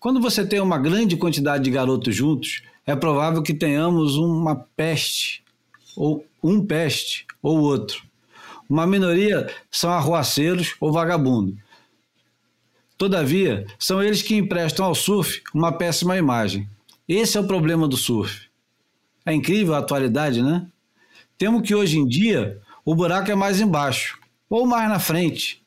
Quando 0.00 0.22
você 0.22 0.42
tem 0.42 0.58
uma 0.58 0.78
grande 0.78 1.18
quantidade 1.18 1.62
de 1.62 1.70
garotos 1.70 2.16
juntos, 2.16 2.62
é 2.86 2.96
provável 2.96 3.42
que 3.42 3.52
tenhamos 3.52 4.16
uma 4.16 4.56
peste, 4.74 5.44
ou 5.94 6.24
um 6.42 6.64
peste, 6.64 7.26
ou 7.42 7.60
outro. 7.60 8.02
Uma 8.70 8.86
minoria 8.86 9.52
são 9.70 9.90
arruaceiros 9.90 10.76
ou 10.80 10.90
vagabundos. 10.90 11.58
Todavia, 12.98 13.64
são 13.78 14.02
eles 14.02 14.20
que 14.20 14.34
emprestam 14.34 14.84
ao 14.84 14.94
surf 14.94 15.40
uma 15.54 15.70
péssima 15.70 16.18
imagem. 16.18 16.68
Esse 17.08 17.38
é 17.38 17.40
o 17.40 17.46
problema 17.46 17.86
do 17.86 17.96
surf. 17.96 18.48
É 19.24 19.32
incrível 19.32 19.74
a 19.74 19.78
atualidade, 19.78 20.42
né? 20.42 20.66
Temo 21.38 21.62
que 21.62 21.76
hoje 21.76 21.96
em 21.96 22.06
dia 22.06 22.60
o 22.84 22.96
buraco 22.96 23.30
é 23.30 23.36
mais 23.36 23.60
embaixo 23.60 24.18
ou 24.50 24.66
mais 24.66 24.88
na 24.88 24.98
frente. 24.98 25.62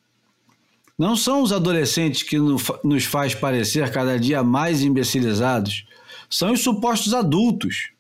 Não 0.98 1.16
são 1.16 1.41
os 1.41 1.53
adolescentes 1.53 2.22
que 2.22 2.38
nos 2.38 3.06
faz 3.06 3.34
parecer 3.34 3.90
cada 3.91 4.20
dia 4.20 4.44
mais 4.44 4.84
imbecilizados, 4.84 5.86
são 6.30 6.52
os 6.52 6.62
supostos 6.62 7.14
adultos. 7.14 7.91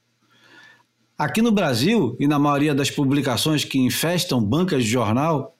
Aqui 1.17 1.41
no 1.41 1.51
Brasil 1.51 2.15
e 2.19 2.27
na 2.27 2.37
maioria 2.37 2.75
das 2.75 2.91
publicações 2.91 3.63
que 3.63 3.79
infestam 3.79 4.43
bancas 4.43 4.83
de 4.83 4.89
jornal, 4.89 5.55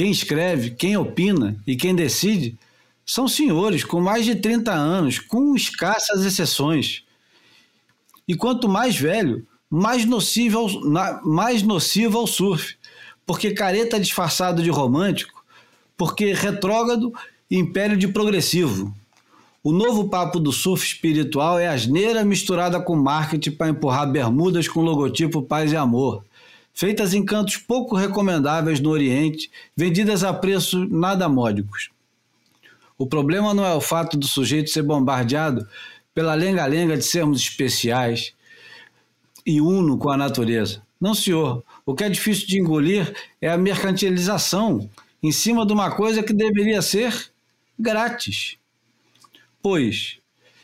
quem 0.00 0.10
escreve, 0.10 0.70
quem 0.70 0.96
opina 0.96 1.58
e 1.66 1.76
quem 1.76 1.94
decide 1.94 2.58
são 3.04 3.28
senhores 3.28 3.84
com 3.84 4.00
mais 4.00 4.24
de 4.24 4.34
30 4.34 4.72
anos, 4.72 5.18
com 5.18 5.54
escassas 5.54 6.24
exceções. 6.24 7.04
E 8.26 8.34
quanto 8.34 8.66
mais 8.66 8.96
velho, 8.96 9.46
mais 9.68 10.06
nocivo, 10.06 10.66
mais 11.22 11.62
nocivo 11.62 12.16
ao 12.16 12.26
surf, 12.26 12.78
porque 13.26 13.50
careta 13.50 14.00
disfarçado 14.00 14.62
de 14.62 14.70
romântico, 14.70 15.44
porque 15.98 16.32
retrógrado 16.32 17.12
império 17.50 17.94
de 17.94 18.08
progressivo. 18.08 18.94
O 19.62 19.70
novo 19.70 20.08
papo 20.08 20.40
do 20.40 20.50
surf 20.50 20.82
espiritual 20.82 21.58
é 21.58 21.68
asneira 21.68 22.24
misturada 22.24 22.80
com 22.80 22.96
marketing 22.96 23.50
para 23.50 23.68
empurrar 23.68 24.10
bermudas 24.10 24.66
com 24.66 24.80
logotipo 24.80 25.42
paz 25.42 25.72
e 25.72 25.76
amor, 25.76 26.24
feitas 26.72 27.14
em 27.14 27.24
cantos 27.24 27.56
pouco 27.56 27.96
recomendáveis 27.96 28.80
no 28.80 28.90
Oriente, 28.90 29.50
vendidas 29.76 30.24
a 30.24 30.32
preços 30.32 30.90
nada 30.90 31.28
módicos. 31.28 31.90
O 32.96 33.06
problema 33.06 33.54
não 33.54 33.64
é 33.64 33.74
o 33.74 33.80
fato 33.80 34.16
do 34.16 34.26
sujeito 34.26 34.70
ser 34.70 34.82
bombardeado 34.82 35.66
pela 36.14 36.34
lenga-lenga 36.34 36.96
de 36.96 37.04
sermos 37.04 37.40
especiais, 37.40 38.34
e 39.46 39.60
uno 39.60 39.96
com 39.98 40.10
a 40.10 40.16
natureza. 40.16 40.82
Não, 41.00 41.14
senhor. 41.14 41.64
O 41.86 41.94
que 41.94 42.04
é 42.04 42.08
difícil 42.08 42.46
de 42.46 42.58
engolir 42.58 43.14
é 43.40 43.48
a 43.48 43.56
mercantilização 43.56 44.88
em 45.22 45.32
cima 45.32 45.66
de 45.66 45.72
uma 45.72 45.90
coisa 45.90 46.22
que 46.22 46.32
deveria 46.32 46.82
ser 46.82 47.32
grátis. 47.78 48.58
Pois, 49.62 50.18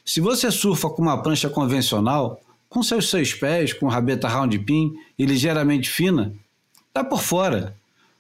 se 0.05 0.21
você 0.21 0.51
surfa 0.51 0.89
com 0.91 1.03
uma 1.03 1.23
prancha 1.23 1.49
convencional, 1.49 2.41
com 2.77 2.83
seus 2.83 3.09
seis 3.09 3.33
pés, 3.33 3.73
com 3.73 3.87
rabeta 3.87 4.29
round 4.29 4.59
pin 4.59 4.93
e 5.19 5.25
ligeiramente 5.25 5.89
fina, 5.89 6.35
está 6.89 7.03
por 7.03 7.23
fora. 7.23 7.75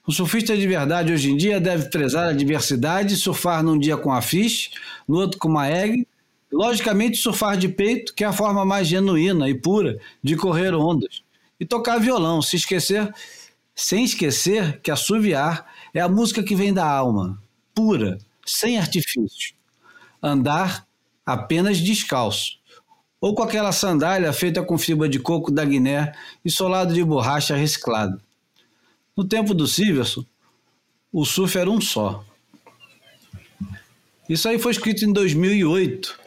O 0.07 0.11
surfista 0.11 0.57
de 0.57 0.66
verdade 0.66 1.12
hoje 1.12 1.31
em 1.31 1.37
dia 1.37 1.61
deve 1.61 1.91
prezar 1.91 2.31
a 2.31 2.33
diversidade 2.33 3.19
surfar 3.19 3.62
num 3.62 3.78
dia 3.78 3.99
com 3.99 4.11
a 4.11 4.23
fish, 4.23 4.70
no 5.07 5.19
outro 5.19 5.39
com 5.39 5.49
uma 5.49 5.69
egg 5.69 6.07
Logicamente, 6.51 7.19
surfar 7.19 7.59
de 7.59 7.69
peito, 7.69 8.15
que 8.15 8.24
é 8.24 8.27
a 8.27 8.33
forma 8.33 8.65
mais 8.65 8.89
genuína 8.89 9.47
e 9.47 9.55
pura 9.55 9.99
de 10.23 10.37
correr 10.37 10.73
ondas. 10.74 11.23
E 11.61 11.66
tocar 11.66 11.99
violão, 11.99 12.41
se 12.41 12.57
esquecer, 12.57 13.12
sem 13.74 14.05
esquecer 14.05 14.81
que 14.81 14.91
assoviar 14.91 15.70
é 15.93 16.01
a 16.01 16.09
música 16.09 16.43
que 16.43 16.57
vem 16.57 16.73
da 16.73 16.89
alma, 16.89 17.39
pura, 17.74 18.16
sem 18.47 18.78
artifícios. 18.78 19.53
Andar 20.23 20.87
apenas 21.27 21.77
descalço, 21.77 22.57
ou 23.20 23.34
com 23.34 23.43
aquela 23.43 23.72
sandália 23.72 24.32
feita 24.32 24.62
com 24.62 24.76
fibra 24.76 25.09
de 25.09 25.18
coco 25.18 25.51
da 25.51 25.64
Guiné 25.64 26.12
e 26.44 26.51
solado 26.51 26.94
de 26.94 27.02
borracha 27.02 27.56
reciclada. 27.56 28.20
No 29.16 29.24
tempo 29.24 29.55
do 29.55 29.66
Siverson, 29.66 30.24
o 31.12 31.24
surf 31.24 31.56
era 31.56 31.70
um 31.70 31.80
só. 31.80 32.24
Isso 34.28 34.48
aí 34.48 34.59
foi 34.59 34.72
escrito 34.72 35.05
em 35.05 35.12
2008 35.12 36.18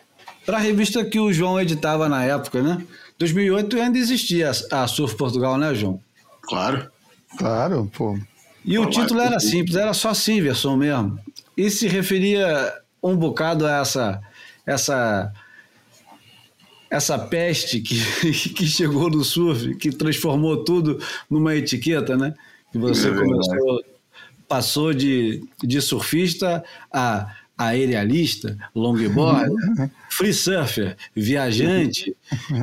para 0.45 0.57
a 0.57 0.61
revista 0.61 1.05
que 1.05 1.19
o 1.19 1.31
João 1.31 1.59
editava 1.59 2.09
na 2.09 2.23
época, 2.23 2.63
né? 2.63 2.83
2008 3.19 3.77
ainda 3.77 3.97
existia 3.97 4.49
a 4.71 4.87
Surf 4.87 5.15
Portugal, 5.15 5.57
né, 5.57 5.75
João? 5.75 5.99
Claro. 6.41 6.89
Claro, 7.37 7.91
pô. 7.93 8.17
E 8.65 8.79
o 8.79 8.89
título 8.89 9.19
era 9.19 9.39
simples, 9.39 9.75
era 9.75 9.93
só 9.93 10.13
Silverson 10.13 10.75
mesmo. 10.77 11.19
E 11.55 11.69
se 11.69 11.87
referia 11.87 12.73
um 13.03 13.15
bocado 13.15 13.65
a 13.67 13.79
essa 13.79 14.21
essa 14.65 15.31
essa 16.89 17.17
peste 17.19 17.79
que, 17.81 17.95
que 18.53 18.65
chegou 18.65 19.09
no 19.09 19.23
surf, 19.23 19.75
que 19.75 19.91
transformou 19.91 20.63
tudo 20.63 20.99
numa 21.29 21.55
etiqueta, 21.55 22.17
né? 22.17 22.33
Que 22.71 22.77
você 22.77 23.09
é 23.09 23.13
começou, 23.13 23.83
passou 24.47 24.93
de, 24.93 25.43
de 25.63 25.81
surfista 25.81 26.63
a 26.91 27.33
aerialista, 27.57 28.57
longboard, 28.73 29.53
free 30.09 30.33
surfer, 30.33 30.95
viajante. 31.15 32.15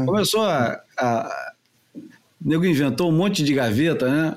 Começou 0.04 0.42
a, 0.42 0.80
a. 0.98 1.52
O 1.94 2.48
nego 2.48 2.64
inventou 2.64 3.10
um 3.10 3.16
monte 3.16 3.42
de 3.42 3.52
gaveta, 3.54 4.08
né? 4.08 4.36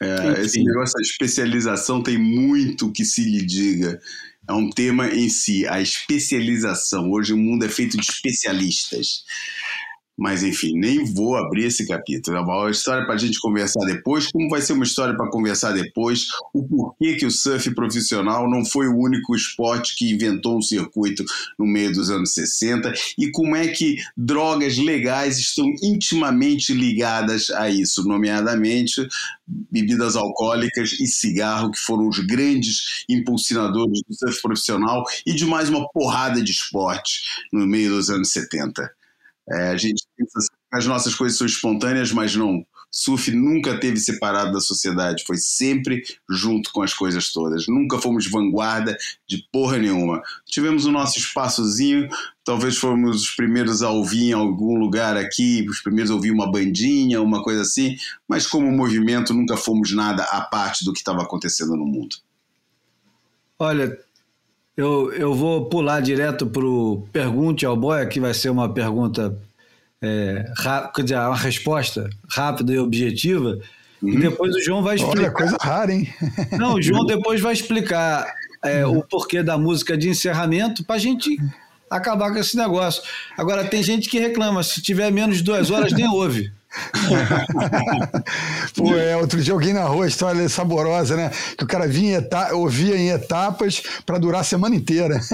É, 0.00 0.40
esse 0.42 0.62
negócio 0.62 0.94
da 0.94 1.02
especialização 1.02 2.02
tem 2.02 2.18
muito 2.18 2.92
que 2.92 3.04
se 3.04 3.24
lhe 3.24 3.44
diga. 3.44 4.00
É 4.46 4.52
um 4.52 4.68
tema 4.68 5.08
em 5.08 5.28
si, 5.30 5.66
a 5.66 5.80
especialização. 5.80 7.10
Hoje 7.10 7.32
o 7.32 7.38
mundo 7.38 7.64
é 7.64 7.68
feito 7.68 7.96
de 7.96 8.04
especialistas. 8.04 9.24
Mas, 10.16 10.42
enfim, 10.44 10.78
nem 10.78 11.04
vou 11.12 11.36
abrir 11.36 11.66
esse 11.66 11.86
capítulo. 11.86 12.36
É 12.36 12.40
uma 12.40 12.70
história 12.70 13.04
para 13.04 13.14
a 13.14 13.18
gente 13.18 13.40
conversar 13.40 13.84
depois. 13.84 14.30
Como 14.30 14.48
vai 14.48 14.60
ser 14.60 14.74
uma 14.74 14.84
história 14.84 15.16
para 15.16 15.28
conversar 15.28 15.72
depois? 15.72 16.28
O 16.52 16.62
porquê 16.62 17.16
que 17.16 17.26
o 17.26 17.30
surf 17.30 17.74
profissional 17.74 18.48
não 18.48 18.64
foi 18.64 18.86
o 18.86 18.96
único 18.96 19.34
esporte 19.34 19.96
que 19.96 20.12
inventou 20.12 20.56
um 20.56 20.62
circuito 20.62 21.24
no 21.58 21.66
meio 21.66 21.92
dos 21.92 22.10
anos 22.10 22.32
60 22.32 22.92
e 23.18 23.30
como 23.32 23.56
é 23.56 23.66
que 23.68 23.96
drogas 24.16 24.78
legais 24.78 25.38
estão 25.38 25.66
intimamente 25.82 26.72
ligadas 26.72 27.50
a 27.50 27.68
isso, 27.68 28.06
nomeadamente 28.06 29.06
bebidas 29.70 30.16
alcoólicas 30.16 30.92
e 30.92 31.06
cigarro, 31.06 31.70
que 31.70 31.78
foram 31.78 32.08
os 32.08 32.18
grandes 32.20 33.04
impulsionadores 33.08 34.00
do 34.08 34.14
surf 34.14 34.40
profissional 34.40 35.02
e 35.26 35.34
de 35.34 35.44
mais 35.44 35.68
uma 35.68 35.88
porrada 35.90 36.42
de 36.42 36.52
esportes 36.52 37.42
no 37.52 37.66
meio 37.66 37.90
dos 37.90 38.10
anos 38.10 38.30
70. 38.30 38.90
É, 39.48 39.68
a 39.68 39.76
gente 39.76 40.02
pensa 40.16 40.38
assim, 40.38 40.48
as 40.72 40.86
nossas 40.86 41.14
coisas 41.14 41.36
são 41.36 41.46
espontâneas, 41.46 42.12
mas 42.12 42.34
não. 42.34 42.64
Surf 42.90 43.32
nunca 43.32 43.78
teve 43.80 43.98
separado 43.98 44.52
da 44.52 44.60
sociedade, 44.60 45.24
foi 45.26 45.36
sempre 45.36 46.00
junto 46.30 46.70
com 46.70 46.80
as 46.80 46.94
coisas 46.94 47.32
todas. 47.32 47.66
Nunca 47.66 47.98
fomos 47.98 48.30
vanguarda 48.30 48.96
de 49.26 49.44
porra 49.50 49.78
nenhuma. 49.78 50.22
Tivemos 50.46 50.86
o 50.86 50.92
nosso 50.92 51.18
espaçozinho, 51.18 52.08
talvez 52.44 52.76
fomos 52.76 53.22
os 53.22 53.30
primeiros 53.34 53.82
a 53.82 53.90
ouvir 53.90 54.28
em 54.28 54.32
algum 54.32 54.78
lugar 54.78 55.16
aqui, 55.16 55.66
os 55.68 55.80
primeiros 55.80 56.12
a 56.12 56.14
ouvir 56.14 56.30
uma 56.30 56.48
bandinha, 56.48 57.20
uma 57.20 57.42
coisa 57.42 57.62
assim, 57.62 57.96
mas 58.28 58.46
como 58.46 58.70
movimento 58.70 59.34
nunca 59.34 59.56
fomos 59.56 59.90
nada 59.90 60.22
à 60.22 60.40
parte 60.42 60.84
do 60.84 60.92
que 60.92 61.00
estava 61.00 61.22
acontecendo 61.22 61.76
no 61.76 61.84
mundo. 61.84 62.14
Olha, 63.58 63.98
eu, 64.76 65.12
eu 65.12 65.34
vou 65.34 65.66
pular 65.66 66.00
direto 66.00 66.46
para 66.46 66.64
o 66.64 67.06
Pergunte 67.12 67.64
ao 67.64 67.76
Boia, 67.76 68.06
que 68.06 68.18
vai 68.18 68.34
ser 68.34 68.50
uma 68.50 68.72
pergunta, 68.72 69.36
é, 70.02 70.44
quer 70.94 71.02
dizer, 71.02 71.16
uma 71.16 71.36
resposta 71.36 72.10
rápida 72.28 72.72
e 72.72 72.78
objetiva. 72.78 73.58
Uhum. 74.02 74.10
E 74.10 74.18
depois 74.18 74.54
o 74.54 74.60
João 74.60 74.82
vai 74.82 74.96
explicar. 74.96 75.20
Olha, 75.20 75.30
coisa 75.30 75.56
rara, 75.60 75.92
hein? 75.92 76.12
Não, 76.58 76.74
o 76.74 76.82
João 76.82 77.06
depois 77.06 77.40
vai 77.40 77.52
explicar 77.52 78.26
é, 78.64 78.84
uhum. 78.84 78.98
o 78.98 79.02
porquê 79.02 79.42
da 79.42 79.56
música 79.56 79.96
de 79.96 80.08
encerramento 80.08 80.84
para 80.84 80.96
a 80.96 80.98
gente 80.98 81.38
acabar 81.88 82.32
com 82.32 82.38
esse 82.38 82.56
negócio. 82.56 83.02
Agora, 83.38 83.64
tem 83.64 83.82
gente 83.82 84.08
que 84.08 84.18
reclama, 84.18 84.62
se 84.62 84.82
tiver 84.82 85.10
menos 85.12 85.38
de 85.38 85.44
duas 85.44 85.70
horas, 85.70 85.92
nem 85.92 86.08
ouve. 86.08 86.52
Pô, 88.76 88.94
é, 88.94 89.16
outro 89.16 89.40
dia 89.40 89.52
alguém 89.52 89.72
narrou 89.72 90.02
a 90.02 90.06
história 90.06 90.48
saborosa, 90.48 91.16
né? 91.16 91.30
Que 91.56 91.64
o 91.64 91.66
cara 91.66 91.86
vinha 91.86 92.18
eta 92.18 92.54
ouvia 92.54 92.96
em 92.96 93.10
etapas 93.10 93.82
para 94.04 94.18
durar 94.18 94.40
a 94.40 94.44
semana 94.44 94.74
inteira. 94.74 95.20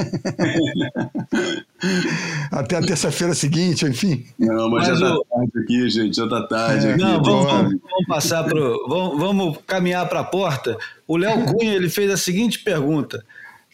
Até 2.50 2.76
a 2.76 2.82
terça-feira 2.82 3.34
seguinte, 3.34 3.86
enfim. 3.86 4.26
Não, 4.38 4.68
mas, 4.68 4.88
mas 4.88 4.98
já 4.98 5.08
tá 5.08 5.14
o... 5.14 5.24
tarde 5.24 5.52
aqui, 5.62 5.90
gente, 5.90 6.16
já 6.16 6.28
tá 6.28 6.46
tarde 6.46 6.86
é, 6.86 6.92
aqui. 6.92 7.02
Não, 7.02 7.22
vamos, 7.22 7.46
vamos, 7.46 7.74
vamos, 7.80 8.06
passar 8.06 8.44
pro. 8.44 8.86
Vamos, 8.88 9.18
vamos 9.18 9.58
caminhar 9.66 10.08
para 10.08 10.20
a 10.20 10.24
porta. 10.24 10.76
O 11.06 11.16
Léo 11.16 11.44
Cunha 11.46 11.72
ele 11.72 11.88
fez 11.88 12.10
a 12.10 12.16
seguinte 12.16 12.58
pergunta: 12.58 13.24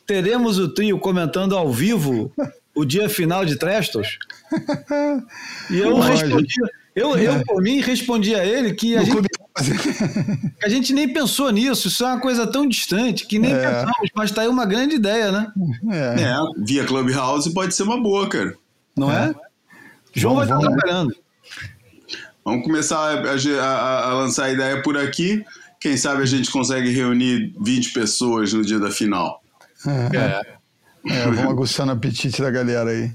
teremos 0.06 0.59
o 0.59 0.68
trio 0.68 0.98
comentando 0.98 1.56
ao 1.56 1.72
vivo 1.72 2.32
o 2.74 2.84
dia 2.84 3.09
final 3.09 3.44
de 3.44 3.56
Trestos? 3.56 4.18
E 5.70 5.78
eu 5.78 5.98
respondi. 5.98 6.55
Eu, 6.97 7.14
eu, 7.18 7.44
por 7.44 7.62
mim, 7.62 7.82
respondi 7.82 8.35
a 8.35 8.43
ele 8.44 8.73
que 8.73 8.97
a 8.97 9.02
gente. 9.02 9.12
Clube 9.12 9.28
a 10.64 10.68
gente 10.68 10.94
nem 10.94 11.06
pensou 11.12 11.51
nisso, 11.51 11.89
isso 11.89 12.02
é 12.02 12.06
uma 12.06 12.20
coisa 12.20 12.47
tão 12.47 12.66
distante 12.66 13.27
que 13.27 13.39
nem 13.39 13.52
é. 13.52 13.59
pensamos, 13.59 14.10
mas 14.14 14.31
tá 14.31 14.43
aí 14.43 14.48
uma 14.48 14.64
grande 14.64 14.97
ideia, 14.97 15.31
né? 15.31 15.52
É. 15.90 16.23
é, 16.23 16.36
via 16.59 16.85
Clubhouse 16.85 17.52
pode 17.52 17.74
ser 17.74 17.82
uma 17.82 18.02
boa, 18.02 18.28
cara. 18.28 18.55
Não 18.97 19.12
é? 19.12 19.28
é? 19.28 19.35
João 20.14 20.36
vai 20.36 20.44
estar 20.44 20.59
trabalhando. 20.59 21.14
Vamos 22.43 22.64
começar 22.64 22.98
a, 22.98 23.62
a, 23.62 24.10
a, 24.10 24.14
lançar 24.14 24.44
a 24.44 24.52
ideia 24.52 24.82
por 24.82 24.97
aqui. 24.97 25.44
Quem 25.78 25.97
sabe 25.98 26.23
a 26.23 26.27
gente 26.27 26.51
consegue 26.51 26.90
reunir 26.90 27.52
20 27.60 27.93
pessoas 27.93 28.52
no 28.55 28.64
dia 28.64 28.78
da 28.78 28.90
final. 28.90 29.43
É, 29.86 30.16
é. 30.16 31.14
é 31.14 31.24
vamos 31.24 31.51
aguçando 31.51 31.93
o 31.93 31.94
apetite 31.94 32.40
da 32.40 32.51
galera 32.51 32.90
aí. 32.90 33.10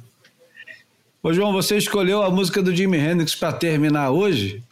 Ô, 1.23 1.31
João, 1.34 1.53
você 1.53 1.77
escolheu 1.77 2.23
a 2.23 2.31
música 2.31 2.61
do 2.61 2.76
Jimi 2.76 2.98
Hendrix 2.98 3.35
para 3.35 3.53
terminar 3.53 4.10
hoje. 4.10 4.64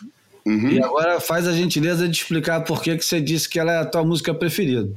Uhum. 0.45 0.69
E 0.69 0.83
agora 0.83 1.19
faz 1.19 1.47
a 1.47 1.53
gentileza 1.53 2.07
de 2.07 2.17
explicar 2.17 2.61
por 2.61 2.81
que, 2.81 2.97
que 2.97 3.05
você 3.05 3.21
disse 3.21 3.47
que 3.47 3.59
ela 3.59 3.71
é 3.71 3.77
a 3.77 3.85
tua 3.85 4.03
música 4.03 4.33
preferida. 4.33 4.89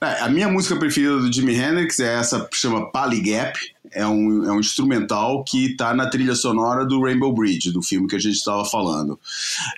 É, 0.00 0.20
a 0.20 0.28
minha 0.28 0.48
música 0.48 0.76
preferida 0.76 1.18
do 1.18 1.32
Jimi 1.32 1.54
Hendrix 1.54 1.98
é 1.98 2.18
essa 2.18 2.44
que 2.44 2.56
chama 2.56 2.90
Gap 2.92 3.58
é 3.92 4.06
um, 4.06 4.44
é 4.44 4.52
um 4.52 4.60
instrumental 4.60 5.44
que 5.44 5.72
está 5.72 5.94
na 5.94 6.06
trilha 6.06 6.34
sonora 6.34 6.84
do 6.84 7.02
Rainbow 7.02 7.32
Bridge, 7.32 7.72
do 7.72 7.82
filme 7.82 8.08
que 8.08 8.16
a 8.16 8.18
gente 8.20 8.36
estava 8.36 8.64
falando. 8.64 9.18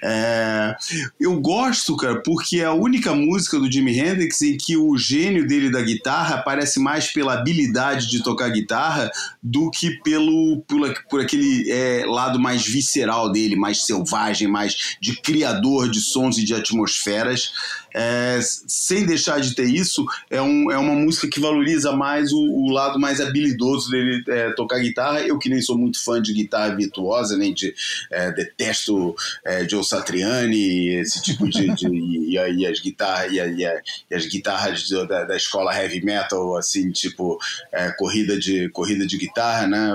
É, 0.03 0.75
eu 1.19 1.41
gosto, 1.41 1.97
cara, 1.97 2.23
porque 2.23 2.61
é 2.61 2.65
a 2.65 2.73
única 2.73 3.15
música 3.15 3.59
do 3.59 3.71
Jimi 3.71 3.99
Hendrix 3.99 4.43
em 4.43 4.57
que 4.57 4.77
o 4.77 4.97
gênio 4.97 5.47
dele 5.47 5.71
da 5.71 5.83
guitarra 5.83 6.37
aparece 6.37 6.81
mais 6.81 7.11
pela 7.13 7.35
habilidade 7.35 8.09
de 8.09 8.23
tocar 8.23 8.51
guitarra 8.51 9.11
do 9.43 9.71
que 9.71 9.91
pelo, 10.03 10.63
por, 10.67 10.81
por 11.09 11.21
aquele 11.21 11.71
é, 11.71 12.05
lado 12.07 12.39
mais 12.39 12.67
visceral 12.67 13.31
dele, 13.31 13.57
mais 13.57 13.85
selvagem, 13.85 14.49
mais 14.49 14.97
de 15.01 15.21
criador 15.21 15.91
de 15.91 16.01
sons 16.01 16.39
e 16.39 16.45
de 16.45 16.55
atmosferas. 16.55 17.53
É, 17.94 18.39
sem 18.43 19.06
deixar 19.06 19.40
de 19.40 19.55
ter 19.55 19.65
isso, 19.65 20.05
é, 20.31 20.40
um, 20.40 20.70
é 20.70 20.78
uma 20.78 20.94
música 20.94 21.28
que 21.28 21.40
valoriza 21.40 21.93
mais 21.93 22.32
o, 22.32 22.39
o 22.39 22.70
lado 22.70 22.98
mais 22.98 23.20
habilidoso 23.20 23.90
dele 23.90 24.23
é, 24.28 24.51
tocar 24.52 24.78
guitarra. 24.78 25.20
Eu 25.23 25.39
que 25.39 25.48
nem 25.48 25.60
sou 25.60 25.77
muito 25.77 26.02
fã 26.02 26.20
de 26.20 26.32
guitarra 26.32 26.74
virtuosa, 26.74 27.36
nem 27.36 27.52
de 27.55 27.74
é, 28.10 28.31
detesto 28.32 29.15
é, 29.44 29.69
Joe 29.69 29.85
Satriani, 29.85 30.97
esse 30.97 31.23
tipo 31.23 31.48
de, 31.48 31.74
de 31.74 31.89
e, 31.93 32.35
e, 32.35 32.66
as 32.66 32.81
guitarras 32.81 33.32
e, 33.32 33.36
e, 33.36 34.15
as 34.15 34.27
guitarras 34.27 34.89
da, 35.09 35.24
da, 35.24 35.36
escola 35.36 35.74
heavy 35.74 36.05
metal, 36.05 36.56
assim 36.56 36.90
tipo 36.90 37.39
é, 37.73 37.90
corrida 37.93 38.39
de 38.39 38.69
corrida 38.70 39.06
de 39.06 39.16
guitarra, 39.16 39.66
né? 39.66 39.89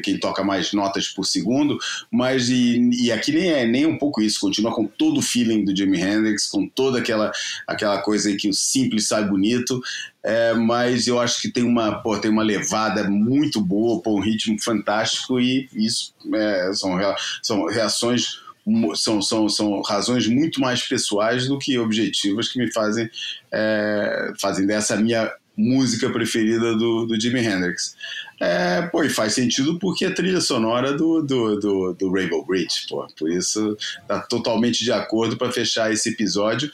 Quem 0.00 0.18
toca 0.18 0.44
mais 0.44 0.72
notas 0.72 1.08
por 1.08 1.24
segundo, 1.24 1.78
mas 2.10 2.48
e, 2.48 2.90
e, 2.92 3.12
aqui 3.12 3.32
nem 3.32 3.50
é 3.50 3.66
nem 3.66 3.86
um 3.86 3.98
pouco 3.98 4.20
isso, 4.20 4.40
continua 4.40 4.74
com 4.74 4.86
todo 4.86 5.18
o 5.18 5.22
feeling 5.22 5.64
do 5.64 5.76
Jimi 5.76 6.00
Hendrix, 6.00 6.46
com 6.46 6.66
toda 6.66 6.98
aquela, 6.98 7.32
aquela 7.66 8.00
coisa 8.02 8.30
em 8.30 8.36
que 8.36 8.48
o 8.48 8.54
simples 8.54 9.08
sai 9.08 9.24
bonito, 9.24 9.80
é, 10.22 10.52
mas 10.54 11.06
eu 11.06 11.18
acho 11.20 11.40
que 11.40 11.50
tem 11.50 11.62
uma, 11.62 12.02
pô, 12.02 12.18
tem 12.18 12.30
uma 12.30 12.42
levada 12.42 13.04
muito 13.08 13.60
boa, 13.60 14.02
pô, 14.02 14.16
um 14.16 14.22
ritmo 14.22 14.60
fantástico 14.60 15.40
e 15.40 15.68
isso 15.74 16.14
é, 16.34 16.70
são, 16.74 16.98
são 17.42 17.66
reações 17.66 18.46
são, 18.94 19.22
são, 19.22 19.48
são 19.48 19.80
razões 19.80 20.26
muito 20.26 20.60
mais 20.60 20.82
pessoais 20.82 21.46
do 21.48 21.58
que 21.58 21.78
objetivas 21.78 22.48
que 22.48 22.58
me 22.58 22.70
fazem 22.70 23.08
é, 23.50 24.32
fazem 24.38 24.66
dessa 24.66 24.96
minha 24.96 25.32
música 25.56 26.08
preferida 26.10 26.76
do, 26.76 27.04
do 27.04 27.20
Jimi 27.20 27.40
Hendrix. 27.40 27.96
É, 28.40 28.82
pô, 28.82 29.02
e 29.02 29.10
faz 29.10 29.34
sentido 29.34 29.78
porque 29.78 30.04
é 30.04 30.10
trilha 30.10 30.40
sonora 30.40 30.92
do, 30.92 31.22
do, 31.22 31.58
do, 31.58 31.92
do 31.94 32.12
Rainbow 32.12 32.44
Bridge, 32.44 32.86
pô. 32.88 33.06
Por 33.18 33.30
isso 33.30 33.76
tá 34.06 34.20
totalmente 34.20 34.84
de 34.84 34.92
acordo 34.92 35.36
para 35.36 35.52
fechar 35.52 35.92
esse 35.92 36.10
episódio. 36.10 36.70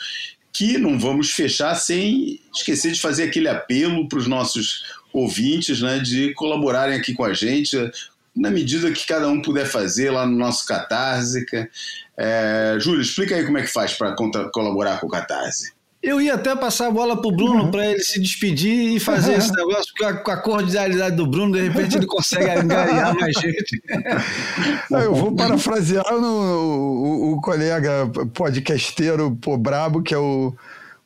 Que 0.53 0.79
não 0.79 0.99
vamos 0.99 1.33
fechar 1.33 1.75
sem 1.75 2.41
esquecer 2.55 2.93
de 2.93 3.01
fazer 3.01 3.25
aquele 3.25 3.49
apelo 3.49 4.09
para 4.09 4.19
os 4.19 4.27
nossos 4.27 4.85
ouvintes, 5.13 5.81
né, 5.81 5.99
de 5.99 6.33
colaborarem 6.35 6.97
aqui 6.97 7.15
com 7.15 7.25
a 7.25 7.33
gente, 7.33 7.77
na 8.37 8.51
medida 8.51 8.91
que 8.93 9.07
cada 9.07 9.29
um 9.29 9.41
puder 9.41 9.67
fazer 9.67 10.11
lá 10.11 10.27
no 10.27 10.37
nosso 10.37 10.67
Catarse. 10.67 11.45
É, 12.17 12.77
Júlio, 12.79 13.01
explica 13.01 13.35
aí 13.35 13.45
como 13.45 13.59
é 13.59 13.63
que 13.63 13.73
faz 13.73 13.95
para 13.95 14.15
colaborar 14.53 15.01
com 15.01 15.07
o 15.07 15.11
Catarse. 15.11 15.74
Eu 16.05 16.21
ia 16.21 16.35
até 16.35 16.55
passar 16.55 16.89
a 16.89 16.91
bola 16.91 17.19
pro 17.19 17.33
Bruno 17.33 17.65
uhum. 17.65 17.71
para 17.71 17.87
ele 17.87 18.01
se 18.01 18.21
despedir 18.21 18.95
e 18.95 19.01
fazer 19.01 19.33
uhum. 19.33 19.39
esse 19.39 19.53
negócio, 19.57 19.93
porque 19.97 20.19
com 20.19 20.31
a 20.31 20.37
cordialidade 20.37 21.17
do 21.17 21.27
Bruno, 21.27 21.55
de 21.55 21.67
repente 21.67 21.97
ele 21.97 22.07
consegue 22.07 22.51
angariar 22.51 23.15
mais 23.15 23.35
gente. 23.35 23.83
eu 24.93 25.15
vou 25.15 25.35
parafrasear 25.35 26.13
no, 26.13 26.27
o, 26.27 27.33
o, 27.33 27.41
colega 27.41 28.07
podcasteiro 28.35 29.35
pô, 29.41 29.57
brabo, 29.57 30.03
que 30.03 30.13
é 30.13 30.19
o, 30.19 30.55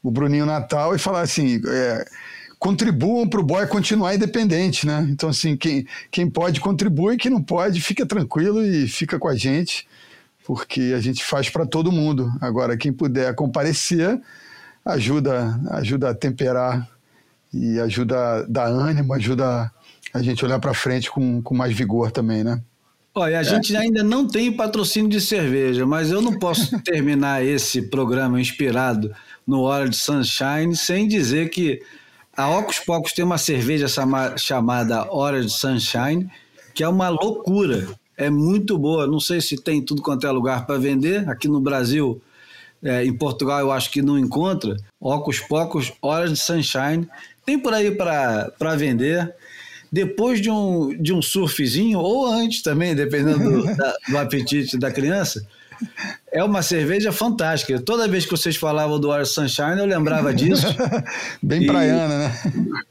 o 0.03 0.11
Bruninho 0.11 0.45
Natal, 0.45 0.97
e 0.97 0.99
falar 0.99 1.21
assim. 1.21 1.63
É, 1.65 2.05
contribuam 2.59 3.29
para 3.29 3.39
o 3.39 3.45
boy 3.45 3.65
continuar 3.69 4.17
independente, 4.17 4.85
né? 4.85 5.07
Então, 5.11 5.29
assim, 5.29 5.57
quem, 5.57 5.87
quem 6.11 6.29
pode 6.29 6.61
contribui, 6.61 7.17
quem 7.17 7.31
não 7.31 7.41
pode, 7.41 7.81
fica 7.81 8.05
tranquilo 8.05 8.65
e 8.65 8.89
fica 8.89 9.17
com 9.17 9.29
a 9.29 9.37
gente, 9.37 9.87
porque 10.45 10.93
a 10.97 11.01
gente 11.01 11.25
faz 11.25 11.49
para 11.49 11.65
todo 11.65 11.93
mundo. 11.93 12.33
Agora, 12.41 12.77
quem 12.77 12.93
puder 12.93 13.33
comparecer, 13.37 14.21
ajuda, 14.89 15.61
ajuda 15.71 16.11
a 16.11 16.15
temperar 16.15 16.89
e 17.53 17.79
ajuda 17.79 18.17
a 18.19 18.43
dar 18.43 18.67
ânimo, 18.67 19.13
ajuda 19.13 19.71
a 20.15 20.23
gente 20.23 20.45
olhar 20.45 20.59
para 20.59 20.73
frente 20.73 21.11
com, 21.11 21.43
com 21.43 21.55
mais 21.55 21.77
vigor 21.77 22.11
também, 22.11 22.43
né? 22.43 22.61
Olha, 23.15 23.39
a 23.39 23.41
é. 23.43 23.45
gente 23.45 23.77
ainda 23.77 24.03
não 24.03 24.27
tem 24.27 24.51
patrocínio 24.51 25.11
de 25.11 25.21
cerveja, 25.21 25.85
mas 25.85 26.11
eu 26.11 26.23
não 26.23 26.39
posso 26.39 26.79
terminar 26.83 27.45
esse 27.45 27.83
programa 27.83 28.41
inspirado 28.41 29.13
no 29.47 29.63
Hora 29.63 29.89
de 29.89 29.97
Sunshine 29.97 30.75
sem 30.75 31.07
dizer 31.07 31.51
que 31.51 31.83
a 32.35 32.49
Ocus 32.49 32.79
Pocos 32.79 33.13
tem 33.13 33.25
uma 33.25 33.39
cerveja 33.39 33.87
chamada 34.37 35.13
Hora 35.13 35.43
de 35.43 35.51
Sunshine, 35.51 36.31
que 36.75 36.83
é 36.83 36.89
uma 36.89 37.09
loucura. 37.09 37.89
É 38.17 38.31
muito 38.31 38.79
boa. 38.79 39.07
Não 39.07 39.21
sei 39.21 39.41
se 39.41 39.61
tem 39.61 39.83
tudo 39.83 40.01
quanto 40.01 40.27
é 40.27 40.31
lugar 40.31 40.65
para 40.65 40.79
vender. 40.79 41.29
Aqui 41.29 41.49
no 41.49 41.61
Brasil 41.61 42.23
é, 42.83 43.05
em 43.05 43.13
Portugal 43.13 43.61
eu 43.61 43.73
acho 43.73 43.91
que 43.91 44.03
não 44.03 44.19
encontra. 44.19 44.77
Ocos 45.01 45.41
Pocos, 45.41 45.93
Horas 46.01 46.31
de 46.31 46.39
Sunshine. 46.39 47.09
Tem 47.45 47.59
por 47.59 47.73
aí 47.73 47.91
para 47.91 48.77
vender. 48.77 49.35
Depois 49.91 50.41
de 50.41 50.51
um, 50.51 50.95
de 51.01 51.15
um 51.15 51.23
surfzinho, 51.23 51.99
ou 51.99 52.27
antes 52.27 52.63
também, 52.63 52.95
dependendo 52.95 53.39
do, 53.39 53.65
da, 53.75 53.97
do 54.09 54.19
apetite 54.19 54.77
da 54.77 54.91
criança, 54.91 55.47
é 56.31 56.45
uma 56.45 56.63
cerveja 56.63 57.11
fantástica. 57.13 57.81
Toda 57.81 58.09
vez 58.09 58.25
que 58.25 58.31
vocês 58.31 58.57
falavam 58.57 58.99
do 59.01 59.09
Orange 59.09 59.31
Sunshine, 59.31 59.79
eu 59.79 59.87
lembrava 59.87 60.33
disso. 60.33 60.67
Bem 61.43 61.63
e... 61.63 61.67
praiana, 61.67 62.19
né? 62.19 62.41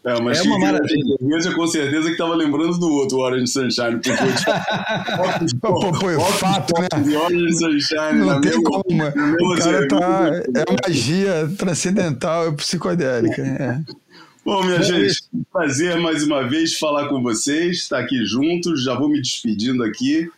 É, 0.05 0.21
mas 0.21 0.39
é 0.39 0.41
uma 0.43 0.59
maravilha. 0.59 1.17
cerveja 1.19 1.55
com 1.55 1.67
certeza 1.67 2.05
que 2.05 2.11
estava 2.11 2.35
lembrando 2.35 2.77
do 2.77 2.89
outro 2.89 3.17
Orange 3.19 3.47
Sunshine. 3.47 3.93
Porque 3.93 4.11
eu, 4.11 4.15
pô, 5.61 5.79
pô, 5.79 5.91
pô, 5.91 6.19
fato, 6.33 6.73
né? 6.81 7.17
Orange 7.17 7.53
Sunshine. 7.53 8.19
Não 8.19 8.41
tem 8.41 8.51
mesma, 8.51 8.63
como. 8.63 9.53
O 9.53 9.57
cara 9.57 9.87
tá... 9.87 10.31
É 10.55 10.89
magia 10.89 11.51
transcendental, 11.57 12.47
é 12.47 12.51
psicodélica. 12.51 13.41
É. 13.41 14.07
Bom, 14.47 14.63
minha 14.63 14.81
gente, 14.81 15.23
prazer 15.51 15.99
mais 15.99 16.23
uma 16.23 16.47
vez 16.47 16.79
falar 16.79 17.09
com 17.09 17.21
vocês, 17.21 17.79
estar 17.79 17.99
aqui 17.99 18.25
juntos. 18.25 18.81
Já 18.81 18.95
vou 18.95 19.09
me 19.09 19.21
despedindo 19.21 19.83
aqui. 19.83 20.29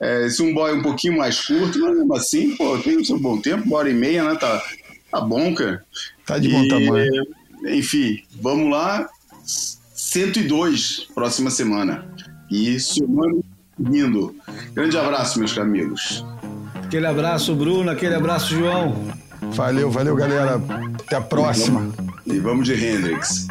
É, 0.00 0.26
esse 0.26 0.42
um 0.42 0.52
boy 0.52 0.74
um 0.76 0.82
pouquinho 0.82 1.16
mais 1.16 1.40
curto, 1.40 1.78
mas 1.78 1.96
mesmo 1.96 2.14
assim, 2.14 2.56
pô, 2.56 2.76
tem 2.78 2.96
o 2.96 3.04
seu 3.04 3.18
bom 3.18 3.40
tempo, 3.40 3.64
uma 3.64 3.78
hora 3.78 3.90
e 3.90 3.94
meia, 3.94 4.24
né? 4.24 4.34
Tá, 4.36 4.62
tá 5.10 5.20
bom, 5.20 5.54
cara. 5.54 5.84
Tá 6.26 6.38
de 6.38 6.48
bom 6.48 6.66
tamanho. 6.68 7.26
Enfim, 7.66 8.22
vamos 8.40 8.70
lá. 8.70 9.08
102, 9.94 11.08
próxima 11.14 11.50
semana. 11.50 12.06
E 12.50 12.78
somando 12.78 13.44
lindo. 13.78 14.34
Grande 14.72 14.96
abraço, 14.96 15.38
meus 15.38 15.56
amigos. 15.58 16.24
Aquele 16.74 17.06
abraço, 17.06 17.54
Bruno. 17.54 17.90
Aquele 17.90 18.14
abraço, 18.14 18.54
João. 18.54 19.08
Valeu, 19.52 19.90
valeu, 19.90 20.14
galera. 20.14 20.60
Até 21.00 21.16
a 21.16 21.20
próxima. 21.20 21.92
E 22.26 22.38
vamos 22.38 22.66
de 22.66 22.74
Hendrix. 22.74 23.46